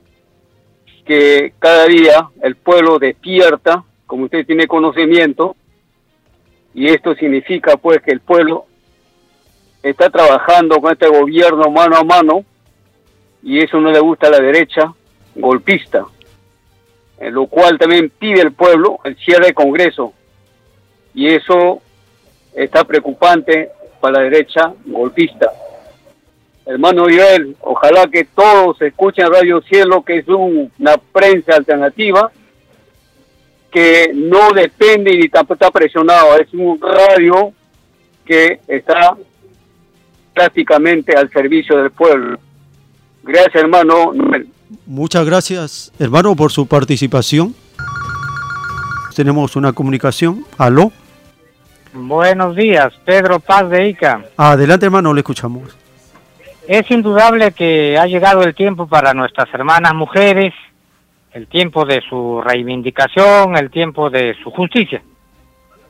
que 1.05 1.53
cada 1.59 1.87
día 1.87 2.29
el 2.43 2.55
pueblo 2.57 2.99
despierta, 2.99 3.83
como 4.07 4.25
usted 4.25 4.47
tiene 4.47 4.69
conocimiento, 4.69 5.57
y 6.75 6.89
esto 6.89 7.15
significa 7.15 7.77
pues 7.77 8.01
que 8.03 8.13
el 8.13 8.21
pueblo 8.21 8.67
está 9.83 10.11
trabajando 10.11 10.81
con 10.81 10.93
este 10.93 11.09
gobierno 11.09 11.71
mano 11.71 11.97
a 11.97 12.05
mano, 12.05 12.45
y 13.43 13.59
eso 13.61 13.81
no 13.81 13.91
le 13.91 13.99
gusta 14.01 14.29
a 14.29 14.31
la 14.31 14.41
derecha 14.41 14.93
golpista, 15.35 16.05
en 17.19 17.35
lo 17.35 17.47
cual 17.47 17.79
también 17.79 18.11
pide 18.11 18.41
el 18.41 18.53
pueblo 18.53 19.01
el 19.05 19.17
cierre 19.17 19.47
del 19.47 19.55
Congreso, 19.55 20.13
y 21.15 21.29
eso 21.29 21.83
está 22.55 22.85
preocupante 22.85 23.71
para 24.01 24.19
la 24.19 24.25
derecha 24.31 24.73
golpista. 24.87 25.51
Hermano 26.65 27.05
Joel, 27.05 27.57
ojalá 27.61 28.07
que 28.07 28.25
todos 28.25 28.81
escuchen 28.81 29.33
Radio 29.33 29.61
Cielo, 29.63 30.03
que 30.03 30.19
es 30.19 30.29
un- 30.29 30.71
una 30.79 30.97
prensa 30.97 31.57
alternativa, 31.57 32.31
que 33.73 34.13
no 34.15 34.53
depende 34.53 35.17
ni 35.17 35.29
tampoco 35.29 35.55
está 35.55 35.71
presionado, 35.71 36.37
es 36.37 36.53
un 36.53 36.79
radio 36.81 37.53
que 38.25 38.61
está 38.69 39.17
prácticamente 40.35 41.15
al 41.17 41.31
servicio 41.31 41.79
del 41.79 41.91
pueblo. 41.91 42.39
Gracias, 43.23 43.57
hermano. 43.57 44.13
Muchas 44.87 45.25
gracias, 45.25 45.93
hermano, 45.99 46.37
por 46.37 46.53
su 46.53 46.67
participación. 46.67 47.55
Tenemos 49.15 49.57
una 49.57 49.73
comunicación. 49.73 50.45
Aló. 50.59 50.93
Buenos 51.93 52.57
días, 52.57 52.93
Pedro 53.05 53.39
Paz 53.39 53.69
de 53.69 53.89
Ica. 53.89 54.25
Adelante, 54.37 54.87
hermano, 54.87 55.13
le 55.13 55.21
escuchamos. 55.21 55.77
Es 56.67 56.91
indudable 56.91 57.53
que 57.53 57.99
ha 57.99 58.07
llegado 58.07 58.43
el 58.43 58.55
tiempo 58.55 58.87
para 58.87 59.13
nuestras 59.13 59.53
hermanas 59.53 59.95
mujeres, 59.95 60.55
el 61.35 61.47
tiempo 61.47 61.85
de 61.85 62.01
su 62.09 62.41
reivindicación, 62.41 63.57
el 63.57 63.71
tiempo 63.71 64.11
de 64.11 64.35
su 64.43 64.51
justicia. 64.51 65.03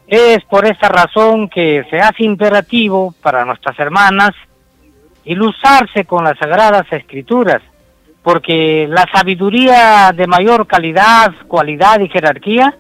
Es 0.07 0.45
por 0.45 0.67
esta 0.67 0.89
razón 0.89 1.49
que 1.49 1.85
se 1.91 1.99
hace 1.99 2.25
imperativo 2.25 3.15
para 3.23 3.45
nuestras 3.45 3.79
hermanas 3.79 4.31
ilustrarse 5.25 6.05
con 6.05 6.25
las 6.25 6.39
sagradas 6.39 6.87
escrituras, 6.93 7.63
porque 8.23 8.87
la 8.89 9.07
sabiduría 9.13 10.13
de 10.15 10.27
mayor 10.27 10.67
calidad, 10.67 11.33
cualidad 11.49 12.01
y 12.01 12.09
jerarquía 12.09 12.77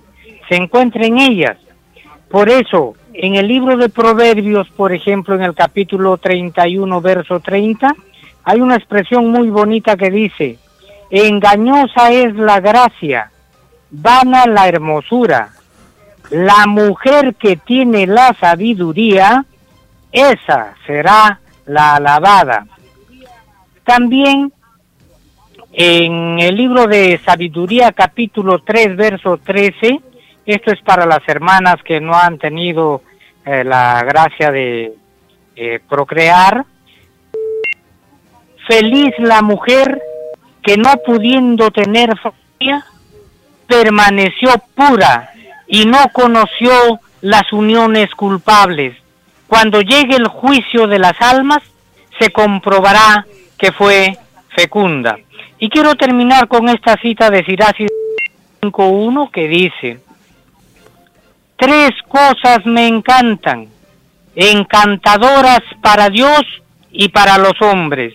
se 0.48 0.56
encuentra 0.56 1.06
en 1.06 1.18
ellas. 1.18 1.56
Por 2.28 2.48
eso, 2.48 2.94
en 3.12 3.36
el 3.36 3.46
libro 3.46 3.76
de 3.76 3.88
Proverbios, 3.88 4.68
por 4.70 4.92
ejemplo, 4.92 5.34
en 5.34 5.42
el 5.42 5.54
capítulo 5.54 6.16
31, 6.16 7.00
verso 7.00 7.40
30, 7.40 7.94
hay 8.44 8.60
una 8.60 8.76
expresión 8.76 9.28
muy 9.30 9.50
bonita 9.50 9.96
que 9.96 10.10
dice, 10.10 10.58
engañosa 11.12 12.10
es 12.10 12.34
la 12.34 12.58
gracia, 12.60 13.30
vana 13.90 14.46
la 14.46 14.66
hermosura. 14.66 15.50
La 16.30 16.66
mujer 16.66 17.34
que 17.34 17.56
tiene 17.56 18.06
la 18.06 18.34
sabiduría, 18.40 19.44
esa 20.10 20.74
será 20.86 21.38
la 21.66 21.96
alabada. 21.96 22.66
También 23.84 24.50
en 25.74 26.38
el 26.38 26.56
libro 26.56 26.86
de 26.86 27.20
Sabiduría 27.22 27.92
capítulo 27.92 28.60
3 28.60 28.96
verso 28.96 29.36
13, 29.36 30.00
esto 30.46 30.72
es 30.72 30.80
para 30.80 31.04
las 31.04 31.20
hermanas 31.26 31.76
que 31.84 32.00
no 32.00 32.14
han 32.14 32.38
tenido 32.38 33.02
eh, 33.44 33.64
la 33.64 34.02
gracia 34.04 34.50
de 34.50 34.94
eh, 35.56 35.80
procrear. 35.86 36.64
Feliz 38.66 39.12
la 39.18 39.42
mujer 39.42 40.00
que 40.62 40.76
no 40.76 40.96
pudiendo 41.04 41.70
tener 41.70 42.16
familia, 42.18 42.86
permaneció 43.66 44.50
pura 44.74 45.30
y 45.66 45.86
no 45.86 46.08
conoció 46.12 47.00
las 47.20 47.52
uniones 47.52 48.10
culpables. 48.14 48.96
Cuando 49.46 49.80
llegue 49.80 50.16
el 50.16 50.28
juicio 50.28 50.86
de 50.86 50.98
las 50.98 51.20
almas, 51.20 51.62
se 52.18 52.30
comprobará 52.30 53.26
que 53.58 53.72
fue 53.72 54.16
fecunda. 54.56 55.18
Y 55.58 55.68
quiero 55.68 55.94
terminar 55.94 56.48
con 56.48 56.68
esta 56.68 56.96
cita 56.96 57.30
de 57.30 57.44
Siracid 57.44 57.88
5.1 58.60 59.30
que 59.30 59.48
dice, 59.48 60.00
Tres 61.56 61.90
cosas 62.08 62.64
me 62.64 62.86
encantan, 62.86 63.68
encantadoras 64.34 65.60
para 65.80 66.08
Dios 66.10 66.42
y 66.90 67.08
para 67.10 67.38
los 67.38 67.60
hombres. 67.60 68.14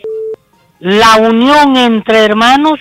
La 0.79 1.17
unión 1.17 1.75
entre 1.75 2.23
hermanos, 2.23 2.79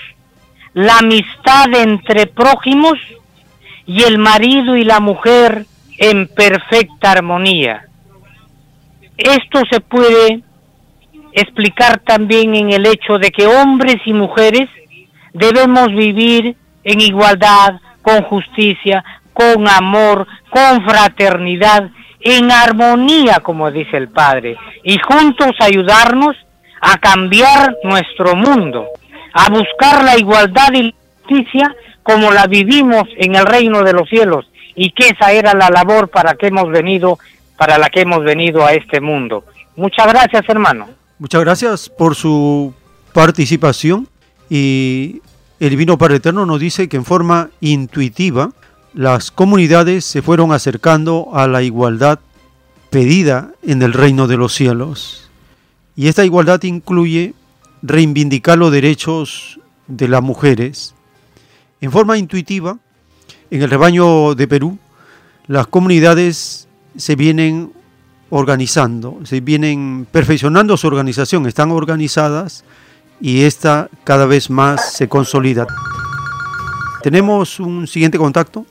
la 0.74 0.98
amistad 0.98 1.72
entre 1.74 2.26
prójimos 2.26 2.98
y 3.86 4.02
el 4.02 4.18
marido 4.18 4.76
y 4.76 4.84
la 4.84 5.00
mujer 5.00 5.64
en 5.98 6.28
perfecta 6.28 7.12
armonía. 7.12 7.86
Esto 9.16 9.62
se 9.70 9.80
puede 9.80 10.42
explicar 11.32 12.00
también 12.00 12.54
en 12.54 12.72
el 12.72 12.86
hecho 12.86 13.18
de 13.18 13.30
que 13.30 13.46
hombres 13.46 13.96
y 14.04 14.12
mujeres 14.12 14.68
debemos 15.32 15.88
vivir 15.88 16.56
en 16.84 17.00
igualdad, 17.00 17.80
con 18.02 18.22
justicia, 18.22 19.04
con 19.32 19.68
amor, 19.68 20.26
con 20.50 20.84
fraternidad, 20.84 21.90
en 22.20 22.50
armonía, 22.50 23.40
como 23.40 23.70
dice 23.70 23.96
el 23.96 24.08
Padre, 24.08 24.56
y 24.82 24.98
juntos 24.98 25.52
ayudarnos 25.60 26.36
a 26.88 26.98
cambiar 26.98 27.76
nuestro 27.82 28.36
mundo, 28.36 28.86
a 29.32 29.50
buscar 29.50 30.04
la 30.04 30.16
igualdad 30.16 30.72
y 30.72 30.82
la 30.82 30.94
justicia 31.20 31.76
como 32.04 32.30
la 32.30 32.46
vivimos 32.46 33.08
en 33.16 33.34
el 33.34 33.44
reino 33.44 33.82
de 33.82 33.92
los 33.92 34.08
cielos, 34.08 34.46
y 34.76 34.92
que 34.92 35.08
esa 35.08 35.32
era 35.32 35.52
la 35.52 35.68
labor 35.68 36.08
para 36.08 36.34
que 36.34 36.46
hemos 36.46 36.70
venido, 36.70 37.18
para 37.58 37.76
la 37.76 37.88
que 37.88 38.02
hemos 38.02 38.22
venido 38.22 38.64
a 38.64 38.72
este 38.72 39.00
mundo. 39.00 39.44
Muchas 39.74 40.06
gracias, 40.06 40.48
hermano. 40.48 40.86
Muchas 41.18 41.40
gracias 41.40 41.88
por 41.88 42.14
su 42.14 42.72
participación 43.12 44.06
y 44.48 45.22
el 45.58 45.70
Divino 45.70 45.98
Padre 45.98 46.16
Eterno 46.16 46.46
nos 46.46 46.60
dice 46.60 46.88
que 46.88 46.98
en 46.98 47.04
forma 47.04 47.50
intuitiva 47.60 48.50
las 48.94 49.32
comunidades 49.32 50.04
se 50.04 50.22
fueron 50.22 50.52
acercando 50.52 51.30
a 51.32 51.48
la 51.48 51.62
igualdad 51.62 52.20
pedida 52.90 53.50
en 53.64 53.82
el 53.82 53.92
reino 53.92 54.28
de 54.28 54.36
los 54.36 54.54
cielos. 54.54 55.25
Y 55.96 56.08
esta 56.08 56.24
igualdad 56.24 56.62
incluye 56.64 57.32
reivindicar 57.82 58.58
los 58.58 58.70
derechos 58.70 59.58
de 59.86 60.08
las 60.08 60.22
mujeres. 60.22 60.94
En 61.80 61.90
forma 61.90 62.18
intuitiva, 62.18 62.78
en 63.50 63.62
el 63.62 63.70
rebaño 63.70 64.34
de 64.34 64.46
Perú, 64.46 64.78
las 65.46 65.66
comunidades 65.66 66.68
se 66.96 67.16
vienen 67.16 67.72
organizando, 68.30 69.20
se 69.24 69.40
vienen 69.40 70.06
perfeccionando 70.10 70.76
su 70.76 70.86
organización, 70.86 71.46
están 71.46 71.70
organizadas 71.70 72.64
y 73.20 73.42
esta 73.42 73.88
cada 74.04 74.26
vez 74.26 74.50
más 74.50 74.92
se 74.92 75.08
consolida. 75.08 75.66
Tenemos 77.02 77.60
un 77.60 77.86
siguiente 77.86 78.18
contacto. 78.18 78.66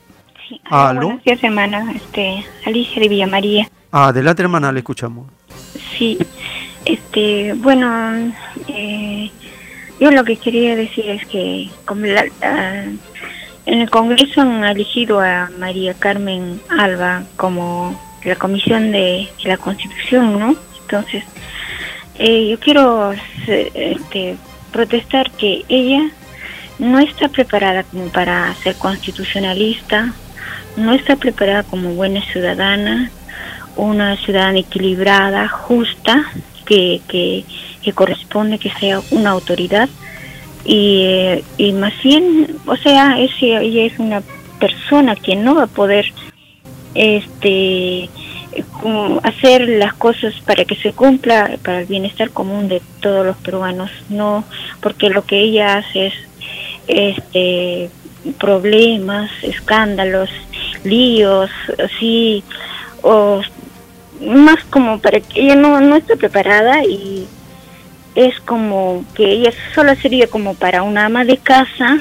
Sí. 0.48 0.60
Buenos 0.70 1.24
días, 1.24 1.42
hermana. 1.42 1.92
Este, 1.92 2.44
Alicia 2.66 3.00
de 3.00 3.08
Villa 3.08 3.26
María. 3.26 3.68
Adelante, 3.90 4.42
hermana, 4.42 4.70
le 4.70 4.80
escuchamos. 4.80 5.26
Sí, 5.96 6.18
este, 6.86 7.52
bueno, 7.54 8.32
eh, 8.68 9.30
yo 10.00 10.10
lo 10.10 10.24
que 10.24 10.36
quería 10.36 10.76
decir 10.76 11.08
es 11.08 11.26
que 11.26 11.68
como 11.84 12.06
la, 12.06 12.24
en 13.66 13.80
el 13.80 13.90
Congreso 13.90 14.40
han 14.40 14.64
elegido 14.64 15.20
a 15.20 15.50
María 15.58 15.94
Carmen 15.94 16.60
Alba 16.68 17.24
como 17.36 18.00
la 18.24 18.36
Comisión 18.36 18.92
de 18.92 19.28
la 19.44 19.56
Constitución, 19.56 20.38
¿no? 20.38 20.56
Entonces, 20.82 21.24
eh, 22.18 22.48
yo 22.48 22.58
quiero 22.60 23.12
este, 23.46 24.36
protestar 24.72 25.30
que 25.32 25.64
ella 25.68 26.10
no 26.78 26.98
está 27.00 27.28
preparada 27.28 27.82
como 27.84 28.08
para 28.08 28.54
ser 28.62 28.76
constitucionalista, 28.76 30.12
no 30.76 30.92
está 30.92 31.16
preparada 31.16 31.62
como 31.62 31.94
buena 31.94 32.20
ciudadana, 32.22 33.10
una 33.76 34.16
ciudadana 34.16 34.58
equilibrada, 34.58 35.48
justa, 35.48 36.24
que, 36.66 37.00
que, 37.08 37.44
corresponde 37.94 38.58
que 38.58 38.70
sea 38.70 39.00
una 39.10 39.30
autoridad. 39.30 39.88
Y, 40.64 41.42
y 41.56 41.72
más 41.72 41.92
bien, 42.02 42.58
o 42.66 42.76
sea, 42.76 43.16
ella 43.18 43.84
es 43.84 43.98
una 43.98 44.22
persona 44.58 45.14
que 45.14 45.36
no 45.36 45.54
va 45.54 45.64
a 45.64 45.68
poder 45.68 46.12
este 46.94 48.10
hacer 49.22 49.68
las 49.68 49.92
cosas 49.94 50.34
para 50.46 50.64
que 50.64 50.76
se 50.76 50.92
cumpla 50.92 51.58
para 51.62 51.80
el 51.80 51.86
bienestar 51.86 52.30
común 52.30 52.68
de 52.68 52.80
todos 53.00 53.26
los 53.26 53.36
peruanos 53.36 53.90
no 54.08 54.44
porque 54.80 55.10
lo 55.10 55.26
que 55.26 55.40
ella 55.40 55.76
hace 55.76 56.06
es 56.06 56.14
este 56.88 57.90
problemas 58.38 59.30
escándalos 59.42 60.30
líos, 60.86 61.50
así, 61.84 62.42
o 63.02 63.40
más 64.20 64.64
como 64.64 64.98
para 65.00 65.20
que 65.20 65.42
ella 65.42 65.56
no, 65.56 65.80
no 65.80 65.96
esté 65.96 66.16
preparada 66.16 66.84
y 66.84 67.26
es 68.14 68.40
como 68.40 69.04
que 69.14 69.30
ella 69.30 69.52
solo 69.74 69.94
sería 69.96 70.26
como 70.26 70.54
para 70.54 70.82
una 70.82 71.06
ama 71.06 71.24
de 71.24 71.36
casa 71.36 71.98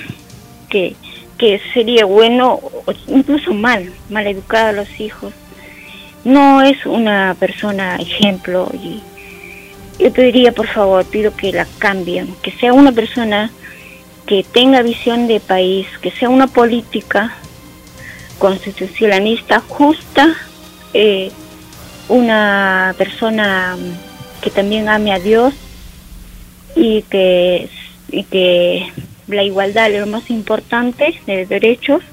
que, 0.70 0.96
que 1.38 1.62
sería 1.74 2.06
bueno 2.06 2.54
o 2.54 2.94
incluso 3.08 3.54
mal, 3.54 3.92
mal 4.10 4.26
educada 4.28 4.70
a 4.70 4.74
los 4.74 5.00
hijos. 5.00 5.34
No 6.24 6.62
es 6.62 6.86
una 6.86 7.36
persona 7.40 7.98
ejemplo 7.98 8.72
y 8.74 9.02
yo 10.00 10.12
pediría 10.12 10.52
por 10.52 10.68
favor, 10.68 11.06
pido 11.06 11.36
que 11.36 11.52
la 11.52 11.68
cambien, 11.80 12.34
que 12.42 12.52
sea 12.52 12.74
una 12.74 12.92
persona 12.92 13.52
que 14.26 14.44
tenga 14.44 14.82
visión 14.82 15.28
de 15.28 15.40
país, 15.40 15.88
que 16.02 16.12
sea 16.12 16.30
una 16.30 16.48
política 16.48 17.36
constitucionalista 18.40 19.62
justa, 19.62 20.36
eh, 20.94 21.32
una 22.08 22.94
persona 22.98 23.76
que 24.42 24.50
también 24.50 24.90
ame 24.90 25.12
a 25.12 25.20
Dios 25.20 25.54
y 26.76 27.02
que, 27.04 27.70
y 28.10 28.24
que 28.24 28.88
la 29.28 29.44
igualdad 29.44 29.92
es 29.92 30.02
lo 30.02 30.08
más 30.08 30.30
importante 30.30 31.20
de 31.26 31.46
derechos 31.46 32.04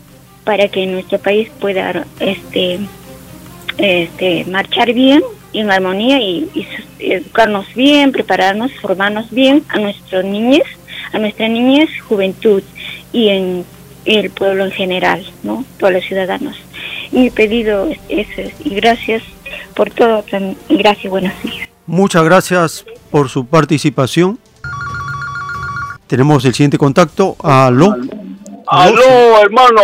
para 0.44 0.68
que 0.68 0.86
nuestro 0.86 1.18
país 1.18 1.48
pueda 1.60 2.06
este, 2.20 2.80
este, 3.78 4.44
marchar 4.46 4.92
bien 4.92 5.22
y 5.52 5.60
en 5.60 5.70
armonía 5.70 6.18
y, 6.20 6.48
educarnos 6.98 7.66
bien, 7.74 8.12
prepararnos, 8.12 8.72
formarnos 8.80 9.30
bien 9.30 9.64
a 9.68 9.78
nuestros 9.78 10.24
niñez, 10.24 10.64
a 11.12 11.18
nuestra 11.18 11.48
niñez, 11.48 11.90
juventud 12.08 12.62
y 13.12 13.28
en 13.28 13.64
el 14.04 14.30
pueblo 14.30 14.64
en 14.64 14.70
general, 14.72 15.24
¿no? 15.42 15.64
Todos 15.78 15.92
los 15.92 16.04
ciudadanos. 16.04 16.56
Mi 17.10 17.30
pedido 17.30 17.88
es 18.08 18.26
y 18.64 18.74
gracias 18.74 19.22
por 19.74 19.90
todo. 19.90 20.24
Gracias, 20.68 21.10
buenos 21.10 21.32
días. 21.42 21.68
Muchas 21.86 22.24
gracias 22.24 22.84
por 23.10 23.28
su 23.28 23.46
participación. 23.46 24.38
Tenemos 26.06 26.44
el 26.44 26.54
siguiente 26.54 26.78
contacto. 26.78 27.36
Aló. 27.42 27.96
Aló, 28.66 29.40
hermano. 29.40 29.80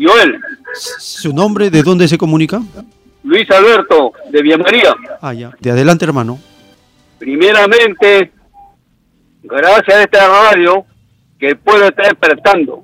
Joel. 0.00 0.38
¿Su 0.74 1.32
nombre? 1.32 1.70
¿De 1.70 1.82
dónde 1.82 2.08
se 2.08 2.16
comunica? 2.16 2.62
Luis 3.24 3.48
Alberto, 3.50 4.12
de 4.30 4.42
Vía 4.42 4.58
María. 4.58 4.94
Ah, 5.20 5.32
ya. 5.32 5.52
De 5.60 5.70
adelante, 5.70 6.04
hermano. 6.04 6.38
Primeramente, 7.18 8.32
gracias 9.42 9.96
a 9.96 10.02
esta 10.02 10.28
radio, 10.28 10.84
que 11.38 11.48
el 11.50 11.58
pueblo 11.58 11.86
está 11.86 12.04
despertando. 12.04 12.82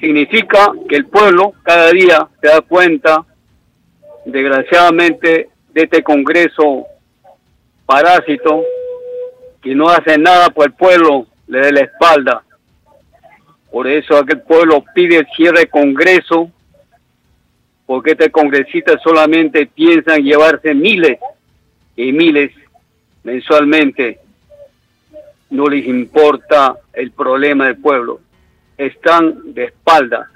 Significa 0.00 0.72
que 0.88 0.96
el 0.96 1.06
pueblo 1.06 1.52
cada 1.62 1.90
día 1.90 2.28
se 2.40 2.48
da 2.48 2.60
cuenta, 2.60 3.24
desgraciadamente, 4.26 5.48
de 5.72 5.82
este 5.82 6.02
Congreso 6.02 6.86
parásito 7.86 8.62
que 9.62 9.74
no 9.74 9.88
hace 9.88 10.18
nada 10.18 10.50
por 10.50 10.66
el 10.66 10.72
pueblo, 10.72 11.26
le 11.46 11.60
dé 11.60 11.72
la 11.72 11.80
espalda. 11.80 12.42
Por 13.70 13.86
eso 13.86 14.16
aquel 14.16 14.40
pueblo 14.42 14.84
pide 14.94 15.18
el 15.18 15.26
cierre 15.34 15.60
de 15.60 15.66
Congreso, 15.68 16.50
porque 17.84 18.12
este 18.12 18.30
congresista 18.30 18.98
solamente 18.98 19.66
piensan 19.66 20.22
llevarse 20.22 20.74
miles 20.74 21.18
y 21.94 22.12
miles 22.12 22.50
mensualmente. 23.22 24.18
No 25.50 25.68
les 25.68 25.86
importa 25.86 26.76
el 26.92 27.12
problema 27.12 27.66
del 27.66 27.76
pueblo. 27.76 28.20
Están 28.76 29.54
de 29.54 29.64
espalda. 29.64 30.28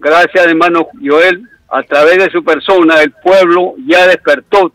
Gracias, 0.00 0.44
hermano 0.44 0.88
Joel, 1.00 1.48
a 1.70 1.82
través 1.82 2.18
de 2.18 2.30
su 2.30 2.42
persona, 2.42 3.00
el 3.02 3.12
pueblo 3.12 3.74
ya 3.86 4.06
despertó. 4.06 4.72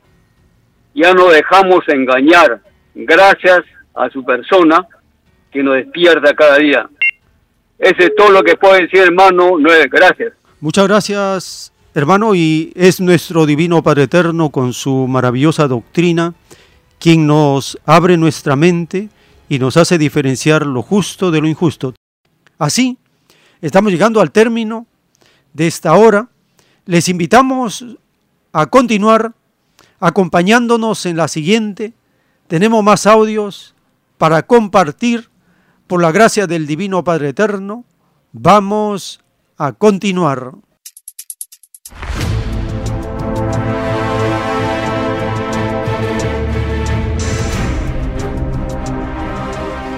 Ya 0.94 1.14
no 1.14 1.30
dejamos 1.30 1.88
engañar. 1.88 2.62
Gracias 2.94 3.62
a 3.94 4.10
su 4.10 4.24
persona 4.24 4.88
que 5.52 5.62
nos 5.62 5.76
despierta 5.76 6.34
cada 6.34 6.58
día. 6.58 6.90
Ese 7.78 8.06
es 8.06 8.16
todo 8.16 8.30
lo 8.32 8.44
que 8.44 8.56
puedo 8.56 8.76
decir, 8.76 9.00
hermano. 9.00 9.58
Gracias. 9.92 10.34
Muchas 10.62 10.88
gracias, 10.88 11.74
hermano, 11.94 12.34
y 12.34 12.72
es 12.76 13.02
nuestro 13.02 13.46
Divino 13.46 13.84
Padre 13.84 14.04
Eterno 14.04 14.50
con 14.50 14.72
su 14.72 15.08
maravillosa 15.08 15.68
doctrina 15.68 16.34
quien 17.00 17.28
nos 17.28 17.78
abre 17.86 18.18
nuestra 18.18 18.56
mente 18.56 19.10
y 19.50 19.60
nos 19.60 19.78
hace 19.78 19.98
diferenciar 19.98 20.66
lo 20.66 20.82
justo 20.82 21.30
de 21.30 21.42
lo 21.42 21.48
injusto. 21.48 21.94
Así, 22.58 22.98
estamos 23.62 23.92
llegando 23.92 24.22
al 24.22 24.32
término 24.32 24.88
de 25.54 25.68
esta 25.68 25.94
hora. 25.94 26.30
Les 26.86 27.10
invitamos 27.10 27.84
a 28.54 28.68
continuar 28.68 29.34
acompañándonos 30.00 31.06
en 31.08 31.18
la 31.18 31.28
siguiente. 31.28 31.94
Tenemos 32.48 32.84
más 32.84 33.08
audios 33.08 33.74
para 34.20 34.44
compartir 34.44 35.30
por 35.88 36.02
la 36.02 36.12
gracia 36.12 36.46
del 36.46 36.68
Divino 36.68 37.04
Padre 37.04 37.30
Eterno. 37.30 37.86
Vamos 38.32 39.20
a 39.58 39.74
continuar. 39.74 40.52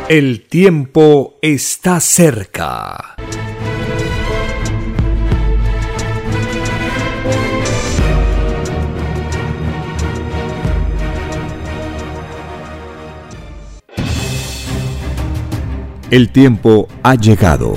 El 0.08 0.48
tiempo 0.48 1.38
está 1.42 2.00
cerca. 2.00 3.18
El 16.10 16.30
tiempo 16.30 16.88
ha 17.04 17.16
llegado. 17.16 17.74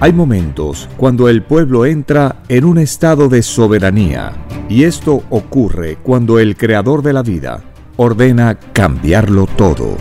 Hay 0.00 0.14
momentos 0.14 0.88
cuando 0.96 1.28
el 1.28 1.42
pueblo 1.42 1.84
entra 1.84 2.36
en 2.48 2.64
un 2.64 2.78
estado 2.78 3.28
de 3.28 3.42
soberanía 3.42 4.32
y 4.70 4.84
esto 4.84 5.22
ocurre 5.28 5.98
cuando 6.02 6.38
el 6.38 6.56
creador 6.56 7.02
de 7.02 7.12
la 7.12 7.22
vida 7.22 7.62
ordena 7.98 8.58
cambiarlo 8.72 9.46
todo. 9.46 9.98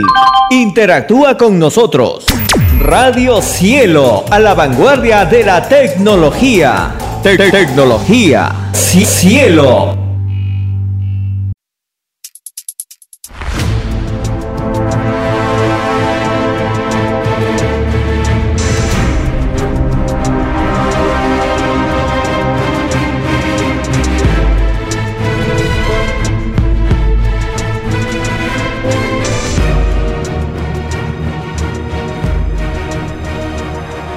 interactúa 0.50 1.36
con 1.36 1.58
nosotros. 1.58 2.26
Radio 2.78 3.42
Cielo, 3.42 4.24
a 4.30 4.38
la 4.38 4.54
vanguardia 4.54 5.24
de 5.24 5.42
la 5.44 5.68
tecnología. 5.68 6.94
Te- 7.22 7.38
tecnología. 7.50 8.50
Ci- 8.72 9.04
Cielo. 9.04 10.01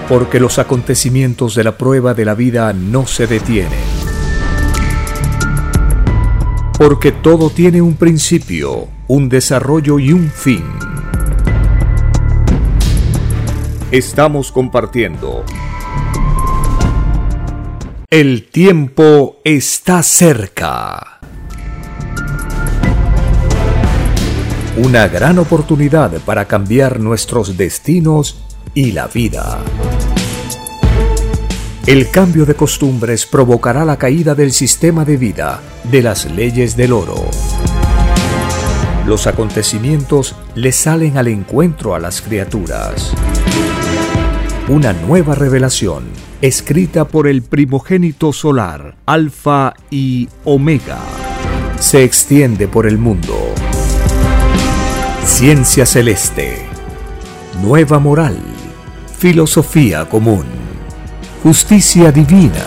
Porque 0.07 0.39
los 0.39 0.59
acontecimientos 0.59 1.55
de 1.55 1.63
la 1.63 1.77
prueba 1.77 2.13
de 2.13 2.25
la 2.25 2.35
vida 2.35 2.73
no 2.73 3.07
se 3.07 3.25
detienen. 3.25 3.79
Porque 6.77 7.11
todo 7.11 7.49
tiene 7.49 7.81
un 7.81 7.95
principio, 7.95 8.87
un 9.07 9.29
desarrollo 9.29 9.97
y 9.97 10.11
un 10.13 10.29
fin. 10.29 10.63
Estamos 13.91 14.51
compartiendo. 14.51 15.43
El 18.09 18.49
tiempo 18.49 19.37
está 19.43 20.03
cerca. 20.03 21.19
Una 24.77 25.07
gran 25.07 25.39
oportunidad 25.39 26.11
para 26.25 26.45
cambiar 26.45 26.99
nuestros 26.99 27.55
destinos 27.55 28.44
y 28.73 28.91
la 28.91 29.07
vida. 29.07 29.63
El 31.87 32.09
cambio 32.09 32.47
de 32.47 32.55
costumbres 32.55 33.27
provocará 33.27 33.85
la 33.85 33.97
caída 33.97 34.33
del 34.33 34.51
sistema 34.51 35.05
de 35.05 35.17
vida, 35.17 35.61
de 35.83 36.01
las 36.01 36.25
leyes 36.25 36.75
del 36.75 36.93
oro. 36.93 37.29
Los 39.05 39.27
acontecimientos 39.27 40.35
le 40.55 40.71
salen 40.71 41.15
al 41.19 41.27
encuentro 41.27 41.93
a 41.93 41.99
las 41.99 42.23
criaturas. 42.23 43.13
Una 44.67 44.93
nueva 44.93 45.35
revelación, 45.35 46.05
escrita 46.41 47.05
por 47.05 47.27
el 47.27 47.43
primogénito 47.43 48.33
solar, 48.33 48.95
Alfa 49.05 49.75
y 49.91 50.27
Omega, 50.43 50.97
se 51.79 52.03
extiende 52.03 52.67
por 52.67 52.87
el 52.87 52.97
mundo. 52.97 53.37
Ciencia 55.23 55.85
celeste, 55.85 56.65
nueva 57.61 57.99
moral 57.99 58.54
filosofía 59.25 60.07
común, 60.07 60.45
justicia 61.41 62.11
divina. 62.11 62.63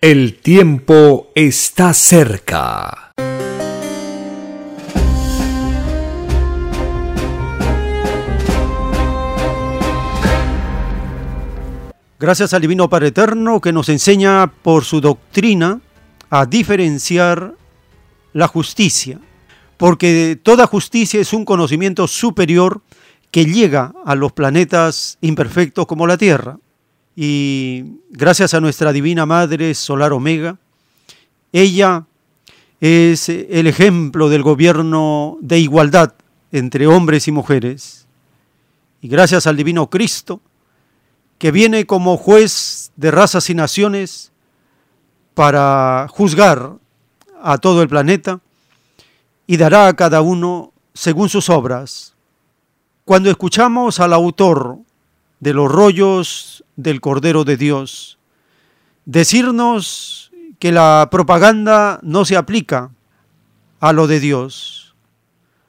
El 0.00 0.38
tiempo 0.38 1.30
está 1.34 1.92
cerca. 1.92 3.12
Gracias 12.18 12.54
al 12.54 12.62
Divino 12.62 12.88
Padre 12.88 13.08
Eterno 13.08 13.60
que 13.60 13.74
nos 13.74 13.90
enseña 13.90 14.46
por 14.46 14.86
su 14.86 15.02
doctrina 15.02 15.82
a 16.30 16.46
diferenciar 16.46 17.56
la 18.32 18.48
justicia, 18.48 19.18
porque 19.76 20.40
toda 20.42 20.66
justicia 20.66 21.20
es 21.20 21.34
un 21.34 21.44
conocimiento 21.44 22.08
superior 22.08 22.80
que 23.32 23.46
llega 23.46 23.94
a 24.04 24.14
los 24.14 24.30
planetas 24.32 25.18
imperfectos 25.22 25.86
como 25.86 26.06
la 26.06 26.18
Tierra. 26.18 26.58
Y 27.16 27.84
gracias 28.10 28.54
a 28.54 28.60
nuestra 28.60 28.92
Divina 28.92 29.26
Madre 29.26 29.74
Solar 29.74 30.12
Omega, 30.12 30.58
ella 31.50 32.04
es 32.80 33.28
el 33.28 33.66
ejemplo 33.66 34.28
del 34.28 34.42
gobierno 34.42 35.38
de 35.40 35.58
igualdad 35.58 36.14
entre 36.52 36.86
hombres 36.86 37.26
y 37.26 37.32
mujeres. 37.32 38.06
Y 39.00 39.08
gracias 39.08 39.46
al 39.46 39.56
Divino 39.56 39.88
Cristo, 39.88 40.40
que 41.38 41.50
viene 41.50 41.86
como 41.86 42.18
juez 42.18 42.92
de 42.96 43.10
razas 43.10 43.48
y 43.48 43.54
naciones 43.54 44.30
para 45.34 46.06
juzgar 46.10 46.74
a 47.42 47.56
todo 47.58 47.82
el 47.82 47.88
planeta 47.88 48.40
y 49.46 49.56
dará 49.56 49.88
a 49.88 49.96
cada 49.96 50.20
uno 50.20 50.72
según 50.92 51.30
sus 51.30 51.48
obras. 51.48 52.11
Cuando 53.04 53.30
escuchamos 53.30 53.98
al 53.98 54.12
autor 54.12 54.78
de 55.40 55.52
los 55.52 55.70
rollos 55.70 56.64
del 56.76 57.00
Cordero 57.00 57.42
de 57.42 57.56
Dios 57.56 58.18
decirnos 59.06 60.30
que 60.60 60.70
la 60.70 61.08
propaganda 61.10 61.98
no 62.02 62.24
se 62.24 62.36
aplica 62.36 62.92
a 63.80 63.92
lo 63.92 64.06
de 64.06 64.20
Dios, 64.20 64.94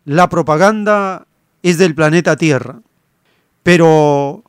la 0.05 0.29
propaganda 0.29 1.25
es 1.63 1.79
del 1.79 1.95
planeta 1.95 2.35
Tierra, 2.35 2.81
pero 3.63 4.43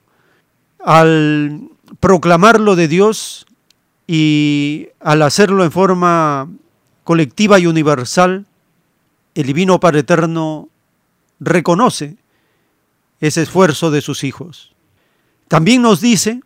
al 0.85 1.70
proclamarlo 2.01 2.77
de 2.77 2.89
Dios 2.89 3.47
y 4.06 4.89
al 5.01 5.23
hacerlo 5.23 5.65
en 5.65 5.73
forma 5.73 6.51
colectiva 7.02 7.59
y 7.59 7.66
universal, 7.66 8.44
el 9.35 9.47
Divino 9.47 9.81
Padre 9.81 10.01
Eterno 10.01 10.69
reconoce 11.40 12.19
ese 13.27 13.41
esfuerzo 13.41 13.91
de 13.91 14.03
sus 14.03 14.23
hijos. 14.23 14.73
También 15.49 15.81
nos 15.81 16.03
dice 16.03 16.41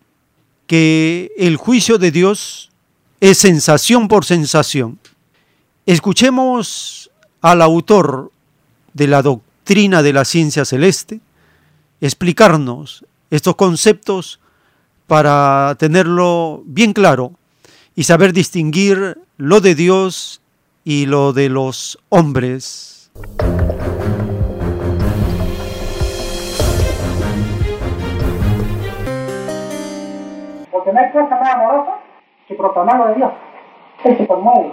que 0.69 1.33
el 1.37 1.57
juicio 1.57 1.99
de 1.99 2.13
Dios 2.13 2.71
es 3.21 3.39
sensación 3.39 4.07
por 4.07 4.25
sensación. 4.25 5.01
Escuchemos 5.87 7.11
al 7.41 7.63
autor 7.63 8.31
de 8.95 9.09
la 9.09 9.23
doctrina 9.23 10.03
de 10.03 10.13
la 10.13 10.25
ciencia 10.25 10.65
celeste 10.65 11.21
explicarnos 12.01 13.05
estos 13.31 13.57
conceptos 13.57 14.39
para 15.09 15.75
tenerlo 15.81 16.63
bien 16.65 16.93
claro 16.93 17.33
y 17.97 18.05
saber 18.05 18.33
distinguir 18.33 19.19
lo 19.37 19.61
de 19.61 19.75
Dios 19.75 20.41
y 20.85 21.07
lo 21.07 21.33
de 21.33 21.49
los 21.49 21.99
hombres. 22.09 23.11
No 30.99 31.05
hay 31.05 31.11
cosa 31.13 31.37
más 31.37 31.55
amorosa 31.55 31.93
que 32.49 32.55
proclamar 32.55 32.97
lo 32.97 33.09
de 33.09 33.15
Dios. 33.15 33.33
Él 34.05 34.19
se 34.19 34.27
conmueve, 34.27 34.73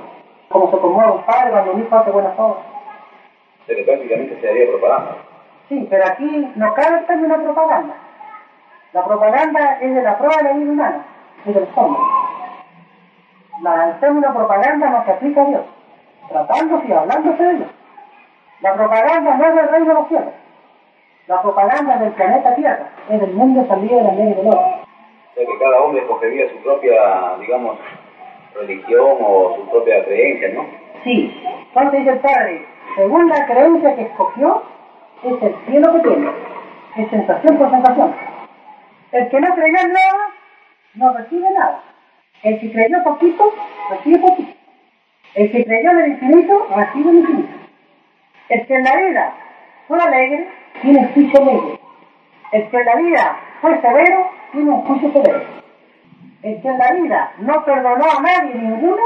como 0.49 0.71
se 0.71 0.77
conmueve 0.77 1.11
un 1.11 1.23
padre 1.23 1.51
cuando 1.51 1.73
un 1.73 1.81
hijo 1.81 1.95
hace 1.95 2.11
buenas 2.11 2.33
obras. 2.37 2.63
Pero 3.67 3.85
prácticamente 3.85 4.39
se 4.41 4.49
haría 4.49 4.69
propaganda. 4.69 5.17
Sí, 5.69 5.87
pero 5.89 6.05
aquí 6.05 6.51
no 6.55 6.73
cabe 6.73 6.99
el 6.99 7.05
término 7.05 7.43
propaganda. 7.43 7.93
La 8.93 9.05
propaganda 9.05 9.77
es 9.81 9.93
de 9.93 10.01
la 10.01 10.17
prueba 10.17 10.37
de 10.37 10.43
la 10.43 10.53
vida 10.53 10.71
humana, 10.71 11.05
es 11.45 11.53
del 11.53 11.67
hombre. 11.75 12.01
La, 13.61 13.89
el 13.89 13.99
término 13.99 14.33
propaganda 14.33 14.89
no 14.89 15.05
se 15.05 15.11
aplica 15.11 15.41
a 15.41 15.45
Dios, 15.45 15.61
tratándose 16.29 16.87
y 16.87 16.91
hablándose 16.91 17.43
de 17.43 17.53
Dios. 17.55 17.69
La 18.61 18.73
propaganda 18.73 19.35
no 19.35 19.45
es 19.45 19.55
del 19.55 19.69
reino 19.69 19.87
de 19.87 19.93
los 19.93 20.07
cielos. 20.07 20.33
La 21.27 21.41
propaganda 21.41 21.95
es 21.95 21.99
del 21.99 22.11
planeta 22.13 22.55
Tierra, 22.55 22.89
es 23.09 23.19
del 23.19 23.33
mundo 23.33 23.65
salido 23.67 23.97
de 23.97 24.03
la 24.03 24.11
media 24.11 24.35
del 24.35 24.47
oro 24.47 24.85
sea 25.35 25.45
que 25.45 25.59
cada 25.59 25.81
hombre 25.81 26.01
escogería 26.01 26.49
su 26.49 26.57
propia, 26.57 27.35
digamos, 27.39 27.77
religión 28.55 29.17
o 29.19 29.55
su 29.57 29.69
propia 29.69 30.03
creencia, 30.05 30.49
¿no? 30.53 30.65
Sí, 31.03 31.31
entonces 31.67 31.99
dice 31.99 32.11
el 32.11 32.19
Padre, 32.19 32.65
según 32.95 33.29
la 33.29 33.45
creencia 33.45 33.95
que 33.95 34.01
escogió, 34.03 34.63
es 35.23 35.43
el 35.43 35.55
cielo 35.65 35.93
que 35.93 36.09
tiene, 36.09 36.31
es 36.97 37.09
sensación 37.09 37.57
por 37.57 37.69
sensación. 37.69 38.15
El 39.11 39.29
que 39.29 39.39
no 39.39 39.55
creyó 39.55 39.77
en 39.79 39.93
nada, 39.93 40.29
no 40.95 41.13
recibe 41.13 41.51
nada. 41.51 41.83
El 42.43 42.59
que 42.59 42.71
creyó 42.71 43.03
poquito, 43.03 43.53
recibe 43.89 44.19
poquito. 44.19 44.53
El 45.35 45.51
que 45.51 45.65
creyó 45.65 45.91
en 45.91 45.99
el 45.99 46.11
infinito, 46.11 46.67
recibe 46.75 47.09
el 47.09 47.17
infinito. 47.17 47.53
El 48.49 48.67
que 48.67 48.73
en 48.73 48.83
la 48.83 48.95
vida 48.95 49.33
fue 49.87 49.99
alegre, 50.01 50.47
tiene 50.81 51.07
juicio 51.13 51.41
alegre. 51.41 51.79
El 52.51 52.69
que 52.69 52.77
en 52.77 52.85
la 52.85 52.95
vida 52.95 53.39
fue 53.61 53.81
severo, 53.81 54.29
tiene 54.51 54.69
un 54.69 54.81
juicio 54.81 55.11
severo. 55.11 55.41
El 56.43 56.61
que 56.61 56.67
en 56.67 56.77
la 56.77 56.91
vida 56.93 57.31
no 57.39 57.65
perdonó 57.65 58.05
a 58.05 58.21
nadie 58.21 58.55
ninguno, 58.55 59.01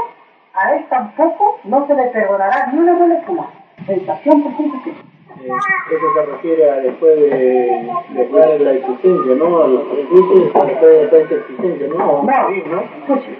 a 0.54 0.74
él 0.74 0.84
tampoco 0.88 1.58
no 1.64 1.86
se 1.86 1.94
le 1.94 2.04
perdonará 2.08 2.66
ni 2.72 2.78
una 2.80 2.94
molécula. 2.94 3.46
Sensación 3.86 4.42
por 4.42 4.56
sensación. 4.56 4.96
Eh, 5.42 5.48
eso 5.48 6.14
se 6.14 6.26
refiere 6.32 6.70
a 6.70 6.74
después 6.80 7.16
de 7.18 7.88
declarar 8.10 8.60
la 8.60 8.72
existencia, 8.72 9.34
¿no? 9.36 9.62
A 9.62 9.68
los 9.68 9.96
después 9.96 10.80
de 10.80 11.04
esta 11.04 11.34
existencia, 11.34 11.86
¿no? 11.88 11.96
No, 11.96 12.22
¿no? 12.22 12.80
Escuche. 13.00 13.38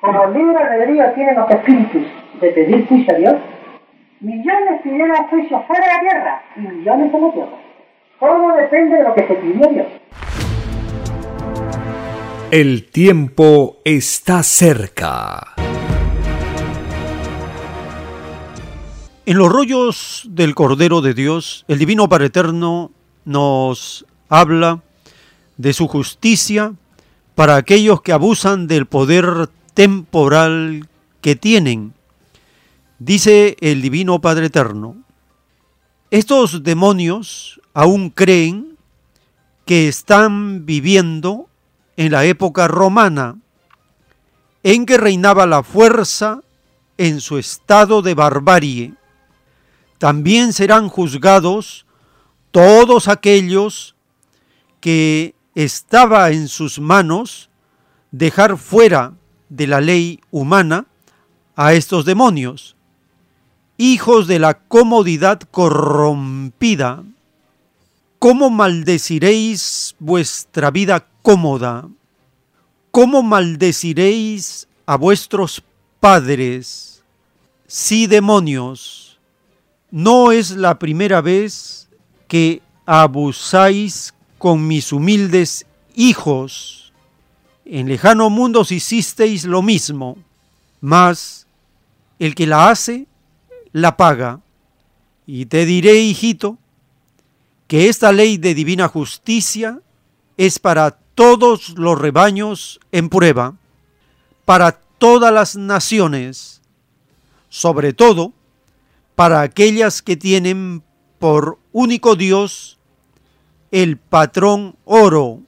Como 0.00 0.24
el 0.24 0.32
libre 0.34 0.56
albedrío 0.56 1.12
tienen 1.12 1.36
los 1.36 1.50
espíritus 1.50 2.02
de 2.40 2.50
pedir 2.50 2.86
juicio 2.88 3.14
a 3.14 3.18
Dios, 3.18 3.36
millones 4.20 4.82
pidieron 4.82 5.16
juicio 5.28 5.60
fuera 5.66 5.86
de 5.86 5.92
la 5.92 6.00
tierra 6.00 6.42
y 6.56 6.60
millones 6.60 7.14
en 7.14 7.22
la 7.22 7.32
tierra. 7.32 7.56
Todo 8.18 8.56
depende 8.56 8.96
de 8.96 9.02
lo 9.04 9.14
que 9.14 9.26
se 9.26 9.34
pidió 9.34 9.66
a 9.66 9.72
Dios. 9.72 9.86
El 12.50 12.90
tiempo 12.90 13.78
está 13.84 14.42
cerca. 14.42 15.54
En 19.24 19.38
los 19.38 19.52
rollos 19.52 20.24
del 20.28 20.56
Cordero 20.56 21.00
de 21.00 21.14
Dios, 21.14 21.64
el 21.68 21.78
Divino 21.78 22.08
Padre 22.08 22.26
Eterno 22.26 22.90
nos 23.24 24.04
habla 24.28 24.82
de 25.58 25.72
su 25.72 25.86
justicia 25.86 26.74
para 27.36 27.54
aquellos 27.54 28.02
que 28.02 28.10
abusan 28.10 28.66
del 28.66 28.86
poder 28.86 29.48
temporal 29.74 30.88
que 31.20 31.36
tienen. 31.36 31.94
Dice 32.98 33.56
el 33.60 33.80
Divino 33.80 34.20
Padre 34.20 34.46
Eterno, 34.46 34.96
estos 36.10 36.64
demonios 36.64 37.60
aún 37.74 38.10
creen 38.10 38.76
que 39.66 39.86
están 39.86 40.66
viviendo 40.66 41.46
en 42.00 42.12
la 42.12 42.24
época 42.24 42.66
romana, 42.66 43.36
en 44.62 44.86
que 44.86 44.96
reinaba 44.96 45.44
la 45.44 45.62
fuerza 45.62 46.40
en 46.96 47.20
su 47.20 47.36
estado 47.36 48.00
de 48.00 48.14
barbarie. 48.14 48.94
También 49.98 50.54
serán 50.54 50.88
juzgados 50.88 51.84
todos 52.52 53.06
aquellos 53.06 53.96
que 54.80 55.34
estaba 55.54 56.30
en 56.30 56.48
sus 56.48 56.80
manos 56.80 57.50
dejar 58.12 58.56
fuera 58.56 59.12
de 59.50 59.66
la 59.66 59.82
ley 59.82 60.20
humana 60.30 60.86
a 61.54 61.74
estos 61.74 62.06
demonios, 62.06 62.76
hijos 63.76 64.26
de 64.26 64.38
la 64.38 64.54
comodidad 64.54 65.42
corrompida. 65.50 67.04
¿Cómo 68.18 68.48
maldeciréis 68.48 69.96
vuestra 69.98 70.70
vida 70.70 71.09
cómoda? 71.22 71.88
¿Cómo 72.90 73.22
maldeciréis 73.22 74.68
a 74.86 74.96
vuestros 74.96 75.62
padres? 76.00 77.02
Sí, 77.66 78.06
demonios, 78.06 79.18
no 79.90 80.32
es 80.32 80.52
la 80.52 80.78
primera 80.78 81.20
vez 81.20 81.88
que 82.26 82.62
abusáis 82.86 84.14
con 84.38 84.66
mis 84.66 84.92
humildes 84.92 85.66
hijos. 85.94 86.92
En 87.64 87.88
lejano 87.88 88.30
mundos 88.30 88.72
hicisteis 88.72 89.44
lo 89.44 89.62
mismo, 89.62 90.16
mas 90.80 91.46
el 92.18 92.34
que 92.34 92.46
la 92.46 92.70
hace, 92.70 93.06
la 93.72 93.96
paga. 93.96 94.40
Y 95.26 95.46
te 95.46 95.64
diré, 95.66 96.00
hijito, 96.00 96.58
que 97.68 97.88
esta 97.88 98.10
ley 98.12 98.36
de 98.36 98.54
divina 98.54 98.88
justicia 98.88 99.80
es 100.36 100.58
para 100.58 100.98
todos 101.20 101.74
los 101.76 101.98
rebaños 101.98 102.80
en 102.92 103.10
prueba, 103.10 103.54
para 104.46 104.80
todas 104.96 105.30
las 105.30 105.54
naciones, 105.54 106.62
sobre 107.50 107.92
todo 107.92 108.32
para 109.16 109.42
aquellas 109.42 110.00
que 110.00 110.16
tienen 110.16 110.82
por 111.18 111.58
único 111.72 112.16
Dios 112.16 112.78
el 113.70 113.98
patrón 113.98 114.76
oro, 114.86 115.42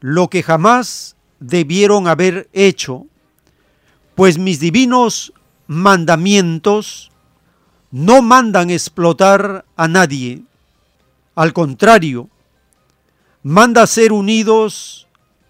lo 0.00 0.28
que 0.30 0.42
jamás 0.42 1.14
debieron 1.38 2.08
haber 2.08 2.48
hecho, 2.52 3.06
pues 4.16 4.36
mis 4.36 4.58
divinos 4.58 5.32
mandamientos 5.68 7.12
no 7.92 8.20
mandan 8.20 8.68
explotar 8.68 9.64
a 9.76 9.86
nadie, 9.86 10.42
al 11.36 11.52
contrario, 11.52 12.28
manda 13.42 13.86
ser 13.86 14.12
unidos 14.12 15.06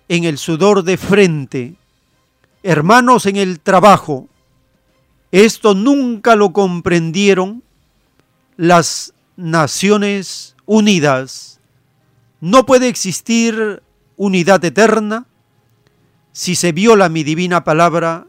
en 0.09 0.25
el 0.25 0.39
sudor 0.39 0.83
de 0.83 0.97
frente, 0.97 1.75
hermanos 2.63 3.27
en 3.27 3.37
el 3.37 3.61
trabajo. 3.61 4.29
Esto 5.31 5.75
nunca 5.75 6.37
lo 6.37 6.53
comprendieron 6.53 7.63
las 8.57 9.13
Naciones 9.37 10.57
Unidas. 10.67 11.61
No 12.41 12.67
puede 12.67 12.89
existir 12.89 13.83
unidad 14.17 14.65
eterna 14.65 15.27
si 16.33 16.55
se 16.55 16.73
viola 16.73 17.09
mi 17.09 17.25
divina 17.25 17.65
palabra 17.65 18.27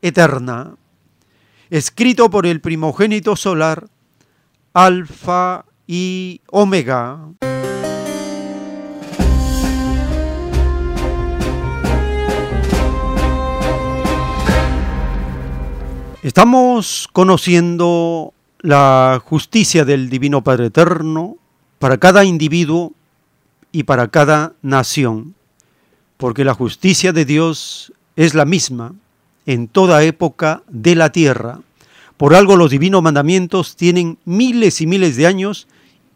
eterna. 0.00 0.74
Escrito 1.70 2.30
por 2.30 2.46
el 2.46 2.60
primogénito 2.60 3.36
solar, 3.36 3.88
Alfa 4.74 5.64
y 5.86 6.40
Omega. 6.50 7.28
Estamos 16.22 17.08
conociendo 17.12 18.32
la 18.60 19.20
justicia 19.24 19.84
del 19.84 20.08
Divino 20.08 20.44
Padre 20.44 20.66
Eterno 20.66 21.36
para 21.80 21.98
cada 21.98 22.24
individuo 22.24 22.92
y 23.72 23.82
para 23.82 24.06
cada 24.06 24.52
nación, 24.62 25.34
porque 26.18 26.44
la 26.44 26.54
justicia 26.54 27.12
de 27.12 27.24
Dios 27.24 27.92
es 28.14 28.34
la 28.34 28.44
misma 28.44 28.94
en 29.46 29.66
toda 29.66 30.04
época 30.04 30.62
de 30.68 30.94
la 30.94 31.10
tierra. 31.10 31.58
Por 32.16 32.36
algo 32.36 32.54
los 32.54 32.70
divinos 32.70 33.02
mandamientos 33.02 33.74
tienen 33.74 34.16
miles 34.24 34.80
y 34.80 34.86
miles 34.86 35.16
de 35.16 35.26
años 35.26 35.66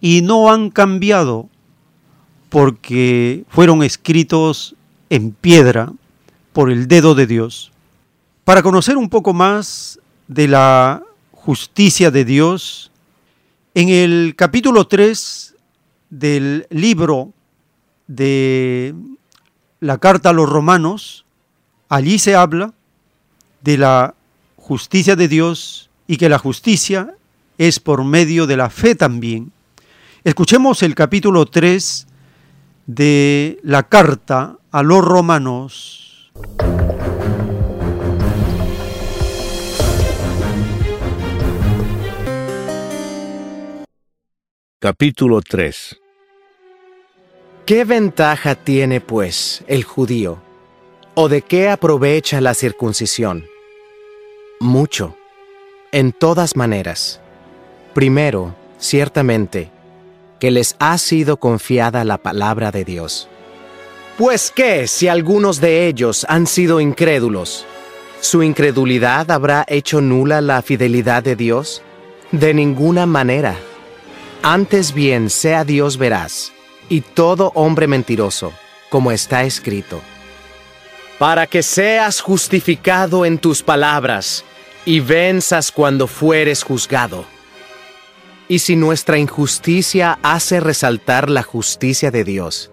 y 0.01 0.23
no 0.23 0.53
han 0.53 0.70
cambiado, 0.70 1.49
porque 2.49 3.43
fueron 3.49 3.83
escritos 3.83 4.77
en 5.11 5.33
piedra 5.33 5.93
por 6.53 6.70
el 6.70 6.87
dedo 6.87 7.16
de 7.16 7.27
Dios. 7.27 7.73
Para 8.47 8.62
conocer 8.62 8.97
un 8.97 9.09
poco 9.09 9.35
más 9.35 9.98
de 10.28 10.47
la 10.47 11.02
justicia 11.32 12.12
de 12.12 12.24
Dios, 12.24 12.93
en 13.74 13.89
el 13.89 14.35
capítulo 14.36 14.86
3 14.86 15.56
del 16.10 16.64
libro 16.70 17.32
de 18.06 18.94
la 19.81 19.98
carta 19.98 20.31
a 20.31 20.32
los 20.32 20.48
romanos, 20.48 21.24
allí 21.89 22.20
se 22.20 22.36
habla 22.36 22.73
de 23.62 23.78
la 23.78 24.14
justicia 24.55 25.16
de 25.16 25.27
Dios 25.27 25.90
y 26.06 26.16
que 26.16 26.28
la 26.28 26.39
justicia 26.39 27.16
es 27.59 27.81
por 27.81 28.05
medio 28.05 28.47
de 28.47 28.56
la 28.56 28.70
fe 28.70 28.94
también. 28.94 29.51
Escuchemos 30.23 30.85
el 30.85 30.94
capítulo 30.94 31.47
3 31.47 32.06
de 32.86 33.59
la 33.64 33.89
carta 33.89 34.56
a 34.70 34.85
los 34.85 35.05
romanos. 35.05 36.31
Capítulo 44.86 45.40
3 45.40 46.00
¿Qué 47.66 47.84
ventaja 47.84 48.54
tiene, 48.54 49.00
pues, 49.00 49.64
el 49.66 49.82
judío? 49.82 50.40
¿O 51.16 51.28
de 51.28 51.42
qué 51.42 51.68
aprovecha 51.68 52.40
la 52.40 52.54
circuncisión? 52.54 53.46
Mucho, 54.60 55.16
en 55.90 56.12
todas 56.12 56.54
maneras. 56.54 57.20
Primero, 57.94 58.54
ciertamente, 58.78 59.72
que 60.38 60.52
les 60.52 60.76
ha 60.78 60.96
sido 60.98 61.38
confiada 61.38 62.04
la 62.04 62.18
palabra 62.18 62.70
de 62.70 62.84
Dios. 62.84 63.28
Pues 64.16 64.52
qué 64.54 64.86
si 64.86 65.08
algunos 65.08 65.60
de 65.60 65.88
ellos 65.88 66.24
han 66.28 66.46
sido 66.46 66.80
incrédulos, 66.80 67.66
¿su 68.20 68.44
incredulidad 68.44 69.32
habrá 69.32 69.64
hecho 69.66 70.00
nula 70.00 70.40
la 70.40 70.62
fidelidad 70.62 71.24
de 71.24 71.34
Dios? 71.34 71.82
De 72.30 72.54
ninguna 72.54 73.04
manera. 73.04 73.56
Antes 74.48 74.94
bien 74.94 75.28
sea 75.28 75.64
Dios 75.64 75.98
veraz 75.98 76.52
y 76.89 77.01
todo 77.01 77.51
hombre 77.56 77.89
mentiroso, 77.89 78.52
como 78.90 79.10
está 79.10 79.43
escrito. 79.43 80.01
Para 81.18 81.48
que 81.48 81.64
seas 81.64 82.20
justificado 82.20 83.27
en 83.27 83.39
tus 83.39 83.64
palabras 83.64 84.44
y 84.85 85.01
venzas 85.01 85.73
cuando 85.73 86.06
fueres 86.06 86.62
juzgado. 86.62 87.24
Y 88.47 88.60
si 88.60 88.77
nuestra 88.77 89.18
injusticia 89.18 90.20
hace 90.23 90.60
resaltar 90.60 91.28
la 91.28 91.43
justicia 91.43 92.12
de 92.12 92.23
Dios, 92.23 92.70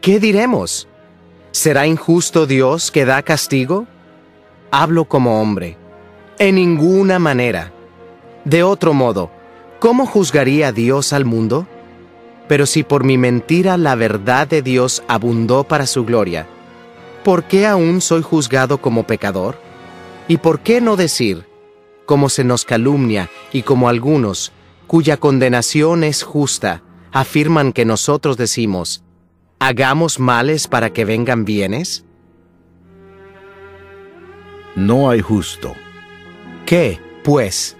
¿qué 0.00 0.18
diremos? 0.18 0.88
¿Será 1.50 1.86
injusto 1.86 2.46
Dios 2.46 2.90
que 2.90 3.04
da 3.04 3.20
castigo? 3.20 3.86
Hablo 4.70 5.04
como 5.04 5.42
hombre. 5.42 5.76
En 6.38 6.54
ninguna 6.54 7.18
manera. 7.18 7.70
De 8.46 8.62
otro 8.62 8.94
modo, 8.94 9.35
¿cómo 9.86 10.04
juzgaría 10.04 10.72
Dios 10.72 11.12
al 11.12 11.24
mundo? 11.24 11.64
Pero 12.48 12.66
si 12.66 12.82
por 12.82 13.04
mi 13.04 13.18
mentira 13.18 13.76
la 13.76 13.94
verdad 13.94 14.48
de 14.48 14.60
Dios 14.60 15.04
abundó 15.06 15.62
para 15.62 15.86
su 15.86 16.04
gloria, 16.04 16.48
¿por 17.22 17.44
qué 17.44 17.68
aún 17.68 18.00
soy 18.00 18.22
juzgado 18.22 18.78
como 18.78 19.06
pecador? 19.06 19.56
¿Y 20.26 20.38
por 20.38 20.58
qué 20.58 20.80
no 20.80 20.96
decir, 20.96 21.46
como 22.04 22.28
se 22.30 22.42
nos 22.42 22.64
calumnia 22.64 23.30
y 23.52 23.62
como 23.62 23.88
algunos, 23.88 24.50
cuya 24.88 25.18
condenación 25.18 26.02
es 26.02 26.24
justa, 26.24 26.82
afirman 27.12 27.72
que 27.72 27.84
nosotros 27.84 28.36
decimos, 28.36 29.04
¿hagamos 29.60 30.18
males 30.18 30.66
para 30.66 30.92
que 30.92 31.04
vengan 31.04 31.44
bienes? 31.44 32.04
No 34.74 35.10
hay 35.10 35.20
justo. 35.20 35.74
¿Qué, 36.66 36.98
pues? 37.22 37.76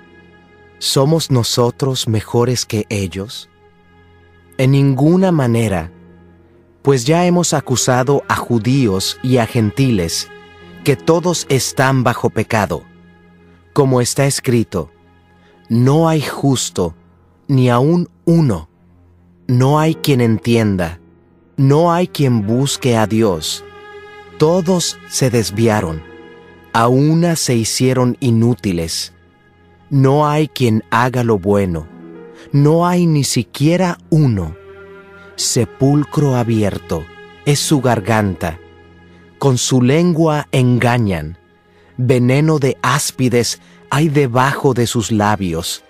¿Somos 0.79 1.31
nosotros 1.31 2.07
mejores 2.09 2.67
que 2.67 2.87
ellos? 2.89 3.49
En 4.59 4.73
ninguna 4.73 5.33
manera, 5.33 5.93
pues 6.83 7.05
ya 7.05 7.27
hemos 7.27 7.53
acusado 7.53 8.23
a 8.29 8.37
judíos 8.37 9.19
y 9.23 9.39
a 9.39 9.47
gentiles, 9.47 10.29
que 10.85 10.97
todos 10.97 11.47
están 11.49 12.05
bajo 12.05 12.31
pecado. 12.31 12.83
Como 13.73 14.01
está 14.01 14.27
escrito, 14.27 14.91
no 15.69 16.09
hay 16.09 16.21
justo, 16.21 16.95
ni 17.49 17.71
aun 17.71 18.09
uno, 18.25 18.69
no 19.49 19.79
hay 19.79 19.95
quien 19.95 20.21
entienda, 20.21 21.01
No 21.57 21.91
hay 21.91 22.07
quien 22.07 22.47
busque 22.47 22.99
a 22.99 23.07
Dios. 23.07 23.65
Todos 24.39 24.99
se 25.09 25.31
desviaron. 25.31 26.03
A 26.75 26.89
una 26.89 27.35
se 27.35 27.55
hicieron 27.55 28.19
inútiles. 28.21 29.15
No 29.91 30.29
hay 30.29 30.49
quien 30.49 30.83
haga 30.91 31.23
lo 31.23 31.39
bueno. 31.39 31.87
No 32.51 32.87
hay 32.87 33.07
ni 33.07 33.23
siquiera 33.23 33.99
uno. 34.11 34.57
Sepulcro 35.37 36.35
abierto 36.35 37.05
es 37.45 37.61
su 37.61 37.81
garganta. 37.81 38.59
Con 39.39 39.59
su 39.59 39.83
lengua 39.83 40.49
engañan. 40.51 41.39
Veneno 41.97 42.59
de 42.59 42.77
áspides 42.83 43.61
hay 43.89 44.09
debajo 44.09 44.75
de 44.75 44.89
sus 44.89 45.13
labios. 45.13 45.85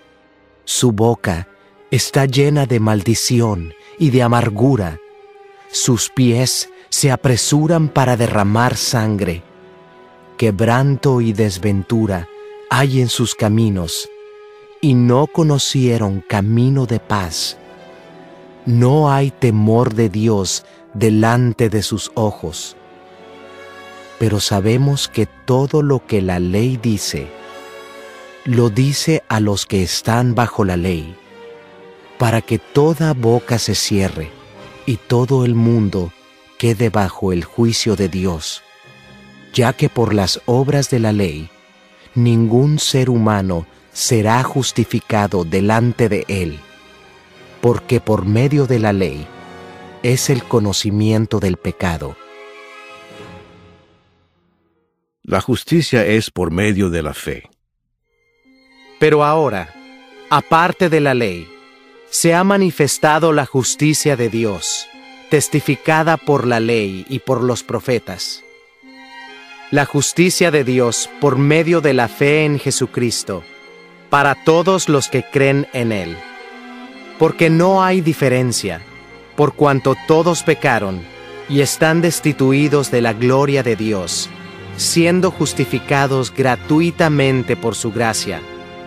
Su 0.63 0.91
boca 0.91 1.47
está 1.89 2.25
llena 2.25 2.67
de 2.67 2.79
maldición 2.79 3.73
y 3.97 4.11
de 4.11 4.21
amargura. 4.21 4.99
Sus 5.71 6.09
pies 6.09 6.69
se 6.89 7.11
apresuran 7.11 7.89
para 7.89 8.15
derramar 8.15 8.77
sangre. 8.77 9.43
Quebranto 10.37 11.19
y 11.19 11.33
desventura 11.33 12.27
hay 12.69 13.01
en 13.01 13.09
sus 13.09 13.35
caminos, 13.35 14.09
y 14.81 14.93
no 14.93 15.27
conocieron 15.27 16.21
camino 16.27 16.85
de 16.85 16.99
paz. 16.99 17.57
No 18.65 19.11
hay 19.11 19.31
temor 19.31 19.93
de 19.93 20.09
Dios 20.09 20.65
delante 20.93 21.69
de 21.69 21.81
sus 21.81 22.11
ojos. 22.15 22.75
Pero 24.19 24.39
sabemos 24.39 25.07
que 25.07 25.25
todo 25.25 25.81
lo 25.81 26.05
que 26.05 26.21
la 26.21 26.39
ley 26.39 26.77
dice, 26.77 27.27
lo 28.45 28.69
dice 28.69 29.23
a 29.29 29.39
los 29.39 29.65
que 29.65 29.83
están 29.83 30.35
bajo 30.35 30.65
la 30.65 30.77
ley, 30.77 31.15
para 32.17 32.41
que 32.41 32.59
toda 32.59 33.13
boca 33.13 33.59
se 33.59 33.75
cierre 33.75 34.31
y 34.85 34.97
todo 34.97 35.45
el 35.45 35.53
mundo 35.53 36.11
quede 36.57 36.89
bajo 36.89 37.31
el 37.31 37.43
juicio 37.43 37.95
de 37.95 38.09
Dios, 38.09 38.63
ya 39.53 39.73
que 39.73 39.89
por 39.89 40.13
las 40.13 40.41
obras 40.45 40.89
de 40.89 40.99
la 40.99 41.11
ley, 41.13 41.49
ningún 42.17 42.79
ser 42.79 43.09
humano 43.09 43.65
será 43.93 44.43
justificado 44.43 45.45
delante 45.45 46.09
de 46.09 46.25
él, 46.27 46.59
porque 47.61 48.01
por 48.01 48.25
medio 48.25 48.65
de 48.67 48.79
la 48.79 48.91
ley 48.91 49.25
es 50.03 50.29
el 50.29 50.43
conocimiento 50.43 51.39
del 51.39 51.57
pecado. 51.57 52.15
La 55.23 55.41
justicia 55.41 56.05
es 56.05 56.31
por 56.31 56.51
medio 56.51 56.89
de 56.89 57.03
la 57.03 57.13
fe. 57.13 57.49
Pero 58.99 59.23
ahora, 59.23 59.73
aparte 60.29 60.89
de 60.89 61.01
la 61.01 61.13
ley, 61.13 61.47
se 62.09 62.33
ha 62.33 62.43
manifestado 62.43 63.31
la 63.33 63.45
justicia 63.45 64.15
de 64.15 64.29
Dios, 64.29 64.87
testificada 65.29 66.17
por 66.17 66.47
la 66.47 66.59
ley 66.59 67.05
y 67.09 67.19
por 67.19 67.43
los 67.43 67.63
profetas. 67.63 68.43
La 69.69 69.85
justicia 69.85 70.49
de 70.49 70.63
Dios 70.63 71.09
por 71.19 71.37
medio 71.37 71.81
de 71.81 71.93
la 71.93 72.07
fe 72.07 72.45
en 72.45 72.57
Jesucristo, 72.57 73.43
para 74.09 74.33
todos 74.45 74.87
los 74.87 75.09
que 75.09 75.23
creen 75.23 75.67
en 75.73 75.91
Él. 75.91 76.15
Porque 77.19 77.49
no 77.49 77.83
hay 77.83 77.99
diferencia, 77.99 78.79
por 79.35 79.55
cuanto 79.55 79.97
todos 80.07 80.43
pecaron 80.43 81.01
y 81.49 81.59
están 81.59 81.99
destituidos 81.99 82.91
de 82.91 83.01
la 83.01 83.11
gloria 83.11 83.61
de 83.61 83.75
Dios, 83.75 84.29
siendo 84.77 85.31
justificados 85.31 86.33
gratuitamente 86.33 87.57
por 87.57 87.75
su 87.75 87.91
gracia, 87.91 88.39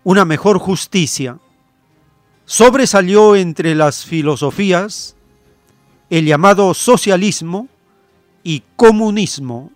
una 0.05 0.25
mejor 0.25 0.59
justicia 0.59 1.39
sobresalió 2.51 3.37
entre 3.37 3.77
las 3.77 4.05
filosofías 4.05 5.15
el 6.11 6.27
llamado 6.27 6.75
socialismo 6.75 7.69
y 8.43 8.65
comunismo. 8.75 9.71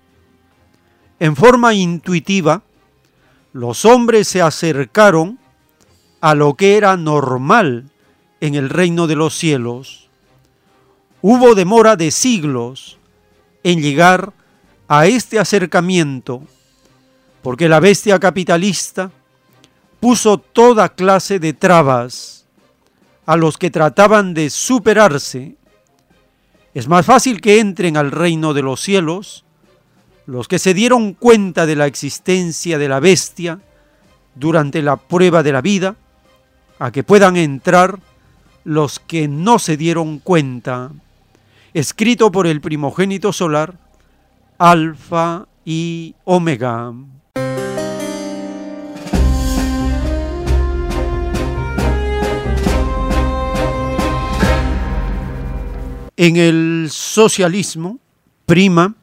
En 1.24 1.36
forma 1.36 1.72
intuitiva, 1.72 2.60
los 3.54 3.86
hombres 3.86 4.28
se 4.28 4.42
acercaron 4.42 5.38
a 6.20 6.34
lo 6.34 6.52
que 6.52 6.76
era 6.76 6.98
normal 6.98 7.90
en 8.42 8.54
el 8.54 8.68
reino 8.68 9.06
de 9.06 9.16
los 9.16 9.34
cielos. 9.34 10.10
Hubo 11.22 11.54
demora 11.54 11.96
de 11.96 12.10
siglos 12.10 12.98
en 13.62 13.80
llegar 13.80 14.34
a 14.86 15.06
este 15.06 15.38
acercamiento, 15.38 16.42
porque 17.40 17.70
la 17.70 17.80
bestia 17.80 18.18
capitalista 18.20 19.10
puso 20.00 20.36
toda 20.36 20.90
clase 20.90 21.38
de 21.38 21.54
trabas 21.54 22.44
a 23.24 23.38
los 23.38 23.56
que 23.56 23.70
trataban 23.70 24.34
de 24.34 24.50
superarse, 24.50 25.56
es 26.74 26.86
más 26.86 27.06
fácil 27.06 27.40
que 27.40 27.60
entren 27.60 27.96
al 27.96 28.10
reino 28.10 28.52
de 28.52 28.60
los 28.60 28.82
cielos 28.82 29.43
los 30.26 30.48
que 30.48 30.58
se 30.58 30.74
dieron 30.74 31.12
cuenta 31.12 31.66
de 31.66 31.76
la 31.76 31.86
existencia 31.86 32.78
de 32.78 32.88
la 32.88 33.00
bestia 33.00 33.60
durante 34.34 34.82
la 34.82 34.96
prueba 34.96 35.42
de 35.42 35.52
la 35.52 35.60
vida, 35.60 35.96
a 36.78 36.90
que 36.90 37.04
puedan 37.04 37.36
entrar 37.36 37.98
los 38.64 38.98
que 38.98 39.28
no 39.28 39.58
se 39.58 39.76
dieron 39.76 40.18
cuenta. 40.18 40.90
Escrito 41.72 42.32
por 42.32 42.46
el 42.46 42.60
primogénito 42.60 43.32
solar, 43.32 43.74
Alfa 44.58 45.46
y 45.64 46.14
Omega. 46.24 46.92
En 56.16 56.36
el 56.36 56.88
socialismo 56.90 57.98
prima 58.46 58.94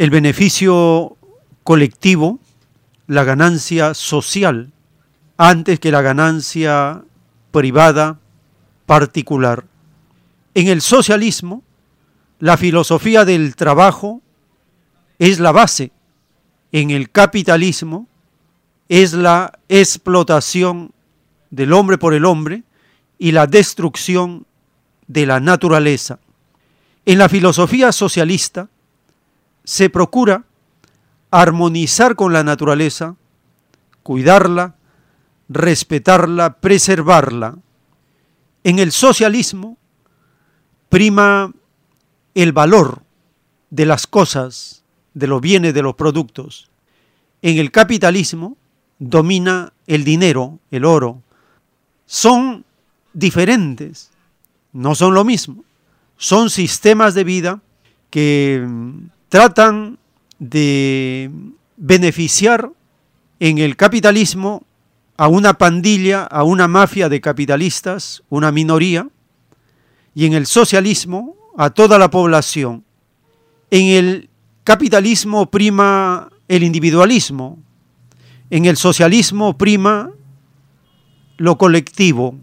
el 0.00 0.08
beneficio 0.08 1.18
colectivo, 1.62 2.40
la 3.06 3.22
ganancia 3.22 3.92
social, 3.92 4.72
antes 5.36 5.78
que 5.78 5.90
la 5.90 6.00
ganancia 6.00 7.04
privada 7.50 8.18
particular. 8.86 9.66
En 10.54 10.68
el 10.68 10.80
socialismo, 10.80 11.62
la 12.38 12.56
filosofía 12.56 13.26
del 13.26 13.54
trabajo 13.56 14.22
es 15.18 15.38
la 15.38 15.52
base. 15.52 15.92
En 16.72 16.90
el 16.90 17.10
capitalismo 17.10 18.08
es 18.88 19.12
la 19.12 19.52
explotación 19.68 20.92
del 21.50 21.74
hombre 21.74 21.98
por 21.98 22.14
el 22.14 22.24
hombre 22.24 22.62
y 23.18 23.32
la 23.32 23.46
destrucción 23.46 24.46
de 25.08 25.26
la 25.26 25.40
naturaleza. 25.40 26.20
En 27.04 27.18
la 27.18 27.28
filosofía 27.28 27.92
socialista 27.92 28.70
se 29.70 29.88
procura 29.88 30.42
armonizar 31.30 32.16
con 32.16 32.32
la 32.32 32.42
naturaleza, 32.42 33.14
cuidarla, 34.02 34.74
respetarla, 35.48 36.54
preservarla. 36.54 37.56
En 38.64 38.80
el 38.80 38.90
socialismo 38.90 39.78
prima 40.88 41.52
el 42.34 42.50
valor 42.50 43.04
de 43.70 43.86
las 43.86 44.08
cosas, 44.08 44.82
de 45.14 45.28
los 45.28 45.40
bienes, 45.40 45.72
de 45.72 45.82
los 45.82 45.94
productos. 45.94 46.68
En 47.40 47.58
el 47.58 47.70
capitalismo 47.70 48.56
domina 48.98 49.72
el 49.86 50.02
dinero, 50.02 50.58
el 50.72 50.84
oro. 50.84 51.22
Son 52.06 52.64
diferentes, 53.12 54.10
no 54.72 54.96
son 54.96 55.14
lo 55.14 55.24
mismo. 55.24 55.62
Son 56.16 56.50
sistemas 56.50 57.14
de 57.14 57.22
vida 57.22 57.62
que 58.10 58.66
tratan 59.30 59.98
de 60.38 61.30
beneficiar 61.76 62.70
en 63.38 63.58
el 63.58 63.76
capitalismo 63.76 64.64
a 65.16 65.28
una 65.28 65.54
pandilla, 65.54 66.24
a 66.24 66.42
una 66.42 66.68
mafia 66.68 67.08
de 67.08 67.20
capitalistas, 67.20 68.22
una 68.28 68.52
minoría, 68.52 69.08
y 70.14 70.26
en 70.26 70.34
el 70.34 70.46
socialismo 70.46 71.36
a 71.56 71.70
toda 71.70 71.98
la 71.98 72.10
población. 72.10 72.84
En 73.70 73.86
el 73.86 74.28
capitalismo 74.64 75.50
prima 75.50 76.28
el 76.48 76.64
individualismo, 76.64 77.58
en 78.50 78.64
el 78.64 78.76
socialismo 78.76 79.56
prima 79.56 80.10
lo 81.36 81.56
colectivo, 81.56 82.34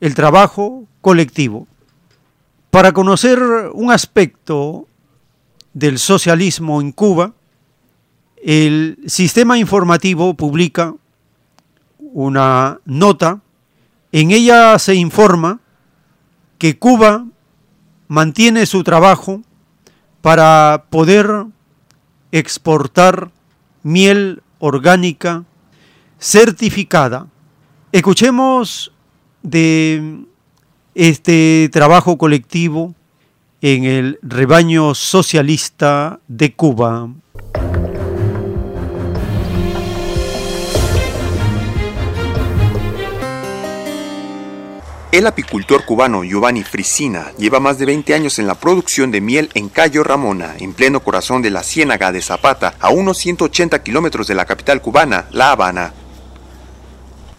el 0.00 0.14
trabajo 0.14 0.84
colectivo. 1.00 1.68
Para 2.70 2.90
conocer 2.92 3.38
un 3.72 3.92
aspecto 3.92 4.88
del 5.74 5.98
socialismo 5.98 6.80
en 6.80 6.92
Cuba, 6.92 7.34
el 8.42 8.98
sistema 9.06 9.58
informativo 9.58 10.34
publica 10.34 10.94
una 11.98 12.80
nota, 12.84 13.40
en 14.12 14.30
ella 14.30 14.78
se 14.78 14.94
informa 14.94 15.60
que 16.58 16.78
Cuba 16.78 17.26
mantiene 18.06 18.66
su 18.66 18.84
trabajo 18.84 19.42
para 20.22 20.84
poder 20.90 21.46
exportar 22.30 23.30
miel 23.82 24.42
orgánica 24.58 25.44
certificada. 26.18 27.26
Escuchemos 27.92 28.92
de 29.42 30.24
este 30.94 31.68
trabajo 31.72 32.16
colectivo 32.16 32.94
en 33.66 33.84
el 33.84 34.18
rebaño 34.20 34.94
socialista 34.94 36.20
de 36.28 36.52
Cuba. 36.52 37.08
El 45.10 45.26
apicultor 45.26 45.86
cubano 45.86 46.24
Giovanni 46.24 46.62
Frisina 46.62 47.32
lleva 47.38 47.58
más 47.58 47.78
de 47.78 47.86
20 47.86 48.12
años 48.12 48.38
en 48.38 48.46
la 48.46 48.56
producción 48.56 49.10
de 49.10 49.22
miel 49.22 49.48
en 49.54 49.70
Cayo 49.70 50.04
Ramona, 50.04 50.56
en 50.58 50.74
pleno 50.74 51.00
corazón 51.00 51.40
de 51.40 51.48
la 51.48 51.62
Ciénaga 51.62 52.12
de 52.12 52.20
Zapata, 52.20 52.74
a 52.80 52.90
unos 52.90 53.16
180 53.16 53.82
kilómetros 53.82 54.26
de 54.26 54.34
la 54.34 54.44
capital 54.44 54.82
cubana, 54.82 55.24
La 55.30 55.52
Habana. 55.52 55.94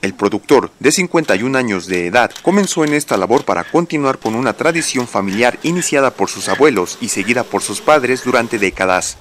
El 0.05 0.13
productor, 0.13 0.69
de 0.79 0.91
51 0.91 1.57
años 1.57 1.87
de 1.87 2.05
edad, 2.05 2.29
comenzó 2.43 2.85
en 2.85 2.93
esta 2.93 3.17
labor 3.17 3.43
para 3.43 3.63
continuar 3.63 4.19
con 4.19 4.35
una 4.35 4.53
tradición 4.53 5.07
familiar 5.07 5.57
iniciada 5.63 6.11
por 6.11 6.29
sus 6.29 6.47
abuelos 6.47 6.99
y 7.01 7.09
seguida 7.09 7.43
por 7.43 7.63
sus 7.63 7.81
padres 7.81 8.23
durante 8.23 8.59
décadas. 8.59 9.17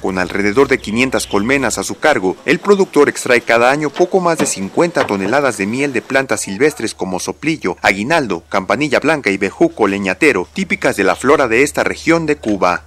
Con 0.00 0.20
alrededor 0.20 0.68
de 0.68 0.78
500 0.78 1.26
colmenas 1.26 1.78
a 1.78 1.82
su 1.82 1.98
cargo, 1.98 2.36
el 2.44 2.60
productor 2.60 3.08
extrae 3.08 3.40
cada 3.40 3.72
año 3.72 3.90
poco 3.90 4.20
más 4.20 4.38
de 4.38 4.46
50 4.46 5.04
toneladas 5.04 5.56
de 5.56 5.66
miel 5.66 5.92
de 5.92 6.00
plantas 6.00 6.42
silvestres 6.42 6.94
como 6.94 7.18
soplillo, 7.18 7.76
aguinaldo, 7.82 8.44
campanilla 8.48 9.00
blanca 9.00 9.30
y 9.30 9.36
bejuco 9.36 9.88
leñatero, 9.88 10.46
típicas 10.52 10.94
de 10.94 11.02
la 11.02 11.16
flora 11.16 11.48
de 11.48 11.64
esta 11.64 11.82
región 11.82 12.24
de 12.26 12.36
Cuba. 12.36 12.84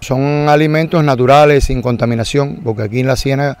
Son 0.00 0.48
alimentos 0.48 1.04
naturales, 1.04 1.62
sin 1.62 1.80
contaminación, 1.80 2.62
porque 2.64 2.82
aquí 2.82 2.98
en 2.98 3.06
la 3.06 3.14
Siena 3.14 3.56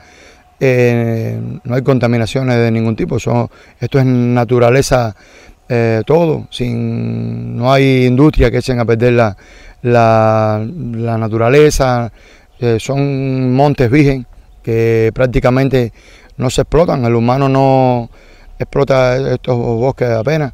eh, 0.58 1.40
no 1.64 1.74
hay 1.74 1.82
contaminaciones 1.82 2.56
de 2.56 2.70
ningún 2.70 2.96
tipo. 2.96 3.18
Son, 3.18 3.48
esto 3.80 3.98
es 3.98 4.04
naturaleza 4.04 5.14
eh, 5.68 6.02
todo, 6.06 6.46
sin, 6.50 7.56
no 7.56 7.72
hay 7.72 8.06
industria 8.06 8.52
que 8.52 8.58
echen 8.58 8.78
a 8.78 8.84
perder 8.84 9.14
la, 9.14 9.36
la, 9.82 11.18
naturaleza, 11.18 12.12
eh, 12.60 12.76
son 12.78 13.52
montes 13.52 13.90
virgen 13.90 14.26
que 14.62 15.10
prácticamente 15.12 15.92
no 16.36 16.50
se 16.50 16.60
explotan, 16.60 17.04
el 17.04 17.16
humano 17.16 17.48
no 17.48 18.08
explota 18.58 19.16
estos 19.34 19.56
bosques 19.56 20.08
apenas. 20.08 20.52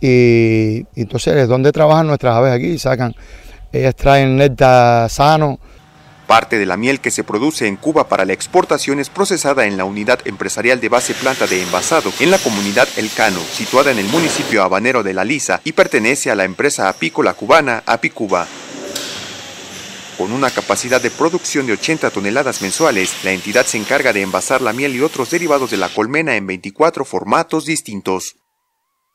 Y, 0.00 0.86
entonces, 0.94 1.48
¿dónde 1.48 1.72
trabajan 1.72 2.06
nuestras 2.06 2.36
aves 2.36 2.52
aquí? 2.52 2.78
Sacan, 2.78 3.14
ellas 3.72 3.96
traen 3.96 4.36
néctar 4.36 5.10
sano, 5.10 5.58
Parte 6.32 6.58
de 6.58 6.64
la 6.64 6.78
miel 6.78 7.00
que 7.00 7.10
se 7.10 7.24
produce 7.24 7.66
en 7.66 7.76
Cuba 7.76 8.08
para 8.08 8.24
la 8.24 8.32
exportación 8.32 8.98
es 8.98 9.10
procesada 9.10 9.66
en 9.66 9.76
la 9.76 9.84
unidad 9.84 10.18
empresarial 10.24 10.80
de 10.80 10.88
base 10.88 11.12
planta 11.12 11.46
de 11.46 11.62
envasado 11.62 12.10
en 12.20 12.30
la 12.30 12.38
comunidad 12.38 12.88
El 12.96 13.10
Cano, 13.10 13.38
situada 13.52 13.92
en 13.92 13.98
el 13.98 14.06
municipio 14.06 14.62
habanero 14.62 15.02
de 15.02 15.12
La 15.12 15.26
Lisa 15.26 15.60
y 15.62 15.72
pertenece 15.72 16.30
a 16.30 16.34
la 16.34 16.44
empresa 16.44 16.88
apícola 16.88 17.34
cubana 17.34 17.82
Apicuba. 17.84 18.46
Con 20.16 20.32
una 20.32 20.48
capacidad 20.48 21.02
de 21.02 21.10
producción 21.10 21.66
de 21.66 21.74
80 21.74 22.08
toneladas 22.08 22.62
mensuales, 22.62 23.12
la 23.24 23.32
entidad 23.32 23.66
se 23.66 23.76
encarga 23.76 24.14
de 24.14 24.22
envasar 24.22 24.62
la 24.62 24.72
miel 24.72 24.96
y 24.96 25.02
otros 25.02 25.28
derivados 25.28 25.70
de 25.70 25.76
la 25.76 25.90
colmena 25.90 26.34
en 26.36 26.46
24 26.46 27.04
formatos 27.04 27.66
distintos. 27.66 28.36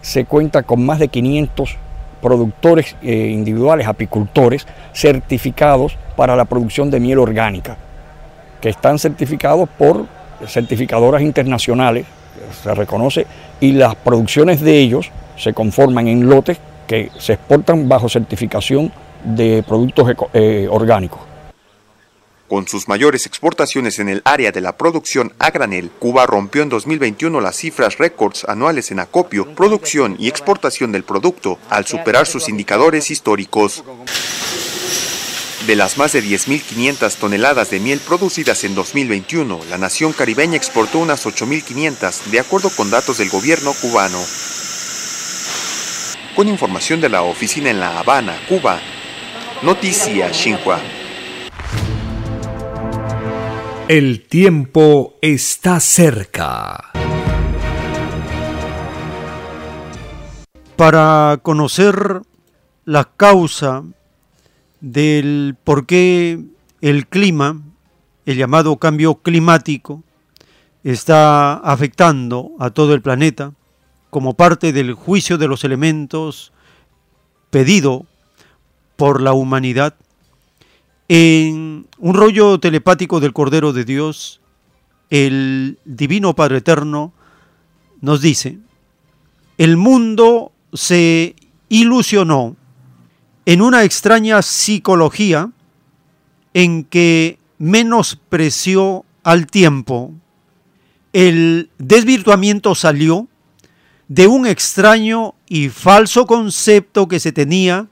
Se 0.03 0.25
cuenta 0.25 0.61
con 0.61 0.85
más 0.85 0.99
de 0.99 1.07
500 1.07 1.77
productores 2.21 2.95
eh, 3.01 3.29
individuales, 3.31 3.87
apicultores, 3.87 4.65
certificados 4.93 5.97
para 6.15 6.35
la 6.35 6.45
producción 6.45 6.89
de 6.89 6.99
miel 6.99 7.19
orgánica, 7.19 7.77
que 8.61 8.69
están 8.69 8.99
certificados 8.99 9.69
por 9.77 10.05
certificadoras 10.45 11.21
internacionales, 11.21 12.05
se 12.63 12.73
reconoce, 12.73 13.25
y 13.59 13.71
las 13.71 13.95
producciones 13.95 14.61
de 14.61 14.77
ellos 14.77 15.11
se 15.35 15.53
conforman 15.53 16.07
en 16.07 16.29
lotes 16.29 16.59
que 16.87 17.11
se 17.17 17.33
exportan 17.33 17.89
bajo 17.89 18.09
certificación 18.09 18.91
de 19.23 19.63
productos 19.67 20.13
eh, 20.33 20.67
orgánicos. 20.69 21.26
Con 22.47 22.65
sus 22.65 22.87
mayores 22.87 23.25
exportaciones 23.25 23.99
en 23.99 24.07
el 24.07 24.21
área 24.23 24.53
de 24.53 24.61
la 24.61 24.77
producción 24.77 25.33
a 25.37 25.51
granel, 25.51 25.91
Cuba 25.99 26.25
rompió 26.25 26.61
en 26.61 26.69
2021 26.69 27.41
las 27.41 27.57
cifras 27.57 27.97
récords 27.97 28.45
anuales 28.45 28.89
en 28.91 29.01
acopio, 29.01 29.53
producción 29.53 30.15
y 30.17 30.29
exportación 30.29 30.93
del 30.93 31.03
producto, 31.03 31.59
al 31.69 31.85
superar 31.85 32.25
sus 32.25 32.47
indicadores 32.47 33.11
históricos. 33.11 33.83
De 35.67 35.75
las 35.75 35.97
más 35.97 36.13
de 36.13 36.23
10.500 36.23 37.15
toneladas 37.15 37.69
de 37.69 37.81
miel 37.81 37.99
producidas 37.99 38.63
en 38.63 38.75
2021, 38.75 39.59
la 39.69 39.77
nación 39.77 40.13
caribeña 40.13 40.55
exportó 40.55 40.99
unas 40.99 41.25
8.500, 41.25 42.23
de 42.31 42.39
acuerdo 42.39 42.69
con 42.69 42.89
datos 42.89 43.17
del 43.17 43.29
gobierno 43.29 43.73
cubano. 43.73 44.23
Con 46.33 46.47
información 46.47 47.01
de 47.01 47.09
la 47.09 47.23
oficina 47.23 47.69
en 47.71 47.81
La 47.81 47.99
Habana, 47.99 48.39
Cuba, 48.47 48.79
Noticia 49.63 50.31
Xinhua. 50.33 50.79
El 53.89 54.27
tiempo 54.27 55.15
está 55.21 55.79
cerca. 55.79 56.91
Para 60.75 61.39
conocer 61.41 62.21
la 62.83 63.05
causa 63.05 63.85
del 64.81 65.55
por 65.63 65.85
qué 65.85 66.43
el 66.81 67.07
clima, 67.07 67.61
el 68.25 68.35
llamado 68.35 68.75
cambio 68.75 69.15
climático, 69.15 70.03
está 70.83 71.53
afectando 71.53 72.51
a 72.59 72.71
todo 72.71 72.93
el 72.93 73.01
planeta 73.01 73.53
como 74.09 74.33
parte 74.33 74.73
del 74.73 74.95
juicio 74.95 75.37
de 75.37 75.47
los 75.47 75.63
elementos 75.63 76.51
pedido 77.51 78.05
por 78.97 79.21
la 79.21 79.31
humanidad, 79.31 79.95
En 81.09 81.87
un 81.99 82.13
rollo 82.13 82.59
telepático 82.59 83.19
del 83.19 83.31
Cordero 83.33 83.71
de 83.71 83.85
Dios, 83.85 84.41
el 85.09 85.79
Divino 85.85 86.35
Padre 86.35 86.57
Eterno 86.57 87.13
nos 88.01 88.21
dice, 88.21 88.59
el 89.57 89.77
mundo 89.77 90.51
se 90.73 91.35
ilusionó 91.69 92.57
en 93.45 93.61
una 93.61 93.83
extraña 93.83 94.41
psicología 94.41 95.49
en 96.53 96.83
que 96.83 97.39
menospreció 97.57 99.05
al 99.23 99.47
tiempo. 99.47 100.13
El 101.13 101.69
desvirtuamiento 101.77 102.75
salió 102.75 103.27
de 104.09 104.27
un 104.27 104.45
extraño 104.45 105.35
y 105.47 105.69
falso 105.69 106.25
concepto 106.25 107.07
que 107.07 107.19
se 107.19 107.31
tenía 107.31 107.87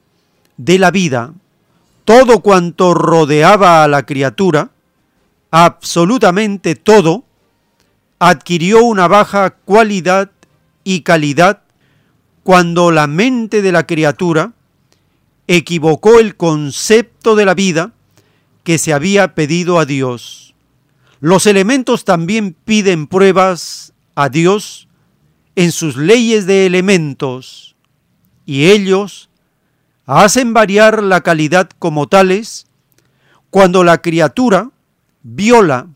de 0.58 0.80
la 0.80 0.92
vida. 0.92 1.34
Todo 2.06 2.42
cuanto 2.42 2.94
rodeaba 2.94 3.84
a 3.84 3.88
la 3.88 4.06
criatura, 4.06 4.70
absolutamente 5.50 6.76
todo, 6.76 7.26
adquirió 8.20 8.84
una 8.84 9.08
baja 9.08 9.50
cualidad 9.50 10.32
y 10.84 11.02
calidad 11.02 11.64
cuando 12.44 12.92
la 12.92 13.08
mente 13.08 13.64
de 13.64 13.72
la 13.72 13.88
criatura 13.88 14.54
equivocó 15.48 16.20
el 16.20 16.36
concepto 16.36 17.36
de 17.36 17.46
la 17.46 17.56
vida 17.56 17.92
que 18.64 18.78
se 18.78 18.94
había 18.94 19.34
pedido 19.34 19.80
a 19.80 19.86
Dios. 19.86 20.54
Los 21.20 21.48
elementos 21.48 22.06
también 22.06 22.56
piden 22.66 23.08
pruebas 23.08 23.94
a 24.14 24.30
Dios 24.30 24.88
en 25.56 25.72
sus 25.72 25.98
leyes 25.98 26.46
de 26.46 26.68
elementos 26.68 27.76
y 28.46 28.66
ellos 28.66 29.30
hacen 30.06 30.54
variar 30.54 31.02
la 31.04 31.22
calidad 31.22 31.70
como 31.80 32.08
tales 32.08 32.68
cuando 33.50 33.84
la 33.84 34.02
criatura 34.02 34.72
viola 35.24 35.88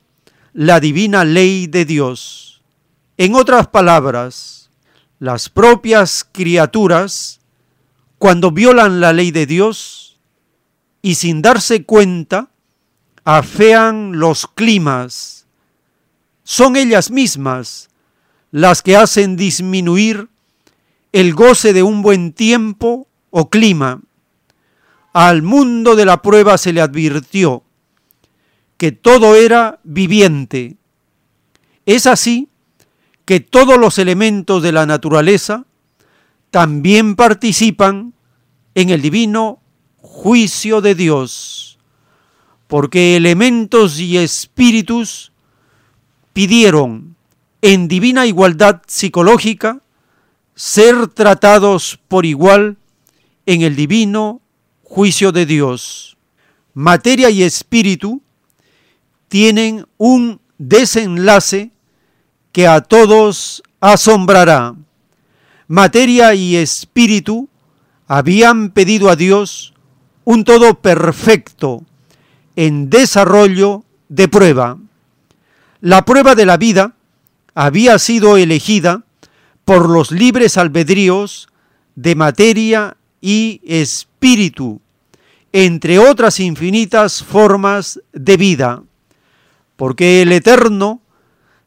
la 0.54 0.80
divina 0.80 1.26
ley 1.26 1.68
de 1.68 1.86
Dios. 1.86 2.62
En 3.18 3.36
otras 3.36 3.68
palabras, 3.68 4.70
las 5.20 5.50
propias 5.50 6.26
criaturas, 6.32 7.42
cuando 8.18 8.52
violan 8.52 9.02
la 9.02 9.14
ley 9.14 9.32
de 9.32 9.46
Dios 9.46 10.18
y 11.02 11.16
sin 11.16 11.42
darse 11.42 11.84
cuenta, 11.84 12.50
afean 13.26 14.20
los 14.20 14.48
climas. 14.48 15.46
Son 16.44 16.76
ellas 16.76 17.12
mismas 17.12 17.90
las 18.52 18.82
que 18.82 18.96
hacen 18.96 19.36
disminuir 19.36 20.30
el 21.12 21.34
goce 21.34 21.74
de 21.74 21.84
un 21.84 22.02
buen 22.02 22.32
tiempo 22.32 23.09
o 23.30 23.50
clima. 23.50 24.02
Al 25.14 25.42
mundo 25.42 25.96
de 25.96 26.06
la 26.06 26.22
prueba 26.22 26.58
se 26.58 26.74
le 26.74 26.82
advirtió 26.82 27.64
que 28.78 28.92
todo 28.92 29.36
era 29.36 29.80
viviente. 29.84 30.78
Es 31.86 32.08
así 32.08 32.48
que 33.26 33.40
todos 33.40 33.78
los 33.78 34.00
elementos 34.00 34.64
de 34.64 34.72
la 34.72 34.86
naturaleza 34.86 35.66
también 36.50 37.16
participan 37.16 38.14
en 38.74 38.90
el 38.90 39.02
divino 39.02 39.60
juicio 40.02 40.82
de 40.82 40.96
Dios, 40.96 41.78
porque 42.68 43.16
elementos 43.16 44.00
y 44.00 44.18
espíritus 44.18 45.32
pidieron 46.34 47.16
en 47.62 47.88
divina 47.88 48.26
igualdad 48.26 48.82
psicológica 48.88 49.82
ser 50.56 51.08
tratados 51.08 52.00
por 52.08 52.26
igual 52.26 52.78
en 53.50 53.64
el 53.64 53.76
divino 53.76 54.42
juicio 54.84 55.32
de 55.32 55.48
Dios. 55.48 56.18
Materia 56.76 57.32
y 57.32 57.42
espíritu 57.42 58.22
tienen 59.28 59.88
un 59.98 60.40
desenlace 60.60 61.72
que 62.52 62.68
a 62.68 62.82
todos 62.82 63.64
asombrará. 63.80 64.76
Materia 65.68 66.36
y 66.36 66.58
espíritu 66.58 67.50
habían 68.08 68.70
pedido 68.70 69.10
a 69.10 69.16
Dios 69.16 69.74
un 70.26 70.44
todo 70.44 70.80
perfecto 70.80 71.84
en 72.56 72.92
desarrollo 72.92 73.84
de 74.10 74.28
prueba. 74.28 74.78
La 75.82 76.06
prueba 76.06 76.36
de 76.36 76.46
la 76.46 76.58
vida 76.58 76.94
había 77.56 77.98
sido 77.98 78.38
elegida 78.38 79.06
por 79.66 79.90
los 79.90 80.12
libres 80.12 80.56
albedríos 80.60 81.50
de 81.96 82.14
materia 82.14 82.96
y 83.22 83.62
espíritu, 83.66 84.82
entre 85.52 86.00
otras 86.00 86.40
infinitas 86.40 87.24
formas 87.24 88.00
de 88.14 88.38
vida, 88.38 88.84
porque 89.76 90.22
el 90.22 90.32
Eterno 90.32 91.02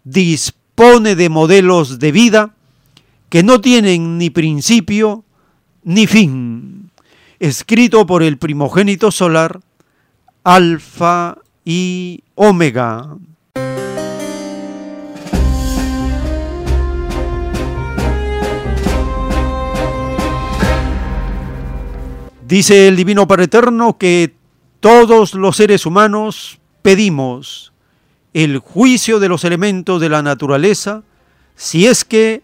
dispone 0.05 1.15
de 1.17 1.29
modelos 1.29 1.99
de 1.99 2.13
vida 2.13 2.55
que 3.29 3.43
no 3.43 3.61
tienen 3.61 4.19
ni 4.19 4.31
principio 4.31 5.25
ni 5.85 6.07
fin, 6.07 6.91
escrito 7.41 8.07
por 8.07 8.23
el 8.23 8.39
primogénito 8.39 9.11
solar, 9.11 9.61
Alfa 10.45 11.39
y 11.65 12.23
Omega. 12.35 13.17
Dice 22.47 22.89
el 22.89 22.97
Divino 22.97 23.29
Padre 23.29 23.45
Eterno 23.45 23.97
que 23.99 24.35
todos 24.81 25.35
los 25.35 25.57
seres 25.57 25.87
humanos 25.87 26.59
pedimos 26.83 27.73
el 28.35 28.59
juicio 28.59 29.21
de 29.21 29.29
los 29.29 29.45
elementos 29.45 30.01
de 30.01 30.09
la 30.09 30.23
naturaleza 30.23 31.03
si 31.55 31.87
es 31.87 32.05
que 32.05 32.43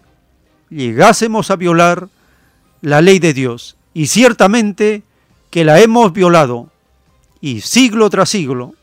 llegásemos 0.71 1.51
a 1.51 1.57
violar 1.57 2.09
la 2.81 3.01
ley 3.01 3.19
de 3.19 3.35
Dios. 3.35 3.77
Y 3.93 4.07
ciertamente 4.07 5.03
que 5.51 5.65
la 5.65 5.81
hemos 5.81 6.13
violado. 6.13 6.71
Y 7.41 7.61
siglo 7.63 8.11
tras 8.11 8.31
siglo, 8.31 8.75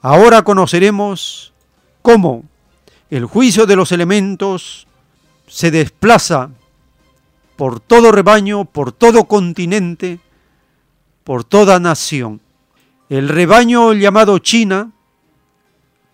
ahora 0.00 0.42
conoceremos 0.42 1.52
cómo 2.02 2.44
el 3.10 3.24
juicio 3.26 3.66
de 3.66 3.76
los 3.76 3.92
elementos 3.92 4.86
se 5.46 5.70
desplaza 5.70 6.50
por 7.56 7.80
todo 7.80 8.10
rebaño, 8.10 8.64
por 8.64 8.92
todo 8.92 9.24
continente, 9.24 10.18
por 11.24 11.42
toda 11.42 11.80
nación. 11.80 12.40
El 13.08 13.28
rebaño 13.28 13.92
llamado 13.94 14.38
China 14.38 14.92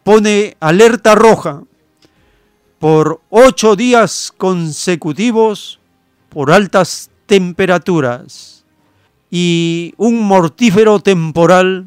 pone 0.04 0.56
alerta 0.60 1.14
roja 1.14 1.62
por 2.78 3.20
ocho 3.28 3.76
días 3.76 4.32
consecutivos 4.36 5.78
por 6.30 6.50
altas 6.50 7.10
temperaturas 7.26 8.64
y 9.30 9.94
un 9.96 10.22
mortífero 10.22 11.00
temporal 11.00 11.86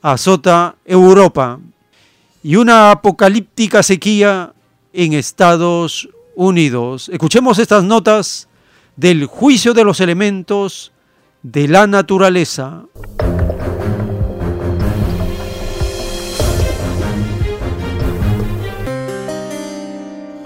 azota 0.00 0.76
Europa 0.84 1.60
y 2.42 2.56
una 2.56 2.92
apocalíptica 2.92 3.82
sequía 3.82 4.52
en 4.92 5.12
Estados 5.12 6.08
Unidos. 6.34 7.08
Escuchemos 7.12 7.58
estas 7.58 7.84
notas 7.84 8.48
del 8.96 9.26
juicio 9.26 9.74
de 9.74 9.84
los 9.84 10.00
elementos 10.00 10.92
de 11.52 11.66
la 11.66 11.86
naturaleza. 11.86 12.84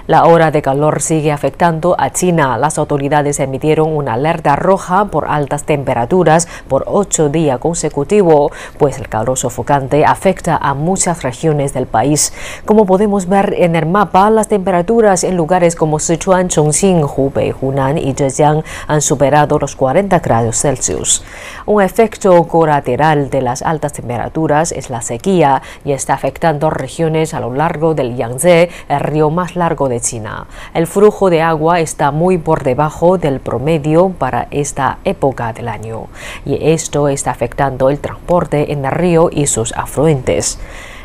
La 0.09 0.25
hora 0.25 0.51
de 0.51 0.63
calor 0.63 1.01
sigue 1.01 1.31
afectando 1.31 1.95
a 1.97 2.11
China. 2.11 2.59
Las 2.59 2.77
autoridades 2.77 3.39
emitieron 3.39 3.97
una 3.97 4.15
alerta 4.15 4.57
roja 4.57 5.05
por 5.05 5.29
altas 5.29 5.63
temperaturas 5.63 6.49
por 6.67 6.83
ocho 6.89 7.29
días 7.29 7.61
consecutivos, 7.61 8.51
pues 8.79 8.99
el 8.99 9.09
calor 9.09 9.39
sofocante 9.39 10.05
afecta 10.05 10.57
a 10.57 10.75
muchas 10.75 11.23
regiones 11.23 11.73
del 11.73 11.87
país. 11.87 12.33
Como 12.65 12.85
podemos 12.85 13.29
ver 13.29 13.55
en 13.57 13.77
el 13.77 13.87
mapa, 13.87 14.29
las 14.31 14.49
temperaturas 14.49 15.23
en 15.23 15.37
lugares 15.37 15.77
como 15.77 16.01
Sichuan, 16.01 16.49
Chongqing, 16.49 17.05
Hubei, 17.05 17.55
Hunan 17.61 17.97
y 17.97 18.13
Zhejiang 18.13 18.65
han 18.89 19.03
superado 19.03 19.61
los 19.61 19.77
40 19.77 20.19
grados 20.19 20.57
Celsius. 20.57 21.23
Un 21.65 21.81
efecto 21.81 22.43
colateral 22.49 23.31
de 23.31 23.41
las 23.41 23.63
altas 23.63 23.93
temperaturas 23.93 24.73
es 24.73 24.91
la 24.91 25.01
sequía 25.01 25.63
y 25.85 25.93
está 25.93 26.15
afectando 26.15 26.71
regiones 26.71 27.35
a 27.35 27.41
lo 27.41 27.55
largo 27.55 27.95
del 27.95 28.17
Yangtze, 28.17 28.69
el 28.89 28.99
río 28.99 29.31
más 29.31 29.55
largo 29.55 29.92
China. 30.01 30.47
El 30.75 30.87
flujo 30.87 31.31
de 31.31 31.43
agua 31.43 31.81
está 31.81 32.11
muy 32.11 32.39
por 32.39 32.63
debajo 32.63 33.19
del 33.19 33.41
promedio 33.41 34.11
para 34.11 34.49
esta 34.51 34.99
época 35.05 35.53
del 35.53 35.69
año 35.69 36.07
y 36.45 36.59
esto 36.71 37.09
está 37.09 37.31
afectando 37.31 37.91
el 37.91 37.99
transporte 37.99 38.73
en 38.73 38.85
el 38.85 38.93
río 38.93 39.31
y 39.33 39.47
sus 39.47 39.73
afluentes. 39.73 40.59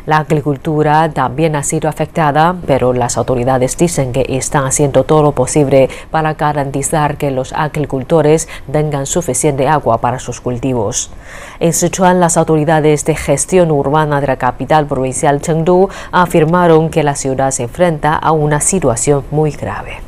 La 0.08 0.20
agricultura 0.20 1.10
también 1.10 1.54
ha 1.54 1.62
sido 1.62 1.86
afectada, 1.86 2.56
pero 2.66 2.94
las 2.94 3.18
autoridades 3.18 3.76
dicen 3.76 4.10
que 4.12 4.24
están 4.26 4.64
haciendo 4.64 5.04
todo 5.04 5.22
lo 5.22 5.32
posible 5.32 5.90
para 6.10 6.32
garantizar 6.32 7.18
que 7.18 7.30
los 7.30 7.52
agricultores 7.52 8.48
tengan 8.72 9.04
suficiente 9.04 9.68
agua 9.68 9.98
para 9.98 10.18
sus 10.18 10.40
cultivos. 10.40 11.10
En 11.60 11.74
Sichuan, 11.74 12.20
las 12.20 12.38
autoridades 12.38 13.04
de 13.04 13.16
gestión 13.16 13.70
urbana 13.70 14.22
de 14.22 14.28
la 14.28 14.36
capital 14.36 14.86
provincial 14.86 15.42
Chengdu 15.42 15.90
afirmaron 16.10 16.88
que 16.88 17.02
la 17.02 17.14
ciudad 17.14 17.50
se 17.50 17.64
enfrenta 17.64 18.14
a 18.14 18.32
una 18.32 18.62
situación 18.62 19.24
muy 19.30 19.50
grave. 19.50 19.98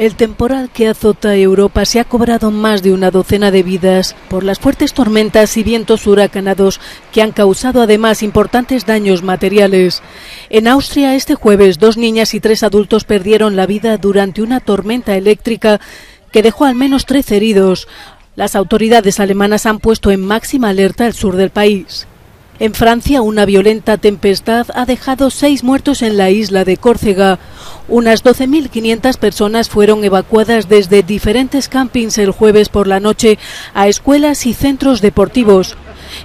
El 0.00 0.14
temporal 0.14 0.70
que 0.72 0.88
azota 0.88 1.36
Europa 1.36 1.84
se 1.84 2.00
ha 2.00 2.04
cobrado 2.04 2.50
más 2.50 2.82
de 2.82 2.94
una 2.94 3.10
docena 3.10 3.50
de 3.50 3.62
vidas 3.62 4.16
por 4.30 4.44
las 4.44 4.58
fuertes 4.58 4.94
tormentas 4.94 5.58
y 5.58 5.62
vientos 5.62 6.06
huracanados 6.06 6.80
que 7.12 7.20
han 7.20 7.32
causado 7.32 7.82
además 7.82 8.22
importantes 8.22 8.86
daños 8.86 9.22
materiales. 9.22 10.02
En 10.48 10.68
Austria 10.68 11.14
este 11.16 11.34
jueves 11.34 11.78
dos 11.78 11.98
niñas 11.98 12.32
y 12.32 12.40
tres 12.40 12.62
adultos 12.62 13.04
perdieron 13.04 13.56
la 13.56 13.66
vida 13.66 13.98
durante 13.98 14.40
una 14.40 14.60
tormenta 14.60 15.16
eléctrica 15.16 15.82
que 16.32 16.42
dejó 16.42 16.64
al 16.64 16.76
menos 16.76 17.04
13 17.04 17.36
heridos. 17.36 17.86
Las 18.36 18.56
autoridades 18.56 19.20
alemanas 19.20 19.66
han 19.66 19.80
puesto 19.80 20.10
en 20.10 20.24
máxima 20.24 20.70
alerta 20.70 21.06
el 21.06 21.12
sur 21.12 21.36
del 21.36 21.50
país. 21.50 22.06
En 22.60 22.74
Francia, 22.74 23.22
una 23.22 23.46
violenta 23.46 23.96
tempestad 23.96 24.66
ha 24.74 24.84
dejado 24.84 25.30
seis 25.30 25.64
muertos 25.64 26.02
en 26.02 26.18
la 26.18 26.28
isla 26.28 26.66
de 26.66 26.76
Córcega. 26.76 27.38
Unas 27.88 28.22
12.500 28.22 29.16
personas 29.16 29.70
fueron 29.70 30.04
evacuadas 30.04 30.68
desde 30.68 31.02
diferentes 31.02 31.70
campings 31.70 32.18
el 32.18 32.32
jueves 32.32 32.68
por 32.68 32.86
la 32.86 33.00
noche 33.00 33.38
a 33.72 33.88
escuelas 33.88 34.44
y 34.44 34.52
centros 34.52 35.00
deportivos. 35.00 35.74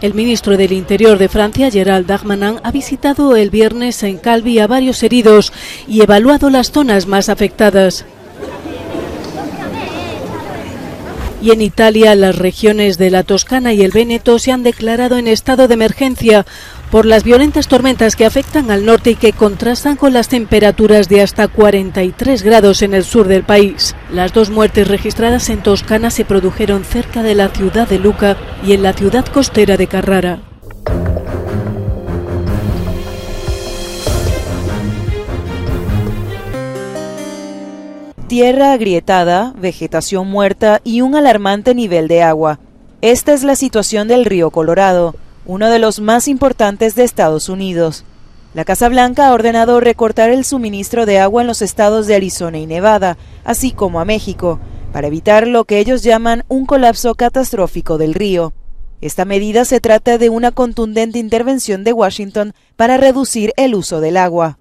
El 0.02 0.14
ministro 0.14 0.58
del 0.58 0.74
Interior 0.74 1.18
de 1.18 1.30
Francia, 1.30 1.72
Gerald 1.72 2.06
Darmanin, 2.06 2.60
ha 2.64 2.72
visitado 2.72 3.38
el 3.38 3.50
viernes 3.50 4.04
en 4.04 4.18
Calvi 4.18 4.60
a 4.60 4.68
varios 4.68 5.04
heridos 5.04 5.54
y 5.88 6.02
evaluado 6.02 6.50
las 6.50 6.70
zonas 6.70 7.08
más 7.08 7.30
afectadas. 7.30 8.04
Y 11.46 11.52
en 11.52 11.62
Italia 11.62 12.16
las 12.16 12.40
regiones 12.40 12.98
de 12.98 13.12
la 13.12 13.22
Toscana 13.22 13.72
y 13.72 13.84
el 13.84 13.92
Véneto 13.92 14.40
se 14.40 14.52
han 14.52 14.64
declarado 14.64 15.20
en 15.20 15.28
estado 15.28 15.68
de 15.68 15.76
emergencia 15.76 16.44
por 16.90 17.06
las 17.06 17.24
violentas 17.24 17.68
tormentas 17.68 18.16
que 18.16 18.26
afectan 18.26 18.72
al 18.72 18.84
norte 18.84 19.12
y 19.12 19.16
que 19.16 19.32
contrastan 19.32 19.96
con 19.96 20.12
las 20.12 20.28
temperaturas 20.28 21.08
de 21.08 21.22
hasta 21.22 21.48
43 21.48 22.42
grados 22.42 22.82
en 22.82 22.96
el 22.96 23.04
sur 23.04 23.28
del 23.28 23.44
país. 23.44 23.96
Las 24.12 24.34
dos 24.34 24.50
muertes 24.50 24.88
registradas 24.88 25.50
en 25.50 25.62
Toscana 25.62 26.10
se 26.10 26.26
produjeron 26.26 26.84
cerca 26.84 27.22
de 27.22 27.36
la 27.36 27.50
ciudad 27.50 27.88
de 27.88 28.00
Luca 28.00 28.38
y 28.66 28.74
en 28.74 28.82
la 28.82 28.94
ciudad 28.94 29.26
costera 29.28 29.78
de 29.78 29.86
Carrara. 29.86 30.40
Tierra 38.28 38.74
agrietada, 38.74 39.54
vegetación 39.56 40.28
muerta 40.28 40.82
y 40.84 41.02
un 41.02 41.16
alarmante 41.16 41.76
nivel 41.76 42.08
de 42.08 42.24
agua. 42.24 42.60
Esta 43.02 43.34
es 43.34 43.44
la 43.44 43.56
situación 43.56 44.08
del 44.08 44.26
río 44.26 44.50
Colorado, 44.50 45.16
uno 45.46 45.70
de 45.70 45.78
los 45.78 46.00
más 46.00 46.28
importantes 46.28 46.96
de 46.96 47.04
Estados 47.04 47.50
Unidos. 47.50 48.04
La 48.56 48.66
Casa 48.66 48.90
Blanca 48.90 49.28
ha 49.28 49.34
ordenado 49.34 49.80
recortar 49.80 50.32
el 50.32 50.44
suministro 50.44 51.06
de 51.06 51.20
agua 51.20 51.42
en 51.44 51.48
los 51.48 51.62
estados 51.62 52.08
de 52.08 52.16
Arizona 52.16 52.58
y 52.58 52.66
Nevada, 52.66 53.18
así 53.44 53.72
como 53.72 54.00
a 54.00 54.06
México, 54.06 54.60
para 54.92 55.08
evitar 55.08 55.46
lo 55.46 55.66
que 55.66 55.78
ellos 55.78 56.02
llaman 56.02 56.46
un 56.48 56.66
colapso 56.66 57.14
catastrófico 57.14 58.00
del 58.00 58.16
río. 58.16 58.54
Esta 59.02 59.26
medida 59.26 59.66
se 59.66 59.80
trata 59.80 60.18
de 60.18 60.30
una 60.30 60.52
contundente 60.52 61.20
intervención 61.20 61.84
de 61.84 61.94
Washington 61.94 62.54
para 62.76 62.98
reducir 62.98 63.54
el 63.58 63.76
uso 63.76 64.00
del 64.00 64.18
agua. 64.18 64.58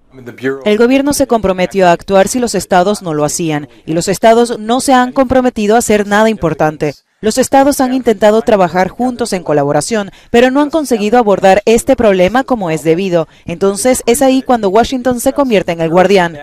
El 0.65 0.77
gobierno 0.77 1.13
se 1.13 1.27
comprometió 1.27 1.87
a 1.87 1.91
actuar 1.91 2.27
si 2.27 2.39
los 2.39 2.55
estados 2.55 3.01
no 3.01 3.13
lo 3.13 3.25
hacían, 3.25 3.67
y 3.85 3.93
los 3.93 4.07
estados 4.07 4.59
no 4.59 4.81
se 4.81 4.93
han 4.93 5.11
comprometido 5.11 5.75
a 5.75 5.79
hacer 5.79 6.07
nada 6.07 6.29
importante. 6.29 6.93
Los 7.21 7.37
estados 7.37 7.79
han 7.79 7.93
intentado 7.93 8.41
trabajar 8.41 8.89
juntos 8.89 9.31
en 9.31 9.43
colaboración, 9.43 10.11
pero 10.31 10.51
no 10.51 10.59
han 10.61 10.69
conseguido 10.69 11.17
abordar 11.17 11.61
este 11.65 11.95
problema 11.95 12.43
como 12.43 12.69
es 12.69 12.83
debido. 12.83 13.29
Entonces 13.45 14.03
es 14.05 14.21
ahí 14.21 14.41
cuando 14.41 14.69
Washington 14.69 15.21
se 15.21 15.31
convierte 15.31 15.71
en 15.71 15.79
el 15.79 15.89
guardián. 15.89 16.37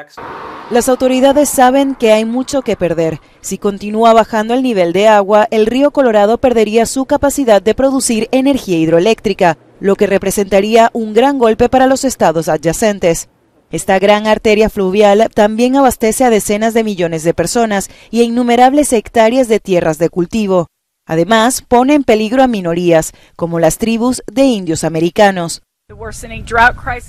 Las 0.70 0.88
autoridades 0.88 1.50
saben 1.50 1.94
que 1.94 2.12
hay 2.12 2.24
mucho 2.24 2.62
que 2.62 2.76
perder. 2.76 3.20
Si 3.42 3.58
continúa 3.58 4.14
bajando 4.14 4.54
el 4.54 4.62
nivel 4.62 4.94
de 4.94 5.08
agua, 5.08 5.46
el 5.50 5.66
río 5.66 5.90
Colorado 5.90 6.38
perdería 6.38 6.86
su 6.86 7.04
capacidad 7.04 7.60
de 7.60 7.74
producir 7.74 8.28
energía 8.32 8.78
hidroeléctrica, 8.78 9.58
lo 9.78 9.96
que 9.96 10.06
representaría 10.06 10.88
un 10.94 11.12
gran 11.12 11.38
golpe 11.38 11.68
para 11.68 11.86
los 11.86 12.04
estados 12.04 12.48
adyacentes. 12.48 13.28
Esta 13.72 13.98
gran 13.98 14.26
arteria 14.26 14.68
fluvial 14.68 15.30
también 15.34 15.76
abastece 15.76 16.24
a 16.24 16.30
decenas 16.30 16.74
de 16.74 16.84
millones 16.84 17.24
de 17.24 17.32
personas 17.32 17.88
y 18.10 18.20
a 18.20 18.24
innumerables 18.24 18.92
hectáreas 18.92 19.48
de 19.48 19.60
tierras 19.60 19.96
de 19.96 20.10
cultivo. 20.10 20.66
Además, 21.06 21.64
pone 21.66 21.94
en 21.94 22.04
peligro 22.04 22.42
a 22.42 22.48
minorías, 22.48 23.12
como 23.34 23.58
las 23.58 23.78
tribus 23.78 24.22
de 24.30 24.44
indios 24.44 24.84
americanos. 24.84 25.62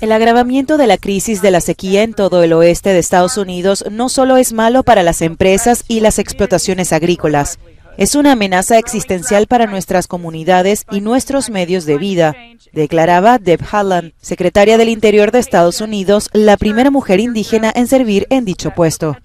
El 0.00 0.12
agravamiento 0.12 0.76
de 0.78 0.86
la 0.86 0.96
crisis 0.96 1.42
de 1.42 1.50
la 1.50 1.60
sequía 1.60 2.02
en 2.02 2.14
todo 2.14 2.42
el 2.42 2.52
oeste 2.54 2.90
de 2.90 2.98
Estados 2.98 3.36
Unidos 3.36 3.84
no 3.90 4.08
solo 4.08 4.38
es 4.38 4.54
malo 4.54 4.82
para 4.82 5.02
las 5.02 5.20
empresas 5.20 5.84
y 5.86 6.00
las 6.00 6.18
explotaciones 6.18 6.92
agrícolas, 6.92 7.58
es 7.96 8.14
una 8.14 8.32
amenaza 8.32 8.78
existencial 8.78 9.46
para 9.46 9.66
nuestras 9.66 10.06
comunidades 10.06 10.84
y 10.90 11.00
nuestros 11.00 11.50
medios 11.50 11.84
de 11.84 11.98
vida, 11.98 12.34
declaraba 12.72 13.38
Deb 13.38 13.60
Haaland, 13.70 14.12
secretaria 14.20 14.76
del 14.78 14.88
Interior 14.88 15.30
de 15.30 15.38
Estados 15.38 15.80
Unidos, 15.80 16.28
la 16.32 16.56
primera 16.56 16.90
mujer 16.90 17.20
indígena 17.20 17.72
en 17.74 17.86
servir 17.86 18.26
en 18.30 18.44
dicho 18.44 18.72
puesto. 18.72 19.16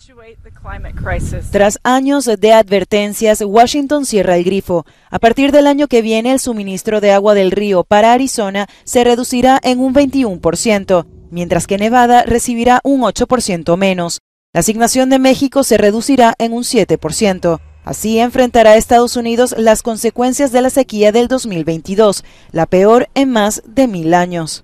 Tras 1.51 1.79
años 1.83 2.25
de 2.25 2.53
advertencias, 2.53 3.41
Washington 3.41 4.05
cierra 4.05 4.37
el 4.37 4.43
grifo. 4.43 4.85
A 5.09 5.19
partir 5.19 5.51
del 5.51 5.67
año 5.67 5.87
que 5.87 6.01
viene, 6.01 6.31
el 6.31 6.39
suministro 6.39 7.01
de 7.01 7.11
agua 7.11 7.33
del 7.33 7.51
río 7.51 7.83
para 7.83 8.13
Arizona 8.13 8.67
se 8.83 9.03
reducirá 9.03 9.59
en 9.63 9.79
un 9.79 9.93
21%, 9.95 11.07
mientras 11.31 11.65
que 11.65 11.77
Nevada 11.77 12.23
recibirá 12.23 12.81
un 12.83 13.01
8% 13.01 13.77
menos. 13.77 14.19
La 14.53 14.59
asignación 14.61 15.09
de 15.09 15.19
México 15.19 15.63
se 15.63 15.77
reducirá 15.77 16.35
en 16.37 16.53
un 16.53 16.63
7%. 16.63 17.59
Así 17.89 18.19
enfrentará 18.19 18.75
Estados 18.75 19.15
Unidos 19.15 19.55
las 19.57 19.81
consecuencias 19.81 20.51
de 20.51 20.61
la 20.61 20.69
sequía 20.69 21.11
del 21.11 21.27
2022, 21.27 22.23
la 22.51 22.67
peor 22.67 23.09
en 23.15 23.31
más 23.31 23.63
de 23.65 23.87
mil 23.87 24.13
años. 24.13 24.63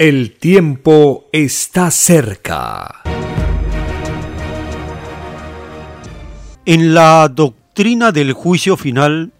El 0.00 0.32
tiempo 0.32 1.26
está 1.30 1.92
cerca. 1.92 3.02
En 6.66 6.92
la 6.92 7.28
doctrina 7.28 8.10
del 8.10 8.32
juicio 8.32 8.76
final, 8.76 9.30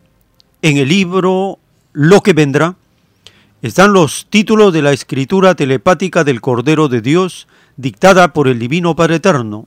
en 0.63 0.77
el 0.77 0.89
libro 0.89 1.59
Lo 1.93 2.21
que 2.21 2.33
vendrá, 2.33 2.77
están 3.61 3.93
los 3.93 4.29
títulos 4.31 4.73
de 4.73 4.83
la 4.83 4.93
escritura 4.93 5.57
telepática 5.57 6.23
del 6.23 6.41
Cordero 6.41 6.87
de 6.87 7.01
Dios 7.01 7.49
dictada 7.77 8.33
por 8.33 8.47
el 8.47 8.61
Divino 8.61 8.95
Padre 8.95 9.17
Eterno 9.17 9.67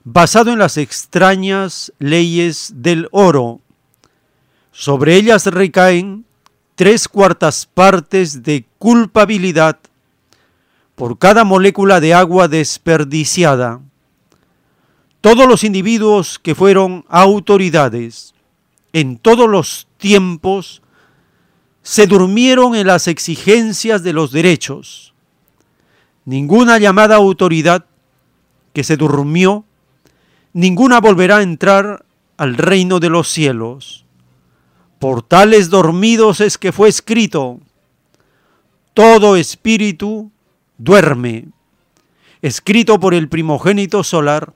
basado 0.03 0.51
en 0.51 0.59
las 0.59 0.77
extrañas 0.77 1.91
leyes 1.99 2.73
del 2.75 3.07
oro. 3.11 3.61
Sobre 4.71 5.15
ellas 5.15 5.47
recaen 5.47 6.25
tres 6.75 7.07
cuartas 7.07 7.65
partes 7.65 8.43
de 8.43 8.65
culpabilidad 8.77 9.79
por 10.97 11.19
cada 11.19 11.43
molécula 11.43 11.99
de 11.99 12.15
agua 12.15 12.47
desperdiciada. 12.47 13.81
Todos 15.21 15.47
los 15.47 15.63
individuos 15.63 16.39
que 16.39 16.55
fueron 16.55 17.05
autoridades 17.07 18.33
en 18.93 19.19
todos 19.19 19.47
los 19.47 19.87
tiempos 19.99 20.81
se 21.83 22.07
durmieron 22.07 22.75
en 22.75 22.87
las 22.87 23.07
exigencias 23.07 24.01
de 24.01 24.11
los 24.11 24.31
derechos. 24.31 25.13
Ninguna 26.25 26.79
llamada 26.79 27.17
autoridad 27.17 27.85
que 28.73 28.83
se 28.83 28.97
durmió, 28.97 29.65
ninguna 30.51 30.99
volverá 30.99 31.37
a 31.37 31.43
entrar 31.43 32.05
al 32.37 32.57
reino 32.57 32.99
de 32.99 33.09
los 33.09 33.27
cielos. 33.27 34.03
Por 34.97 35.21
tales 35.21 35.69
dormidos 35.69 36.41
es 36.41 36.57
que 36.57 36.71
fue 36.71 36.89
escrito, 36.89 37.59
todo 38.95 39.35
espíritu 39.35 40.31
duerme. 40.77 41.49
escrito 42.41 42.99
por 42.99 43.13
el 43.13 43.29
primogénito 43.29 44.03
solar, 44.03 44.53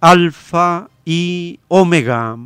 Alfa 0.00 0.90
y 1.04 1.58
Omega. 1.68 2.36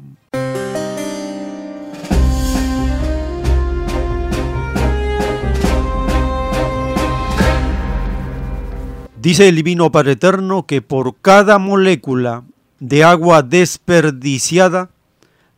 Dice 9.22 9.48
el 9.48 9.54
Divino 9.54 9.92
Padre 9.92 10.12
Eterno 10.12 10.66
que 10.66 10.82
por 10.82 11.16
cada 11.20 11.58
molécula 11.58 12.42
de 12.80 13.04
agua 13.04 13.42
desperdiciada, 13.42 14.90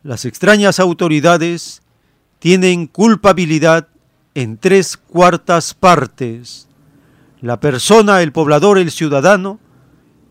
las 0.03 0.25
extrañas 0.25 0.79
autoridades 0.79 1.81
tienen 2.37 2.85
culpabilidad 2.85 3.87
en 4.35 4.57
tres 4.57 4.97
cuartas 4.97 5.73
partes. 5.73 6.67
La 7.45 7.59
persona, 7.59 8.23
el 8.23 8.31
poblador, 8.31 8.79
el 8.79 8.89
ciudadano, 8.89 9.59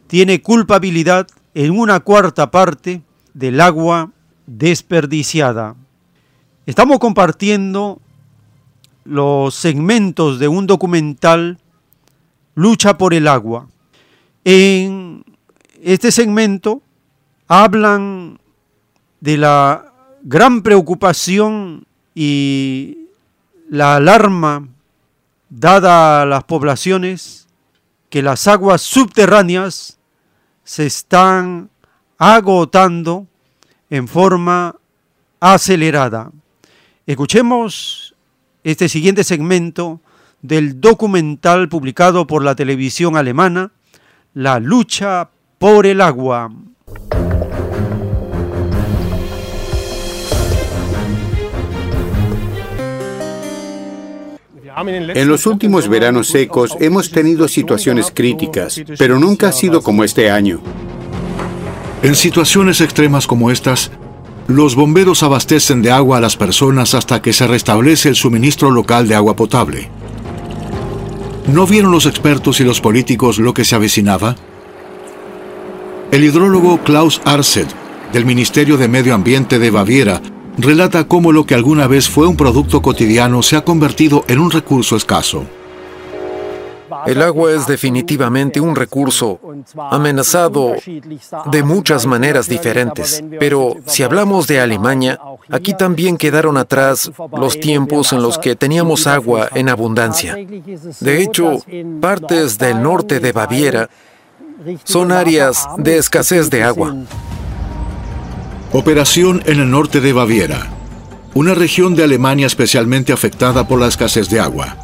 tiene 0.09 0.43
culpabilidad 0.43 1.29
en 1.55 1.79
una 1.79 2.01
cuarta 2.01 2.51
parte 2.51 3.03
del 3.35 3.61
agua 3.61 4.11
desperdiciada. 4.49 5.77
Estamos 6.67 6.99
compartiendo 6.99 8.01
los 9.05 9.55
segmentos 9.55 10.41
de 10.41 10.49
un 10.49 10.67
documental 10.67 11.61
Lucha 12.57 12.99
por 12.99 13.15
el 13.15 13.29
agua. 13.29 13.69
En 14.43 15.25
este 15.85 16.11
segmento 16.11 16.83
hablan 17.47 18.41
de 19.21 19.37
la 19.37 19.93
gran 20.25 20.63
preocupación 20.63 21.87
y 22.13 23.07
la 23.71 23.95
alarma 23.95 24.67
dada 25.57 26.23
a 26.23 26.27
las 26.27 26.45
poblaciones 26.45 27.47
que 28.11 28.23
las 28.23 28.49
aguas 28.49 28.83
subterráneas 28.83 29.99
se 30.65 30.87
están 30.87 31.71
agotando 32.19 33.27
en 33.89 34.09
forma 34.09 34.77
acelerada. 35.39 36.33
Escuchemos 37.07 38.15
este 38.65 38.89
siguiente 38.89 39.23
segmento 39.23 40.01
del 40.43 40.81
documental 40.81 41.69
publicado 41.69 42.27
por 42.27 42.43
la 42.43 42.55
televisión 42.55 43.17
alemana, 43.17 43.71
La 44.33 44.59
lucha 44.59 45.31
por 45.59 45.87
el 45.87 46.01
agua. 46.01 46.51
En 54.77 55.29
los 55.29 55.47
últimos 55.47 55.89
veranos 55.89 56.29
secos 56.29 56.77
hemos 56.81 57.11
tenido 57.11 57.47
situaciones 57.47 58.11
críticas, 58.13 58.83
pero 58.99 59.19
nunca 59.21 59.49
ha 59.49 59.53
sido 59.53 59.83
como 59.83 60.03
este 60.03 60.31
año. 60.31 60.61
En 62.03 62.17
situaciones 62.17 62.81
extremas 62.81 63.27
como 63.27 63.51
estas, 63.51 63.93
los 64.49 64.75
bomberos 64.75 65.23
abastecen 65.23 65.81
de 65.81 65.93
agua 65.93 66.19
a 66.19 66.21
las 66.21 66.37
personas 66.37 66.95
hasta 66.95 67.23
que 67.23 67.33
se 67.33 67.47
restablece 67.47 68.09
el 68.09 68.17
suministro 68.17 68.71
local 68.71 69.07
de 69.07 69.15
agua 69.15 69.37
potable. 69.37 69.89
¿No 71.47 71.67
vieron 71.67 71.93
los 71.93 72.07
expertos 72.07 72.61
y 72.61 72.65
los 72.65 72.81
políticos 72.81 73.39
lo 73.39 73.55
que 73.55 73.65
se 73.65 73.77
avecinaba? 73.77 74.35
El 76.11 76.25
hidrólogo 76.25 76.79
Klaus 76.79 77.21
Arset, 77.25 77.69
del 78.13 78.27
Ministerio 78.27 78.77
de 78.77 78.89
Medio 78.89 79.15
Ambiente 79.15 79.59
de 79.59 79.71
Baviera, 79.71 80.21
relata 80.59 81.07
cómo 81.07 81.33
lo 81.33 81.45
que 81.47 81.55
alguna 81.55 81.87
vez 81.87 82.09
fue 82.09 82.27
un 82.27 82.37
producto 82.37 82.83
cotidiano 82.83 83.43
se 83.43 83.57
ha 83.57 83.65
convertido 83.65 84.25
en 84.29 84.39
un 84.39 84.51
recurso 84.51 84.97
escaso. 84.97 85.45
El 87.07 87.21
agua 87.23 87.53
es 87.53 87.67
definitivamente 87.67 88.61
un 88.61 88.75
recurso 88.75 89.41
amenazado 89.91 90.75
de 91.51 91.63
muchas 91.63 92.07
maneras 92.07 92.49
diferentes, 92.49 93.23
pero 93.39 93.77
si 93.87 94.03
hablamos 94.03 94.47
de 94.47 94.61
Alemania, 94.61 95.19
aquí 95.51 95.75
también 95.75 96.17
quedaron 96.17 96.57
atrás 96.57 97.11
los 97.37 97.61
tiempos 97.61 98.13
en 98.13 98.23
los 98.23 98.39
que 98.39 98.57
teníamos 98.57 99.07
agua 99.07 99.49
en 99.55 99.69
abundancia. 99.69 100.37
De 101.01 101.23
hecho, 101.23 101.59
partes 102.01 102.59
del 102.59 102.83
norte 102.83 103.21
de 103.21 103.33
Baviera 103.33 103.91
son 104.85 105.13
áreas 105.13 105.67
de 105.77 105.99
escasez 105.99 106.49
de 106.49 106.63
agua. 106.63 106.97
Operación 108.77 109.41
en 109.47 109.61
el 109.61 109.71
norte 109.71 110.01
de 110.01 110.13
Baviera, 110.13 110.67
una 111.33 111.55
región 111.55 111.95
de 111.95 112.03
Alemania 112.03 112.49
especialmente 112.49 113.13
afectada 113.13 113.69
por 113.69 113.79
la 113.79 113.87
escasez 113.87 114.29
de 114.31 114.41
agua. 114.41 114.77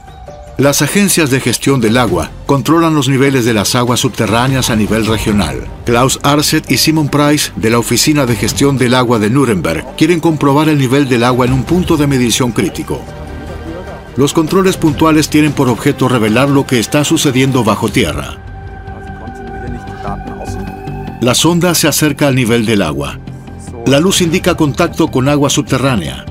Las 0.58 0.80
agencias 0.80 1.28
de 1.30 1.40
gestión 1.40 1.80
del 1.80 1.96
agua 1.96 2.30
controlan 2.46 2.94
los 2.94 3.08
niveles 3.08 3.44
de 3.44 3.52
las 3.52 3.74
aguas 3.74 3.98
subterráneas 3.98 4.70
a 4.70 4.76
nivel 4.76 5.06
regional. 5.06 5.66
Klaus 5.84 6.20
Arset 6.22 6.70
y 6.70 6.76
Simon 6.76 7.08
Price, 7.08 7.50
de 7.56 7.68
la 7.68 7.80
Oficina 7.80 8.26
de 8.26 8.36
Gestión 8.36 8.78
del 8.78 8.94
Agua 8.94 9.18
de 9.18 9.28
Nuremberg, 9.28 9.84
quieren 9.96 10.20
comprobar 10.20 10.68
el 10.68 10.78
nivel 10.78 11.08
del 11.08 11.24
agua 11.24 11.46
en 11.46 11.52
un 11.52 11.64
punto 11.64 11.96
de 11.96 12.06
medición 12.06 12.52
crítico. 12.52 13.04
Los 14.16 14.32
controles 14.32 14.76
puntuales 14.76 15.28
tienen 15.28 15.50
por 15.50 15.68
objeto 15.68 16.08
revelar 16.08 16.48
lo 16.48 16.64
que 16.64 16.78
está 16.78 17.02
sucediendo 17.02 17.64
bajo 17.64 17.88
tierra. 17.88 18.38
La 21.20 21.34
sonda 21.34 21.74
se 21.74 21.88
acerca 21.88 22.28
al 22.28 22.36
nivel 22.36 22.64
del 22.64 22.82
agua. 22.82 23.18
La 23.86 23.98
luz 23.98 24.20
indica 24.20 24.54
contacto 24.54 25.08
con 25.08 25.28
agua 25.28 25.50
subterránea. 25.50 26.24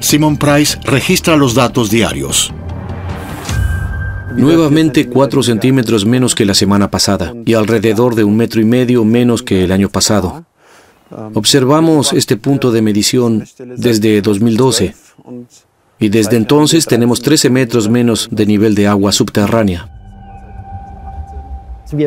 Simon 0.00 0.36
Price 0.36 0.78
registra 0.84 1.36
los 1.36 1.54
datos 1.54 1.90
diarios. 1.90 2.52
Nuevamente 4.36 5.08
4 5.08 5.42
centímetros 5.42 6.06
menos 6.06 6.34
que 6.34 6.46
la 6.46 6.54
semana 6.54 6.90
pasada 6.90 7.34
y 7.44 7.54
alrededor 7.54 8.14
de 8.14 8.24
un 8.24 8.36
metro 8.36 8.60
y 8.60 8.64
medio 8.64 9.04
menos 9.04 9.42
que 9.42 9.64
el 9.64 9.72
año 9.72 9.90
pasado. 9.90 10.44
Observamos 11.34 12.12
este 12.14 12.36
punto 12.36 12.72
de 12.72 12.80
medición 12.80 13.44
desde 13.76 14.22
2012 14.22 14.94
y 15.98 16.08
desde 16.08 16.36
entonces 16.36 16.86
tenemos 16.86 17.20
13 17.20 17.50
metros 17.50 17.88
menos 17.88 18.28
de 18.30 18.46
nivel 18.46 18.74
de 18.74 18.86
agua 18.86 19.12
subterránea. 19.12 20.01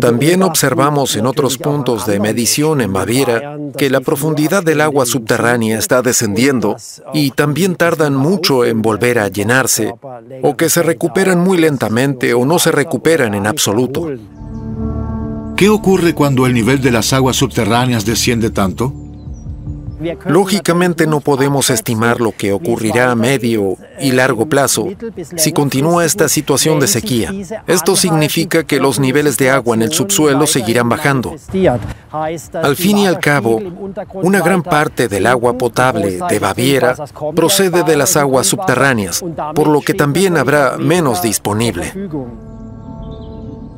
También 0.01 0.43
observamos 0.43 1.15
en 1.15 1.25
otros 1.25 1.57
puntos 1.57 2.05
de 2.05 2.19
medición 2.19 2.81
en 2.81 2.93
Baviera 2.93 3.57
que 3.77 3.89
la 3.89 4.01
profundidad 4.01 4.64
del 4.64 4.81
agua 4.81 5.05
subterránea 5.05 5.77
está 5.77 6.01
descendiendo 6.01 6.75
y 7.14 7.31
también 7.31 7.75
tardan 7.75 8.15
mucho 8.15 8.65
en 8.65 8.81
volver 8.81 9.19
a 9.19 9.27
llenarse 9.27 9.93
o 10.41 10.57
que 10.57 10.69
se 10.69 10.81
recuperan 10.83 11.39
muy 11.39 11.57
lentamente 11.57 12.33
o 12.33 12.45
no 12.45 12.59
se 12.59 12.72
recuperan 12.72 13.33
en 13.33 13.47
absoluto. 13.47 14.07
¿Qué 15.55 15.69
ocurre 15.69 16.14
cuando 16.14 16.45
el 16.45 16.53
nivel 16.53 16.81
de 16.81 16.91
las 16.91 17.14
aguas 17.14 17.38
subterráneas 17.38 18.05
desciende 18.05 18.49
tanto? 18.49 19.05
Lógicamente 20.25 21.07
no 21.07 21.19
podemos 21.19 21.69
estimar 21.69 22.19
lo 22.19 22.32
que 22.32 22.51
ocurrirá 22.51 23.11
a 23.11 23.15
medio 23.15 23.77
y 23.99 24.11
largo 24.11 24.48
plazo 24.48 24.88
si 25.35 25.51
continúa 25.51 26.06
esta 26.06 26.27
situación 26.30 26.80
de 26.80 26.88
sequía. 26.88 27.32
Esto 27.67 27.95
significa 27.95 28.64
que 28.64 28.80
los 28.80 28.99
niveles 28.99 29.38
de 29.38 29.49
agua 29.49 29.75
en 29.75 29.83
el 29.83 29.91
subsuelo 29.91 30.48
seguirán 30.48 30.90
bajando. 30.90 31.35
Al 32.11 32.75
fin 32.75 32.98
y 32.99 33.07
al 33.07 33.19
cabo, 33.19 33.61
una 34.14 34.41
gran 34.41 34.64
parte 34.64 35.07
del 35.07 35.27
agua 35.27 35.57
potable 35.57 36.19
de 36.30 36.40
Baviera 36.40 36.95
procede 37.35 37.83
de 37.83 37.95
las 37.95 38.17
aguas 38.17 38.48
subterráneas, 38.48 39.24
por 39.53 39.67
lo 39.67 39.82
que 39.82 39.93
también 39.93 40.38
habrá 40.38 40.77
menos 40.77 41.22
disponible. 41.22 41.93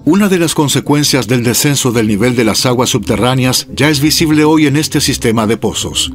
Una 0.09 0.29
de 0.29 0.39
las 0.39 0.55
consecuencias 0.55 1.27
del 1.27 1.43
descenso 1.43 1.91
del 1.91 2.07
nivel 2.07 2.33
de 2.37 2.45
las 2.45 2.65
aguas 2.65 2.91
subterráneas 2.91 3.67
ya 3.69 3.89
es 3.89 3.99
visible 3.99 4.45
hoy 4.45 4.65
en 4.65 4.77
este 4.77 5.01
sistema 5.01 5.45
de 5.47 5.57
pozos. 5.57 6.13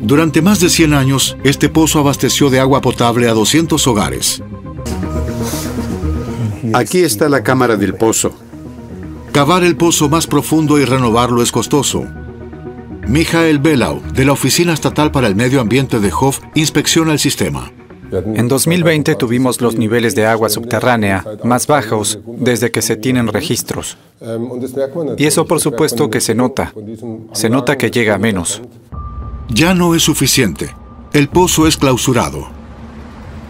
Durante 0.00 0.40
más 0.40 0.60
de 0.60 0.68
100 0.68 0.94
años, 0.94 1.36
este 1.42 1.68
pozo 1.68 1.98
abasteció 1.98 2.48
de 2.48 2.60
agua 2.60 2.80
potable 2.80 3.28
a 3.28 3.32
200 3.32 3.84
hogares. 3.88 4.40
Aquí 6.72 6.98
está 6.98 7.28
la 7.28 7.42
cámara 7.42 7.76
del 7.76 7.96
pozo. 7.96 8.32
Cavar 9.32 9.64
el 9.64 9.76
pozo 9.76 10.08
más 10.08 10.28
profundo 10.28 10.78
y 10.78 10.84
renovarlo 10.84 11.42
es 11.42 11.50
costoso. 11.50 12.06
Michael 13.08 13.58
Belau, 13.58 14.00
de 14.14 14.24
la 14.24 14.30
Oficina 14.30 14.74
Estatal 14.74 15.10
para 15.10 15.26
el 15.26 15.34
Medio 15.34 15.60
Ambiente 15.60 15.98
de 15.98 16.12
Hof, 16.12 16.38
inspecciona 16.54 17.10
el 17.10 17.18
sistema. 17.18 17.72
En 18.12 18.48
2020 18.48 19.14
tuvimos 19.16 19.60
los 19.60 19.76
niveles 19.76 20.14
de 20.14 20.26
agua 20.26 20.48
subterránea 20.48 21.24
más 21.44 21.66
bajos 21.66 22.18
desde 22.26 22.70
que 22.70 22.82
se 22.82 22.96
tienen 22.96 23.28
registros. 23.28 23.98
Y 25.16 25.26
eso 25.26 25.46
por 25.46 25.60
supuesto 25.60 26.10
que 26.10 26.20
se 26.20 26.34
nota. 26.34 26.72
Se 27.32 27.50
nota 27.50 27.76
que 27.76 27.90
llega 27.90 28.14
a 28.14 28.18
menos. 28.18 28.62
Ya 29.48 29.74
no 29.74 29.94
es 29.94 30.02
suficiente. 30.02 30.74
El 31.12 31.28
pozo 31.28 31.66
es 31.66 31.76
clausurado. 31.76 32.48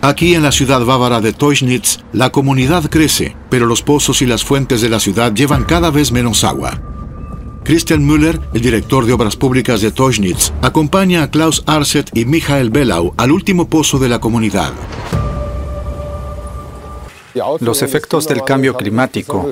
Aquí 0.00 0.34
en 0.34 0.44
la 0.44 0.52
ciudad 0.52 0.84
bávara 0.84 1.20
de 1.20 1.32
Teuchnitz, 1.32 1.98
la 2.12 2.30
comunidad 2.30 2.84
crece, 2.84 3.36
pero 3.50 3.66
los 3.66 3.82
pozos 3.82 4.22
y 4.22 4.26
las 4.26 4.44
fuentes 4.44 4.80
de 4.80 4.88
la 4.88 5.00
ciudad 5.00 5.32
llevan 5.32 5.64
cada 5.64 5.90
vez 5.90 6.12
menos 6.12 6.44
agua. 6.44 6.80
Christian 7.64 8.04
Müller, 8.04 8.40
el 8.54 8.62
director 8.62 9.04
de 9.04 9.12
Obras 9.12 9.36
Públicas 9.36 9.80
de 9.80 9.90
Teuchnitz, 9.90 10.52
acompaña 10.62 11.22
a 11.22 11.30
Klaus 11.30 11.62
Arset 11.66 12.10
y 12.14 12.24
Michael 12.24 12.70
Bellau 12.70 13.12
al 13.16 13.30
último 13.30 13.68
pozo 13.68 13.98
de 13.98 14.08
la 14.08 14.18
comunidad. 14.18 14.72
Los 17.60 17.82
efectos 17.82 18.26
del 18.26 18.42
cambio 18.42 18.74
climático 18.74 19.50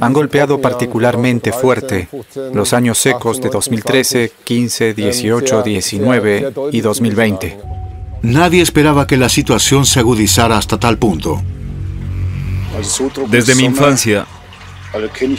han 0.00 0.12
golpeado 0.12 0.60
particularmente 0.60 1.52
fuerte 1.52 2.08
los 2.54 2.72
años 2.72 2.98
secos 2.98 3.40
de 3.40 3.50
2013, 3.50 4.32
15, 4.44 4.94
18, 4.94 5.62
19 5.62 6.52
y 6.72 6.80
2020. 6.80 7.58
Nadie 8.22 8.62
esperaba 8.62 9.06
que 9.06 9.16
la 9.16 9.28
situación 9.28 9.84
se 9.84 10.00
agudizara 10.00 10.56
hasta 10.56 10.78
tal 10.78 10.98
punto. 10.98 11.42
Desde 13.28 13.54
mi 13.54 13.64
infancia, 13.64 14.26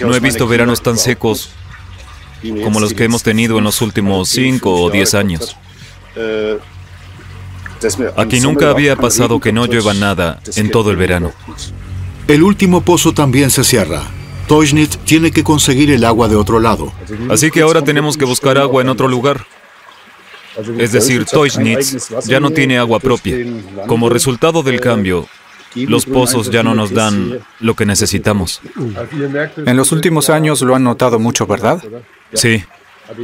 no 0.02 0.16
he 0.16 0.20
visto 0.20 0.48
veranos 0.48 0.82
tan 0.82 0.98
secos 0.98 1.52
como 2.64 2.80
los 2.80 2.94
que 2.94 3.06
hemos 3.06 3.24
tenido 3.24 3.58
en 3.58 3.64
los 3.64 3.82
últimos 3.82 4.30
5 4.30 4.82
o 4.84 4.90
10 4.90 5.14
años. 5.16 5.56
Aquí 8.16 8.40
nunca 8.40 8.70
había 8.70 8.96
pasado 8.96 9.40
que 9.40 9.52
no 9.52 9.66
llueva 9.66 9.94
nada 9.94 10.40
en 10.56 10.72
todo 10.72 10.92
el 10.92 10.98
verano. 10.98 11.32
El 12.28 12.44
último 12.44 12.82
pozo 12.82 13.14
también 13.14 13.52
se 13.52 13.64
cierra. 13.64 14.04
Toysnitz 14.48 14.98
tiene 15.00 15.32
que 15.32 15.44
conseguir 15.44 15.92
el 15.92 16.06
agua 16.06 16.28
de 16.28 16.36
otro 16.36 16.60
lado. 16.60 16.92
Así 17.30 17.52
que 17.52 17.62
ahora 17.62 17.84
tenemos 17.84 18.18
que 18.18 18.26
buscar 18.26 18.58
agua 18.58 18.82
en 18.82 18.90
otro 18.90 19.08
lugar. 19.08 19.46
Es 20.78 20.92
decir, 20.92 21.26
Toysnitz 21.26 22.10
ya 22.26 22.40
no 22.40 22.52
tiene 22.52 22.78
agua 22.78 23.00
propia. 23.00 23.38
Como 23.86 24.10
resultado 24.10 24.64
del 24.64 24.80
cambio, 24.80 25.28
los 25.86 26.06
pozos 26.06 26.50
ya 26.50 26.64
no 26.64 26.74
nos 26.74 26.94
dan 26.94 27.40
lo 27.60 27.76
que 27.76 27.86
necesitamos. 27.86 28.62
En 29.66 29.78
los 29.78 29.92
últimos 29.92 30.30
años 30.30 30.62
lo 30.62 30.76
han 30.76 30.84
notado 30.84 31.20
mucho, 31.20 31.46
¿verdad? 31.46 31.84
Sí, 32.34 32.64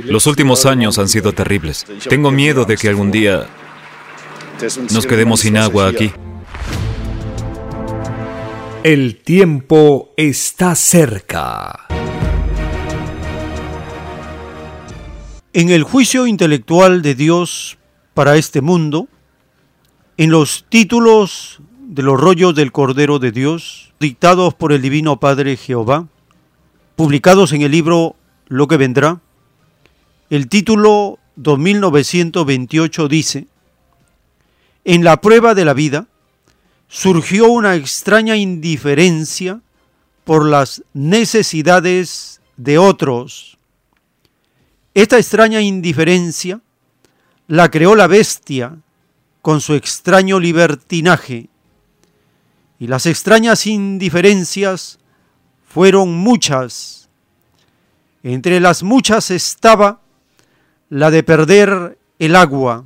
los 0.05 0.27
últimos 0.27 0.65
años 0.65 0.99
han 0.99 1.09
sido 1.09 1.33
terribles. 1.33 1.85
Tengo 2.07 2.31
miedo 2.31 2.65
de 2.65 2.77
que 2.77 2.89
algún 2.89 3.11
día 3.11 3.47
nos 4.91 5.05
quedemos 5.05 5.41
sin 5.41 5.57
agua 5.57 5.87
aquí. 5.87 6.11
El 8.83 9.21
tiempo 9.21 10.13
está 10.17 10.75
cerca. 10.75 11.87
En 15.53 15.69
el 15.69 15.83
juicio 15.83 16.27
intelectual 16.27 17.01
de 17.01 17.15
Dios 17.15 17.77
para 18.13 18.35
este 18.35 18.61
mundo, 18.61 19.07
en 20.17 20.31
los 20.31 20.65
títulos 20.67 21.61
de 21.93 22.01
los 22.01 22.19
rollos 22.19 22.55
del 22.55 22.71
Cordero 22.71 23.19
de 23.19 23.31
Dios, 23.31 23.93
dictados 23.99 24.55
por 24.55 24.73
el 24.73 24.81
Divino 24.81 25.19
Padre 25.19 25.55
Jehová, 25.57 26.07
publicados 26.95 27.53
en 27.53 27.61
el 27.61 27.71
libro 27.71 28.15
Lo 28.47 28.67
que 28.67 28.77
vendrá, 28.77 29.21
el 30.31 30.49
título 30.49 31.19
2928 31.35 33.07
dice, 33.07 33.45
En 34.83 35.03
la 35.03 35.21
prueba 35.21 35.53
de 35.53 35.65
la 35.65 35.75
vida 35.75 36.07
surgió 36.87 37.51
una 37.51 37.75
extraña 37.75 38.37
indiferencia 38.37 39.61
por 40.23 40.47
las 40.47 40.83
necesidades 40.93 42.41
de 42.57 42.79
otros. 42.79 43.59
Esta 44.95 45.19
extraña 45.19 45.61
indiferencia 45.61 46.59
la 47.47 47.69
creó 47.69 47.95
la 47.95 48.07
bestia 48.07 48.77
con 49.43 49.61
su 49.61 49.75
extraño 49.75 50.39
libertinaje 50.39 51.49
y 52.83 52.87
las 52.87 53.05
extrañas 53.05 53.65
indiferencias 53.65 54.99
fueron 55.65 56.17
muchas. 56.17 57.07
Entre 58.23 58.59
las 58.59 58.83
muchas 58.83 59.31
estaba 59.31 60.01
la 60.89 61.09
de 61.09 61.23
perder 61.23 61.97
el 62.19 62.35
agua. 62.35 62.83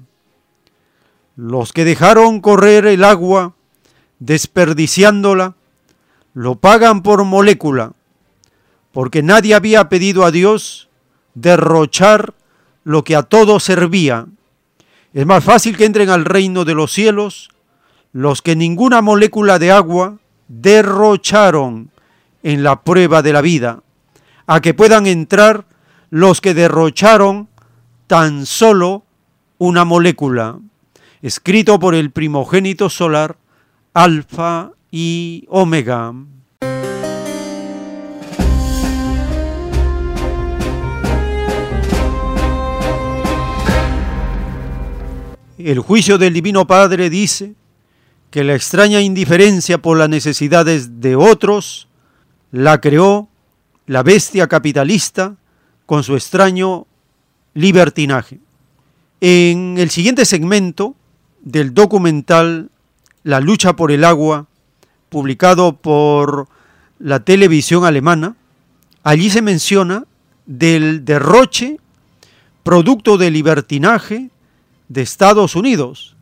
Los 1.35 1.73
que 1.73 1.83
dejaron 1.83 2.41
correr 2.41 2.85
el 2.85 3.03
agua, 3.03 3.55
desperdiciándola, 4.19 5.55
lo 6.35 6.53
pagan 6.53 7.01
por 7.01 7.23
molécula, 7.23 7.93
porque 8.91 9.23
nadie 9.23 9.55
había 9.55 9.89
pedido 9.89 10.25
a 10.25 10.29
Dios 10.29 10.89
derrochar 11.33 12.35
lo 12.83 13.03
que 13.03 13.15
a 13.15 13.23
todos 13.23 13.63
servía. 13.63 14.27
Es 15.15 15.25
más 15.25 15.43
fácil 15.43 15.75
que 15.75 15.85
entren 15.85 16.11
al 16.11 16.23
reino 16.23 16.65
de 16.65 16.75
los 16.75 16.93
cielos 16.93 17.49
los 18.17 18.41
que 18.41 18.55
ninguna 18.55 19.03
molécula 19.03 19.59
de 19.59 19.71
agua 19.71 20.17
derrocharon 20.47 21.91
en 22.41 22.63
la 22.63 22.81
prueba 22.81 23.21
de 23.21 23.31
la 23.31 23.41
vida, 23.41 23.83
a 24.47 24.59
que 24.59 24.73
puedan 24.73 25.05
entrar 25.05 25.65
los 26.09 26.41
que 26.41 26.55
derrocharon 26.55 27.47
tan 28.07 28.47
solo 28.47 29.03
una 29.59 29.85
molécula, 29.85 30.57
escrito 31.21 31.79
por 31.79 31.93
el 31.93 32.09
primogénito 32.09 32.89
solar, 32.89 33.37
Alfa 33.93 34.71
y 34.89 35.45
Omega. 35.49 36.11
El 45.59 45.79
juicio 45.81 46.17
del 46.17 46.33
Divino 46.33 46.65
Padre 46.65 47.11
dice, 47.11 47.53
que 48.29 48.43
la 48.43 48.55
extraña 48.55 49.01
indiferencia 49.01 49.77
por 49.77 49.97
las 49.97 50.09
necesidades 50.09 50.99
de 51.01 51.15
otros 51.15 51.87
la 52.51 52.79
creó 52.81 53.29
la 53.85 54.03
bestia 54.03 54.47
capitalista 54.47 55.35
con 55.85 56.03
su 56.03 56.15
extraño 56.15 56.85
libertinaje. 57.53 58.39
En 59.21 59.77
el 59.77 59.89
siguiente 59.89 60.25
segmento 60.25 60.95
del 61.41 61.73
documental 61.73 62.69
La 63.23 63.39
lucha 63.39 63.75
por 63.75 63.91
el 63.91 64.03
agua, 64.03 64.45
publicado 65.09 65.73
por 65.73 66.47
la 66.99 67.19
televisión 67.21 67.83
alemana, 67.83 68.35
allí 69.03 69.29
se 69.29 69.41
menciona 69.41 70.05
del 70.45 71.03
derroche 71.03 71.77
producto 72.63 73.17
del 73.17 73.33
libertinaje 73.33 74.29
de 74.87 75.01
Estados 75.01 75.55
Unidos, 75.55 76.15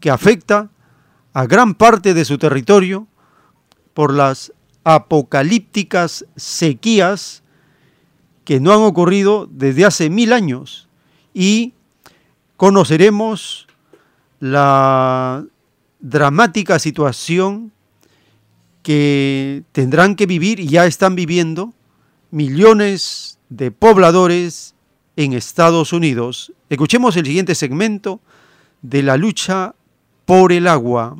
que 0.00 0.10
afecta 0.10 0.68
a 1.32 1.46
gran 1.46 1.74
parte 1.74 2.14
de 2.14 2.24
su 2.24 2.38
territorio 2.38 3.06
por 3.94 4.12
las 4.12 4.52
apocalípticas 4.84 6.26
sequías 6.36 7.42
que 8.44 8.60
no 8.60 8.72
han 8.72 8.80
ocurrido 8.80 9.48
desde 9.50 9.84
hace 9.84 10.10
mil 10.10 10.32
años 10.32 10.88
y 11.32 11.74
conoceremos 12.56 13.66
la 14.40 15.44
dramática 16.00 16.78
situación 16.78 17.72
que 18.82 19.62
tendrán 19.72 20.16
que 20.16 20.26
vivir 20.26 20.58
y 20.58 20.66
ya 20.66 20.86
están 20.86 21.14
viviendo 21.14 21.72
millones 22.32 23.38
de 23.48 23.70
pobladores 23.70 24.74
en 25.16 25.32
Estados 25.34 25.92
Unidos. 25.92 26.52
Escuchemos 26.68 27.16
el 27.16 27.26
siguiente 27.26 27.54
segmento 27.54 28.20
de 28.80 29.02
la 29.04 29.16
lucha 29.16 29.76
por 30.32 30.50
el 30.50 30.66
agua. 30.66 31.14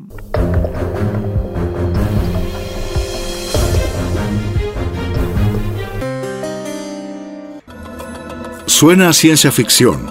Suena 8.65 9.11
a 9.11 9.13
ciencia 9.13 9.53
ficción, 9.53 10.11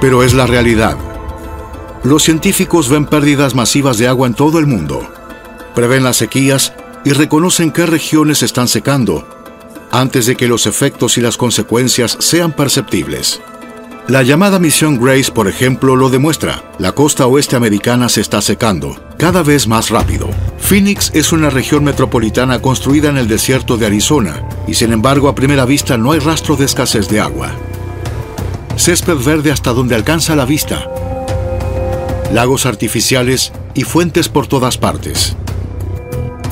pero 0.00 0.22
es 0.22 0.32
la 0.32 0.46
realidad. 0.46 0.96
Los 2.02 2.22
científicos 2.22 2.88
ven 2.88 3.04
pérdidas 3.04 3.54
masivas 3.54 3.98
de 3.98 4.08
agua 4.08 4.26
en 4.26 4.32
todo 4.32 4.58
el 4.58 4.66
mundo, 4.66 5.06
prevén 5.74 6.02
las 6.02 6.16
sequías 6.16 6.72
y 7.04 7.10
reconocen 7.10 7.70
qué 7.70 7.84
regiones 7.84 8.42
están 8.42 8.68
secando 8.68 9.28
antes 9.90 10.24
de 10.24 10.34
que 10.34 10.48
los 10.48 10.66
efectos 10.66 11.18
y 11.18 11.20
las 11.20 11.36
consecuencias 11.36 12.16
sean 12.20 12.52
perceptibles. 12.52 13.42
La 14.10 14.24
llamada 14.24 14.58
misión 14.58 15.00
Grace, 15.00 15.30
por 15.30 15.46
ejemplo, 15.46 15.94
lo 15.94 16.10
demuestra. 16.10 16.64
La 16.80 16.90
costa 16.90 17.28
oeste 17.28 17.54
americana 17.54 18.08
se 18.08 18.20
está 18.20 18.42
secando, 18.42 19.00
cada 19.16 19.44
vez 19.44 19.68
más 19.68 19.88
rápido. 19.88 20.28
Phoenix 20.58 21.12
es 21.14 21.30
una 21.30 21.48
región 21.48 21.84
metropolitana 21.84 22.60
construida 22.60 23.08
en 23.08 23.18
el 23.18 23.28
desierto 23.28 23.76
de 23.76 23.86
Arizona, 23.86 24.42
y 24.66 24.74
sin 24.74 24.92
embargo 24.92 25.28
a 25.28 25.36
primera 25.36 25.64
vista 25.64 25.96
no 25.96 26.10
hay 26.10 26.18
rastro 26.18 26.56
de 26.56 26.64
escasez 26.64 27.08
de 27.08 27.20
agua. 27.20 27.52
Césped 28.74 29.18
verde 29.24 29.52
hasta 29.52 29.72
donde 29.72 29.94
alcanza 29.94 30.34
la 30.34 30.44
vista. 30.44 30.90
Lagos 32.32 32.66
artificiales 32.66 33.52
y 33.74 33.84
fuentes 33.84 34.28
por 34.28 34.48
todas 34.48 34.76
partes. 34.76 35.36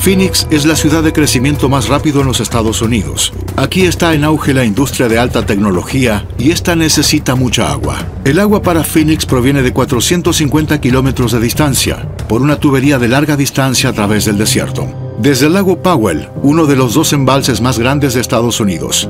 Phoenix 0.09 0.47
es 0.49 0.65
la 0.65 0.75
ciudad 0.75 1.03
de 1.03 1.13
crecimiento 1.13 1.69
más 1.69 1.87
rápido 1.87 2.21
en 2.21 2.25
los 2.25 2.39
Estados 2.39 2.81
Unidos. 2.81 3.31
Aquí 3.57 3.85
está 3.85 4.15
en 4.15 4.23
auge 4.23 4.55
la 4.55 4.65
industria 4.65 5.07
de 5.07 5.19
alta 5.19 5.45
tecnología 5.45 6.25
y 6.39 6.49
esta 6.49 6.75
necesita 6.75 7.35
mucha 7.35 7.71
agua. 7.71 8.07
El 8.25 8.39
agua 8.39 8.63
para 8.63 8.83
Phoenix 8.83 9.27
proviene 9.27 9.61
de 9.61 9.71
450 9.71 10.81
kilómetros 10.81 11.31
de 11.31 11.39
distancia, 11.39 12.09
por 12.27 12.41
una 12.41 12.55
tubería 12.55 12.97
de 12.97 13.07
larga 13.07 13.37
distancia 13.37 13.91
a 13.91 13.93
través 13.93 14.25
del 14.25 14.39
desierto. 14.39 14.87
Desde 15.19 15.45
el 15.45 15.53
lago 15.53 15.83
Powell, 15.83 16.27
uno 16.41 16.65
de 16.65 16.75
los 16.75 16.95
dos 16.95 17.13
embalses 17.13 17.61
más 17.61 17.77
grandes 17.77 18.15
de 18.15 18.21
Estados 18.21 18.59
Unidos. 18.59 19.07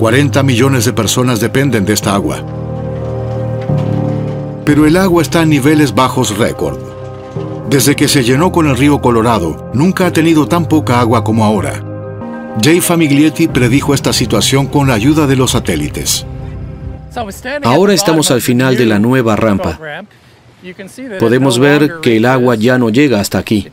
40 0.00 0.42
millones 0.42 0.84
de 0.84 0.92
personas 0.92 1.38
dependen 1.38 1.84
de 1.84 1.92
esta 1.92 2.16
agua. 2.16 2.44
Pero 4.64 4.86
el 4.86 4.96
agua 4.96 5.22
está 5.22 5.42
a 5.42 5.46
niveles 5.46 5.94
bajos 5.94 6.36
récord. 6.36 6.91
Desde 7.68 7.96
que 7.96 8.08
se 8.08 8.22
llenó 8.22 8.52
con 8.52 8.68
el 8.68 8.76
río 8.76 9.00
Colorado, 9.00 9.70
nunca 9.72 10.06
ha 10.06 10.12
tenido 10.12 10.46
tan 10.46 10.66
poca 10.66 11.00
agua 11.00 11.24
como 11.24 11.44
ahora. 11.44 11.82
Jay 12.62 12.80
Famiglietti 12.80 13.48
predijo 13.48 13.94
esta 13.94 14.12
situación 14.12 14.66
con 14.66 14.88
la 14.88 14.94
ayuda 14.94 15.26
de 15.26 15.36
los 15.36 15.52
satélites. 15.52 16.26
Ahora 17.62 17.94
estamos 17.94 18.30
al 18.30 18.40
final 18.40 18.76
de 18.76 18.86
la 18.86 18.98
nueva 18.98 19.36
rampa. 19.36 19.78
Podemos 21.18 21.58
ver 21.58 21.94
que 22.00 22.18
el 22.18 22.24
agua 22.24 22.54
ya 22.54 22.78
no 22.78 22.90
llega 22.90 23.20
hasta 23.20 23.38
aquí, 23.38 23.68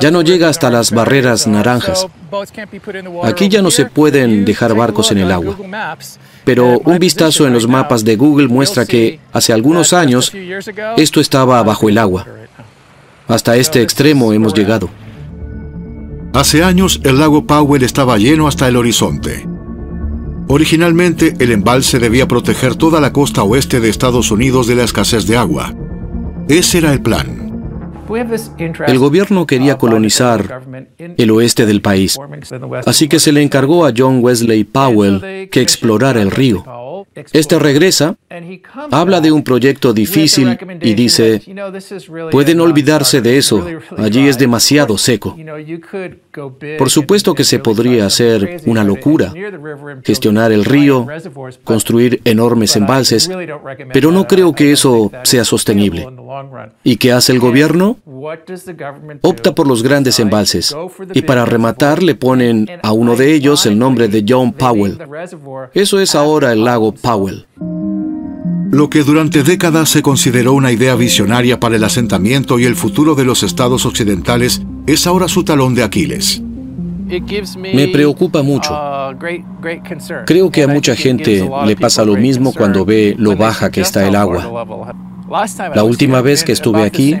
ya 0.00 0.10
no 0.10 0.22
llega 0.22 0.48
hasta 0.48 0.70
las 0.70 0.90
barreras 0.90 1.46
naranjas. 1.46 2.06
Aquí 3.24 3.48
ya 3.48 3.60
no 3.60 3.70
se 3.70 3.84
pueden 3.86 4.44
dejar 4.44 4.74
barcos 4.74 5.10
en 5.12 5.18
el 5.18 5.30
agua. 5.30 5.56
Pero 6.44 6.78
un 6.80 6.98
vistazo 6.98 7.46
en 7.46 7.52
los 7.52 7.66
mapas 7.66 8.04
de 8.04 8.16
Google 8.16 8.48
muestra 8.48 8.86
que 8.86 9.20
hace 9.32 9.52
algunos 9.52 9.92
años 9.92 10.32
esto 10.96 11.20
estaba 11.20 11.62
bajo 11.62 11.88
el 11.88 11.98
agua. 11.98 12.26
Hasta 13.30 13.56
este 13.56 13.80
extremo 13.80 14.32
hemos 14.32 14.54
llegado. 14.54 14.90
Hace 16.34 16.64
años 16.64 17.00
el 17.04 17.20
lago 17.20 17.46
Powell 17.46 17.84
estaba 17.84 18.18
lleno 18.18 18.48
hasta 18.48 18.66
el 18.66 18.76
horizonte. 18.76 19.46
Originalmente 20.48 21.34
el 21.38 21.52
embalse 21.52 22.00
debía 22.00 22.26
proteger 22.26 22.74
toda 22.74 23.00
la 23.00 23.12
costa 23.12 23.44
oeste 23.44 23.78
de 23.78 23.88
Estados 23.88 24.32
Unidos 24.32 24.66
de 24.66 24.74
la 24.74 24.82
escasez 24.82 25.28
de 25.28 25.36
agua. 25.36 25.72
Ese 26.48 26.78
era 26.78 26.92
el 26.92 27.02
plan. 27.02 27.40
El 28.88 28.98
gobierno 28.98 29.46
quería 29.46 29.78
colonizar 29.78 30.62
el 30.98 31.30
oeste 31.30 31.66
del 31.66 31.80
país, 31.80 32.18
así 32.84 33.06
que 33.06 33.20
se 33.20 33.30
le 33.30 33.42
encargó 33.42 33.86
a 33.86 33.92
John 33.96 34.18
Wesley 34.20 34.64
Powell 34.64 35.48
que 35.52 35.60
explorara 35.60 36.20
el 36.20 36.32
río. 36.32 36.64
Este 37.14 37.58
regresa, 37.58 38.16
habla 38.92 39.20
de 39.20 39.32
un 39.32 39.42
proyecto 39.42 39.92
difícil 39.92 40.56
y 40.80 40.94
dice, 40.94 41.42
pueden 42.30 42.60
olvidarse 42.60 43.20
de 43.20 43.36
eso, 43.36 43.66
allí 43.96 44.28
es 44.28 44.38
demasiado 44.38 44.96
seco. 44.96 45.36
Por 46.78 46.90
supuesto 46.90 47.34
que 47.34 47.42
se 47.42 47.58
podría 47.58 48.06
hacer 48.06 48.60
una 48.64 48.84
locura, 48.84 49.32
gestionar 50.04 50.52
el 50.52 50.64
río, 50.64 51.06
construir 51.64 52.20
enormes 52.24 52.76
embalses, 52.76 53.28
pero 53.92 54.12
no 54.12 54.28
creo 54.28 54.54
que 54.54 54.70
eso 54.70 55.10
sea 55.24 55.44
sostenible. 55.44 56.06
¿Y 56.84 56.96
qué 56.96 57.10
hace 57.10 57.32
el 57.32 57.40
gobierno? 57.40 57.98
Opta 59.22 59.54
por 59.54 59.66
los 59.66 59.82
grandes 59.82 60.20
embalses 60.20 60.76
y 61.12 61.22
para 61.22 61.44
rematar 61.44 62.04
le 62.04 62.14
ponen 62.14 62.68
a 62.82 62.92
uno 62.92 63.16
de 63.16 63.34
ellos 63.34 63.66
el 63.66 63.76
nombre 63.76 64.06
de 64.06 64.24
John 64.26 64.52
Powell. 64.52 64.98
Eso 65.74 65.98
es 65.98 66.14
ahora 66.14 66.52
el 66.52 66.64
lago 66.64 66.94
Powell. 67.00 67.46
Lo 68.70 68.88
que 68.88 69.02
durante 69.02 69.42
décadas 69.42 69.88
se 69.88 70.00
consideró 70.00 70.52
una 70.52 70.70
idea 70.70 70.94
visionaria 70.94 71.58
para 71.58 71.76
el 71.76 71.82
asentamiento 71.82 72.58
y 72.60 72.64
el 72.64 72.76
futuro 72.76 73.16
de 73.16 73.24
los 73.24 73.42
estados 73.42 73.84
occidentales 73.84 74.62
es 74.86 75.06
ahora 75.08 75.26
su 75.26 75.42
talón 75.42 75.74
de 75.74 75.82
Aquiles. 75.82 76.40
Me 77.72 77.88
preocupa 77.88 78.42
mucho. 78.42 78.72
Creo 80.24 80.50
que 80.50 80.62
a 80.62 80.68
mucha 80.68 80.94
gente 80.94 81.50
le 81.66 81.76
pasa 81.76 82.04
lo 82.04 82.16
mismo 82.16 82.52
cuando 82.52 82.84
ve 82.84 83.16
lo 83.18 83.36
baja 83.36 83.70
que 83.70 83.80
está 83.80 84.06
el 84.06 84.14
agua. 84.14 84.48
La 85.74 85.84
última 85.84 86.20
vez 86.20 86.44
que 86.44 86.52
estuve 86.52 86.82
aquí, 86.82 87.16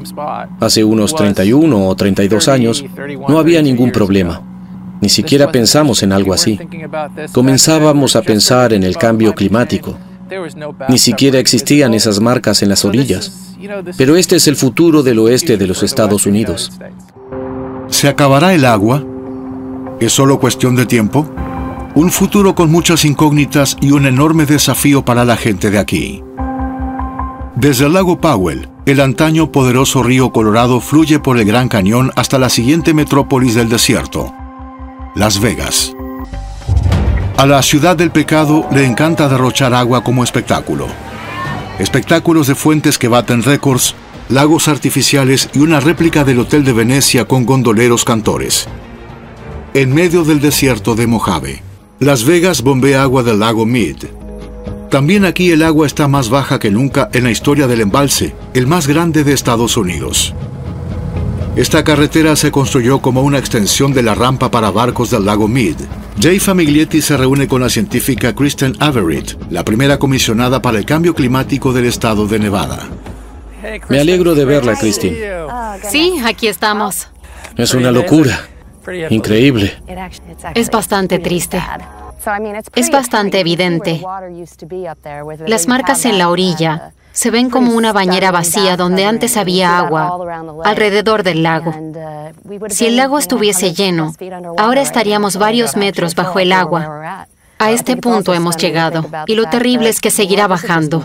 hace 0.60 0.84
unos 0.84 1.14
31 1.14 1.88
o 1.88 1.94
32 1.96 2.48
años, 2.48 2.84
no 3.28 3.38
había 3.38 3.62
ningún 3.62 3.90
problema. 3.90 4.42
Ni 5.00 5.08
siquiera 5.08 5.50
pensamos 5.50 6.02
en 6.02 6.12
algo 6.12 6.34
así. 6.34 6.58
Comenzábamos 7.32 8.16
a 8.16 8.22
pensar 8.22 8.72
en 8.72 8.82
el 8.82 8.96
cambio 8.96 9.34
climático. 9.34 9.96
Ni 10.88 10.98
siquiera 10.98 11.38
existían 11.38 11.94
esas 11.94 12.20
marcas 12.20 12.62
en 12.62 12.68
las 12.68 12.84
orillas. 12.84 13.54
Pero 13.96 14.16
este 14.16 14.36
es 14.36 14.46
el 14.48 14.56
futuro 14.56 15.02
del 15.02 15.18
oeste 15.18 15.56
de 15.56 15.66
los 15.66 15.82
Estados 15.82 16.26
Unidos. 16.26 16.72
¿Se 17.88 18.08
acabará 18.08 18.54
el 18.54 18.64
agua? 18.64 19.04
¿Es 20.00 20.12
solo 20.12 20.38
cuestión 20.38 20.76
de 20.76 20.86
tiempo? 20.86 21.28
Un 21.94 22.10
futuro 22.10 22.54
con 22.54 22.70
muchas 22.70 23.04
incógnitas 23.04 23.76
y 23.80 23.90
un 23.90 24.06
enorme 24.06 24.46
desafío 24.46 25.04
para 25.04 25.24
la 25.24 25.36
gente 25.36 25.70
de 25.70 25.78
aquí. 25.78 26.22
Desde 27.56 27.86
el 27.86 27.92
lago 27.92 28.20
Powell, 28.20 28.68
el 28.86 29.00
antaño 29.00 29.50
poderoso 29.50 30.02
río 30.02 30.32
Colorado 30.32 30.80
fluye 30.80 31.18
por 31.18 31.36
el 31.36 31.44
Gran 31.44 31.68
Cañón 31.68 32.12
hasta 32.16 32.38
la 32.38 32.48
siguiente 32.48 32.94
metrópolis 32.94 33.54
del 33.54 33.68
desierto, 33.68 34.32
Las 35.16 35.40
Vegas. 35.40 35.92
A 37.36 37.44
la 37.44 37.60
ciudad 37.62 37.96
del 37.96 38.12
pecado 38.12 38.68
le 38.70 38.86
encanta 38.86 39.28
derrochar 39.28 39.74
agua 39.74 40.04
como 40.04 40.22
espectáculo. 40.22 40.86
Espectáculos 41.80 42.46
de 42.46 42.54
fuentes 42.54 42.96
que 42.96 43.08
baten 43.08 43.42
récords, 43.42 43.96
lagos 44.28 44.68
artificiales 44.68 45.50
y 45.52 45.58
una 45.58 45.80
réplica 45.80 46.22
del 46.22 46.38
Hotel 46.38 46.64
de 46.64 46.72
Venecia 46.72 47.24
con 47.24 47.44
gondoleros 47.44 48.04
cantores. 48.04 48.68
En 49.74 49.92
medio 49.92 50.22
del 50.22 50.40
desierto 50.40 50.94
de 50.94 51.08
Mojave, 51.08 51.62
Las 51.98 52.24
Vegas 52.24 52.62
bombea 52.62 53.02
agua 53.02 53.24
del 53.24 53.40
lago 53.40 53.66
Mead. 53.66 53.96
También 54.90 55.24
aquí 55.24 55.50
el 55.50 55.64
agua 55.64 55.88
está 55.88 56.06
más 56.06 56.28
baja 56.28 56.60
que 56.60 56.70
nunca 56.70 57.10
en 57.12 57.24
la 57.24 57.32
historia 57.32 57.66
del 57.66 57.80
embalse, 57.80 58.32
el 58.54 58.68
más 58.68 58.86
grande 58.86 59.24
de 59.24 59.32
Estados 59.32 59.76
Unidos. 59.76 60.34
Esta 61.60 61.84
carretera 61.84 62.36
se 62.36 62.50
construyó 62.50 63.02
como 63.02 63.20
una 63.20 63.36
extensión 63.36 63.92
de 63.92 64.02
la 64.02 64.14
rampa 64.14 64.50
para 64.50 64.70
barcos 64.70 65.10
del 65.10 65.26
lago 65.26 65.46
Mead. 65.46 65.76
Jay 66.18 66.38
Famiglietti 66.38 67.02
se 67.02 67.18
reúne 67.18 67.46
con 67.46 67.60
la 67.60 67.68
científica 67.68 68.34
Kristen 68.34 68.74
Averitt, 68.80 69.32
la 69.50 69.62
primera 69.62 69.98
comisionada 69.98 70.62
para 70.62 70.78
el 70.78 70.86
cambio 70.86 71.14
climático 71.14 71.74
del 71.74 71.84
estado 71.84 72.26
de 72.26 72.38
Nevada. 72.38 72.88
Me 73.90 74.00
alegro 74.00 74.34
de 74.34 74.46
verla, 74.46 74.74
Christine. 74.74 75.18
Sí, 75.90 76.14
aquí 76.24 76.48
estamos. 76.48 77.08
Es 77.58 77.74
una 77.74 77.90
locura. 77.90 78.40
Increíble. 79.10 79.82
Es 80.54 80.70
bastante 80.70 81.18
triste. 81.18 81.62
Es 82.74 82.90
bastante 82.90 83.38
evidente. 83.38 84.00
Las 85.46 85.68
marcas 85.68 86.06
en 86.06 86.16
la 86.16 86.30
orilla 86.30 86.94
se 87.20 87.30
ven 87.30 87.50
como 87.50 87.74
una 87.74 87.92
bañera 87.92 88.30
vacía 88.30 88.78
donde 88.78 89.04
antes 89.04 89.36
había 89.36 89.76
agua 89.76 90.16
alrededor 90.64 91.22
del 91.22 91.42
lago. 91.42 91.74
Si 92.70 92.86
el 92.86 92.96
lago 92.96 93.18
estuviese 93.18 93.74
lleno, 93.74 94.14
ahora 94.56 94.80
estaríamos 94.80 95.36
varios 95.36 95.76
metros 95.76 96.14
bajo 96.14 96.38
el 96.38 96.50
agua. 96.50 97.26
A 97.58 97.72
este 97.72 97.98
punto 97.98 98.32
hemos 98.32 98.56
llegado 98.56 99.04
y 99.26 99.34
lo 99.34 99.50
terrible 99.50 99.90
es 99.90 100.00
que 100.00 100.10
seguirá 100.10 100.46
bajando. 100.46 101.04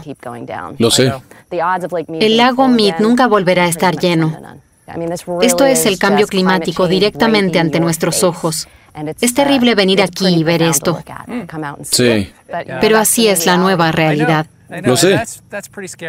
Lo 0.77 0.90
sé. 0.90 1.11
El 2.08 2.38
lago 2.38 2.69
Mead 2.69 3.00
nunca 3.00 3.27
volverá 3.27 3.66
a 3.66 3.68
estar 3.68 3.98
lleno. 3.98 4.40
Esto 5.42 5.66
es 5.66 5.85
el 5.85 6.00
cambio 6.00 6.27
climático 6.27 6.88
directamente 6.88 7.60
ante 7.60 7.82
nuestros 7.82 8.24
ojos. 8.24 8.69
Es 9.19 9.34
terrible 9.34 9.76
venir 9.76 10.02
aquí 10.02 10.27
y 10.27 10.45
ver 10.45 10.61
esto. 10.61 10.98
Sí. 11.84 12.32
Pero 12.80 13.00
así 13.00 13.27
es 13.27 13.45
la 13.45 13.58
nueva 13.58 13.92
realidad. 13.92 14.45
Lo 14.69 14.98
sé. 14.98 15.22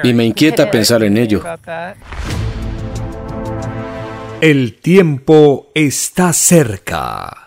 Y 0.03 0.15
me 0.15 0.25
inquieta 0.25 0.71
pensar 0.71 1.03
en 1.03 1.17
ello. 1.17 1.43
El 4.41 4.75
tiempo 4.75 5.69
está 5.75 6.33
cerca. 6.33 7.45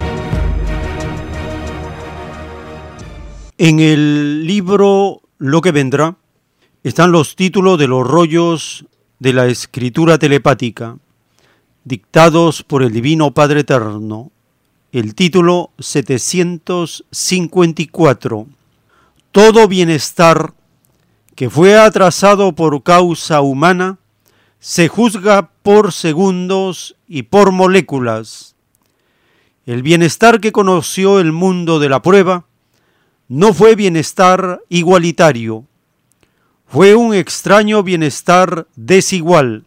En 3.58 3.80
el 3.80 4.46
libro 4.46 5.22
Lo 5.38 5.62
que 5.62 5.72
vendrá 5.72 6.18
están 6.84 7.12
los 7.12 7.36
títulos 7.36 7.78
de 7.78 7.88
los 7.88 8.08
rollos 8.08 8.86
de 9.20 9.34
la 9.34 9.46
escritura 9.48 10.18
telepática, 10.18 10.98
dictados 11.84 12.64
por 12.64 12.84
el 12.84 12.94
Divino 12.94 13.34
Padre 13.34 13.60
Eterno. 13.62 14.32
El 14.92 15.14
título 15.14 15.72
754. 15.78 18.48
Todo 19.32 19.68
bienestar 19.68 20.54
que 21.40 21.50
fue 21.50 21.80
atrasado 21.80 22.54
por 22.54 22.84
causa 22.84 23.40
humana 23.40 23.98
se 24.60 24.90
juzga 24.90 25.52
por 25.64 25.94
segundos 25.94 26.98
y 27.08 27.24
por 27.24 27.54
moléculas. 27.54 28.58
El 29.66 29.82
bienestar 29.82 30.42
que 30.42 30.52
conoció 30.52 31.22
el 31.22 31.32
mundo 31.32 31.80
de 31.80 31.88
la 31.88 32.02
prueba 32.02 32.44
no 33.30 33.54
fue 33.54 33.78
bienestar 33.78 34.64
igualitario, 34.68 35.64
fue 36.68 36.96
un 36.96 37.14
extraño 37.14 37.84
bienestar 37.84 38.68
desigual. 38.76 39.64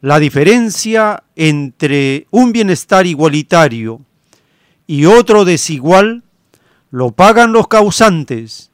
La 0.00 0.18
diferencia 0.18 1.24
entre 1.36 2.26
un 2.30 2.52
bienestar 2.52 3.06
igualitario 3.06 4.00
y 4.86 5.04
otro 5.04 5.44
desigual 5.44 6.22
lo 6.90 7.10
pagan 7.10 7.52
los 7.52 7.68
causantes 7.68 8.70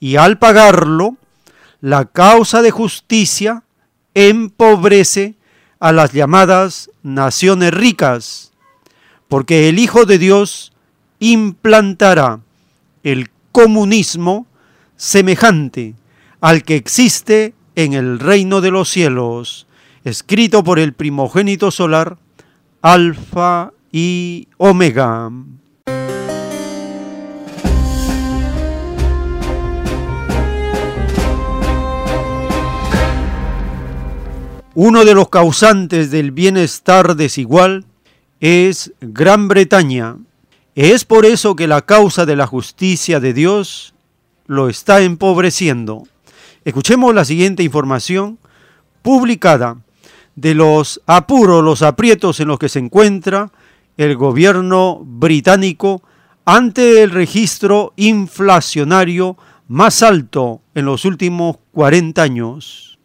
y 0.00 0.16
al 0.16 0.38
pagarlo, 0.38 1.18
la 1.82 2.06
causa 2.06 2.62
de 2.62 2.70
justicia 2.70 3.64
empobrece 4.14 5.34
a 5.80 5.92
las 5.92 6.12
llamadas 6.12 6.90
naciones 7.02 7.74
ricas, 7.74 8.52
porque 9.28 9.68
el 9.68 9.78
Hijo 9.78 10.06
de 10.06 10.18
Dios 10.18 10.72
implantará 11.18 12.40
el 13.02 13.30
comunismo 13.50 14.46
semejante 14.96 15.94
al 16.40 16.62
que 16.62 16.76
existe 16.76 17.52
en 17.74 17.94
el 17.94 18.20
reino 18.20 18.60
de 18.60 18.70
los 18.70 18.88
cielos 18.88 19.66
escrito 20.04 20.64
por 20.64 20.78
el 20.78 20.92
primogénito 20.92 21.70
solar, 21.70 22.16
Alfa 22.80 23.72
y 23.90 24.48
Omega. 24.56 25.30
Uno 34.74 35.04
de 35.04 35.12
los 35.14 35.28
causantes 35.28 36.10
del 36.10 36.30
bienestar 36.30 37.14
desigual 37.14 37.84
es 38.40 38.94
Gran 39.02 39.46
Bretaña. 39.46 40.16
Es 40.74 41.04
por 41.04 41.26
eso 41.26 41.54
que 41.56 41.66
la 41.66 41.82
causa 41.82 42.24
de 42.24 42.36
la 42.36 42.46
justicia 42.46 43.20
de 43.20 43.34
Dios 43.34 43.94
lo 44.46 44.70
está 44.70 45.02
empobreciendo. 45.02 46.04
Escuchemos 46.64 47.14
la 47.14 47.26
siguiente 47.26 47.62
información 47.62 48.38
publicada 49.02 49.76
de 50.36 50.54
los 50.54 51.02
apuros, 51.06 51.62
los 51.62 51.82
aprietos 51.82 52.40
en 52.40 52.48
los 52.48 52.58
que 52.58 52.70
se 52.70 52.78
encuentra 52.78 53.52
el 53.98 54.16
gobierno 54.16 55.02
británico 55.04 56.02
ante 56.46 57.02
el 57.02 57.10
registro 57.10 57.92
inflacionario 57.96 59.36
más 59.68 60.02
alto 60.02 60.62
en 60.74 60.86
los 60.86 61.04
últimos 61.04 61.58
40 61.72 62.22
años. 62.22 62.98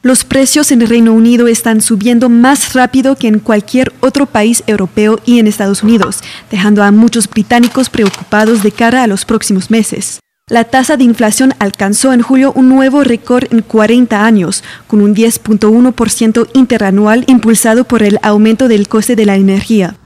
Los 0.00 0.22
precios 0.22 0.70
en 0.70 0.80
el 0.80 0.88
Reino 0.88 1.12
Unido 1.12 1.48
están 1.48 1.80
subiendo 1.80 2.28
más 2.28 2.72
rápido 2.72 3.16
que 3.16 3.26
en 3.26 3.40
cualquier 3.40 3.92
otro 3.98 4.26
país 4.26 4.62
europeo 4.68 5.18
y 5.26 5.40
en 5.40 5.48
Estados 5.48 5.82
Unidos, 5.82 6.20
dejando 6.52 6.84
a 6.84 6.92
muchos 6.92 7.28
británicos 7.28 7.90
preocupados 7.90 8.62
de 8.62 8.70
cara 8.70 9.02
a 9.02 9.08
los 9.08 9.24
próximos 9.24 9.72
meses. 9.72 10.20
La 10.48 10.62
tasa 10.62 10.96
de 10.96 11.02
inflación 11.02 11.52
alcanzó 11.58 12.12
en 12.12 12.22
julio 12.22 12.52
un 12.54 12.68
nuevo 12.68 13.02
récord 13.02 13.52
en 13.52 13.60
40 13.60 14.24
años, 14.24 14.62
con 14.86 15.00
un 15.00 15.16
10.1% 15.16 16.48
interanual 16.54 17.24
impulsado 17.26 17.82
por 17.82 18.04
el 18.04 18.20
aumento 18.22 18.68
del 18.68 18.86
coste 18.86 19.16
de 19.16 19.26
la 19.26 19.34
energía. 19.34 19.96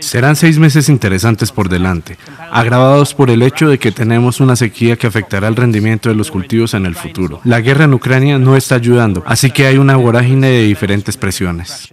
Serán 0.00 0.36
seis 0.36 0.58
meses 0.58 0.88
interesantes 0.88 1.52
por 1.52 1.68
delante, 1.68 2.18
agravados 2.50 3.14
por 3.14 3.30
el 3.30 3.42
hecho 3.42 3.68
de 3.68 3.78
que 3.78 3.92
tenemos 3.92 4.40
una 4.40 4.54
sequía 4.54 4.96
que 4.96 5.06
afectará 5.06 5.48
el 5.48 5.56
rendimiento 5.56 6.08
de 6.08 6.14
los 6.14 6.30
cultivos 6.30 6.74
en 6.74 6.86
el 6.86 6.94
futuro. 6.94 7.40
La 7.44 7.60
guerra 7.60 7.84
en 7.84 7.94
Ucrania 7.94 8.38
no 8.38 8.56
está 8.56 8.74
ayudando, 8.74 9.22
así 9.26 9.50
que 9.50 9.66
hay 9.66 9.78
una 9.78 9.96
vorágine 9.96 10.48
de 10.48 10.62
diferentes 10.62 11.16
presiones. 11.16 11.88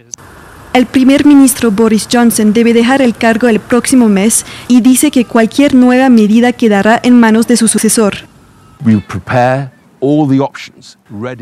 El 0.74 0.86
primer 0.86 1.24
ministro 1.24 1.70
Boris 1.70 2.06
Johnson 2.12 2.52
debe 2.52 2.74
dejar 2.74 3.00
el 3.00 3.16
cargo 3.16 3.48
el 3.48 3.58
próximo 3.58 4.08
mes 4.08 4.44
y 4.68 4.80
dice 4.80 5.10
que 5.10 5.24
cualquier 5.24 5.74
nueva 5.74 6.08
medida 6.08 6.52
quedará 6.52 7.00
en 7.02 7.18
manos 7.18 7.48
de 7.48 7.56
su 7.56 7.68
sucesor. 7.68 8.14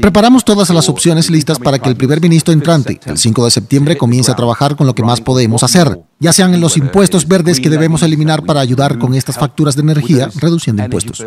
Preparamos 0.00 0.44
todas 0.44 0.70
las 0.70 0.88
opciones 0.88 1.30
listas 1.30 1.58
para 1.58 1.78
que 1.78 1.88
el 1.88 1.96
primer 1.96 2.20
ministro 2.20 2.52
entrante, 2.52 3.00
el 3.04 3.18
5 3.18 3.44
de 3.44 3.50
septiembre, 3.50 3.96
comience 3.96 4.30
a 4.30 4.36
trabajar 4.36 4.76
con 4.76 4.86
lo 4.86 4.94
que 4.94 5.02
más 5.02 5.20
podemos 5.20 5.62
hacer, 5.62 6.00
ya 6.18 6.32
sean 6.32 6.54
en 6.54 6.60
los 6.60 6.76
impuestos 6.76 7.28
verdes 7.28 7.60
que 7.60 7.70
debemos 7.70 8.02
eliminar 8.02 8.44
para 8.44 8.60
ayudar 8.60 8.98
con 8.98 9.14
estas 9.14 9.36
facturas 9.36 9.76
de 9.76 9.82
energía, 9.82 10.30
reduciendo 10.36 10.82
impuestos. 10.84 11.24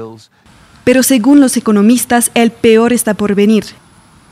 Pero 0.84 1.04
según 1.04 1.40
los 1.40 1.56
economistas, 1.58 2.32
el 2.34 2.52
peor 2.52 2.94
está 2.94 3.14
por 3.14 3.36
venir. 3.36 3.66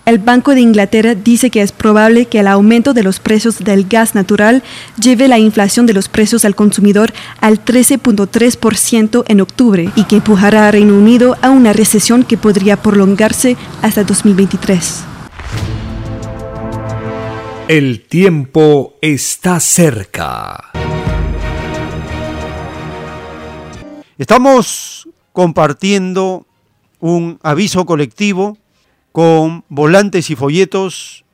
El 0.08 0.20
Banco 0.20 0.56
de 0.56 0.62
Inglaterra 0.62 1.16
dice 1.16 1.50
que 1.50 1.62
es 1.62 1.74
probable 1.74 2.28
que 2.28 2.40
el 2.40 2.48
aumento 2.48 2.94
de 2.94 3.04
los 3.04 3.20
precios 3.20 3.60
del 3.60 3.90
gas 3.90 4.16
natural 4.16 4.64
lleve 4.98 5.28
la 5.28 5.38
inflación 5.38 5.86
de 5.86 5.92
los 5.92 6.08
precios 6.08 6.46
al 6.46 6.56
consumidor 6.56 7.12
al 7.42 7.66
13.3% 7.66 9.26
en 9.28 9.42
octubre 9.42 9.92
y 9.98 10.06
que 10.06 10.16
empujará 10.16 10.70
a 10.70 10.72
Reino 10.72 10.98
Unido 10.98 11.36
a 11.42 11.50
una 11.50 11.74
recesión 11.74 12.24
que 12.24 12.38
podría 12.38 12.78
prolongarse 12.78 13.58
hasta 13.82 14.06
2023. 14.06 15.04
El 17.68 18.06
tiempo 18.08 18.94
está 19.02 19.60
cerca. 19.60 20.72
Estamos 24.18 25.10
compartiendo 25.34 26.46
un 27.02 27.40
aviso 27.44 27.86
colectivo 27.86 28.58
con 29.18 29.64
volantes 29.68 30.30
y 30.30 30.36
folletos 30.36 31.26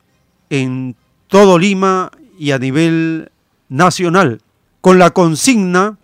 en 0.50 0.96
todo 1.28 1.60
Lima 1.60 2.12
y 2.40 2.52
a 2.52 2.58
nivel 2.58 3.30
nacional, 3.68 4.40
con 4.80 5.00
la 5.00 5.10
consigna 5.10 5.98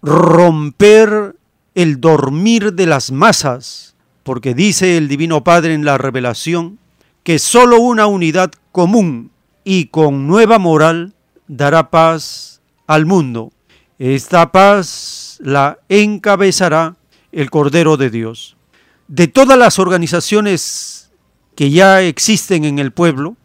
romper 0.00 1.36
el 1.74 2.00
dormir 2.00 2.72
de 2.72 2.86
las 2.86 3.12
masas, 3.12 3.94
porque 4.22 4.54
dice 4.54 4.96
el 4.96 5.06
Divino 5.06 5.44
Padre 5.44 5.74
en 5.74 5.84
la 5.84 5.98
revelación 5.98 6.78
que 7.24 7.38
sólo 7.38 7.78
una 7.78 8.06
unidad 8.06 8.50
común 8.72 9.30
y 9.64 9.88
con 9.88 10.28
nueva 10.28 10.58
moral 10.58 11.12
dará 11.46 11.90
paz 11.90 12.62
al 12.86 13.04
mundo. 13.04 13.52
Esta 13.98 14.50
paz 14.50 15.36
la 15.42 15.78
encabezará 15.90 16.96
el 17.32 17.50
Cordero 17.50 17.98
de 17.98 18.08
Dios. 18.08 18.56
De 19.08 19.28
todas 19.28 19.58
las 19.58 19.78
organizaciones 19.78 21.07
que 21.58 21.70
ya 21.70 22.02
existen 22.02 22.64
en 22.64 22.78
el 22.78 22.92
pueblo, 22.92 23.36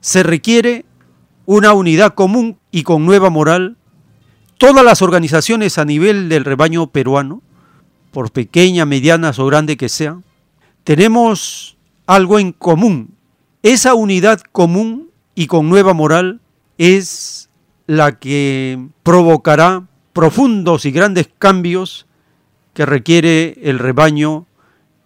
se 0.00 0.22
requiere 0.22 0.86
una 1.44 1.74
unidad 1.74 2.14
común 2.14 2.56
y 2.70 2.82
con 2.82 3.04
nueva 3.04 3.28
moral. 3.28 3.76
Todas 4.56 4.82
las 4.82 5.02
organizaciones 5.02 5.76
a 5.76 5.84
nivel 5.84 6.30
del 6.30 6.46
rebaño 6.46 6.86
peruano, 6.86 7.42
por 8.10 8.32
pequeñas, 8.32 8.86
medianas 8.86 9.38
o 9.38 9.44
grandes 9.44 9.76
que 9.76 9.90
sean, 9.90 10.24
tenemos 10.82 11.76
algo 12.06 12.38
en 12.38 12.52
común. 12.52 13.10
Esa 13.62 13.92
unidad 13.92 14.40
común 14.50 15.10
y 15.34 15.46
con 15.46 15.68
nueva 15.68 15.92
moral 15.92 16.40
es 16.78 17.50
la 17.86 18.18
que 18.18 18.82
provocará 19.02 19.86
profundos 20.14 20.86
y 20.86 20.90
grandes 20.90 21.28
cambios 21.38 22.06
que 22.72 22.86
requiere 22.86 23.58
el 23.60 23.78
rebaño 23.78 24.46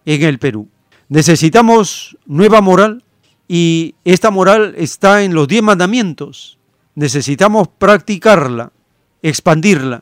en 0.05 0.23
el 0.23 0.39
Perú. 0.39 0.69
Necesitamos 1.13 2.17
nueva 2.25 2.59
moral 2.61 3.03
y 3.47 3.93
esta 4.03 4.31
moral 4.31 4.73
está 4.75 5.21
en 5.21 5.35
los 5.35 5.47
diez 5.47 5.61
mandamientos. 5.61 6.57
Necesitamos 6.95 7.67
practicarla, 7.67 8.71
expandirla. 9.21 10.01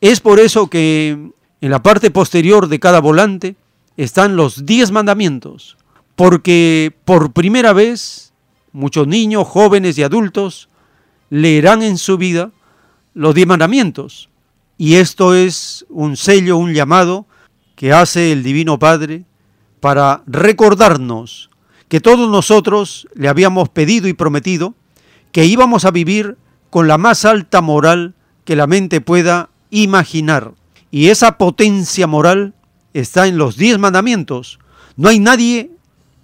Es 0.00 0.20
por 0.20 0.40
eso 0.40 0.70
que 0.70 1.10
en 1.60 1.70
la 1.70 1.82
parte 1.82 2.10
posterior 2.10 2.68
de 2.68 2.80
cada 2.80 3.02
volante 3.02 3.54
están 3.98 4.36
los 4.36 4.64
diez 4.64 4.92
mandamientos, 4.92 5.76
porque 6.14 6.90
por 7.04 7.32
primera 7.32 7.74
vez 7.74 8.32
muchos 8.72 9.06
niños, 9.06 9.46
jóvenes 9.46 9.98
y 9.98 10.04
adultos 10.04 10.70
leerán 11.28 11.82
en 11.82 11.98
su 11.98 12.16
vida 12.16 12.50
los 13.12 13.34
diez 13.34 13.46
mandamientos. 13.46 14.30
Y 14.78 14.94
esto 14.94 15.34
es 15.34 15.84
un 15.90 16.16
sello, 16.16 16.56
un 16.56 16.72
llamado 16.72 17.26
que 17.74 17.92
hace 17.92 18.32
el 18.32 18.42
Divino 18.42 18.78
Padre 18.78 19.26
para 19.80 20.22
recordarnos 20.26 21.50
que 21.88 22.00
todos 22.00 22.28
nosotros 22.30 23.06
le 23.14 23.28
habíamos 23.28 23.68
pedido 23.68 24.08
y 24.08 24.12
prometido 24.12 24.74
que 25.32 25.44
íbamos 25.44 25.84
a 25.84 25.90
vivir 25.90 26.36
con 26.70 26.88
la 26.88 26.98
más 26.98 27.24
alta 27.24 27.60
moral 27.60 28.14
que 28.44 28.56
la 28.56 28.66
mente 28.66 29.00
pueda 29.00 29.50
imaginar. 29.70 30.54
Y 30.90 31.08
esa 31.08 31.38
potencia 31.38 32.06
moral 32.06 32.54
está 32.94 33.26
en 33.26 33.38
los 33.38 33.56
diez 33.56 33.78
mandamientos. 33.78 34.58
No 34.96 35.08
hay 35.08 35.18
nadie 35.18 35.70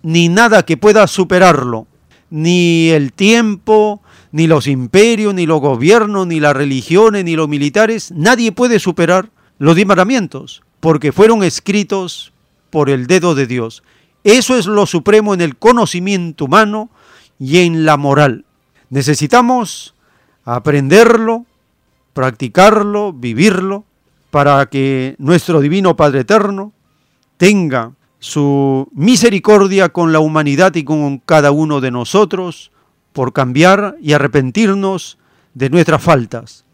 ni 0.02 0.28
nada 0.28 0.64
que 0.64 0.76
pueda 0.76 1.06
superarlo. 1.06 1.86
Ni 2.30 2.88
el 2.88 3.12
tiempo, 3.12 4.00
ni 4.30 4.46
los 4.46 4.66
imperios, 4.66 5.34
ni 5.34 5.44
los 5.44 5.60
gobiernos, 5.60 6.26
ni 6.26 6.40
las 6.40 6.56
religiones, 6.56 7.24
ni 7.24 7.36
los 7.36 7.48
militares. 7.48 8.12
Nadie 8.12 8.52
puede 8.52 8.78
superar 8.78 9.30
los 9.58 9.76
diez 9.76 9.86
mandamientos, 9.86 10.62
porque 10.80 11.12
fueron 11.12 11.44
escritos 11.44 12.31
por 12.72 12.88
el 12.88 13.06
dedo 13.06 13.36
de 13.36 13.46
Dios. 13.46 13.84
Eso 14.24 14.56
es 14.56 14.66
lo 14.66 14.86
supremo 14.86 15.34
en 15.34 15.42
el 15.42 15.56
conocimiento 15.56 16.46
humano 16.46 16.88
y 17.38 17.58
en 17.58 17.84
la 17.84 17.98
moral. 17.98 18.46
Necesitamos 18.88 19.94
aprenderlo, 20.44 21.44
practicarlo, 22.14 23.12
vivirlo, 23.12 23.84
para 24.30 24.64
que 24.66 25.14
nuestro 25.18 25.60
Divino 25.60 25.94
Padre 25.94 26.20
Eterno 26.20 26.72
tenga 27.36 27.92
su 28.18 28.88
misericordia 28.94 29.90
con 29.90 30.10
la 30.10 30.20
humanidad 30.20 30.74
y 30.74 30.84
con 30.84 31.18
cada 31.18 31.50
uno 31.50 31.82
de 31.82 31.90
nosotros 31.90 32.72
por 33.12 33.34
cambiar 33.34 33.96
y 34.00 34.14
arrepentirnos 34.14 35.18
de 35.52 35.68
nuestras 35.68 36.02
faltas. 36.02 36.64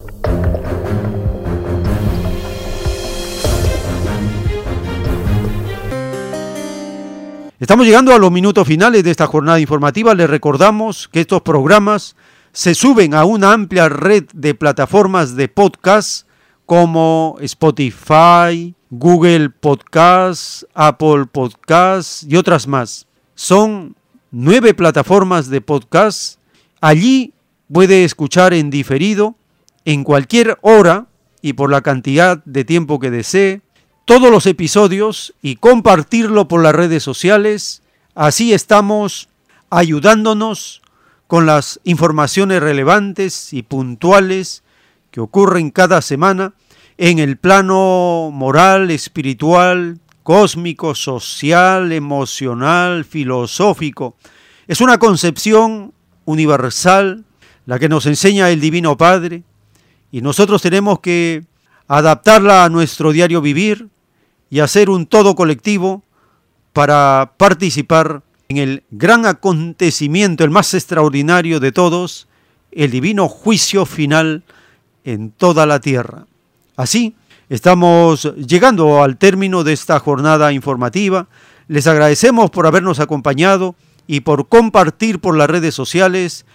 Estamos 7.61 7.87
llegando 7.87 8.15
a 8.15 8.19
los 8.21 8.31
minutos 8.31 8.69
finales 8.69 9.03
de 9.03 9.11
esta 9.11 9.27
jornada 9.27 9.59
informativa. 9.59 10.15
Les 10.15 10.31
recordamos 10.31 11.09
que 11.09 11.21
estos 11.21 11.43
programas 11.43 12.15
se 12.53 12.73
suben 12.73 13.15
a 13.15 13.25
una 13.25 13.53
amplia 13.53 13.89
red 13.89 14.27
de 14.33 14.55
plataformas 14.55 15.35
de 15.35 15.49
podcast 15.49 16.29
como 16.67 17.37
Spotify, 17.41 18.77
Google 18.91 19.51
Podcast, 19.51 20.63
Apple 20.73 21.27
Podcast 21.33 22.23
y 22.31 22.37
otras 22.37 22.69
más. 22.69 23.09
Son 23.35 23.97
nueve 24.31 24.73
plataformas 24.73 25.51
de 25.51 25.61
podcast. 25.61 26.39
Allí 26.81 27.35
puede 27.73 28.05
escuchar 28.05 28.55
en 28.55 28.71
diferido, 28.71 29.35
en 29.85 30.05
cualquier 30.05 30.59
hora 30.61 31.09
y 31.43 31.55
por 31.55 31.73
la 31.73 31.81
cantidad 31.81 32.41
de 32.45 32.65
tiempo 32.65 33.01
que 33.01 33.11
desee, 33.11 33.63
todos 34.09 34.31
los 34.31 34.47
episodios 34.47 35.35
y 35.43 35.57
compartirlo 35.57 36.49
por 36.49 36.63
las 36.63 36.75
redes 36.75 37.03
sociales. 37.03 37.83
Así 38.15 38.55
estamos 38.55 39.29
ayudándonos 39.69 40.81
con 41.27 41.45
las 41.45 41.79
informaciones 41.85 42.63
relevantes 42.63 43.53
y 43.53 43.63
puntuales 43.63 44.63
que 45.11 45.21
ocurren 45.21 45.71
cada 45.71 46.01
semana 46.01 46.55
en 46.97 47.19
el 47.19 47.37
plano 47.37 48.31
moral, 48.33 48.91
espiritual, 48.91 49.99
cósmico, 50.23 50.95
social, 50.95 51.93
emocional, 51.93 53.05
filosófico. 53.05 54.17
Es 54.69 54.81
una 54.81 54.97
concepción 54.97 55.93
universal 56.25 57.27
la 57.67 57.79
que 57.79 57.91
nos 57.91 58.07
enseña 58.07 58.49
el 58.49 58.63
Divino 58.63 58.97
Padre 58.97 59.43
y 60.11 60.23
nosotros 60.23 60.63
tenemos 60.63 61.01
que 61.01 61.45
adaptarla 61.89 62.65
a 62.65 62.71
nuestro 62.71 63.13
diario 63.13 63.43
vivir 63.43 63.91
y 64.51 64.61
hacer 64.61 64.91
un 64.91 65.07
todo 65.07 65.35
colectivo 65.35 66.03
para 66.73 67.33
participar 67.37 68.23
en 68.49 68.57
el 68.57 68.83
gran 68.91 69.27
acontecimiento, 69.27 70.45
el 70.45 70.51
más 70.51 70.73
extraordinario 70.75 71.61
de 71.61 71.73
todos, 71.73 72.29
el 72.73 72.91
divino 72.91 73.29
juicio 73.29 73.85
final 73.85 74.43
en 75.05 75.31
toda 75.31 75.67
la 75.67 75.81
tierra. 75.81 76.27
Así, 76.77 77.15
estamos 77.49 78.35
llegando 78.37 79.03
al 79.03 79.17
término 79.19 79.65
de 79.65 79.73
esta 79.73 79.99
jornada 79.99 80.53
informativa. 80.53 81.29
Les 81.67 81.87
agradecemos 81.87 82.51
por 82.51 82.67
habernos 82.67 83.01
acompañado 83.01 83.75
y 84.07 84.21
por 84.21 84.49
compartir 84.49 85.21
por 85.21 85.37
las 85.37 85.51
redes 85.51 85.75
sociales 85.75 86.47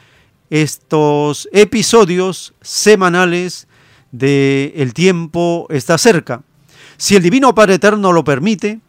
estos 0.50 1.50
episodios 1.52 2.54
semanales 2.62 3.68
de 4.12 4.74
El 4.76 4.94
tiempo 4.94 5.68
está 5.70 5.98
cerca. 5.98 6.44
Si 7.04 7.18
el 7.18 7.22
Divino 7.22 7.54
Padre 7.54 7.74
Eterno 7.74 8.14
lo 8.14 8.24
permite, 8.24 8.80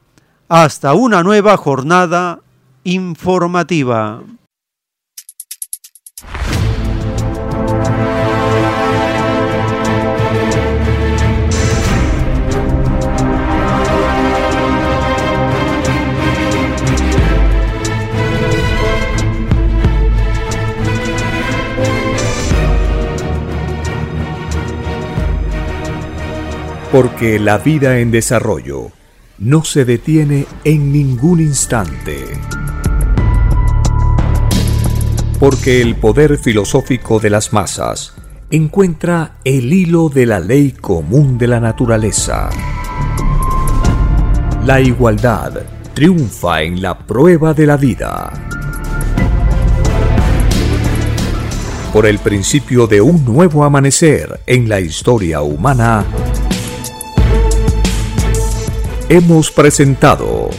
hasta 0.48 0.94
una 0.94 1.24
nueva 1.24 1.56
jornada 1.56 2.38
informativa. 2.84 4.22
Porque 26.94 27.40
la 27.40 27.58
vida 27.58 27.98
en 27.98 28.12
desarrollo 28.12 28.92
no 29.38 29.64
se 29.64 29.84
detiene 29.84 30.46
en 30.62 30.92
ningún 30.92 31.40
instante 31.40 32.38
porque 35.44 35.82
el 35.82 35.96
poder 35.96 36.38
filosófico 36.38 37.20
de 37.20 37.28
las 37.28 37.52
masas 37.52 38.14
encuentra 38.50 39.32
el 39.44 39.74
hilo 39.74 40.08
de 40.08 40.24
la 40.24 40.40
ley 40.40 40.70
común 40.70 41.36
de 41.36 41.48
la 41.48 41.60
naturaleza. 41.60 42.48
La 44.64 44.80
igualdad 44.80 45.52
triunfa 45.92 46.62
en 46.62 46.80
la 46.80 46.96
prueba 46.96 47.52
de 47.52 47.66
la 47.66 47.76
vida. 47.76 48.32
Por 51.92 52.06
el 52.06 52.18
principio 52.20 52.86
de 52.86 53.02
un 53.02 53.22
nuevo 53.24 53.64
amanecer 53.64 54.40
en 54.46 54.68
la 54.68 54.80
historia 54.80 55.42
humana, 55.42 56.06
hemos 59.16 59.52
presentado 59.52 60.50